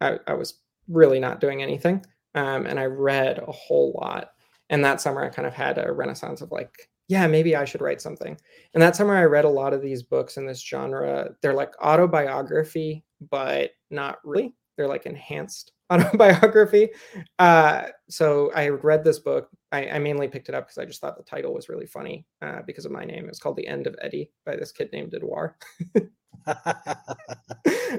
I, 0.00 0.18
I, 0.26 0.34
was 0.34 0.60
really 0.88 1.20
not 1.20 1.40
doing 1.40 1.62
anything. 1.62 2.04
Um, 2.34 2.66
and 2.66 2.78
I 2.78 2.84
read 2.84 3.38
a 3.38 3.52
whole 3.52 3.92
lot. 4.00 4.30
And 4.70 4.84
that 4.84 5.00
summer 5.00 5.22
I 5.22 5.28
kind 5.28 5.46
of 5.46 5.54
had 5.54 5.78
a 5.78 5.92
renaissance 5.92 6.40
of 6.40 6.52
like, 6.52 6.88
yeah, 7.08 7.26
maybe 7.26 7.56
I 7.56 7.64
should 7.64 7.80
write 7.80 8.00
something. 8.00 8.38
And 8.72 8.82
that 8.82 8.96
summer 8.96 9.16
I 9.16 9.24
read 9.24 9.44
a 9.44 9.50
lot 9.50 9.74
of 9.74 9.82
these 9.82 10.02
books 10.02 10.36
in 10.36 10.46
this 10.46 10.64
genre. 10.64 11.30
They're 11.42 11.54
like 11.54 11.72
autobiography, 11.82 13.04
but 13.30 13.72
not 13.90 14.18
really. 14.24 14.54
They're 14.76 14.88
like 14.88 15.06
enhanced 15.06 15.72
autobiography. 15.90 16.90
Uh, 17.38 17.86
so 18.10 18.52
I 18.54 18.68
read 18.68 19.02
this 19.02 19.18
book. 19.18 19.48
I, 19.72 19.88
I 19.88 19.98
mainly 19.98 20.28
picked 20.28 20.50
it 20.50 20.54
up 20.54 20.66
because 20.66 20.76
I 20.76 20.84
just 20.84 21.00
thought 21.00 21.16
the 21.16 21.22
title 21.22 21.54
was 21.54 21.70
really 21.70 21.86
funny 21.86 22.26
uh, 22.42 22.60
because 22.66 22.84
of 22.84 22.92
my 22.92 23.02
name. 23.02 23.24
It 23.24 23.30
was 23.30 23.38
called 23.38 23.56
The 23.56 23.66
End 23.66 23.86
of 23.86 23.96
Eddie 24.02 24.30
by 24.44 24.56
this 24.56 24.72
kid 24.72 24.90
named 24.92 25.14
Edouard. 25.14 25.54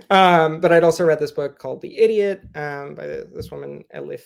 um, 0.10 0.60
but 0.60 0.72
I'd 0.72 0.84
also 0.84 1.06
read 1.06 1.20
this 1.20 1.32
book 1.32 1.60
called 1.60 1.82
The 1.82 1.98
Idiot 1.98 2.44
um, 2.56 2.96
by 2.96 3.08
this 3.08 3.52
woman, 3.52 3.84
Elif 3.96 4.22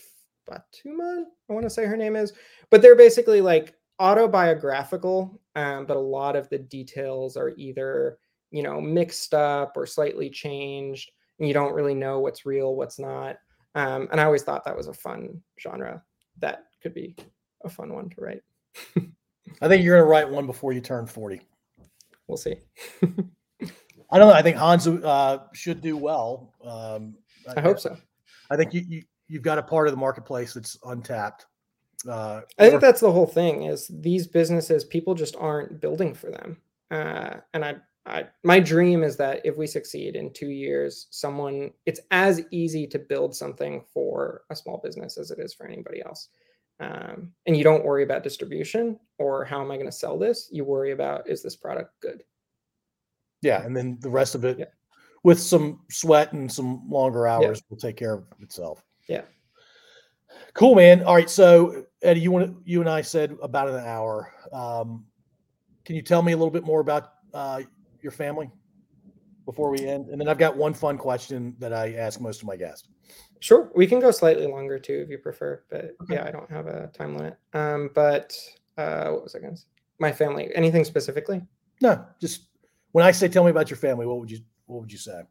Batuman, 0.50 1.26
I 1.50 1.54
want 1.54 1.64
to 1.64 1.70
say 1.70 1.86
her 1.86 1.98
name 1.98 2.16
is. 2.16 2.34
But 2.70 2.82
they're 2.82 2.96
basically 2.96 3.42
like 3.42 3.76
autobiographical, 4.00 5.42
um, 5.56 5.86
but 5.86 5.98
a 5.98 6.00
lot 6.00 6.36
of 6.36 6.50
the 6.50 6.60
details 6.60 7.38
are 7.38 7.54
either 7.58 8.18
you 8.52 8.64
know 8.64 8.80
mixed 8.80 9.34
up 9.34 9.74
or 9.76 9.86
slightly 9.86 10.30
changed, 10.30 11.12
and 11.40 11.48
you 11.48 11.54
don't 11.54 11.74
really 11.74 11.96
know 11.96 12.20
what's 12.20 12.46
real, 12.46 12.76
what's 12.76 13.00
not. 13.00 13.38
Um, 13.76 14.08
and 14.12 14.20
I 14.20 14.24
always 14.24 14.44
thought 14.44 14.66
that 14.66 14.76
was 14.76 14.88
a 14.88 14.94
fun 14.94 15.42
genre 15.60 16.02
that 16.40 16.66
could 16.82 16.94
be 16.94 17.16
a 17.64 17.70
fun 17.70 17.94
one 17.94 18.10
to 18.10 18.22
write. 18.22 18.42
I 19.62 19.68
think 19.68 19.84
you're 19.84 19.96
going 19.96 20.06
to 20.06 20.10
write 20.10 20.30
one 20.30 20.48
before 20.48 20.74
you 20.74 20.82
turn 20.82 21.06
40. 21.06 21.42
We'll 22.28 22.38
see. 22.38 22.56
I 23.04 24.20
don't 24.20 24.30
know. 24.30 24.34
I 24.34 24.42
think 24.42 24.58
Hans 24.58 24.88
uh, 24.88 25.40
should 25.54 25.82
do 25.82 25.98
well. 25.98 26.54
Um, 26.64 27.16
I, 27.50 27.60
I 27.60 27.62
hope 27.62 27.80
so. 27.80 27.98
I 28.50 28.56
think 28.56 28.74
you, 28.74 28.82
you, 28.88 29.04
you've 29.28 29.44
got 29.44 29.58
a 29.58 29.64
part 29.64 29.88
of 29.88 29.94
the 29.94 30.00
marketplace 30.00 30.54
that's 30.54 30.78
untapped. 30.86 31.46
Uh, 32.08 32.42
I 32.58 32.70
think 32.70 32.82
that's 32.82 33.02
the 33.02 33.12
whole 33.12 33.26
thing 33.26 33.64
is 33.64 33.88
these 33.88 34.28
businesses, 34.28 34.84
people 34.84 35.16
just 35.16 35.36
aren't 35.36 35.82
building 35.82 36.14
for 36.14 36.30
them. 36.30 36.58
Uh, 36.92 37.38
and 37.54 37.66
I, 37.66 37.76
I, 38.06 38.26
my 38.44 38.60
dream 38.60 39.04
is 39.04 39.18
that 39.18 39.42
if 39.44 39.58
we 39.58 39.66
succeed 39.66 40.16
in 40.16 40.32
two 40.32 40.50
years, 40.50 41.08
someone, 41.10 41.72
it's 41.86 42.00
as 42.12 42.44
easy 42.52 42.86
to 42.88 43.00
build 43.00 43.36
something 43.36 43.84
for 43.94 44.44
a 44.52 44.56
small 44.56 44.80
business 44.84 45.18
as 45.18 45.32
it 45.32 45.40
is 45.40 45.54
for 45.54 45.66
anybody 45.66 46.04
else. 46.04 46.30
Um, 46.80 47.32
and 47.48 47.56
you 47.58 47.64
don't 47.64 47.86
worry 47.86 48.04
about 48.04 48.24
distribution 48.24 49.00
or 49.18 49.46
how 49.46 49.62
am 49.62 49.72
I 49.72 49.76
going 49.76 49.88
to 49.88 49.92
sell 49.92 50.20
this? 50.20 50.50
You 50.52 50.66
worry 50.66 50.92
about 50.92 51.28
is 51.28 51.42
this 51.42 51.56
product 51.56 51.92
good? 52.02 52.24
Yeah, 53.42 53.64
and 53.64 53.76
then 53.76 53.98
the 54.02 54.10
rest 54.10 54.36
of 54.36 54.46
it, 54.46 54.60
yeah. 54.60 54.66
with 55.24 55.40
some 55.40 55.82
sweat 55.90 56.34
and 56.34 56.52
some 56.52 56.88
longer 56.90 57.28
hours, 57.28 57.60
yeah. 57.60 57.64
will 57.70 57.78
take 57.78 57.96
care 57.96 58.14
of 58.14 58.26
itself. 58.40 58.84
Yeah. 59.08 59.22
Cool, 60.54 60.76
man. 60.76 61.04
All 61.04 61.16
right, 61.16 61.30
so 61.30 61.86
Eddie, 62.02 62.22
you 62.22 62.32
want 62.32 62.58
you 62.66 62.82
and 62.82 62.90
I 62.90 63.02
said 63.02 63.36
about 63.42 63.70
an 63.70 63.86
hour. 63.86 64.32
Um, 64.52 65.06
can 65.86 65.96
you 65.96 66.02
tell 66.02 66.22
me 66.22 66.34
a 66.34 66.38
little 66.38 66.52
bit 66.52 66.66
more 66.66 66.82
about 66.82 67.12
uh, 67.34 67.62
your 68.06 68.12
family 68.12 68.52
before 69.46 69.72
we 69.72 69.80
end? 69.80 70.10
And 70.10 70.22
then 70.22 70.30
I've 70.30 70.38
got 70.38 70.56
one 70.56 70.74
fun 70.74 70.98
question 70.98 71.56
that 71.60 71.74
I 71.74 71.94
ask 71.96 72.22
most 72.22 72.42
of 72.42 72.48
my 72.48 72.56
guests. 72.56 72.88
Sure, 73.40 73.72
we 73.76 73.88
can 73.88 74.00
go 74.00 74.12
slightly 74.12 74.48
longer 74.48 74.80
too 74.80 75.02
if 75.04 75.10
you 75.10 75.18
prefer, 75.18 75.64
but 75.70 75.96
okay. 76.04 76.16
yeah, 76.16 76.26
I 76.26 76.32
don't 76.32 76.50
have 76.50 76.68
a 76.68 76.88
time 76.94 77.18
limit. 77.18 77.38
Um, 77.54 77.90
but 77.94 78.34
uh, 78.78 79.10
what 79.10 79.24
was 79.24 79.36
I 79.36 79.40
going 79.40 79.56
to 79.56 79.60
say? 79.60 79.68
My 80.00 80.12
family. 80.12 80.50
Anything 80.56 80.86
specifically? 80.86 81.42
No, 81.82 82.06
just 82.22 82.48
when 82.92 83.04
I 83.04 83.12
say 83.12 83.28
tell 83.28 83.44
me 83.44 83.52
about 83.52 83.70
your 83.70 83.78
family, 83.78 84.06
what 84.06 84.20
would 84.20 84.32
you 84.32 84.40
what 84.68 84.82
would 84.82 84.92
you 84.92 84.98
say? 84.98 85.22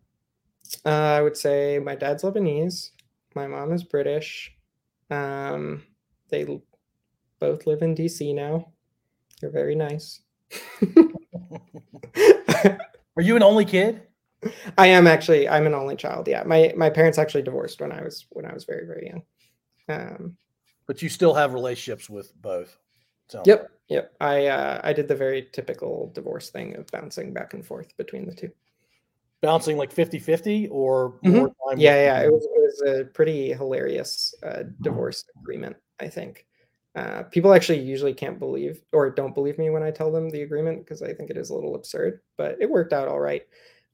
Uh, 0.84 0.88
I 0.88 1.22
would 1.22 1.36
say 1.36 1.78
my 1.78 1.94
dad's 1.94 2.24
Lebanese, 2.24 2.90
my 3.34 3.46
mom 3.46 3.72
is 3.72 3.84
British. 3.84 4.52
Um, 5.10 5.82
they 6.28 6.44
both 7.38 7.66
live 7.66 7.82
in 7.82 7.94
DC 7.94 8.34
now. 8.34 8.72
They're 9.40 9.50
very 9.50 9.74
nice. 9.74 10.20
Are 12.64 13.22
you 13.22 13.36
an 13.36 13.42
only 13.42 13.64
kid? 13.64 14.02
I 14.76 14.88
am 14.88 15.06
actually. 15.06 15.48
I'm 15.48 15.66
an 15.66 15.74
only 15.74 15.96
child. 15.96 16.28
Yeah, 16.28 16.42
my 16.44 16.72
my 16.76 16.90
parents 16.90 17.18
actually 17.18 17.42
divorced 17.42 17.80
when 17.80 17.92
I 17.92 18.02
was 18.02 18.26
when 18.30 18.44
I 18.44 18.52
was 18.52 18.64
very 18.64 18.86
very 18.86 19.06
young. 19.06 19.22
Um, 19.88 20.36
but 20.86 21.02
you 21.02 21.08
still 21.08 21.34
have 21.34 21.54
relationships 21.54 22.10
with 22.10 22.32
both. 22.40 22.76
So. 23.28 23.42
Yep, 23.46 23.70
yep. 23.88 24.14
I 24.20 24.46
uh, 24.46 24.80
I 24.84 24.92
did 24.92 25.08
the 25.08 25.14
very 25.14 25.48
typical 25.52 26.10
divorce 26.14 26.50
thing 26.50 26.76
of 26.76 26.86
bouncing 26.88 27.32
back 27.32 27.54
and 27.54 27.64
forth 27.64 27.96
between 27.96 28.26
the 28.26 28.34
two. 28.34 28.50
Bouncing 29.40 29.76
like 29.76 29.94
50-50 29.94 30.68
or 30.70 31.18
mm-hmm. 31.22 31.78
Yeah, 31.78 31.96
yeah. 31.96 32.22
It 32.22 32.32
was, 32.32 32.44
it 32.44 32.50
was 32.62 33.00
a 33.00 33.04
pretty 33.04 33.52
hilarious 33.52 34.34
uh, 34.42 34.62
divorce 34.80 35.24
agreement, 35.38 35.76
I 36.00 36.08
think. 36.08 36.46
Uh, 36.94 37.24
people 37.24 37.52
actually 37.52 37.80
usually 37.80 38.14
can't 38.14 38.38
believe 38.38 38.80
or 38.92 39.10
don't 39.10 39.34
believe 39.34 39.58
me 39.58 39.68
when 39.68 39.82
I 39.82 39.90
tell 39.90 40.12
them 40.12 40.30
the 40.30 40.42
agreement 40.42 40.84
because 40.84 41.02
I 41.02 41.12
think 41.12 41.28
it 41.28 41.36
is 41.36 41.50
a 41.50 41.54
little 41.54 41.74
absurd, 41.74 42.20
but 42.36 42.56
it 42.60 42.70
worked 42.70 42.92
out 42.92 43.08
all 43.08 43.20
right. 43.20 43.42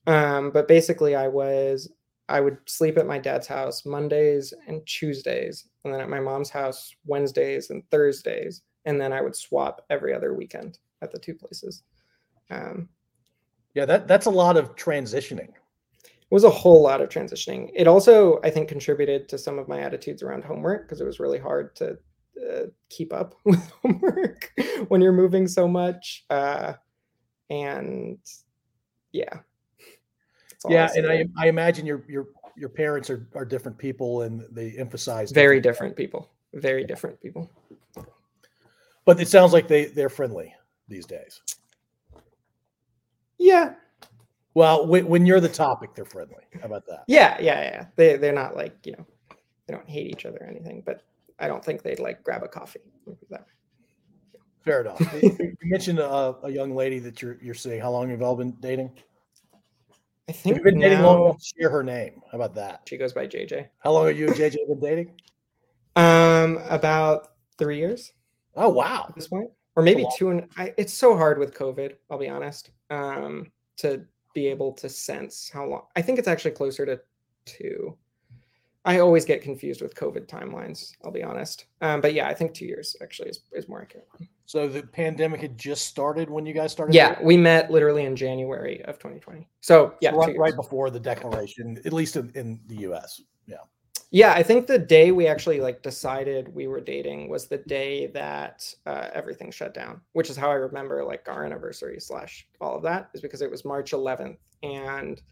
Um, 0.07 0.51
but 0.51 0.68
basically, 0.68 1.14
I 1.14 1.28
was 1.28 1.90
I 2.28 2.40
would 2.40 2.59
sleep 2.66 2.96
at 2.98 3.07
my 3.07 3.18
dad's 3.18 3.46
house 3.46 3.84
Mondays 3.84 4.55
and 4.68 4.86
Tuesdays, 4.86 5.66
and 5.84 5.92
then 5.92 6.01
at 6.01 6.09
my 6.09 6.20
mom's 6.20 6.51
house 6.51 6.94
Wednesdays 7.07 7.70
and 7.70 7.82
Thursdays, 7.90 8.62
and 8.84 9.01
then 9.01 9.12
I 9.12 9.20
would 9.20 9.34
swap 9.34 9.84
every 9.90 10.14
other 10.14 10.34
weekend 10.34 10.78
at 11.03 11.11
the 11.11 11.18
two 11.18 11.34
places. 11.34 11.82
Um, 12.51 12.88
yeah, 13.74 13.84
that 13.86 14.09
that's 14.09 14.26
a 14.26 14.30
lot 14.30 14.57
of 14.57 14.74
transitioning. 14.76 15.48
It 16.05 16.34
was 16.34 16.44
a 16.44 16.51
whole 16.51 16.82
lot 16.82 17.01
of 17.01 17.09
transitioning. 17.09 17.70
It 17.74 17.88
also, 17.88 18.40
I 18.44 18.51
think, 18.51 18.68
contributed 18.68 19.28
to 19.30 19.38
some 19.38 19.59
of 19.59 19.68
my 19.68 19.80
attitudes 19.80 20.22
around 20.22 20.44
homework 20.44 20.86
because 20.86 21.01
it 21.01 21.07
was 21.07 21.18
really 21.18 21.38
hard 21.38 21.74
to 21.76 21.98
uh, 22.49 22.66
keep 22.88 23.12
up 23.12 23.34
with 23.45 23.70
homework 23.82 24.53
when 24.88 25.01
you're 25.01 25.12
moving 25.12 25.47
so 25.49 25.66
much. 25.68 26.24
Uh, 26.30 26.74
and 27.49 28.18
yeah. 29.12 29.41
Yeah, 30.68 30.91
and. 30.95 31.07
I, 31.07 31.24
I 31.38 31.49
imagine 31.49 31.86
your 31.86 32.05
your 32.07 32.28
your 32.57 32.68
parents 32.68 33.09
are, 33.09 33.26
are 33.34 33.45
different 33.45 33.78
people 33.78 34.22
and 34.22 34.45
they 34.51 34.72
emphasize 34.72 35.30
very 35.32 35.61
different 35.61 35.97
people. 35.97 36.28
Very 36.53 36.84
different 36.84 37.20
people. 37.22 37.51
But 39.07 39.20
it 39.20 39.28
sounds 39.28 39.53
like 39.53 39.66
they 39.68 39.86
they're 39.86 40.11
friendly 40.11 40.55
these 40.88 41.07
days. 41.07 41.41
Yeah, 43.38 43.72
Well, 44.53 44.86
when, 44.86 45.07
when 45.07 45.24
you're 45.24 45.41
the 45.41 45.49
topic, 45.49 45.95
they're 45.95 46.05
friendly. 46.05 46.45
How 46.61 46.66
about 46.66 46.84
that? 46.86 47.05
yeah, 47.07 47.38
yeah, 47.41 47.62
yeah. 47.62 47.86
They 47.97 48.16
they're 48.16 48.34
not 48.34 48.55
like 48.57 48.76
you 48.84 48.93
know, 48.93 49.07
they 49.66 49.74
don't 49.74 49.88
hate 49.88 50.09
each 50.09 50.26
other 50.26 50.38
or 50.38 50.47
anything. 50.47 50.82
But 50.84 51.03
I 51.41 51.49
don't 51.49 51.64
think 51.64 51.82
they'd 51.82 51.99
like 52.01 52.22
grab 52.22 52.43
a 52.43 52.49
coffee. 52.49 52.80
Let 53.07 53.12
me 53.12 53.14
put 53.18 53.22
it 53.22 53.30
that 53.30 53.41
way. 53.41 53.47
Fair 54.64 54.80
enough. 54.82 55.01
you 55.22 55.57
mentioned 55.62 55.99
a, 55.99 56.36
a 56.43 56.51
young 56.51 56.74
lady 56.74 56.99
that 57.01 57.22
you're 57.22 57.38
you're 57.43 57.55
seeing. 57.55 57.80
How 57.80 57.91
long 57.91 58.11
have 58.11 58.20
you 58.20 58.26
all 58.26 58.36
been 58.36 58.53
dating? 58.61 58.91
I 60.28 60.32
Have 60.32 60.36
think 60.36 60.57
you 60.57 60.62
been 60.62 60.78
dating 60.78 61.01
long 61.01 61.16
now 61.18 61.24
enough 61.26 61.38
to 61.38 61.53
share 61.59 61.70
her 61.70 61.82
name? 61.82 62.20
How 62.30 62.36
about 62.38 62.55
that? 62.55 62.82
she 62.86 62.97
goes 62.97 63.12
by 63.12 63.26
JJ. 63.26 63.68
How 63.78 63.93
long 63.93 64.07
have 64.07 64.18
you 64.18 64.28
and 64.28 64.36
JJ 64.36 64.57
been 64.68 64.80
dating? 64.80 65.12
Um, 65.97 66.61
about 66.68 67.28
three 67.59 67.78
years 67.78 68.12
Oh 68.55 68.68
wow. 68.68 69.07
at 69.09 69.14
this 69.16 69.28
point, 69.28 69.51
or 69.76 69.82
maybe 69.82 70.07
two. 70.16 70.30
And 70.30 70.47
I, 70.57 70.72
it's 70.76 70.93
so 70.95 71.16
hard 71.16 71.38
with 71.38 71.55
COVID. 71.55 71.95
I'll 72.11 72.18
be 72.18 72.28
honest. 72.28 72.70
Um, 72.91 73.51
to 73.78 74.05
be 74.34 74.47
able 74.47 74.72
to 74.74 74.88
sense 74.88 75.51
how 75.53 75.66
long. 75.66 75.82
I 75.97 76.03
think 76.03 76.18
it's 76.18 76.28
actually 76.28 76.53
closer 76.53 76.84
to 76.86 77.01
two. 77.45 77.97
I 78.85 79.01
always 79.01 79.24
get 79.24 79.43
confused 79.43 79.83
with 79.83 79.95
COVID 79.95 80.26
timelines. 80.26 80.93
I'll 81.05 81.11
be 81.11 81.22
honest. 81.22 81.66
Um, 81.83 82.01
but 82.01 82.14
yeah, 82.14 82.28
I 82.28 82.35
think 82.35 82.55
two 82.55 82.64
years 82.64 82.97
actually 83.03 83.28
is, 83.28 83.41
is 83.53 83.68
more 83.68 83.83
accurate. 83.83 84.09
So 84.47 84.68
the 84.68 84.83
pandemic 84.83 85.43
had 85.43 85.59
just 85.59 85.87
started 85.87 86.31
when 86.31 86.47
you 86.47 86.55
guys 86.55 86.72
started. 86.72 86.95
Yeah, 86.95 87.11
dating? 87.11 87.26
we 87.26 87.37
met 87.37 87.70
literally 87.70 88.05
in 88.05 88.16
January 88.16 88.83
of 88.85 88.99
2020. 88.99 89.47
So 89.61 89.95
yeah, 90.01 90.12
So 90.12 90.16
right, 90.16 90.37
right 90.39 90.57
before 90.57 90.91
the 90.91 91.01
declaration, 91.01 91.78
at 91.85 91.93
least 91.93 92.16
in, 92.16 92.31
in 92.35 92.61
the 92.66 92.76
U.S. 92.78 93.20
Yeah. 93.47 93.57
Yeah, 94.12 94.33
I 94.33 94.43
think 94.43 94.66
the 94.66 94.78
day 94.78 95.12
we 95.12 95.28
actually 95.28 95.61
like 95.61 95.83
decided 95.83 96.53
we 96.53 96.66
were 96.66 96.81
dating 96.81 97.28
was 97.28 97.47
the 97.47 97.59
day 97.59 98.09
that 98.09 98.74
uh, 98.87 99.09
everything 99.12 99.53
shut 99.53 99.72
down, 99.72 100.01
which 100.14 100.31
is 100.31 100.37
how 100.37 100.51
I 100.51 100.55
remember 100.55 101.05
like 101.05 101.28
our 101.28 101.45
anniversary 101.45 102.01
slash 102.01 102.49
all 102.61 102.74
of 102.74 102.83
that 102.83 103.11
is 103.14 103.20
because 103.20 103.41
it 103.41 103.51
was 103.51 103.64
March 103.64 103.93
11th 103.93 104.39
and 104.64 105.22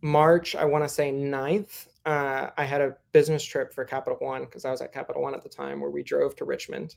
March 0.00 0.56
I 0.56 0.64
want 0.64 0.82
to 0.82 0.88
say 0.88 1.12
9th. 1.12 1.86
Uh, 2.08 2.50
I 2.56 2.64
had 2.64 2.80
a 2.80 2.96
business 3.12 3.44
trip 3.44 3.70
for 3.70 3.84
Capital 3.84 4.16
One 4.18 4.46
because 4.46 4.64
I 4.64 4.70
was 4.70 4.80
at 4.80 4.94
Capital 4.94 5.20
One 5.20 5.34
at 5.34 5.42
the 5.42 5.48
time 5.50 5.78
where 5.78 5.90
we 5.90 6.02
drove 6.02 6.34
to 6.36 6.46
Richmond. 6.46 6.96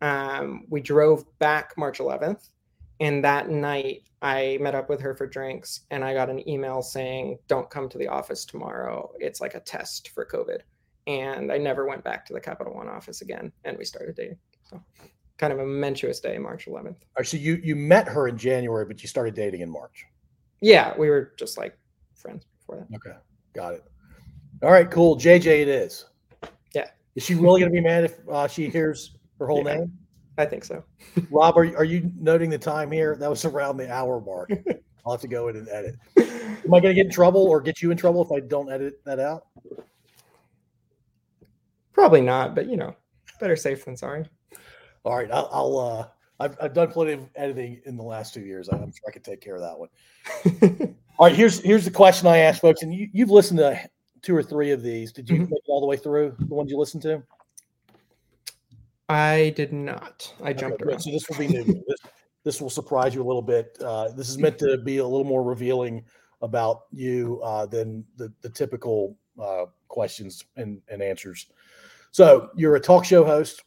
Um, 0.00 0.64
we 0.70 0.80
drove 0.80 1.26
back 1.38 1.74
March 1.76 1.98
11th, 1.98 2.48
and 2.98 3.22
that 3.22 3.50
night 3.50 4.04
I 4.22 4.56
met 4.62 4.74
up 4.74 4.88
with 4.88 4.98
her 5.02 5.14
for 5.14 5.26
drinks, 5.26 5.82
and 5.90 6.02
I 6.02 6.14
got 6.14 6.30
an 6.30 6.48
email 6.48 6.80
saying, 6.80 7.38
"Don't 7.48 7.68
come 7.68 7.86
to 7.90 7.98
the 7.98 8.08
office 8.08 8.46
tomorrow. 8.46 9.12
It's 9.20 9.42
like 9.42 9.54
a 9.54 9.60
test 9.60 10.08
for 10.08 10.24
COVID." 10.24 10.60
And 11.06 11.52
I 11.52 11.58
never 11.58 11.84
went 11.84 12.02
back 12.02 12.24
to 12.24 12.32
the 12.32 12.40
Capital 12.40 12.72
One 12.72 12.88
office 12.88 13.20
again, 13.20 13.52
and 13.66 13.76
we 13.76 13.84
started 13.84 14.16
dating. 14.16 14.38
So, 14.62 14.82
kind 15.36 15.52
of 15.52 15.58
a 15.58 15.66
momentous 15.66 16.18
day, 16.18 16.38
March 16.38 16.64
11th. 16.64 16.96
All 17.02 17.18
right, 17.18 17.26
so 17.26 17.36
you 17.36 17.56
you 17.62 17.76
met 17.76 18.08
her 18.08 18.26
in 18.26 18.38
January, 18.38 18.86
but 18.86 19.02
you 19.02 19.08
started 19.08 19.34
dating 19.34 19.60
in 19.60 19.68
March. 19.68 20.06
Yeah, 20.62 20.94
we 20.96 21.10
were 21.10 21.34
just 21.38 21.58
like 21.58 21.76
friends 22.14 22.46
before 22.58 22.78
that. 22.78 22.96
Okay, 22.96 23.18
got 23.52 23.74
it. 23.74 23.84
All 24.62 24.70
right, 24.70 24.90
cool. 24.90 25.16
JJ, 25.16 25.46
it 25.62 25.68
is. 25.68 26.06
Yeah. 26.74 26.88
Is 27.14 27.22
she 27.24 27.34
really 27.34 27.60
gonna 27.60 27.72
be 27.72 27.80
mad 27.80 28.04
if 28.04 28.18
uh, 28.30 28.48
she 28.48 28.68
hears 28.68 29.16
her 29.38 29.46
whole 29.46 29.64
Yeah. 29.66 29.76
name? 29.76 29.92
I 30.38 30.44
think 30.46 30.64
so. 30.64 30.84
Rob, 31.30 31.56
are, 31.56 31.64
you- 31.64 31.76
are 31.76 31.84
you 31.84 32.10
noting 32.18 32.50
the 32.50 32.58
time 32.58 32.90
here? 32.90 33.16
That 33.16 33.30
was 33.30 33.44
around 33.44 33.76
the 33.78 33.90
hour 33.92 34.20
mark. 34.20 34.50
I'll 35.06 35.12
have 35.12 35.20
to 35.20 35.28
go 35.28 35.48
in 35.48 35.56
and 35.56 35.68
edit. 35.68 35.94
Am 36.18 36.74
I 36.74 36.80
going 36.80 36.82
to 36.82 36.94
get 36.94 37.06
in 37.06 37.12
trouble 37.12 37.42
or 37.46 37.60
get 37.60 37.80
you 37.80 37.90
in 37.92 37.96
trouble 37.96 38.22
if 38.24 38.32
I 38.32 38.40
don't 38.40 38.70
edit 38.72 39.00
that 39.04 39.20
out? 39.20 39.46
Probably 41.92 42.20
not, 42.20 42.54
but 42.54 42.68
you 42.68 42.76
know, 42.76 42.94
better 43.40 43.56
safe 43.56 43.84
than 43.84 43.96
sorry. 43.96 44.24
All 45.04 45.16
right, 45.16 45.30
I'll. 45.30 45.48
I'll 45.52 45.78
uh, 45.78 46.08
I've, 46.38 46.56
I've 46.60 46.74
done 46.74 46.90
plenty 46.90 47.12
of 47.12 47.28
editing 47.34 47.80
in 47.86 47.96
the 47.96 48.02
last 48.02 48.34
two 48.34 48.40
years. 48.42 48.68
I'm 48.68 48.78
sure 48.92 49.08
I 49.08 49.10
can 49.10 49.22
take 49.22 49.40
care 49.40 49.56
of 49.56 49.62
that 49.62 49.78
one. 49.78 50.96
All 51.18 51.28
right, 51.28 51.34
here's 51.36 51.60
here's 51.60 51.84
the 51.86 51.90
question 51.90 52.26
I 52.26 52.38
asked 52.38 52.60
folks, 52.60 52.82
and 52.82 52.92
you, 52.92 53.08
you've 53.12 53.30
listened 53.30 53.58
to 53.60 53.80
two 54.26 54.34
or 54.36 54.42
three 54.42 54.72
of 54.72 54.82
these. 54.82 55.12
Did 55.12 55.30
you 55.30 55.36
Mhm. 55.36 55.50
make 55.50 55.60
it 55.60 55.68
all 55.68 55.80
the 55.80 55.86
way 55.86 55.96
through 55.96 56.34
the 56.36 56.54
ones 56.54 56.68
you 56.68 56.76
listened 56.76 57.02
to? 57.04 57.22
I 59.08 59.52
did 59.54 59.72
not. 59.72 60.34
I 60.42 60.52
jumped 60.52 60.80
good. 60.80 60.88
around. 60.88 61.00
So 61.00 61.12
this 61.12 61.28
will 61.28 61.38
be 61.38 61.46
new. 61.46 61.62
this, 61.86 62.00
this 62.42 62.60
will 62.60 62.70
surprise 62.70 63.14
you 63.14 63.22
a 63.22 63.28
little 63.28 63.40
bit. 63.40 63.78
Uh, 63.80 64.08
this 64.08 64.28
is 64.28 64.36
meant 64.36 64.58
to 64.58 64.78
be 64.78 64.98
a 64.98 65.04
little 65.06 65.24
more 65.24 65.44
revealing 65.44 66.04
about 66.42 66.86
you 66.90 67.40
uh, 67.44 67.66
than 67.66 68.04
the, 68.16 68.32
the 68.42 68.48
typical 68.48 69.16
uh, 69.40 69.66
questions 69.86 70.44
and, 70.56 70.82
and 70.88 71.00
answers. 71.02 71.46
So 72.10 72.50
you're 72.56 72.74
a 72.74 72.80
talk 72.80 73.04
show 73.04 73.24
host. 73.24 73.62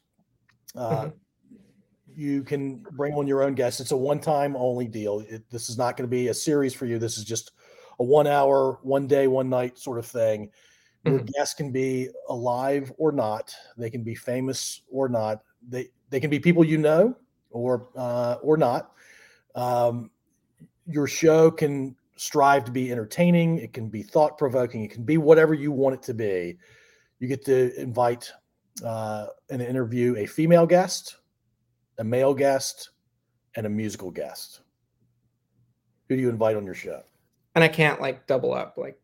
Uh, 0.76 1.06
Mhm. 1.06 1.14
You 2.16 2.44
can 2.44 2.80
bring 2.98 3.14
on 3.14 3.28
your 3.28 3.44
own 3.44 3.54
guests. 3.56 3.80
It's 3.80 3.92
a 3.92 3.98
one-time 3.98 4.58
only 4.58 4.90
deal. 4.90 5.22
It, 5.22 5.50
this 5.50 5.70
is 5.70 5.78
not 5.78 5.96
going 5.96 6.06
to 6.06 6.12
be 6.12 6.28
a 6.28 6.34
series 6.34 6.74
for 6.74 6.86
you. 6.86 7.00
This 7.00 7.18
is 7.18 7.24
just 7.24 7.54
a 8.00 8.04
one-hour, 8.04 8.80
one 8.82 9.08
day, 9.08 9.28
one 9.28 9.50
night 9.50 9.78
sort 9.78 10.00
of 10.00 10.06
thing. 10.06 10.50
Your 11.06 11.20
guests 11.20 11.54
can 11.54 11.72
be 11.72 12.10
alive 12.28 12.92
or 12.98 13.12
not. 13.12 13.54
They 13.78 13.90
can 13.90 14.04
be 14.04 14.16
famous 14.16 14.82
or 14.92 15.08
not. 15.08 15.42
They 15.68 15.88
they 16.10 16.20
can 16.20 16.30
be 16.30 16.40
people 16.40 16.64
you 16.64 16.78
know 16.78 17.16
or 17.52 17.88
uh, 17.96 18.36
or 18.42 18.58
not. 18.58 18.92
Um, 19.56 20.12
your 20.86 21.08
show 21.08 21.52
can 21.52 21.96
strive 22.18 22.66
to 22.66 22.72
be 22.72 22.92
entertaining. 22.92 23.60
It 23.60 23.72
can 23.72 23.88
be 23.88 24.04
thought 24.04 24.38
provoking. 24.38 24.84
It 24.84 24.92
can 24.92 25.04
be 25.04 25.18
whatever 25.18 25.54
you 25.54 25.72
want 25.72 25.96
it 25.96 26.02
to 26.04 26.14
be. 26.14 26.58
You 27.20 27.28
get 27.28 27.46
to 27.46 27.80
invite 27.80 28.30
uh, 28.84 29.28
and 29.50 29.62
interview 29.62 30.16
a 30.18 30.26
female 30.26 30.66
guest, 30.66 31.16
a 31.98 32.04
male 32.04 32.34
guest, 32.34 32.90
and 33.56 33.66
a 33.66 33.70
musical 33.70 34.12
guest. 34.12 34.62
Who 36.10 36.16
do 36.16 36.22
you 36.22 36.30
invite 36.30 36.58
on 36.58 36.66
your 36.66 36.76
show? 36.76 37.04
And 37.60 37.64
I 37.66 37.68
can't 37.68 38.00
like 38.00 38.26
double 38.26 38.54
up 38.54 38.78
like 38.78 38.98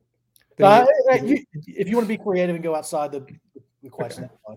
Uh, 0.63 0.85
you- 1.21 1.43
if 1.67 1.89
you 1.89 1.97
want 1.97 2.05
to 2.05 2.07
be 2.07 2.17
creative 2.17 2.55
and 2.55 2.63
go 2.63 2.73
outside 2.73 3.11
the, 3.11 3.25
the 3.83 3.89
question, 3.89 4.29
fine. 4.47 4.55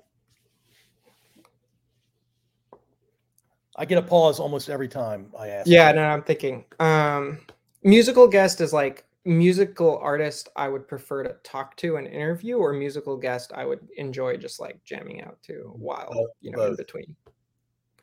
I 3.77 3.85
get 3.85 3.99
a 3.99 4.03
pause 4.03 4.39
almost 4.39 4.71
every 4.71 4.87
time 4.87 5.33
I 5.37 5.49
ask. 5.49 5.67
yeah, 5.69 5.91
no, 5.91 6.03
I'm 6.03 6.23
thinking. 6.23 6.65
Um 6.79 7.41
musical 7.83 8.29
guest 8.29 8.61
is 8.61 8.73
like 8.73 9.05
musical 9.25 9.99
artist 9.99 10.49
I 10.55 10.69
would 10.69 10.87
prefer 10.87 11.25
to 11.25 11.35
talk 11.43 11.77
to 11.79 11.97
and 11.97 12.07
interview, 12.07 12.59
or 12.59 12.73
musical 12.73 13.17
guest 13.17 13.51
I 13.53 13.65
would 13.65 13.81
enjoy 13.97 14.37
just 14.37 14.61
like 14.61 14.83
jamming 14.85 15.23
out 15.23 15.43
to 15.45 15.73
while 15.77 16.11
Both- 16.13 16.31
you 16.41 16.53
know 16.53 16.67
in 16.67 16.77
between. 16.77 17.17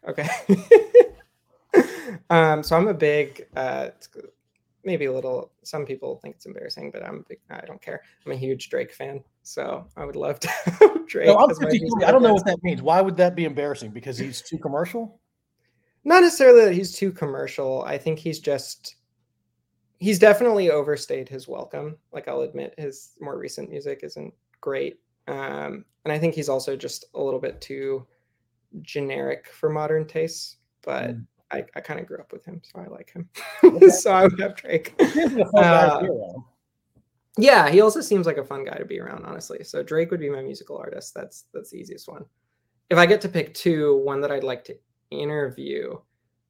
Okay. 0.07 0.27
um, 2.29 2.61
so 2.63 2.75
I'm 2.75 2.89
a 2.89 2.93
big 2.93 3.47
uh 3.55 3.91
maybe 4.85 5.05
a 5.05 5.11
little 5.11 5.51
some 5.63 5.85
people 5.85 6.19
think 6.21 6.35
it's 6.35 6.45
embarrassing, 6.45 6.91
but 6.91 7.03
i'm 7.05 7.25
big, 7.27 7.39
i 7.49 7.61
don't 7.65 7.81
care. 7.81 8.01
I'm 8.25 8.31
a 8.31 8.35
huge 8.35 8.69
Drake 8.69 8.93
fan. 8.93 9.23
So 9.43 9.87
I 9.97 10.05
would 10.05 10.15
love 10.15 10.39
to 10.41 10.49
Drake. 11.07 11.27
No, 11.27 11.37
I'm 11.37 11.49
as 11.49 11.59
50 11.59 11.81
I 12.05 12.11
don't 12.11 12.23
know 12.23 12.33
what 12.33 12.45
that 12.45 12.63
means. 12.63 12.81
Why 12.81 13.01
would 13.01 13.17
that 13.17 13.35
be 13.35 13.45
embarrassing? 13.45 13.91
Because 13.91 14.17
he's 14.17 14.41
too 14.41 14.57
commercial? 14.57 15.19
not 16.07 16.21
necessarily 16.21 16.65
that 16.65 16.75
he's 16.75 16.95
too 16.95 17.11
commercial. 17.11 17.81
I 17.83 17.97
think 17.97 18.19
he's 18.19 18.39
just 18.39 18.95
he's 19.97 20.19
definitely 20.19 20.69
overstayed 20.69 21.27
his 21.27 21.47
welcome. 21.47 21.97
Like 22.13 22.27
I'll 22.27 22.41
admit 22.41 22.75
his 22.77 23.13
more 23.19 23.37
recent 23.37 23.69
music 23.69 24.01
isn't 24.03 24.33
great. 24.61 24.99
Um, 25.27 25.83
and 26.03 26.11
I 26.11 26.19
think 26.19 26.35
he's 26.35 26.49
also 26.49 26.75
just 26.75 27.05
a 27.15 27.21
little 27.21 27.39
bit 27.39 27.59
too 27.59 28.05
generic 28.83 29.47
for 29.47 29.69
modern 29.69 30.05
tastes, 30.05 30.57
but 30.83 31.15
Mm. 31.15 31.25
I, 31.51 31.63
I 31.75 31.81
kind 31.81 31.99
of 31.99 32.07
grew 32.07 32.17
up 32.17 32.31
with 32.31 32.43
him, 32.45 32.61
so 32.63 32.81
I 32.81 32.87
like 32.87 33.11
him. 33.11 33.29
Okay. 33.63 33.89
so 33.89 34.11
I 34.11 34.23
would 34.23 34.39
have 34.39 34.55
Drake. 34.55 34.93
He's 34.99 35.15
a 35.35 35.45
fun 35.45 35.51
guy 35.53 35.99
to 35.99 36.13
Uh. 36.13 36.39
Yeah, 37.37 37.69
he 37.69 37.81
also 37.81 38.01
seems 38.01 38.25
like 38.25 38.37
a 38.37 38.45
fun 38.45 38.63
guy 38.63 38.77
to 38.77 38.85
be 38.85 38.99
around, 38.99 39.25
honestly. 39.25 39.63
So 39.63 39.83
Drake 39.83 40.09
would 40.11 40.21
be 40.21 40.29
my 40.29 40.41
musical 40.41 40.77
artist. 40.77 41.13
That's 41.13 41.45
that's 41.53 41.71
the 41.71 41.77
easiest 41.77 42.07
one. 42.07 42.25
If 42.89 42.97
I 42.97 43.05
get 43.05 43.21
to 43.21 43.29
pick 43.29 43.53
two, 43.53 43.97
one 43.97 44.21
that 44.21 44.31
I'd 44.31 44.43
like 44.43 44.63
to 44.65 44.77
interview, 45.11 45.97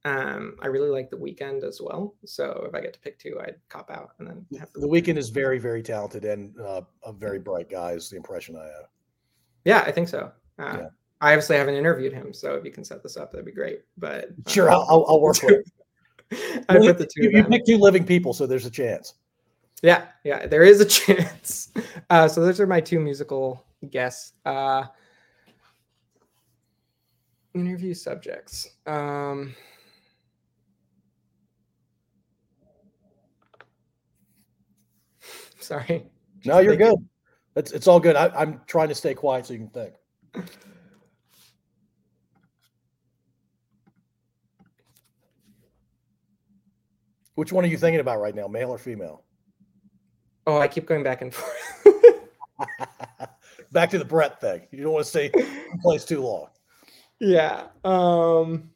um, 0.04 0.56
I 0.62 0.68
really 0.68 0.90
like 0.90 1.10
The 1.10 1.16
Weeknd 1.16 1.64
as 1.64 1.80
well. 1.80 2.14
So 2.24 2.64
if 2.68 2.74
I 2.74 2.80
get 2.80 2.92
to 2.92 3.00
pick 3.00 3.18
two, 3.18 3.40
I'd 3.40 3.56
cop 3.68 3.90
out 3.90 4.10
and 4.18 4.28
then 4.28 4.46
have 4.60 4.68
The 4.74 4.86
Weeknd 4.86 5.16
is 5.16 5.30
very, 5.30 5.58
very 5.58 5.82
talented 5.82 6.24
and 6.24 6.54
uh, 6.60 6.82
a 7.04 7.12
very 7.12 7.40
bright 7.40 7.68
guy, 7.68 7.92
is 7.92 8.08
the 8.08 8.16
impression 8.16 8.54
I 8.56 8.64
have. 8.66 8.88
Yeah, 9.64 9.80
I 9.80 9.90
think 9.90 10.08
so. 10.08 10.30
Uh, 10.58 10.76
Yeah. 10.78 10.88
I 11.20 11.32
obviously 11.32 11.56
haven't 11.56 11.74
interviewed 11.76 12.12
him, 12.12 12.32
so 12.34 12.54
if 12.54 12.64
you 12.64 12.70
can 12.70 12.84
set 12.84 13.02
this 13.02 13.16
up, 13.16 13.32
that'd 13.32 13.46
be 13.46 13.52
great. 13.52 13.82
But 13.96 14.28
Sure, 14.46 14.70
um, 14.70 14.84
I'll, 14.88 15.04
I'll, 15.08 15.20
work 15.20 15.42
with 15.42 15.64
it. 16.30 16.64
I 16.68 16.78
Well, 16.78 16.88
put 16.88 16.98
the 16.98 17.06
two. 17.06 17.24
you, 17.24 17.30
you 17.38 17.44
pick 17.44 17.64
two 17.64 17.78
living 17.78 18.04
people, 18.04 18.34
so 18.34 18.46
there's 18.46 18.66
a 18.66 18.70
chance. 18.70 19.14
Yeah, 19.82 20.06
yeah, 20.24 20.46
there 20.46 20.62
is 20.62 20.80
a 20.80 20.84
chance. 20.86 21.70
Uh, 22.10 22.28
so 22.28 22.42
those 22.42 22.60
are 22.60 22.66
my 22.66 22.80
two 22.80 23.00
musical 23.00 23.64
guests. 23.90 24.32
Uh, 24.44 24.84
interview 27.54 27.94
subjects. 27.94 28.68
Um, 28.86 29.54
Sorry. 35.58 36.06
No, 36.44 36.58
you're 36.58 36.76
thinking. 36.76 36.96
good. 36.96 37.08
It's 37.56 37.72
it's 37.72 37.88
all 37.88 37.98
good. 37.98 38.14
I, 38.16 38.28
I'm 38.28 38.60
trying 38.66 38.88
to 38.88 38.94
stay 38.94 39.14
quiet 39.14 39.46
so 39.46 39.54
you 39.54 39.60
can 39.60 39.68
think. 39.70 39.94
Which 47.36 47.52
one 47.52 47.64
are 47.64 47.68
you 47.68 47.76
thinking 47.76 48.00
about 48.00 48.20
right 48.20 48.34
now, 48.34 48.48
male 48.48 48.70
or 48.70 48.78
female? 48.78 49.22
Oh, 50.46 50.58
I 50.58 50.68
keep 50.68 50.86
going 50.86 51.02
back 51.02 51.22
and 51.22 51.32
forth. 51.32 51.86
Back 53.72 53.90
to 53.90 53.98
the 53.98 54.04
Brett 54.04 54.40
thing. 54.40 54.66
You 54.70 54.82
don't 54.84 54.92
want 54.92 55.04
to 55.04 55.10
stay 55.10 55.30
in 55.34 55.78
place 55.80 56.04
too 56.04 56.22
long. 56.22 56.48
yeah. 57.20 57.66
Um 57.84 58.70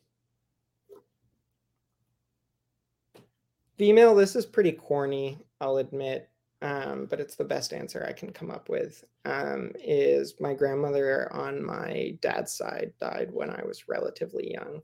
female, 3.79 4.15
this 4.15 4.37
is 4.37 4.45
pretty 4.45 4.73
corny, 4.73 5.39
I'll 5.61 5.79
admit. 5.79 6.29
Um, 6.61 7.07
but 7.09 7.21
it's 7.21 7.37
the 7.37 7.45
best 7.45 7.73
answer 7.73 8.05
I 8.07 8.13
can 8.13 8.31
come 8.31 8.51
up 8.51 8.69
with. 8.69 9.03
Um, 9.25 9.73
is 9.83 10.35
my 10.39 10.53
grandmother 10.53 11.33
on 11.33 11.65
my 11.65 12.19
dad's 12.21 12.53
side 12.53 12.93
died 13.01 13.31
when 13.33 13.49
I 13.49 13.63
was 13.65 13.89
relatively 13.89 14.53
young. 14.53 14.83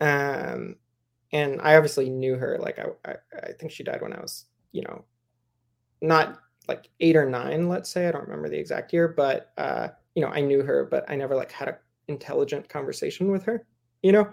Um, 0.00 0.74
and 1.32 1.60
I 1.60 1.76
obviously 1.76 2.10
knew 2.10 2.36
her. 2.36 2.58
Like 2.58 2.78
I, 2.78 3.10
I, 3.10 3.14
I 3.48 3.52
think 3.52 3.72
she 3.72 3.84
died 3.84 4.02
when 4.02 4.12
I 4.12 4.20
was, 4.20 4.46
you 4.72 4.82
know, 4.82 5.04
not 6.00 6.40
like 6.68 6.88
eight 7.00 7.16
or 7.16 7.28
nine, 7.28 7.68
let's 7.68 7.90
say. 7.90 8.08
I 8.08 8.12
don't 8.12 8.24
remember 8.24 8.48
the 8.48 8.58
exact 8.58 8.92
year, 8.92 9.08
but 9.08 9.52
uh, 9.58 9.88
you 10.14 10.22
know, 10.22 10.28
I 10.28 10.40
knew 10.40 10.62
her, 10.62 10.86
but 10.90 11.04
I 11.08 11.16
never 11.16 11.34
like 11.34 11.50
had 11.50 11.68
a 11.68 11.78
intelligent 12.08 12.68
conversation 12.68 13.30
with 13.30 13.44
her, 13.44 13.66
you 14.02 14.12
know? 14.12 14.28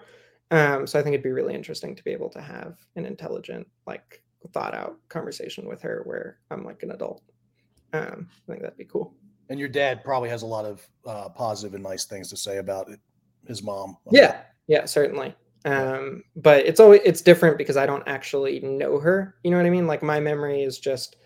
Um, 0.50 0.86
so 0.86 0.98
I 0.98 1.02
think 1.02 1.14
it'd 1.14 1.22
be 1.22 1.30
really 1.30 1.54
interesting 1.54 1.94
to 1.94 2.02
be 2.02 2.10
able 2.10 2.28
to 2.30 2.40
have 2.40 2.78
an 2.96 3.06
intelligent, 3.06 3.66
like 3.86 4.22
thought 4.52 4.74
out 4.74 4.96
conversation 5.08 5.68
with 5.68 5.80
her 5.82 6.02
where 6.04 6.38
I'm 6.50 6.64
like 6.64 6.82
an 6.82 6.90
adult. 6.90 7.22
Um, 7.92 8.28
I 8.30 8.52
think 8.52 8.62
that'd 8.62 8.76
be 8.76 8.84
cool. 8.84 9.14
And 9.48 9.58
your 9.58 9.68
dad 9.68 10.04
probably 10.04 10.28
has 10.28 10.42
a 10.42 10.46
lot 10.46 10.64
of 10.64 10.88
uh, 11.06 11.28
positive 11.28 11.74
and 11.74 11.82
nice 11.82 12.04
things 12.04 12.28
to 12.30 12.36
say 12.36 12.58
about 12.58 12.88
it, 12.88 13.00
his 13.46 13.62
mom. 13.62 13.96
Yeah, 14.10 14.42
yeah, 14.66 14.84
certainly. 14.86 15.34
Um, 15.64 16.22
but 16.36 16.64
it's 16.66 16.80
always 16.80 17.00
it's 17.04 17.20
different 17.20 17.58
because 17.58 17.76
I 17.76 17.86
don't 17.86 18.06
actually 18.06 18.60
know 18.60 18.98
her. 18.98 19.34
You 19.44 19.50
know 19.50 19.56
what 19.58 19.66
I 19.66 19.70
mean? 19.70 19.86
Like 19.86 20.02
my 20.02 20.18
memory 20.20 20.62
is 20.62 20.78
just 20.78 21.16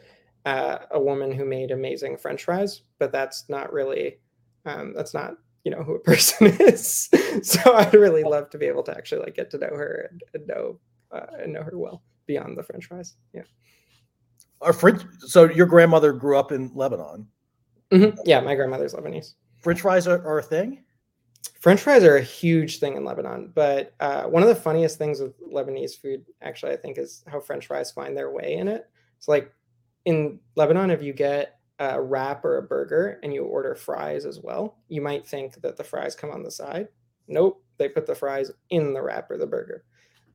uh, 0.45 0.79
a 0.91 1.01
woman 1.01 1.33
who 1.33 1.45
made 1.45 1.71
amazing 1.71 2.17
French 2.17 2.45
fries, 2.45 2.83
but 2.99 3.13
that's 3.13 3.49
not 3.49 3.73
really 3.73 4.19
um, 4.67 4.93
that's 4.95 5.15
not 5.15 5.35
you 5.65 5.71
know 5.71 5.83
who 5.83 5.95
a 5.95 6.01
person 6.11 6.49
is. 6.61 7.09
so 7.43 7.75
I'd 7.75 7.95
really 7.95 8.25
love 8.25 8.51
to 8.51 8.59
be 8.59 8.67
able 8.67 8.83
to 8.85 8.97
actually 8.97 9.23
like 9.23 9.37
get 9.37 9.51
to 9.53 9.59
know 9.59 9.71
her 9.71 10.09
and, 10.11 10.23
and 10.35 10.47
know 10.47 10.79
uh, 11.13 11.27
and 11.41 11.53
know 11.53 11.63
her 11.63 11.79
well 11.79 12.03
beyond 12.27 12.59
the 12.59 12.63
French 12.63 12.87
fries. 12.87 13.15
Yeah, 13.33 13.43
Our 14.61 14.73
French. 14.73 15.03
So 15.21 15.45
your 15.51 15.67
grandmother 15.67 16.13
grew 16.13 16.39
up 16.39 16.53
in 16.53 16.71
Lebanon. 16.75 17.29
Mhm. 17.93 18.19
yeah. 18.25 18.41
My 18.41 18.55
grandmother's 18.55 18.95
Lebanese. 18.95 19.35
French 19.61 19.81
fries 19.81 20.07
are, 20.07 20.27
are 20.27 20.39
a 20.39 20.43
thing. 20.43 20.84
French 21.61 21.81
fries 21.81 22.05
are 22.05 22.17
a 22.17 22.23
huge 22.23 22.79
thing 22.79 22.97
in 22.97 23.05
Lebanon, 23.05 23.51
but 23.55 23.95
uh, 24.01 24.25
one 24.25 24.43
of 24.43 24.49
the 24.49 24.55
funniest 24.55 24.99
things 24.99 25.21
with 25.21 25.39
Lebanese 25.41 25.99
food, 26.01 26.25
actually, 26.43 26.73
I 26.73 26.77
think, 26.77 26.99
is 26.99 27.25
how 27.27 27.41
French 27.41 27.67
fries 27.67 27.91
find 27.91 28.17
their 28.17 28.31
way 28.31 28.55
in 28.55 28.69
it. 28.69 28.89
It's 29.17 29.29
like 29.29 29.51
in 30.05 30.41
Lebanon, 30.57 30.91
if 30.91 31.03
you 31.03 31.13
get 31.13 31.59
a 31.79 32.01
wrap 32.01 32.45
or 32.45 32.59
a 32.59 32.63
burger 32.63 33.19
and 33.23 33.33
you 33.33 33.45
order 33.45 33.75
fries 33.75 34.27
as 34.27 34.41
well, 34.41 34.79
you 34.89 35.01
might 35.01 35.27
think 35.27 35.61
that 35.63 35.77
the 35.77 35.85
fries 35.85 36.15
come 36.15 36.31
on 36.31 36.43
the 36.43 36.51
side. 36.51 36.89
Nope, 37.29 37.63
they 37.79 37.89
put 37.89 38.07
the 38.07 38.15
fries 38.15 38.51
in 38.71 38.93
the 38.93 39.03
wrap 39.03 39.31
or 39.31 39.39
the 39.39 39.47
burger, 39.47 39.85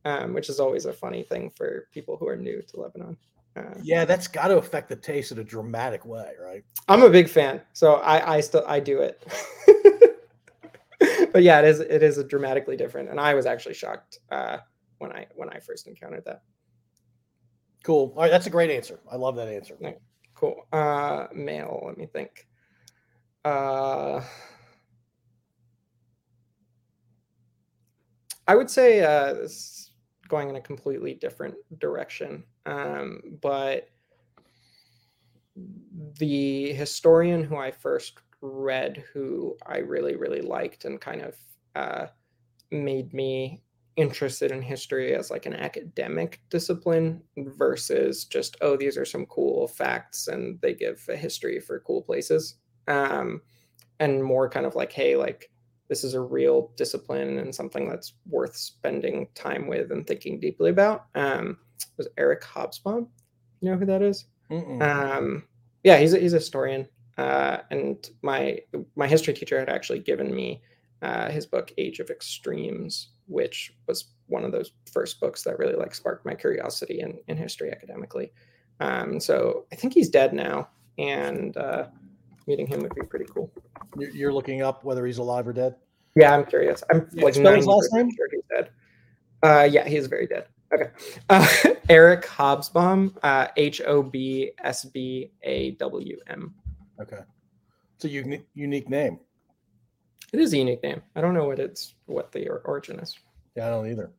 um, 0.04 0.34
which 0.34 0.48
is 0.48 0.60
always 0.60 0.86
a 0.86 0.92
funny 0.92 1.22
thing 1.22 1.50
for 1.50 1.88
people 1.92 2.16
who 2.16 2.28
are 2.28 2.36
new 2.36 2.60
to 2.62 2.80
Lebanon. 2.80 3.16
Uh, 3.56 3.74
Yeah, 3.82 4.04
that's 4.04 4.28
got 4.28 4.48
to 4.48 4.58
affect 4.58 4.88
the 4.88 4.96
taste 4.96 5.32
in 5.32 5.38
a 5.38 5.44
dramatic 5.44 6.04
way, 6.04 6.32
right? 6.40 6.64
I'm 6.88 7.02
a 7.02 7.10
big 7.10 7.28
fan, 7.28 7.60
so 7.72 7.94
I 7.94 8.36
I 8.36 8.40
still 8.40 8.64
I 8.66 8.80
do 8.80 9.00
it. 9.00 9.24
but 11.32 11.42
yeah, 11.42 11.60
it 11.60 11.64
is 11.64 11.80
it 11.80 12.02
is 12.02 12.18
a 12.18 12.24
dramatically 12.24 12.76
different, 12.76 13.08
and 13.08 13.18
I 13.18 13.34
was 13.34 13.46
actually 13.46 13.74
shocked 13.74 14.18
uh, 14.30 14.58
when 14.98 15.12
I 15.12 15.26
when 15.34 15.48
I 15.48 15.58
first 15.58 15.86
encountered 15.86 16.24
that. 16.26 16.42
Cool. 17.82 18.12
All 18.14 18.22
right, 18.22 18.30
that's 18.30 18.46
a 18.46 18.50
great 18.50 18.70
answer. 18.70 19.00
I 19.10 19.16
love 19.16 19.36
that 19.36 19.48
answer. 19.48 19.76
Nice. 19.80 19.94
Cool. 20.34 20.66
Uh, 20.72 21.26
male. 21.34 21.82
Let 21.86 21.96
me 21.96 22.06
think. 22.06 22.46
Uh, 23.44 24.20
I 28.46 28.54
would 28.54 28.68
say 28.68 29.02
uh, 29.02 29.34
this 29.34 29.52
is 29.52 29.90
going 30.28 30.50
in 30.50 30.56
a 30.56 30.60
completely 30.60 31.14
different 31.14 31.54
direction, 31.78 32.44
um, 32.66 33.22
but 33.40 33.88
the 36.18 36.72
historian 36.72 37.44
who 37.44 37.56
I 37.56 37.70
first 37.70 38.18
read, 38.40 39.04
who 39.12 39.56
I 39.66 39.78
really 39.78 40.16
really 40.16 40.40
liked, 40.42 40.84
and 40.84 41.00
kind 41.00 41.22
of 41.22 41.36
uh, 41.74 42.06
made 42.70 43.12
me 43.12 43.62
interested 43.96 44.50
in 44.50 44.62
history 44.62 45.14
as 45.14 45.30
like 45.30 45.46
an 45.46 45.54
academic 45.54 46.40
discipline 46.48 47.20
versus 47.36 48.24
just 48.24 48.56
oh 48.60 48.76
these 48.76 48.96
are 48.96 49.04
some 49.04 49.26
cool 49.26 49.66
facts 49.68 50.28
and 50.28 50.60
they 50.62 50.72
give 50.72 51.04
a 51.08 51.16
history 51.16 51.60
for 51.60 51.80
cool 51.80 52.02
places. 52.02 52.56
Um 52.88 53.42
and 53.98 54.22
more 54.24 54.48
kind 54.48 54.64
of 54.64 54.74
like 54.74 54.92
hey 54.92 55.16
like 55.16 55.50
this 55.88 56.04
is 56.04 56.14
a 56.14 56.20
real 56.20 56.72
discipline 56.76 57.38
and 57.38 57.54
something 57.54 57.88
that's 57.88 58.14
worth 58.26 58.56
spending 58.56 59.26
time 59.34 59.66
with 59.66 59.90
and 59.90 60.06
thinking 60.06 60.38
deeply 60.38 60.70
about. 60.70 61.06
Um 61.14 61.58
was 61.98 62.08
eric 62.16 62.42
hobsbawm? 62.42 63.08
You 63.60 63.72
know 63.72 63.76
who 63.76 63.86
that 63.86 64.02
is? 64.02 64.26
Um 64.80 65.44
yeah 65.82 65.98
he's 65.98 66.14
a, 66.14 66.18
he's 66.18 66.32
a 66.32 66.38
historian 66.38 66.88
uh 67.20 67.56
and 67.70 67.96
my 68.22 68.40
my 69.00 69.06
history 69.14 69.34
teacher 69.34 69.58
had 69.58 69.68
actually 69.76 69.98
given 70.10 70.28
me 70.40 70.48
uh, 71.02 71.28
his 71.36 71.46
book 71.54 71.66
age 71.78 71.98
of 72.00 72.10
extremes 72.10 72.92
which 73.26 73.58
was 73.88 73.98
one 74.26 74.44
of 74.44 74.52
those 74.52 74.70
first 74.92 75.20
books 75.20 75.42
that 75.44 75.58
really 75.58 75.74
like 75.82 75.94
sparked 75.94 76.24
my 76.26 76.34
curiosity 76.34 77.00
in, 77.04 77.10
in 77.28 77.36
history 77.36 77.70
academically. 77.76 78.32
Um 78.86 79.20
so 79.20 79.66
i 79.72 79.76
think 79.76 79.92
he's 79.94 80.08
dead 80.20 80.32
now 80.32 80.68
and 80.98 81.56
uh 81.56 81.84
meeting 82.46 82.66
him 82.66 82.80
would 82.80 82.94
be 82.94 83.02
pretty 83.12 83.26
cool. 83.34 83.48
You're 84.18 84.32
looking 84.38 84.62
up 84.62 84.82
whether 84.84 85.04
he's 85.06 85.18
alive 85.18 85.46
or 85.50 85.54
dead. 85.62 85.74
yeah 86.16 86.30
i'm 86.34 86.44
curious. 86.46 86.82
I'm 86.90 87.00
Yeah, 87.12 87.24
like 87.26 87.34
spell 87.34 87.54
his 87.56 87.66
90% 87.66 87.76
last 87.76 87.92
name? 87.94 88.08
sure 88.16 88.28
he's 88.34 88.46
dead. 88.54 88.66
Uh 89.48 89.68
yeah 89.70 89.84
he 89.92 89.96
is 89.96 90.06
very 90.06 90.26
dead. 90.34 90.44
Okay. 90.74 90.90
Uh, 91.28 91.46
eric 91.98 92.22
hobsbawm 92.38 93.02
uh 93.30 93.46
h-o-b-s-b-a-w-m 93.56 96.54
Okay, 97.00 97.20
it's 97.96 98.04
a 98.04 98.08
unique 98.08 98.46
unique 98.54 98.88
name. 98.90 99.18
It 100.32 100.40
is 100.40 100.52
a 100.52 100.58
unique 100.58 100.82
name. 100.82 101.02
I 101.16 101.20
don't 101.20 101.34
know 101.34 101.44
what 101.46 101.58
it's 101.58 101.94
what 102.06 102.30
the 102.32 102.48
origin 102.48 103.00
is. 103.00 103.18
Yeah, 103.56 103.66
I 103.66 103.70
don't 103.70 103.90
either. 103.90 104.12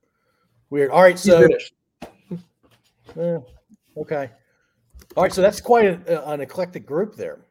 Weird. 0.70 0.92
All 0.92 1.02
right, 1.02 1.18
so 1.20 1.48
eh, 3.20 3.40
okay. 3.98 4.30
All 5.16 5.24
right, 5.24 5.34
so 5.34 5.42
that's 5.42 5.60
quite 5.62 5.86
a, 6.08 6.30
an 6.30 6.42
eclectic 6.42 6.86
group 6.86 7.16
there. 7.16 7.42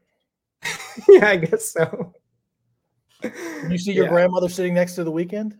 yeah, 1.08 1.28
I 1.28 1.36
guess 1.36 1.72
so. 1.72 2.12
You 3.68 3.76
see 3.78 3.92
your 3.92 4.04
Yeah. 4.06 4.10
grandmother 4.10 4.48
sitting 4.48 4.74
next 4.74 4.94
to 4.94 5.04
the 5.04 5.12
Weeknd. 5.12 5.52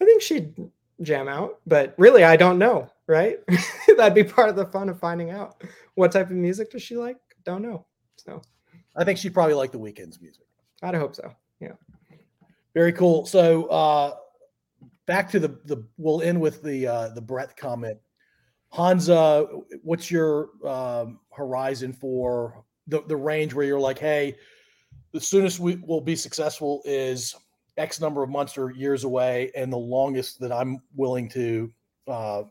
I 0.00 0.04
think 0.04 0.22
she'd 0.22 0.54
jam 1.02 1.28
out, 1.28 1.60
but 1.66 1.94
really, 1.98 2.24
I 2.24 2.36
don't 2.36 2.58
know. 2.58 2.90
Right? 3.06 3.38
That'd 3.96 4.14
be 4.14 4.24
part 4.24 4.48
of 4.50 4.56
the 4.56 4.66
fun 4.66 4.88
of 4.88 4.98
finding 5.00 5.30
out. 5.30 5.62
What 5.94 6.12
type 6.12 6.30
of 6.30 6.36
music 6.36 6.70
does 6.70 6.82
she 6.82 6.96
like? 6.96 7.16
Don't 7.44 7.62
know. 7.62 7.86
So 8.24 8.42
I 8.96 9.04
think 9.04 9.18
she 9.18 9.30
probably 9.30 9.54
liked 9.54 9.72
the 9.72 9.78
Weeknd's 9.78 10.20
music. 10.20 10.46
I'd 10.82 10.94
hope 10.94 11.14
so. 11.14 11.32
Yeah. 11.60 11.72
Very 12.74 12.92
cool. 12.92 13.26
So 13.26 13.66
uh 13.66 14.14
back 15.06 15.30
to 15.30 15.40
the 15.40 15.48
the 15.64 15.84
we'll 15.98 16.22
end 16.22 16.40
with 16.40 16.62
the 16.62 16.86
uh 16.86 17.08
the 17.08 17.20
breadth 17.20 17.56
comment. 17.56 17.98
Hansa, 18.72 19.46
what's 19.82 20.10
your 20.10 20.50
um 20.66 21.20
horizon 21.32 21.92
for 21.92 22.64
the, 22.86 23.02
the 23.06 23.16
range 23.16 23.54
where 23.54 23.66
you're 23.66 23.80
like, 23.80 23.98
hey, 23.98 24.36
the 25.12 25.20
soonest 25.20 25.58
we 25.58 25.76
will 25.76 26.00
be 26.00 26.16
successful 26.16 26.82
is 26.84 27.34
X 27.76 28.00
number 28.00 28.22
of 28.22 28.30
months 28.30 28.58
or 28.58 28.70
years 28.70 29.04
away, 29.04 29.50
and 29.56 29.72
the 29.72 29.78
longest 29.78 30.40
that 30.40 30.52
I'm 30.52 30.82
willing 30.94 31.28
to 31.30 31.72
uh 32.06 32.42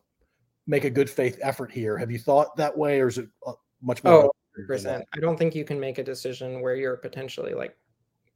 make 0.67 0.83
a 0.83 0.89
good 0.89 1.09
faith 1.09 1.39
effort 1.41 1.71
here. 1.71 1.97
Have 1.97 2.11
you 2.11 2.19
thought 2.19 2.55
that 2.57 2.77
way, 2.77 2.99
or 3.01 3.07
is 3.07 3.17
it 3.17 3.27
uh, 3.45 3.53
much 3.81 4.03
more? 4.03 4.25
Oh? 4.25 4.31
Percent. 4.67 5.05
I 5.13 5.19
don't 5.19 5.37
think 5.37 5.55
you 5.55 5.65
can 5.65 5.79
make 5.79 5.97
a 5.97 6.03
decision 6.03 6.61
where 6.61 6.75
you're 6.75 6.97
potentially 6.97 7.53
like, 7.53 7.75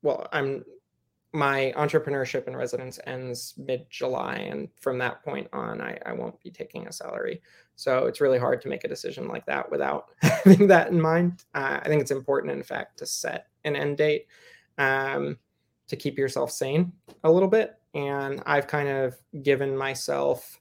well, 0.01 0.27
I'm 0.31 0.63
my 1.33 1.73
entrepreneurship 1.75 2.47
in 2.47 2.55
residence 2.55 2.99
ends 3.07 3.55
mid 3.57 3.89
July, 3.89 4.35
and 4.35 4.69
from 4.79 4.99
that 4.99 5.23
point 5.23 5.47
on, 5.51 5.81
I, 5.81 5.97
I 6.05 6.13
won't 6.13 6.39
be 6.41 6.51
taking 6.51 6.87
a 6.87 6.93
salary. 6.93 7.41
So 7.75 8.05
it's 8.05 8.21
really 8.21 8.37
hard 8.37 8.61
to 8.61 8.69
make 8.69 8.83
a 8.83 8.87
decision 8.87 9.27
like 9.27 9.45
that 9.47 9.69
without 9.71 10.09
having 10.21 10.67
that 10.67 10.89
in 10.89 11.01
mind. 11.01 11.43
Uh, 11.55 11.79
I 11.81 11.87
think 11.87 12.01
it's 12.01 12.11
important, 12.11 12.53
in 12.53 12.61
fact, 12.61 12.99
to 12.99 13.07
set 13.07 13.47
an 13.63 13.75
end 13.75 13.97
date 13.97 14.27
um, 14.77 15.37
to 15.87 15.95
keep 15.95 16.19
yourself 16.19 16.51
sane 16.51 16.93
a 17.23 17.31
little 17.31 17.49
bit. 17.49 17.75
And 17.95 18.41
I've 18.45 18.67
kind 18.67 18.89
of 18.89 19.15
given 19.41 19.75
myself 19.75 20.59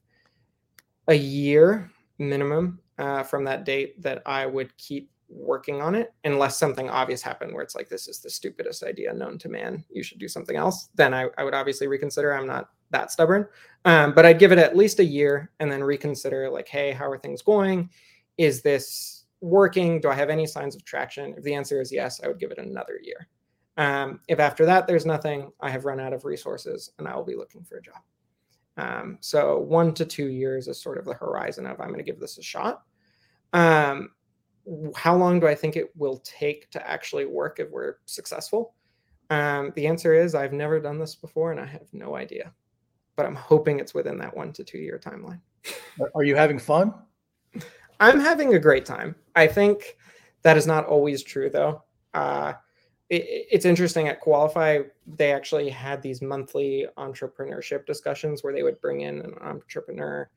a 1.08 1.14
year 1.14 1.90
minimum 2.18 2.80
uh, 2.98 3.22
from 3.22 3.44
that 3.44 3.64
date 3.64 4.00
that 4.02 4.22
I 4.24 4.46
would 4.46 4.76
keep 4.78 5.10
working 5.34 5.80
on 5.80 5.94
it 5.94 6.12
unless 6.24 6.58
something 6.58 6.90
obvious 6.90 7.22
happened 7.22 7.52
where 7.52 7.62
it's 7.62 7.74
like 7.74 7.88
this 7.88 8.06
is 8.06 8.20
the 8.20 8.30
stupidest 8.30 8.82
idea 8.82 9.12
known 9.12 9.38
to 9.38 9.48
man. 9.48 9.84
You 9.90 10.02
should 10.02 10.18
do 10.18 10.28
something 10.28 10.56
else. 10.56 10.90
Then 10.94 11.14
i, 11.14 11.28
I 11.38 11.44
would 11.44 11.54
obviously 11.54 11.86
reconsider. 11.86 12.32
I'm 12.32 12.46
not 12.46 12.70
that 12.90 13.10
stubborn. 13.10 13.46
Um, 13.84 14.12
but 14.12 14.26
i'd 14.26 14.38
give 14.38 14.52
it 14.52 14.58
at 14.58 14.76
least 14.76 15.00
a 15.00 15.04
year 15.04 15.50
and 15.60 15.70
then 15.70 15.82
reconsider 15.82 16.50
like 16.50 16.68
hey 16.68 16.92
how 16.92 17.10
are 17.10 17.18
things 17.18 17.42
going? 17.42 17.88
Is 18.36 18.62
this 18.62 19.24
working? 19.40 20.00
Do 20.00 20.10
i 20.10 20.14
have 20.14 20.30
any 20.30 20.46
signs 20.46 20.76
of 20.76 20.84
traction? 20.84 21.34
If 21.36 21.44
the 21.44 21.54
answer 21.54 21.80
is 21.80 21.90
yes 21.90 22.20
i 22.22 22.28
would 22.28 22.38
give 22.38 22.50
it 22.50 22.58
another 22.58 22.98
year. 23.02 23.28
Um, 23.78 24.20
if 24.28 24.38
after 24.38 24.66
that 24.66 24.86
there's 24.86 25.06
nothing 25.06 25.50
i 25.60 25.70
have 25.70 25.86
run 25.86 26.00
out 26.00 26.12
of 26.12 26.24
resources 26.24 26.90
and 26.98 27.08
i 27.08 27.16
will 27.16 27.24
be 27.24 27.36
looking 27.36 27.64
for 27.64 27.78
a 27.78 27.82
job. 27.82 28.02
Um, 28.76 29.18
so 29.20 29.58
one 29.58 29.92
to 29.94 30.04
two 30.04 30.28
years 30.28 30.66
is 30.66 30.80
sort 30.80 30.98
of 30.98 31.04
the 31.04 31.14
horizon 31.14 31.66
of 31.66 31.80
i'm 31.80 31.88
going 31.88 31.98
to 31.98 32.04
give 32.04 32.20
this 32.20 32.38
a 32.38 32.42
shot. 32.42 32.82
Um, 33.54 34.10
how 34.94 35.16
long 35.16 35.40
do 35.40 35.46
I 35.46 35.54
think 35.54 35.76
it 35.76 35.90
will 35.96 36.18
take 36.18 36.70
to 36.70 36.88
actually 36.88 37.26
work 37.26 37.58
if 37.58 37.70
we're 37.70 37.96
successful? 38.06 38.74
Um, 39.30 39.72
the 39.76 39.86
answer 39.86 40.14
is 40.14 40.34
I've 40.34 40.52
never 40.52 40.78
done 40.78 40.98
this 40.98 41.14
before 41.14 41.52
and 41.52 41.60
I 41.60 41.66
have 41.66 41.86
no 41.92 42.16
idea, 42.16 42.52
but 43.16 43.26
I'm 43.26 43.34
hoping 43.34 43.80
it's 43.80 43.94
within 43.94 44.18
that 44.18 44.36
one 44.36 44.52
to 44.52 44.64
two 44.64 44.78
year 44.78 45.00
timeline. 45.02 45.40
Are 46.14 46.22
you 46.22 46.36
having 46.36 46.58
fun? 46.58 46.92
I'm 48.00 48.20
having 48.20 48.54
a 48.54 48.58
great 48.58 48.84
time. 48.84 49.14
I 49.36 49.46
think 49.46 49.96
that 50.42 50.56
is 50.56 50.66
not 50.66 50.86
always 50.86 51.22
true 51.22 51.48
though. 51.48 51.82
Uh, 52.14 52.54
it, 53.08 53.46
it's 53.50 53.64
interesting 53.64 54.08
at 54.08 54.20
Qualify, 54.20 54.80
they 55.06 55.32
actually 55.32 55.68
had 55.70 56.02
these 56.02 56.20
monthly 56.20 56.86
entrepreneurship 56.98 57.86
discussions 57.86 58.42
where 58.42 58.52
they 58.52 58.62
would 58.62 58.80
bring 58.80 59.02
in 59.02 59.20
an 59.20 59.34
entrepreneur 59.40 60.28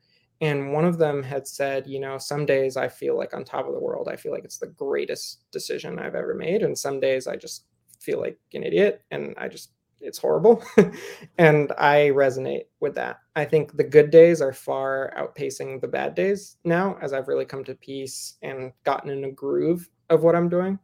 and 0.42 0.74
one 0.74 0.86
of 0.86 0.98
them 0.98 1.24
had 1.24 1.48
said 1.48 1.88
you 1.88 2.00
know 2.00 2.18
some 2.18 2.46
days 2.46 2.78
i 2.78 2.88
feel 2.88 3.18
like 3.18 3.34
on 3.34 3.44
top 3.44 3.68
of 3.68 3.74
the 3.74 3.80
world 3.80 4.10
i 4.12 4.16
feel 4.16 4.32
like 4.32 4.44
it's 4.44 4.58
the 4.58 4.68
greatest 4.68 5.50
decision 5.52 6.00
i've 6.00 6.16
ever 6.16 6.34
made. 6.34 6.62
And 6.62 6.78
some 6.78 7.00
days 7.00 7.28
i 7.28 7.36
just 7.36 7.66
feel 8.00 8.20
like 8.20 8.38
an 8.54 8.64
idiot 8.64 9.02
and 9.12 9.34
i 9.38 9.48
just 9.48 9.72
it's 10.02 10.18
horrible. 10.18 10.62
And 11.38 11.72
i 11.78 12.12
resonate 12.14 12.66
with 12.80 12.96
that. 12.96 13.20
I 13.36 13.46
think 13.46 13.76
the 13.76 13.84
good 13.84 14.12
days 14.12 14.42
are 14.42 14.54
far 14.54 15.14
outpacing 15.18 15.82
the 15.82 15.88
bad 15.88 16.16
days 16.16 16.58
now 16.64 16.98
as 17.02 17.14
i've 17.14 17.28
really 17.28 17.46
come 17.46 17.64
to 17.64 17.76
peace 17.76 18.36
and 18.42 18.72
gotten 18.84 19.10
in 19.10 19.24
a 19.24 19.32
groove 19.32 19.90
of 20.10 20.24
what 20.24 20.36
i'm 20.36 20.50
doing. 20.50 20.78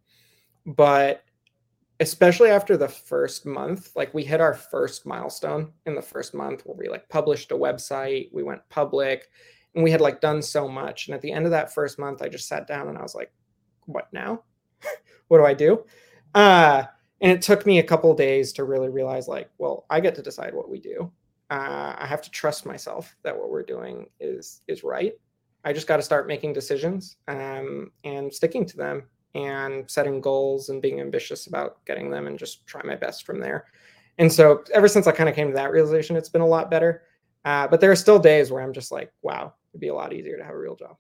But 0.66 1.24
especially 2.02 2.50
after 2.50 2.76
the 2.76 2.88
first 2.88 3.46
month 3.46 3.92
like 3.96 4.12
we 4.12 4.24
hit 4.24 4.42
our 4.42 4.56
first 4.56 5.06
milestone 5.06 5.72
in 5.86 5.94
the 5.94 6.02
first 6.02 6.34
month 6.34 6.64
where 6.66 6.76
we 6.76 6.90
like 6.90 7.08
published 7.10 7.52
a 7.52 7.56
website 7.56 8.28
we 8.34 8.42
went 8.42 8.68
public 8.70 9.30
and 9.76 9.84
we 9.84 9.92
had 9.92 10.02
like 10.02 10.20
done 10.20 10.42
so 10.42 10.68
much. 10.68 11.08
And 11.08 11.16
at 11.16 11.22
the 11.22 11.32
end 11.32 11.46
of 11.46 11.52
that 11.52 11.74
first 11.74 12.00
month 12.00 12.22
i 12.22 12.28
just 12.28 12.48
sat 12.48 12.68
down 12.68 12.90
and 12.90 12.98
i 12.98 13.02
was 13.02 13.16
like 13.16 13.32
what 13.86 14.12
now? 14.12 14.44
What 15.28 15.38
do 15.38 15.46
i 15.46 15.54
do? 15.54 15.86
Uh 16.34 16.84
and 17.22 17.32
it 17.32 17.42
took 17.42 17.66
me 17.68 17.80
a 17.80 17.84
couple 17.84 18.14
days 18.16 18.52
to 18.54 18.64
really 18.64 18.90
realize 18.90 19.28
like 19.28 19.50
well 19.60 19.86
i 19.90 20.00
get 20.00 20.16
to 20.16 20.24
decide 20.24 20.54
what 20.54 20.70
we 20.70 20.80
do. 20.80 21.12
Uh, 21.52 21.96
i 22.00 22.06
have 22.08 22.22
to 22.24 22.32
trust 22.32 22.66
myself 22.66 23.16
that 23.24 23.38
what 23.38 23.52
we're 23.52 23.64
doing 23.64 24.08
is 24.20 24.62
is 24.68 24.84
right. 24.84 25.14
I 25.64 25.72
just 25.72 25.88
got 25.88 25.98
to 25.98 26.02
start 26.02 26.28
making 26.28 26.54
decisions 26.54 27.18
um, 27.28 27.92
and 28.04 28.34
sticking 28.34 28.66
to 28.66 28.78
them 28.78 29.04
and 29.36 29.90
setting 29.90 30.22
goals 30.22 30.70
and 30.70 30.82
being 30.82 31.00
ambitious 31.00 31.48
about 31.48 31.84
getting 31.86 32.10
them 32.10 32.28
and 32.28 32.38
just 32.38 32.66
try 32.66 32.82
my 32.84 32.96
best 32.96 33.26
from 33.26 33.40
there. 33.40 33.66
And 34.18 34.32
so 34.32 34.64
ever 34.74 34.88
since 34.88 35.08
I 35.08 35.12
kind 35.12 35.30
of 35.30 35.36
came 35.36 35.48
to 35.48 35.54
that 35.54 35.72
realization, 35.72 36.16
it's 36.16 36.30
been 36.30 36.42
a 36.42 36.48
lot 36.48 36.70
better. 36.70 37.04
Uh, 37.46 37.68
but 37.68 37.82
there 37.82 37.92
are 37.92 37.96
still 37.96 38.20
days 38.20 38.52
where 38.52 38.62
I'm 38.62 38.74
just 38.74 38.92
like, 38.92 39.12
wow, 39.22 39.54
it'd 39.72 39.82
be 39.82 39.88
a 39.88 39.96
lot 39.96 40.14
easier 40.14 40.38
to 40.38 40.44
have 40.44 40.54
a 40.54 40.60
real 40.60 40.76
job. 40.76 40.98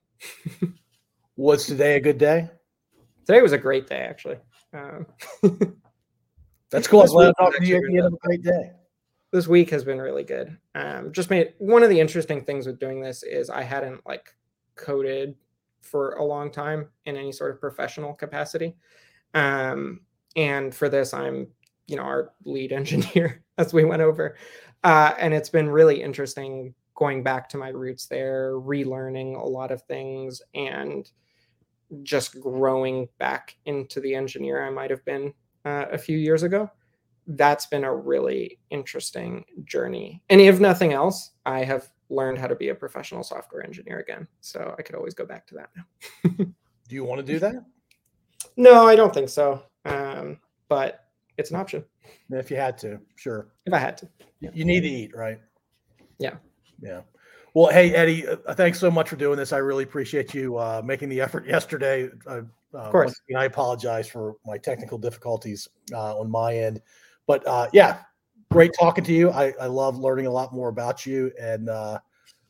was 1.35 1.65
today 1.65 1.97
a 1.97 1.99
good 1.99 2.17
day? 2.17 2.49
Today 3.25 3.41
was 3.41 3.51
a 3.51 3.57
great 3.57 3.87
day, 3.87 3.99
actually. 3.99 4.37
Um, 4.73 5.05
That's 6.71 6.87
cool. 6.87 7.01
I'm 7.01 7.07
glad 7.07 7.33
you 7.61 7.75
at 7.75 7.81
the 7.83 7.97
end 7.97 8.07
of 8.07 8.13
a 8.13 8.27
great 8.27 8.43
day. 8.43 8.71
This 9.31 9.47
week 9.47 9.69
has 9.69 9.83
been 9.83 9.99
really 9.99 10.23
good. 10.23 10.57
Um, 10.73 11.11
just 11.11 11.29
made 11.29 11.53
one 11.57 11.83
of 11.83 11.89
the 11.89 11.99
interesting 11.99 12.43
things 12.43 12.65
with 12.65 12.79
doing 12.79 13.01
this 13.01 13.23
is 13.23 13.49
I 13.49 13.61
hadn't 13.61 14.05
like 14.05 14.33
coded 14.75 15.35
for 15.81 16.13
a 16.13 16.23
long 16.23 16.51
time 16.51 16.89
in 17.05 17.17
any 17.17 17.31
sort 17.31 17.51
of 17.51 17.59
professional 17.59 18.13
capacity. 18.13 18.75
Um, 19.33 20.01
and 20.35 20.73
for 20.73 20.89
this, 20.89 21.13
I'm, 21.13 21.47
you 21.87 21.97
know, 21.97 22.03
our 22.03 22.31
lead 22.45 22.71
engineer 22.71 23.43
as 23.57 23.73
we 23.73 23.83
went 23.83 24.01
over. 24.01 24.37
Uh, 24.83 25.13
and 25.19 25.33
it's 25.33 25.49
been 25.49 25.69
really 25.69 26.01
interesting 26.01 26.73
going 26.95 27.23
back 27.23 27.49
to 27.49 27.57
my 27.57 27.69
roots 27.69 28.07
there, 28.07 28.53
relearning 28.53 29.39
a 29.39 29.43
lot 29.43 29.71
of 29.71 29.81
things 29.83 30.41
and 30.53 31.09
just 32.03 32.39
growing 32.39 33.07
back 33.17 33.57
into 33.65 33.99
the 33.99 34.15
engineer 34.15 34.65
I 34.65 34.69
might 34.69 34.91
have 34.91 35.03
been 35.05 35.33
uh, 35.65 35.85
a 35.91 35.97
few 35.97 36.17
years 36.17 36.43
ago. 36.43 36.69
That's 37.27 37.65
been 37.67 37.83
a 37.83 37.95
really 37.95 38.59
interesting 38.69 39.45
journey. 39.63 40.21
And 40.29 40.41
if 40.41 40.59
nothing 40.59 40.93
else, 40.93 41.31
I 41.45 41.63
have 41.63 41.89
learned 42.11 42.37
how 42.37 42.47
to 42.47 42.55
be 42.55 42.69
a 42.69 42.75
professional 42.75 43.23
software 43.23 43.63
engineer 43.63 43.99
again. 43.99 44.27
So 44.41 44.75
I 44.77 44.81
could 44.81 44.95
always 44.95 45.13
go 45.13 45.25
back 45.25 45.47
to 45.47 45.55
that 45.55 45.69
now. 45.75 46.29
do 46.87 46.95
you 46.95 47.03
want 47.03 47.25
to 47.25 47.25
do 47.25 47.39
that? 47.39 47.55
No, 48.57 48.85
I 48.87 48.95
don't 48.95 49.13
think 49.13 49.29
so. 49.29 49.63
Um, 49.85 50.39
but 50.67 51.05
it's 51.37 51.51
an 51.51 51.57
option. 51.57 51.83
If 52.29 52.51
you 52.51 52.57
had 52.57 52.77
to, 52.79 52.99
sure. 53.15 53.47
If 53.65 53.73
I 53.73 53.79
had 53.79 53.97
to. 53.97 54.09
Yeah. 54.39 54.49
You 54.53 54.65
need 54.65 54.81
to 54.81 54.89
eat, 54.89 55.15
right? 55.15 55.39
Yeah. 56.19 56.35
Yeah. 56.81 57.01
Well, 57.53 57.71
hey, 57.71 57.93
Eddie, 57.93 58.27
uh, 58.27 58.53
thanks 58.53 58.79
so 58.79 58.89
much 58.89 59.09
for 59.09 59.17
doing 59.17 59.37
this. 59.37 59.51
I 59.51 59.57
really 59.57 59.83
appreciate 59.83 60.33
you 60.33 60.57
uh, 60.57 60.81
making 60.83 61.09
the 61.09 61.19
effort 61.19 61.45
yesterday. 61.45 62.09
Uh, 62.25 62.41
of 62.73 62.91
course. 62.91 63.19
I 63.35 63.45
apologize 63.45 64.07
for 64.07 64.35
my 64.45 64.57
technical 64.57 64.97
difficulties 64.97 65.67
uh, 65.93 66.17
on 66.17 66.29
my 66.29 66.55
end. 66.55 66.81
But 67.27 67.45
uh, 67.47 67.67
yeah, 67.73 67.99
great 68.51 68.73
talking 68.77 69.03
to 69.05 69.13
you. 69.13 69.31
I, 69.31 69.53
I 69.59 69.65
love 69.65 69.97
learning 69.97 70.27
a 70.27 70.31
lot 70.31 70.53
more 70.53 70.69
about 70.69 71.03
you, 71.05 71.31
and 71.41 71.69
uh, 71.69 71.97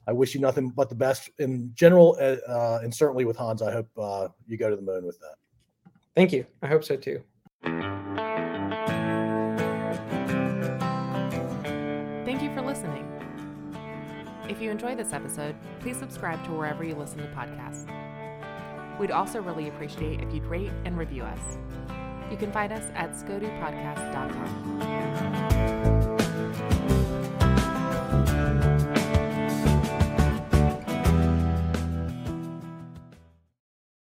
I 0.08 0.12
wish 0.12 0.36
you 0.36 0.42
nothing 0.42 0.70
but 0.70 0.90
the 0.90 0.96
best 0.96 1.30
in 1.40 1.72
general, 1.76 2.18
uh, 2.20 2.36
uh, 2.50 2.80
and 2.84 2.94
certainly 2.94 3.24
with 3.24 3.38
Hans. 3.38 3.62
I 3.62 3.72
hope 3.72 3.88
uh, 3.98 4.28
you 4.48 4.58
go 4.58 4.70
to 4.70 4.76
the 4.76 4.82
moon 4.82 5.06
with 5.06 5.18
that. 5.20 5.36
Thank 6.16 6.34
you. 6.34 6.46
I 6.62 6.68
hope 6.68 6.84
so 6.84 6.98
too. 6.98 7.22
Thank 12.26 12.42
you 12.42 12.54
for 12.54 12.62
listening. 12.62 13.08
If 14.50 14.62
you 14.62 14.70
enjoyed 14.72 14.98
this 14.98 15.14
episode, 15.14 15.56
please 15.80 15.98
subscribe 15.98 16.44
to 16.46 16.52
wherever 16.52 16.84
you 16.84 16.96
listen 16.96 17.20
to 17.20 17.28
podcasts. 17.28 17.88
We'd 19.00 19.12
also 19.12 19.42
really 19.42 19.70
appreciate 19.70 20.20
if 20.20 20.34
you'd 20.34 20.44
rate 20.46 20.72
and 20.84 20.98
review 20.98 21.24
us. 21.24 21.40
You 22.30 22.36
can 22.38 22.52
find 22.52 22.74
us 22.74 22.84
at 22.96 23.14
scodupodcast.com. 23.14 25.81